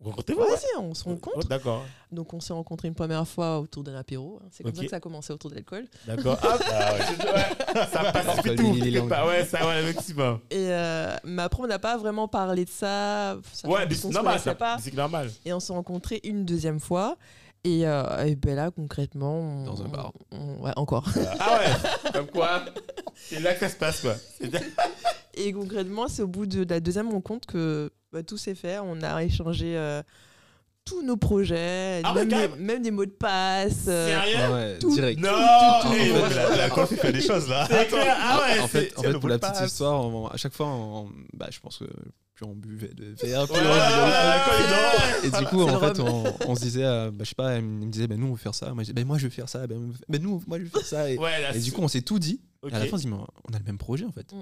Rencontrez-vous 0.00 0.40
ouais. 0.40 0.48
vas-y, 0.50 0.78
on 0.80 0.92
se 0.92 1.04
rencontre. 1.04 1.38
Oh, 1.44 1.48
D'accord. 1.48 1.84
Donc 2.12 2.34
on 2.34 2.40
s'est 2.40 2.52
rencontrés 2.52 2.88
une 2.88 2.94
première 2.94 3.26
fois 3.26 3.58
autour 3.60 3.84
d'un 3.84 3.94
apéro. 3.94 4.38
hein. 4.42 4.48
C'est 4.50 4.62
comme 4.62 4.74
ça 4.74 4.82
que 4.84 4.90
ça 4.90 4.96
a 4.96 5.00
commencé 5.00 5.32
autour 5.32 5.50
de 5.50 5.54
l'alcool. 5.56 5.86
D'accord. 6.06 6.38
Ah, 6.42 6.94
ouais, 6.94 7.86
ça 7.90 8.12
passe 8.12 8.28
Entre 8.28 8.54
tout. 8.54 8.72
Ouais, 8.74 9.44
ça, 9.44 9.66
ouais, 9.66 9.82
effectivement. 9.82 10.40
Et 10.50 10.68
euh, 10.70 11.16
mais 11.24 11.42
après, 11.42 11.62
on 11.62 11.66
n'a 11.66 11.78
pas 11.78 11.96
vraiment 11.96 12.28
parlé 12.28 12.64
de 12.64 12.70
ça. 12.70 13.38
ça 13.52 13.68
Ouais, 13.68 13.86
mais 13.88 13.94
c'est 13.94 14.08
normal. 14.08 14.40
C'est 14.80 14.94
normal. 14.94 15.30
Et 15.44 15.52
on 15.52 15.60
s'est 15.60 15.72
rencontrés 15.72 16.20
une 16.24 16.44
deuxième 16.44 16.80
fois. 16.80 17.16
Et, 17.64 17.86
euh, 17.86 18.24
et 18.26 18.36
ben 18.36 18.54
là, 18.56 18.70
concrètement. 18.70 19.38
on- 19.40 19.64
Dans 19.64 19.82
un 19.82 19.88
bar. 19.88 20.12
on- 20.32 20.62
ouais, 20.62 20.72
encore. 20.76 21.08
Ah 21.40 21.58
ouais. 21.58 22.10
Comme 22.12 22.26
quoi. 22.26 22.62
C'est 23.16 23.40
là 23.40 23.54
que 23.54 23.60
ça 23.60 23.68
se 23.70 23.76
passe, 23.76 24.00
quoi. 24.02 24.14
Et 25.34 25.52
concrètement, 25.52 26.06
c'est 26.08 26.22
au 26.22 26.26
bout 26.28 26.46
de 26.46 26.64
la 26.68 26.80
deuxième 26.80 27.10
rencontre 27.10 27.46
que 27.48 27.90
bah, 28.12 28.22
tout 28.22 28.36
s'est 28.36 28.54
fait. 28.54 28.78
On 28.80 29.02
a 29.02 29.24
échangé 29.24 29.76
euh, 29.76 30.02
tous 30.84 31.02
nos 31.02 31.16
projets, 31.16 32.02
Ah 32.04 32.12
même, 32.14 32.28
des, 32.28 32.48
même 32.58 32.82
des 32.82 32.90
mots 32.90 33.06
de 33.06 33.10
passe. 33.10 33.84
euh, 33.88 34.08
Sérieux 34.08 34.36
Ah 34.38 34.52
ouais, 34.52 34.78
Tout. 34.78 34.94
direct. 34.94 35.20
Non. 35.20 35.28
tout, 35.82 35.92
la, 35.92 36.66
il 36.90 36.96
fait 36.98 37.12
des 37.12 37.20
choses 37.22 37.48
là. 37.48 37.66
Ah 37.70 38.40
ouais. 38.42 38.60
en 38.60 38.68
fait, 38.68 38.92
en 38.98 39.18
pour 39.18 39.28
la 39.28 39.38
petite 39.38 39.54
passe. 39.54 39.70
histoire, 39.70 40.00
on- 40.04 40.26
à 40.26 40.36
chaque 40.36 40.52
fois, 40.52 40.66
on- 40.66 41.10
bah, 41.32 41.48
je 41.50 41.58
pense 41.60 41.78
que 41.78 41.84
plus 42.34 42.44
on 42.46 42.54
buvait 42.54 42.88
de 42.88 43.14
verre, 43.22 43.46
plus 43.46 43.54
Ouais, 43.54 43.60
on 43.60 43.64
ouais, 43.64 43.70
rigolait. 43.70 44.68
ouais, 44.72 45.22
ouais. 45.22 45.28
Et 45.28 45.30
du 45.30 45.44
coup, 45.46 45.62
en 45.62 45.78
fait, 45.80 46.00
on, 46.00 46.24
on 46.48 46.54
se 46.56 46.60
disait, 46.60 46.84
euh, 46.84 47.10
bah, 47.10 47.18
je 47.24 47.28
sais 47.30 47.34
pas, 47.34 47.56
il 47.56 47.62
me 47.64 47.86
disait, 47.86 48.06
bah, 48.06 48.16
nous, 48.16 48.26
on 48.26 48.32
veut 48.32 48.36
faire 48.38 48.54
ça. 48.54 48.66
Moi, 48.74 48.82
je 48.82 48.90
disais, 48.90 48.92
bah, 48.94 49.04
moi, 49.06 49.18
je 49.18 49.24
veux 49.24 49.30
faire 49.30 49.48
ça. 49.48 49.66
Nous, 49.68 50.42
moi, 50.46 50.58
je 50.58 50.64
veux 50.64 50.70
faire 50.70 50.84
ça. 50.86 51.10
Et, 51.10 51.16
Ouais, 51.16 51.40
là, 51.40 51.54
et 51.54 51.60
du 51.60 51.72
coup, 51.72 51.80
on 51.82 51.88
s'est 51.88 52.02
tout 52.02 52.18
dit. 52.18 52.40
Et 52.68 52.74
à 52.74 52.78
la 52.78 52.86
fin, 52.86 52.94
on 52.94 52.98
se 52.98 53.02
dit, 53.02 53.08
mais 53.08 53.16
on 53.16 53.54
a 53.54 53.58
le 53.58 53.64
même 53.64 53.78
projet, 53.78 54.04
en 54.04 54.12
fait. 54.12 54.34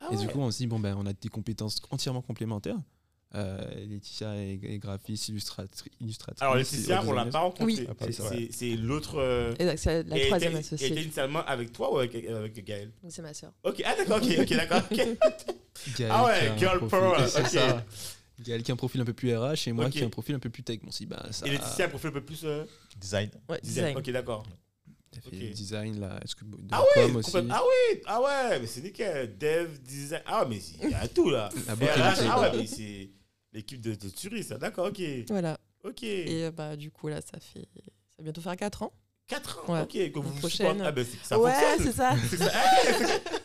Ah 0.00 0.08
et 0.12 0.16
du 0.16 0.28
coup, 0.28 0.38
on 0.40 0.50
se 0.50 0.58
dit, 0.58 0.66
bon, 0.66 0.78
ben, 0.78 0.94
on 0.98 1.06
a 1.06 1.12
des 1.12 1.28
compétences 1.28 1.80
entièrement 1.90 2.22
complémentaires. 2.22 2.76
Euh, 3.34 3.58
Laetitia 3.86 4.34
est, 4.36 4.58
est 4.62 4.78
graphiste, 4.78 5.28
illustratri- 5.28 5.90
illustratrice. 6.00 6.40
Alors, 6.40 6.56
Laetitia, 6.56 7.02
on 7.06 7.12
l'a 7.12 7.26
pas 7.26 7.40
rencontré. 7.40 7.64
Oui. 7.66 7.86
Ah, 8.00 8.06
C'est- 8.50 8.76
l'autre. 8.76 9.18
euh, 9.18 9.54
c'est 9.76 10.02
la 10.04 10.16
et 10.18 10.26
troisième 10.26 10.52
était- 10.52 10.60
associée. 10.60 10.86
était 10.92 11.02
initialement 11.02 11.44
avec 11.44 11.70
toi 11.72 11.92
ou 11.92 11.98
avec, 11.98 12.14
avec 12.24 12.64
Gaël 12.64 12.90
Donc, 13.02 13.12
C'est 13.12 13.20
ma 13.22 13.34
sœur. 13.34 13.52
Ok, 13.64 13.82
ah 13.84 13.94
d'accord, 13.96 14.16
ok, 14.22 14.34
ok, 14.40 14.48
d'accord. 14.56 14.82
Ah 16.10 16.24
ouais, 16.24 16.38
qui 16.40 16.46
a 16.46 16.52
un 16.52 16.58
girl 16.58 16.78
profil- 16.78 16.88
power, 16.88 17.28
c'est 17.28 17.40
ok. 17.40 17.46
ça. 17.48 17.84
Gaël 18.40 18.62
qui 18.62 18.70
a 18.70 18.74
un 18.74 18.76
profil 18.76 19.00
un 19.00 19.04
peu 19.04 19.12
plus 19.12 19.36
RH 19.36 19.68
et 19.68 19.72
moi 19.72 19.90
qui 19.90 19.98
ai 19.98 20.04
un 20.04 20.10
profil 20.10 20.34
un 20.34 20.38
peu 20.38 20.48
plus 20.50 20.62
tech. 20.62 20.78
Bon, 20.82 20.90
si, 20.90 21.06
bah, 21.06 21.26
ça. 21.30 21.46
Et 21.46 21.50
Laetitia, 21.50 21.84
a 21.84 21.88
profil 21.88 22.08
un 22.08 22.12
peu 22.12 22.24
plus. 22.24 22.40
euh, 22.44 22.64
Design. 22.98 23.30
Ouais, 23.48 23.60
design. 23.62 23.86
design. 23.88 23.96
Ok, 23.98 24.10
d'accord. 24.10 24.46
T'as 25.10 25.20
fait 25.20 25.28
Ok. 25.28 25.52
design, 25.52 26.00
là. 26.00 26.18
Est-ce 26.24 26.34
que 26.36 26.44
de 26.44 26.56
Ah 26.70 26.82
oui, 26.96 27.12
aussi 27.14 27.36
ah 27.36 27.40
oui, 27.62 28.00
ah 28.06 28.20
ouais, 28.22 28.60
mais 28.60 28.66
c'est 28.66 28.80
nickel. 28.82 29.36
Dev, 29.38 29.78
design. 29.82 30.22
Ah, 30.26 30.46
mais 30.48 30.58
il 30.82 30.90
y 30.90 30.94
a 30.94 31.08
tout 31.08 31.30
là. 31.30 31.48
Ah 31.68 32.40
ouais, 32.40 32.50
mais 32.56 32.66
c'est 32.66 33.10
l'équipe 33.52 33.80
de, 33.80 33.94
de 33.94 34.08
Turi, 34.08 34.42
ça. 34.44 34.58
D'accord, 34.58 34.86
ok. 34.88 35.00
Voilà. 35.28 35.58
Ok. 35.84 36.02
Et 36.02 36.44
euh, 36.44 36.50
bah, 36.50 36.76
du 36.76 36.90
coup, 36.90 37.08
là, 37.08 37.20
ça 37.20 37.38
fait. 37.40 37.60
Ça 38.10 38.16
va 38.18 38.24
bientôt 38.24 38.40
faire 38.40 38.56
4 38.56 38.82
ans. 38.82 38.92
4 39.28 39.58
ans, 39.68 39.74
Ouais. 39.74 39.82
ok. 39.82 40.12
Que 40.12 40.18
vous 40.18 40.30
prochaine. 40.38 40.80
Ah 40.82 40.90
ben, 40.92 41.04
ça 41.22 41.38
ouais, 41.38 41.52
c'est 41.78 41.92
ça. 41.92 42.14
C'est 42.30 42.38
ça. 42.38 42.50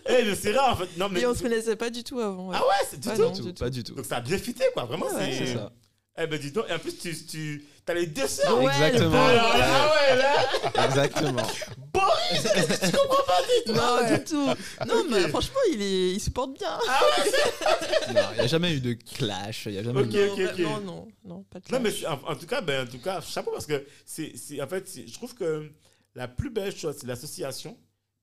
Eh, 0.09 0.35
c'est 0.35 0.51
rare 0.51 0.73
en 0.73 0.77
fait. 0.77 0.97
Non, 0.97 1.09
mais. 1.09 1.21
Et 1.21 1.25
on 1.25 1.33
se 1.33 1.41
connaissait 1.41 1.75
pas 1.75 1.89
du 1.89 2.03
tout 2.03 2.19
avant. 2.19 2.49
ouais. 2.49 2.55
Ah 2.57 2.61
ouais, 2.65 2.87
c'est 2.89 2.99
du 2.99 3.07
Ouais, 3.09 3.15
tout. 3.15 3.21
non, 3.21 3.31
Pas 3.31 3.35
du 3.41 3.43
tout, 3.53 3.53
Pas 3.63 3.69
du 3.69 3.83
tout. 3.83 3.93
Donc 3.95 4.05
ça 4.05 4.17
a 4.17 4.21
bien 4.21 4.37
fité 4.37 4.63
quoi, 4.73 4.85
vraiment. 4.85 5.07
C'est 5.09 5.33
C'est 5.45 5.53
ça. 5.55 5.71
Eh 6.17 6.27
ben 6.27 6.39
dis 6.39 6.51
donc, 6.51 6.65
et 6.69 6.73
en 6.73 6.79
plus 6.79 6.95
tu, 6.97 7.13
tu 7.25 7.63
as 7.91 7.93
les 7.95 8.07
deux 8.07 8.27
sœurs. 8.27 8.61
Ouais, 8.61 8.71
Exactement. 8.71 9.11
le 9.27 9.33
Alors 9.33 9.57
là, 9.57 9.65
ah 9.67 9.93
ouais, 9.93 10.17
là. 10.17 10.85
Exactement. 10.85 11.47
Boris, 11.93 12.41
qu'est-ce 12.43 12.67
que 12.81 12.85
tu 12.85 12.91
comprends 12.97 13.23
pas 13.25 13.41
du 13.41 13.63
tout 13.65 13.73
Non, 13.73 13.81
Ah 13.83 14.01
ouais. 14.03 14.17
du 14.19 14.23
tout. 14.25 14.47
Non, 14.87 15.03
mais 15.09 15.27
franchement, 15.29 15.59
il, 15.71 15.81
est, 15.81 16.11
il 16.13 16.19
supporte 16.19 16.57
bien. 16.57 16.77
Non, 18.13 18.21
il 18.31 18.35
n'y 18.35 18.39
a 18.41 18.47
jamais 18.47 18.73
eu 18.75 18.79
de 18.79 18.93
clash. 18.93 19.65
Il 19.67 19.73
y 19.73 19.77
a 19.79 19.83
jamais 19.83 20.01
Ok, 20.01 20.07
eu 20.07 20.11
de- 20.11 20.25
non, 20.27 20.33
ok, 20.33 20.39
ok. 20.53 20.59
non, 20.59 20.79
non, 20.81 21.07
non, 21.25 21.43
pas 21.43 21.59
de 21.59 21.65
Non 21.71 21.79
mais 21.79 21.91
clash. 21.91 22.11
en, 22.11 22.31
en 22.31 22.35
tout 22.35 22.45
cas, 22.47 22.61
ben 22.61 22.87
en 22.87 22.89
tout 22.91 22.99
cas, 22.99 23.21
chapeau 23.21 23.51
parce 23.51 23.65
que 23.65 23.85
c'est 24.05 24.33
c'est- 24.37 24.61
en 24.61 24.67
fait, 24.67 24.87
c'est- 24.87 25.07
je 25.07 25.13
trouve 25.13 25.33
que 25.35 25.71
la 26.15 26.27
plus 26.27 26.49
belle 26.49 26.75
chose 26.75 26.95
c'est 26.99 27.07
l'association 27.07 27.77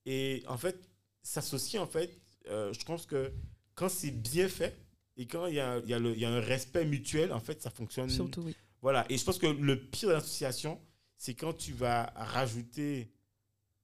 et 0.07 0.43
en 0.49 0.57
fait 0.57 0.77
s'associer 1.23 1.79
en 1.79 1.87
fait, 1.87 2.11
euh, 2.51 2.73
je 2.73 2.85
pense 2.85 3.05
que 3.07 3.33
quand 3.75 3.89
c'est 3.89 4.11
bien 4.11 4.49
fait 4.49 4.77
et 5.17 5.27
quand 5.27 5.47
il 5.47 5.55
y 5.57 5.61
a, 5.61 5.79
il 5.85 5.91
y, 5.91 5.95
a 5.95 5.99
le- 5.99 6.13
il 6.13 6.21
y 6.21 6.25
a 6.25 6.31
un 6.31 6.41
respect 6.41 6.85
mutuel, 6.85 7.33
en 7.33 7.41
fait, 7.41 7.61
ça 7.63 7.69
fonctionne. 7.71 8.09
Surtout, 8.09 8.43
oui. 8.43 8.57
Voilà. 8.83 9.05
Et 9.11 9.19
je 9.19 9.25
pense 9.25 9.39
que 9.39 9.47
le 9.47 9.81
pire 9.81 10.09
de 10.09 10.15
l'association, 10.15 10.81
c'est 11.17 11.35
quand 11.35 11.53
tu 11.53 11.73
vas 11.73 12.13
rajouter 12.17 13.13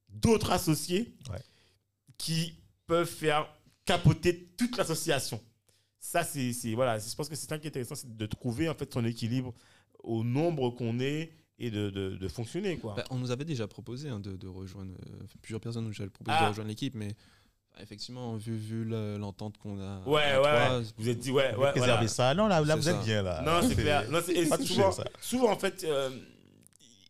d'autres 0.09 0.52
associés 0.52 1.14
Ouais. 1.31 1.40
qui 2.18 2.55
peuvent 2.86 3.09
faire 3.09 3.47
capoter 3.85 4.47
toute 4.56 4.77
l'association. 4.77 5.40
Ça, 5.98 6.23
c'est. 6.24 6.52
Voilà. 6.74 6.98
Je 6.98 7.14
pense 7.14 7.28
que 7.28 7.35
c'est 7.35 7.48
ça 7.48 7.59
qui 7.59 7.66
est 7.66 7.70
intéressant, 7.70 7.94
c'est 7.94 8.16
de 8.16 8.27
trouver 8.27 8.68
en 8.68 8.74
fait 8.74 8.93
son 8.93 9.05
équilibre 9.05 9.52
au 10.02 10.23
nombre 10.24 10.70
qu'on 10.70 11.01
est 11.01 11.32
et 11.59 11.70
de, 11.70 11.90
de, 11.90 12.16
de 12.16 12.28
fonctionner, 12.28 12.77
quoi. 12.78 12.94
Bah, 12.94 13.05
on 13.10 13.16
nous 13.18 13.31
avait 13.31 13.44
déjà 13.47 13.66
proposé 13.66 14.09
hein, 14.10 14.20
de, 14.20 14.36
de 14.36 14.47
rejoindre. 14.47 14.93
euh, 15.10 15.24
plusieurs 15.43 15.60
personnes 15.60 15.85
nous 15.86 16.01
avaient 16.01 16.10
proposé 16.10 16.36
Ah. 16.39 16.44
de 16.44 16.48
rejoindre 16.51 16.68
l'équipe, 16.68 16.94
mais 16.94 17.16
effectivement, 17.81 18.36
vu, 18.36 18.57
vu 18.57 18.85
le- 18.85 19.16
l'entente 19.19 19.59
qu'on 19.59 19.78
a. 19.81 20.01
Ouais, 20.07 20.36
ouais, 20.36 20.40
ouais. 20.40 20.82
Vous 20.98 21.09
êtes 21.09 21.19
dit, 21.19 21.31
ouais, 21.31 21.53
Vous 21.55 21.62
ouais. 21.62 21.70
préservez 21.70 21.93
voilà. 21.93 22.09
ça. 22.09 22.35
Non, 22.35 22.47
là, 22.47 22.61
là 22.61 22.77
vous 22.77 22.89
êtes 22.89 22.97
ça. 22.97 23.03
bien 23.03 23.23
là. 23.23 23.43
Non, 23.43 23.66
c'est 23.69 23.74
clair. 23.74 24.05
Non, 24.11 24.20
Pas 24.48 24.59
touché, 24.59 24.74
souvent, 24.74 24.93
ça. 24.93 25.05
souvent, 25.20 25.51
en 25.53 25.59
fait, 25.59 25.85
euh, 25.85 26.11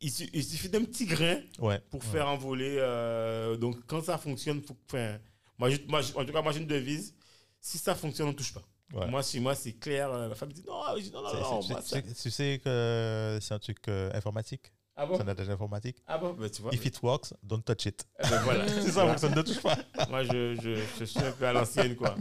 il, 0.01 0.11
su- 0.11 0.29
il 0.33 0.45
suffit 0.45 0.69
d'un 0.69 0.85
petit 0.85 1.07
grain 1.07 1.41
Ouais. 1.59 1.81
pour 1.91 2.01
Ouais. 2.03 2.07
faire 2.11 2.29
envoler. 2.29 2.77
euh, 2.79 3.57
donc, 3.57 3.77
quand 3.87 4.03
ça 4.05 4.19
fonctionne, 4.19 4.63
faut, 4.63 4.77
enfin, 4.89 5.19
moi, 5.59 5.71
je- 5.71 5.79
moi, 5.89 6.01
en 6.15 6.25
tout 6.25 6.33
cas, 6.33 6.43
moi, 6.43 6.53
j'ai 6.53 6.61
une 6.61 6.67
devise. 6.67 7.15
Si 7.61 7.79
ça 7.79 7.95
fonctionne, 7.95 8.29
on 8.29 8.33
ne 8.33 8.37
touche 8.37 8.53
pas. 8.55 8.63
Ouais. 8.95 9.07
Moi, 9.09 9.21
chez 9.23 9.41
moi, 9.41 9.55
c'est 9.57 9.73
clair. 9.73 10.13
euh, 10.13 10.29
La 10.29 10.35
femme 10.37 10.53
dit 10.53 10.63
non, 10.67 10.81
dis, 10.97 11.11
non, 11.11 11.23
non, 11.23 11.35
non. 11.41 11.61
tu 11.61 11.73
ça- 11.73 11.83
sais- 11.83 12.03
Tu 12.23 12.31
sais 12.31 12.61
que 12.63 13.39
c'est 13.43 13.53
un 13.55 13.59
truc 13.59 13.79
euh, 13.89 14.11
informatique. 14.15 14.73
Ah 14.99 15.05
bon? 15.07 15.17
C'est 15.17 15.23
un 15.25 15.29
adage 15.29 15.51
informatique. 15.51 15.97
Ah 16.07 16.17
bon? 16.19 16.33
Bah, 16.33 16.49
tu 16.49 16.63
vois. 16.63 16.73
If 16.75 16.85
it 16.87 16.99
works, 17.03 17.35
don't 17.43 17.63
touch 17.63 17.85
it. 17.87 18.07
Eh 18.25 18.29
ben, 18.31 18.41
voilà. 18.43 18.67
C'est 18.83 18.91
ça, 18.93 19.05
personne 19.05 19.35
ne 19.35 19.43
touche 19.43 19.61
pas. 19.61 19.77
Moi, 20.09 20.25
je, 20.25 20.55
je, 20.55 20.81
je 20.99 21.05
suis 21.05 21.21
un 21.21 21.33
peu 21.33 21.47
à 21.47 21.53
l'ancienne, 21.53 21.95
quoi. 21.97 22.17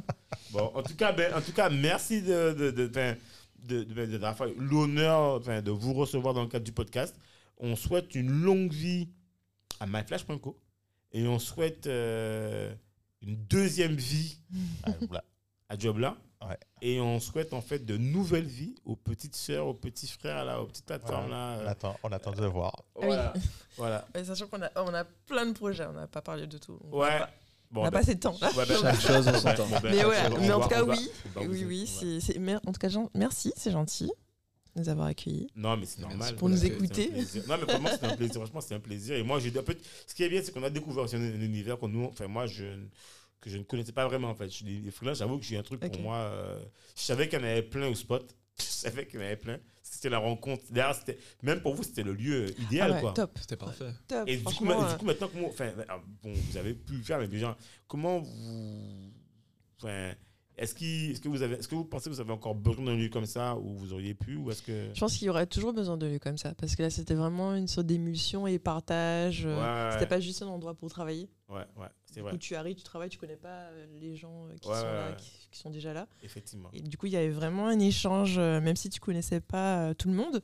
Bon, 0.51 0.71
en 0.75 0.83
tout 0.83 0.95
cas, 0.95 1.13
ben, 1.13 1.33
en 1.33 1.41
tout 1.41 1.53
cas 1.53 1.69
merci 1.69 2.21
de, 2.21 2.51
de, 2.53 2.71
de, 2.71 2.87
de, 2.87 3.83
de, 3.83 4.53
l'honneur 4.59 5.35
enfin, 5.39 5.61
de 5.61 5.71
vous 5.71 5.93
recevoir 5.93 6.33
dans 6.33 6.41
le 6.43 6.49
cadre 6.49 6.65
du 6.65 6.71
podcast. 6.73 7.15
On 7.57 7.75
souhaite 7.77 8.13
une 8.15 8.29
longue 8.29 8.71
vie 8.73 9.07
à 9.79 9.85
myflash.co 9.87 10.59
et 11.13 11.25
on 11.27 11.39
souhaite 11.39 11.87
euh, 11.87 12.73
une 13.21 13.37
deuxième 13.45 13.95
vie 13.95 14.39
Ah, 14.83 14.91
voilà. 15.07 15.23
à 15.69 15.77
Jobla. 15.77 16.17
Ouais. 16.47 16.57
Et 16.81 16.99
on 17.01 17.19
souhaite 17.19 17.53
en 17.53 17.61
fait 17.61 17.79
de 17.85 17.97
nouvelles 17.97 18.45
vies 18.45 18.75
aux 18.85 18.95
petites 18.95 19.35
sœurs, 19.35 19.65
aux 19.67 19.73
petits 19.73 20.07
frères, 20.07 20.45
là, 20.45 20.61
aux 20.61 20.65
petites 20.67 20.85
plateformes. 20.85 21.29
Là, 21.31 21.59
On 21.63 21.67
attend, 21.67 21.97
on 22.03 22.11
attend 22.11 22.31
de 22.31 22.45
voir. 22.45 22.83
Voilà. 22.95 23.33
voilà. 23.77 24.07
Mais 24.15 24.23
sachant 24.25 24.47
qu'on 24.47 24.61
a, 24.61 24.69
on 24.75 24.93
a 24.93 25.03
plein 25.03 25.45
de 25.47 25.53
projets, 25.53 25.85
on 25.85 25.93
n'a 25.93 26.07
pas 26.07 26.21
parlé 26.21 26.45
de 26.47 26.57
tout. 26.57 26.79
On 26.91 26.99
Ouais. 26.99 27.07
a 27.09 27.19
pas- 27.21 27.29
Bon, 27.71 27.81
on 27.81 27.83
n'a 27.85 27.89
ben- 27.89 27.93
pas 27.97 28.03
assez 28.03 28.15
de 28.15 28.19
temps. 28.19 28.33
Ouais, 28.35 28.65
ben, 28.67 28.77
Chaque 28.79 29.01
chose 29.01 29.27
en 29.27 29.33
son 29.33 29.53
temps. 29.55 29.65
bon, 29.67 29.79
ben, 29.81 29.91
Mais 29.91 30.05
on 30.05 30.09
ouais, 30.09 30.29
mais 30.39 30.51
en 30.51 30.61
tout 30.61 30.69
cas, 30.69 30.83
oui. 30.83 31.09
Oui, 31.35 31.65
oui, 31.65 32.39
mer- 32.39 32.61
en 32.65 32.71
tout 32.71 32.79
cas, 32.79 32.89
merci, 33.15 33.51
c'est 33.57 33.71
gentil 33.71 34.11
de 34.75 34.81
nous 34.81 34.89
avoir 34.89 35.07
accueillis. 35.07 35.47
Non, 35.55 35.75
mais 35.75 35.85
c'est 35.87 35.99
normal. 36.01 36.35
Pour 36.35 36.47
nous 36.47 36.63
écouter. 36.63 37.09
Non, 37.47 37.57
mais 37.57 37.63
vraiment, 37.65 37.89
c'est 37.99 38.05
un 38.05 38.15
plaisir. 38.15 38.35
Franchement, 38.35 38.61
c'est 38.61 38.75
un 38.75 38.79
plaisir. 38.79 39.15
Et 39.15 39.23
moi, 39.23 39.39
j'ai 39.39 39.57
un 39.57 39.63
peu. 39.63 39.75
Ce 40.05 40.13
qui 40.13 40.23
est 40.23 40.29
bien, 40.29 40.41
c'est 40.43 40.53
qu'on 40.53 40.63
a 40.63 40.69
découvert 40.69 41.05
aussi 41.05 41.15
un, 41.15 41.21
un 41.21 41.41
univers 41.41 41.79
que 41.79 41.87
nous, 41.87 42.05
enfin, 42.05 42.27
moi, 42.27 42.45
je, 42.45 42.63
que 43.45 43.49
je 43.51 43.57
ne 43.57 43.63
connaissais 43.63 43.91
pas 43.93 44.05
vraiment, 44.07 44.29
en 44.29 44.35
fait. 44.35 44.45
Je 44.49 44.55
suis 44.55 44.81
des 44.81 44.91
freelances, 44.91 45.19
j'avoue 45.19 45.37
que 45.37 45.45
j'ai 45.45 45.57
un 45.57 45.63
truc 45.63 45.79
pour 45.79 46.01
moi. 46.01 46.17
euh, 46.17 46.59
je 46.97 47.01
savais 47.01 47.29
qu'il 47.29 47.39
y 47.39 47.41
en 47.41 47.45
avait 47.45 47.61
plein 47.63 47.87
au 47.87 47.95
spot. 47.95 48.35
Je 48.57 48.63
savais 48.63 49.05
qu'il 49.05 49.19
y 49.19 49.23
en 49.23 49.25
avait 49.25 49.35
plein. 49.35 49.57
c'était 49.83 50.09
la 50.09 50.17
rencontre. 50.17 50.63
D'ailleurs, 50.71 50.95
c'était- 50.95 51.17
même 51.43 51.61
pour 51.61 51.75
vous, 51.75 51.83
c'était 51.83 52.03
le 52.03 52.13
lieu 52.13 52.57
idéal, 52.61 52.91
Ah 52.91 52.95
ouais, 52.95 53.01
quoi. 53.01 53.11
top. 53.13 53.37
C'était 53.39 53.55
parfait. 53.57 53.91
top. 54.07 54.27
Et 54.27 54.37
du 54.37 54.43
coup, 54.43 54.65
du 54.65 54.71
euh, 54.71 54.97
coup, 54.97 55.05
maintenant, 55.05 55.29
comment, 55.33 55.47
enfin, 55.47 55.71
ah, 55.89 55.99
bon, 56.23 56.31
vous 56.33 56.57
avez 56.57 56.73
pu 56.73 56.93
le 56.93 57.03
faire, 57.03 57.19
mais 57.19 57.27
déjà, 57.27 57.57
comment 57.87 58.19
vous, 58.19 59.11
enfin, 59.77 60.13
est-ce 60.57 60.73
qu'il- 60.75 61.11
est-ce 61.11 61.19
que 61.21 61.27
vous 61.29 61.41
avez, 61.41 61.55
est-ce 61.55 61.67
que 61.67 61.75
vous 61.75 61.83
pensez 61.85 62.09
que 62.09 62.15
vous 62.15 62.21
avez 62.21 62.31
encore 62.31 62.55
besoin 62.55 62.85
d'un 62.85 62.95
lieu 62.95 63.09
comme 63.09 63.25
ça 63.25 63.57
où 63.57 63.75
vous 63.75 63.91
auriez 63.93 64.13
pu, 64.13 64.35
ou 64.35 64.49
est-ce 64.51 64.61
que 64.61 64.89
Je 64.93 64.99
pense 64.99 65.17
qu'il 65.17 65.27
y 65.27 65.29
aurait 65.29 65.47
toujours 65.47 65.73
besoin 65.73 65.97
de 65.97 66.05
lieux 66.07 66.19
comme 66.19 66.37
ça. 66.37 66.53
Parce 66.55 66.75
que 66.75 66.81
là, 66.83 66.89
c'était 66.89 67.13
vraiment 67.15 67.55
une 67.55 67.67
sorte 67.67 67.87
d'émulsion 67.87 68.47
et 68.47 68.57
partage. 68.59 69.45
euh, 69.45 69.85
Ouais, 69.87 69.91
C'était 69.93 70.07
pas 70.07 70.19
juste 70.21 70.41
un 70.41 70.47
endroit 70.47 70.73
pour 70.75 70.89
travailler. 70.89 71.29
ouais, 71.49 71.65
ouais, 71.77 71.87
Du 72.15 72.23
vrai, 72.23 72.31
coup, 72.31 72.37
tu 72.37 72.55
arrives, 72.55 72.75
tu 72.75 72.83
travailles, 72.83 73.09
tu 73.09 73.17
connais 73.17 73.35
pas 73.35 73.69
euh, 73.71 73.85
les 73.99 74.15
gens 74.15 74.47
euh, 74.47 74.55
qui 74.61 74.69
Ouais, 74.69 74.75
sont 74.75 74.85
là, 74.85 75.11
qui, 75.13 75.31
qui 75.51 75.59
sont 75.59 75.69
déjà 75.69 75.93
là. 75.93 76.07
effectivement. 76.23 76.69
Et 76.73 76.81
du 76.81 76.97
coup, 76.97 77.05
il 77.05 77.13
y 77.13 77.17
avait 77.17 77.29
vraiment 77.29 77.67
un 77.67 77.79
échange, 77.79 78.37
euh, 78.37 78.59
même 78.61 78.75
si 78.75 78.89
tu 78.89 78.99
connaissais 78.99 79.41
pas 79.41 79.93
tout 79.95 80.07
le 80.09 80.15
monde. 80.15 80.41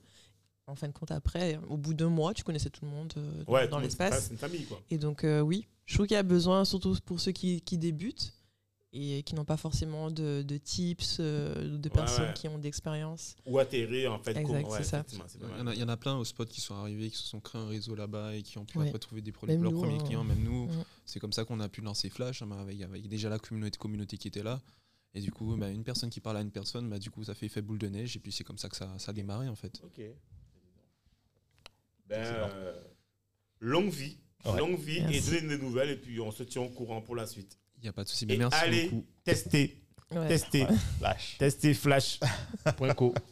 En 0.67 0.75
fin 0.75 0.87
de 0.87 0.93
compte, 0.93 1.11
après, 1.11 1.59
au 1.67 1.75
bout 1.77 1.93
d'un 1.93 2.07
mois, 2.09 2.33
tu 2.33 2.43
connaissais 2.43 2.69
tout 2.69 2.85
le 2.85 2.91
monde 2.91 3.11
dans- 3.15 3.51
Ouais, 3.53 3.67
l'espace. 3.81 4.25
C'est 4.25 4.31
une 4.31 4.37
famille, 4.37 4.63
quoi. 4.65 4.81
Et 4.89 4.97
donc, 4.97 5.23
euh, 5.23 5.41
oui, 5.41 5.67
je 5.85 5.95
trouve 5.95 6.07
qu'il 6.07 6.15
y 6.15 6.17
a 6.17 6.23
besoin, 6.23 6.63
surtout 6.63 6.95
pour 7.03 7.19
ceux 7.19 7.31
qui, 7.31 7.61
qui 7.61 7.77
débutent 7.77 8.33
et 8.93 9.23
qui 9.23 9.35
n'ont 9.35 9.45
pas 9.45 9.55
forcément 9.57 10.11
de, 10.11 10.41
de 10.45 10.57
tips, 10.57 11.17
euh, 11.21 11.77
de 11.77 11.89
personnes 11.89 12.27
ouais. 12.27 12.33
qui 12.33 12.47
ont 12.49 12.57
d'expérience. 12.57 13.35
Ou 13.45 13.57
atterrir, 13.59 14.11
en 14.13 14.19
fait. 14.19 14.35
Exact, 14.35 14.67
ouais, 14.67 14.77
c'est 14.79 14.83
ça. 14.83 15.05
Il 15.09 15.57
y, 15.57 15.61
en 15.61 15.67
a, 15.67 15.73
il 15.73 15.79
y 15.79 15.83
en 15.83 15.87
a 15.89 15.95
plein 15.97 16.17
au 16.17 16.25
spot 16.25 16.49
qui 16.49 16.59
sont 16.59 16.75
arrivés, 16.75 17.09
qui 17.09 17.15
se 17.17 17.27
sont 17.27 17.39
créés 17.39 17.61
un 17.61 17.67
réseau 17.67 17.95
là-bas 17.95 18.35
et 18.35 18.41
qui 18.43 18.57
ont 18.57 18.65
pu 18.65 18.77
Ouais. 18.79 18.87
après 18.87 18.99
trouver 18.99 19.21
des 19.21 19.31
pro- 19.31 19.47
Même 19.47 19.63
leurs 19.63 19.71
nous, 19.71 19.79
premiers 19.79 19.95
hein. 19.99 20.03
clients, 20.03 20.23
même 20.25 20.43
nous. 20.43 20.65
Mm. 20.67 20.83
C'est 21.05 21.19
comme 21.21 21.31
ça 21.31 21.45
qu'on 21.45 21.59
a 21.61 21.69
pu 21.69 21.79
lancer 21.81 22.09
Flash, 22.09 22.41
hein, 22.41 22.51
avec, 22.59 22.81
avec 22.81 23.07
déjà 23.07 23.29
la 23.29 23.39
communauté, 23.39 23.77
communauté 23.77 24.17
qui 24.17 24.27
était 24.27 24.43
là. 24.43 24.61
Et 25.13 25.21
du 25.21 25.31
coup, 25.31 25.55
bah, 25.57 25.69
une 25.69 25.83
personne 25.83 26.09
qui 26.09 26.19
parle 26.19 26.37
à 26.37 26.41
une 26.41 26.51
personne, 26.51 26.89
bah, 26.89 26.99
du 26.99 27.11
coup, 27.11 27.23
ça 27.23 27.33
fait 27.33 27.45
effet 27.45 27.61
boule 27.61 27.79
de 27.79 27.87
neige. 27.87 28.15
Et 28.17 28.19
puis 28.19 28.31
c'est 28.31 28.43
comme 28.43 28.57
ça 28.57 28.67
que 28.69 28.75
ça, 28.77 28.93
ça 28.97 29.11
a 29.11 29.13
démarré 29.13 29.47
en 29.47 29.55
fait. 29.55 29.81
Ok. 29.85 30.01
Ben, 32.07 32.17
euh, 32.25 32.73
longue 33.59 33.89
vie. 33.89 34.17
Ouais. 34.45 34.57
Longue 34.57 34.77
vie 34.79 34.97
et 34.97 35.21
donnez 35.21 35.55
des 35.55 35.57
nouvelles 35.63 35.91
et 35.91 35.95
puis 35.97 36.19
on 36.19 36.31
se 36.31 36.43
tient 36.43 36.61
au 36.63 36.69
courant 36.69 37.01
pour 37.01 37.15
la 37.15 37.25
suite. 37.27 37.57
Il 37.81 37.85
n'y 37.85 37.89
a 37.89 37.93
pas 37.93 38.03
de 38.03 38.09
souci. 38.09 38.25
Et 38.29 38.37
merci 38.37 38.57
allez 38.61 38.83
beaucoup. 38.89 39.05
tester, 39.23 39.77
Ouais. 40.13 40.27
tester, 40.27 40.67
Flash. 40.99 41.37
tester 41.39 41.73
flash.co. 41.73 43.13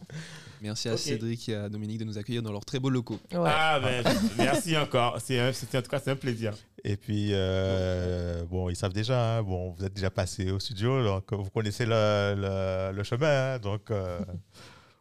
Merci 0.62 0.90
à. 0.90 0.98
Cédric 0.98 1.48
et 1.48 1.56
à 1.56 1.70
Dominique 1.70 2.00
de 2.00 2.04
nous 2.04 2.18
accueillir 2.18 2.42
dans 2.42 2.52
leurs 2.52 2.66
très 2.66 2.80
beaux 2.80 2.90
locaux. 2.90 3.18
Ouais. 3.32 3.40
Ah 3.50 3.80
ben, 3.82 4.04
merci 4.38 4.76
encore. 4.78 5.18
C'est 5.22 5.40
un- 5.40 5.54
C'était 5.54 5.78
en 5.78 5.82
tout 5.82 5.90
cas 5.90 6.00
c'est 6.04 6.12
un 6.12 6.18
plaisir. 6.18 6.54
Et 6.84 6.98
puis, 6.98 7.30
euh, 7.32 8.44
bon, 8.44 8.70
ils 8.70 8.76
savent 8.76 8.92
déjà, 8.92 9.38
hein, 9.38 9.44
bon, 9.44 9.72
vous 9.72 9.86
êtes 9.86 9.94
déjà 9.94 10.10
passé 10.10 10.52
au 10.52 10.60
studio, 10.60 11.02
donc 11.02 11.32
vous 11.32 11.50
connaissez 11.50 11.86
le, 11.86 12.36
le- 12.38 12.92
le 12.98 13.04
chemin, 13.04 13.54
hein, 13.56 13.60
donc 13.60 13.90
euh, 13.92 14.20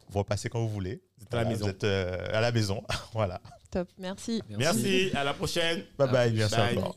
vous 0.09 0.19
repassez 0.21 0.49
quand 0.49 0.61
vous 0.61 0.69
voulez. 0.69 1.03
Vous 1.17 1.25
êtes 1.25 1.35
à 1.35 1.37
la 1.39 1.43
Voilà, 1.43 1.49
maison. 1.57 1.65
Vous 1.67 1.71
êtes 1.73 1.85
euh, 1.85 2.27
à 2.33 2.41
la 2.41 2.53
maison, 2.53 2.83
voilà. 3.13 3.41
Top, 3.73 3.89
merci. 3.99 4.41
Merci, 4.49 5.11
à 5.13 5.25
la 5.25 5.35
prochaine. 5.35 5.83
Bye 5.99 6.09
bye, 6.11 6.33
merci 6.33 6.55
Bye. 6.55 6.79
encore. 6.79 6.97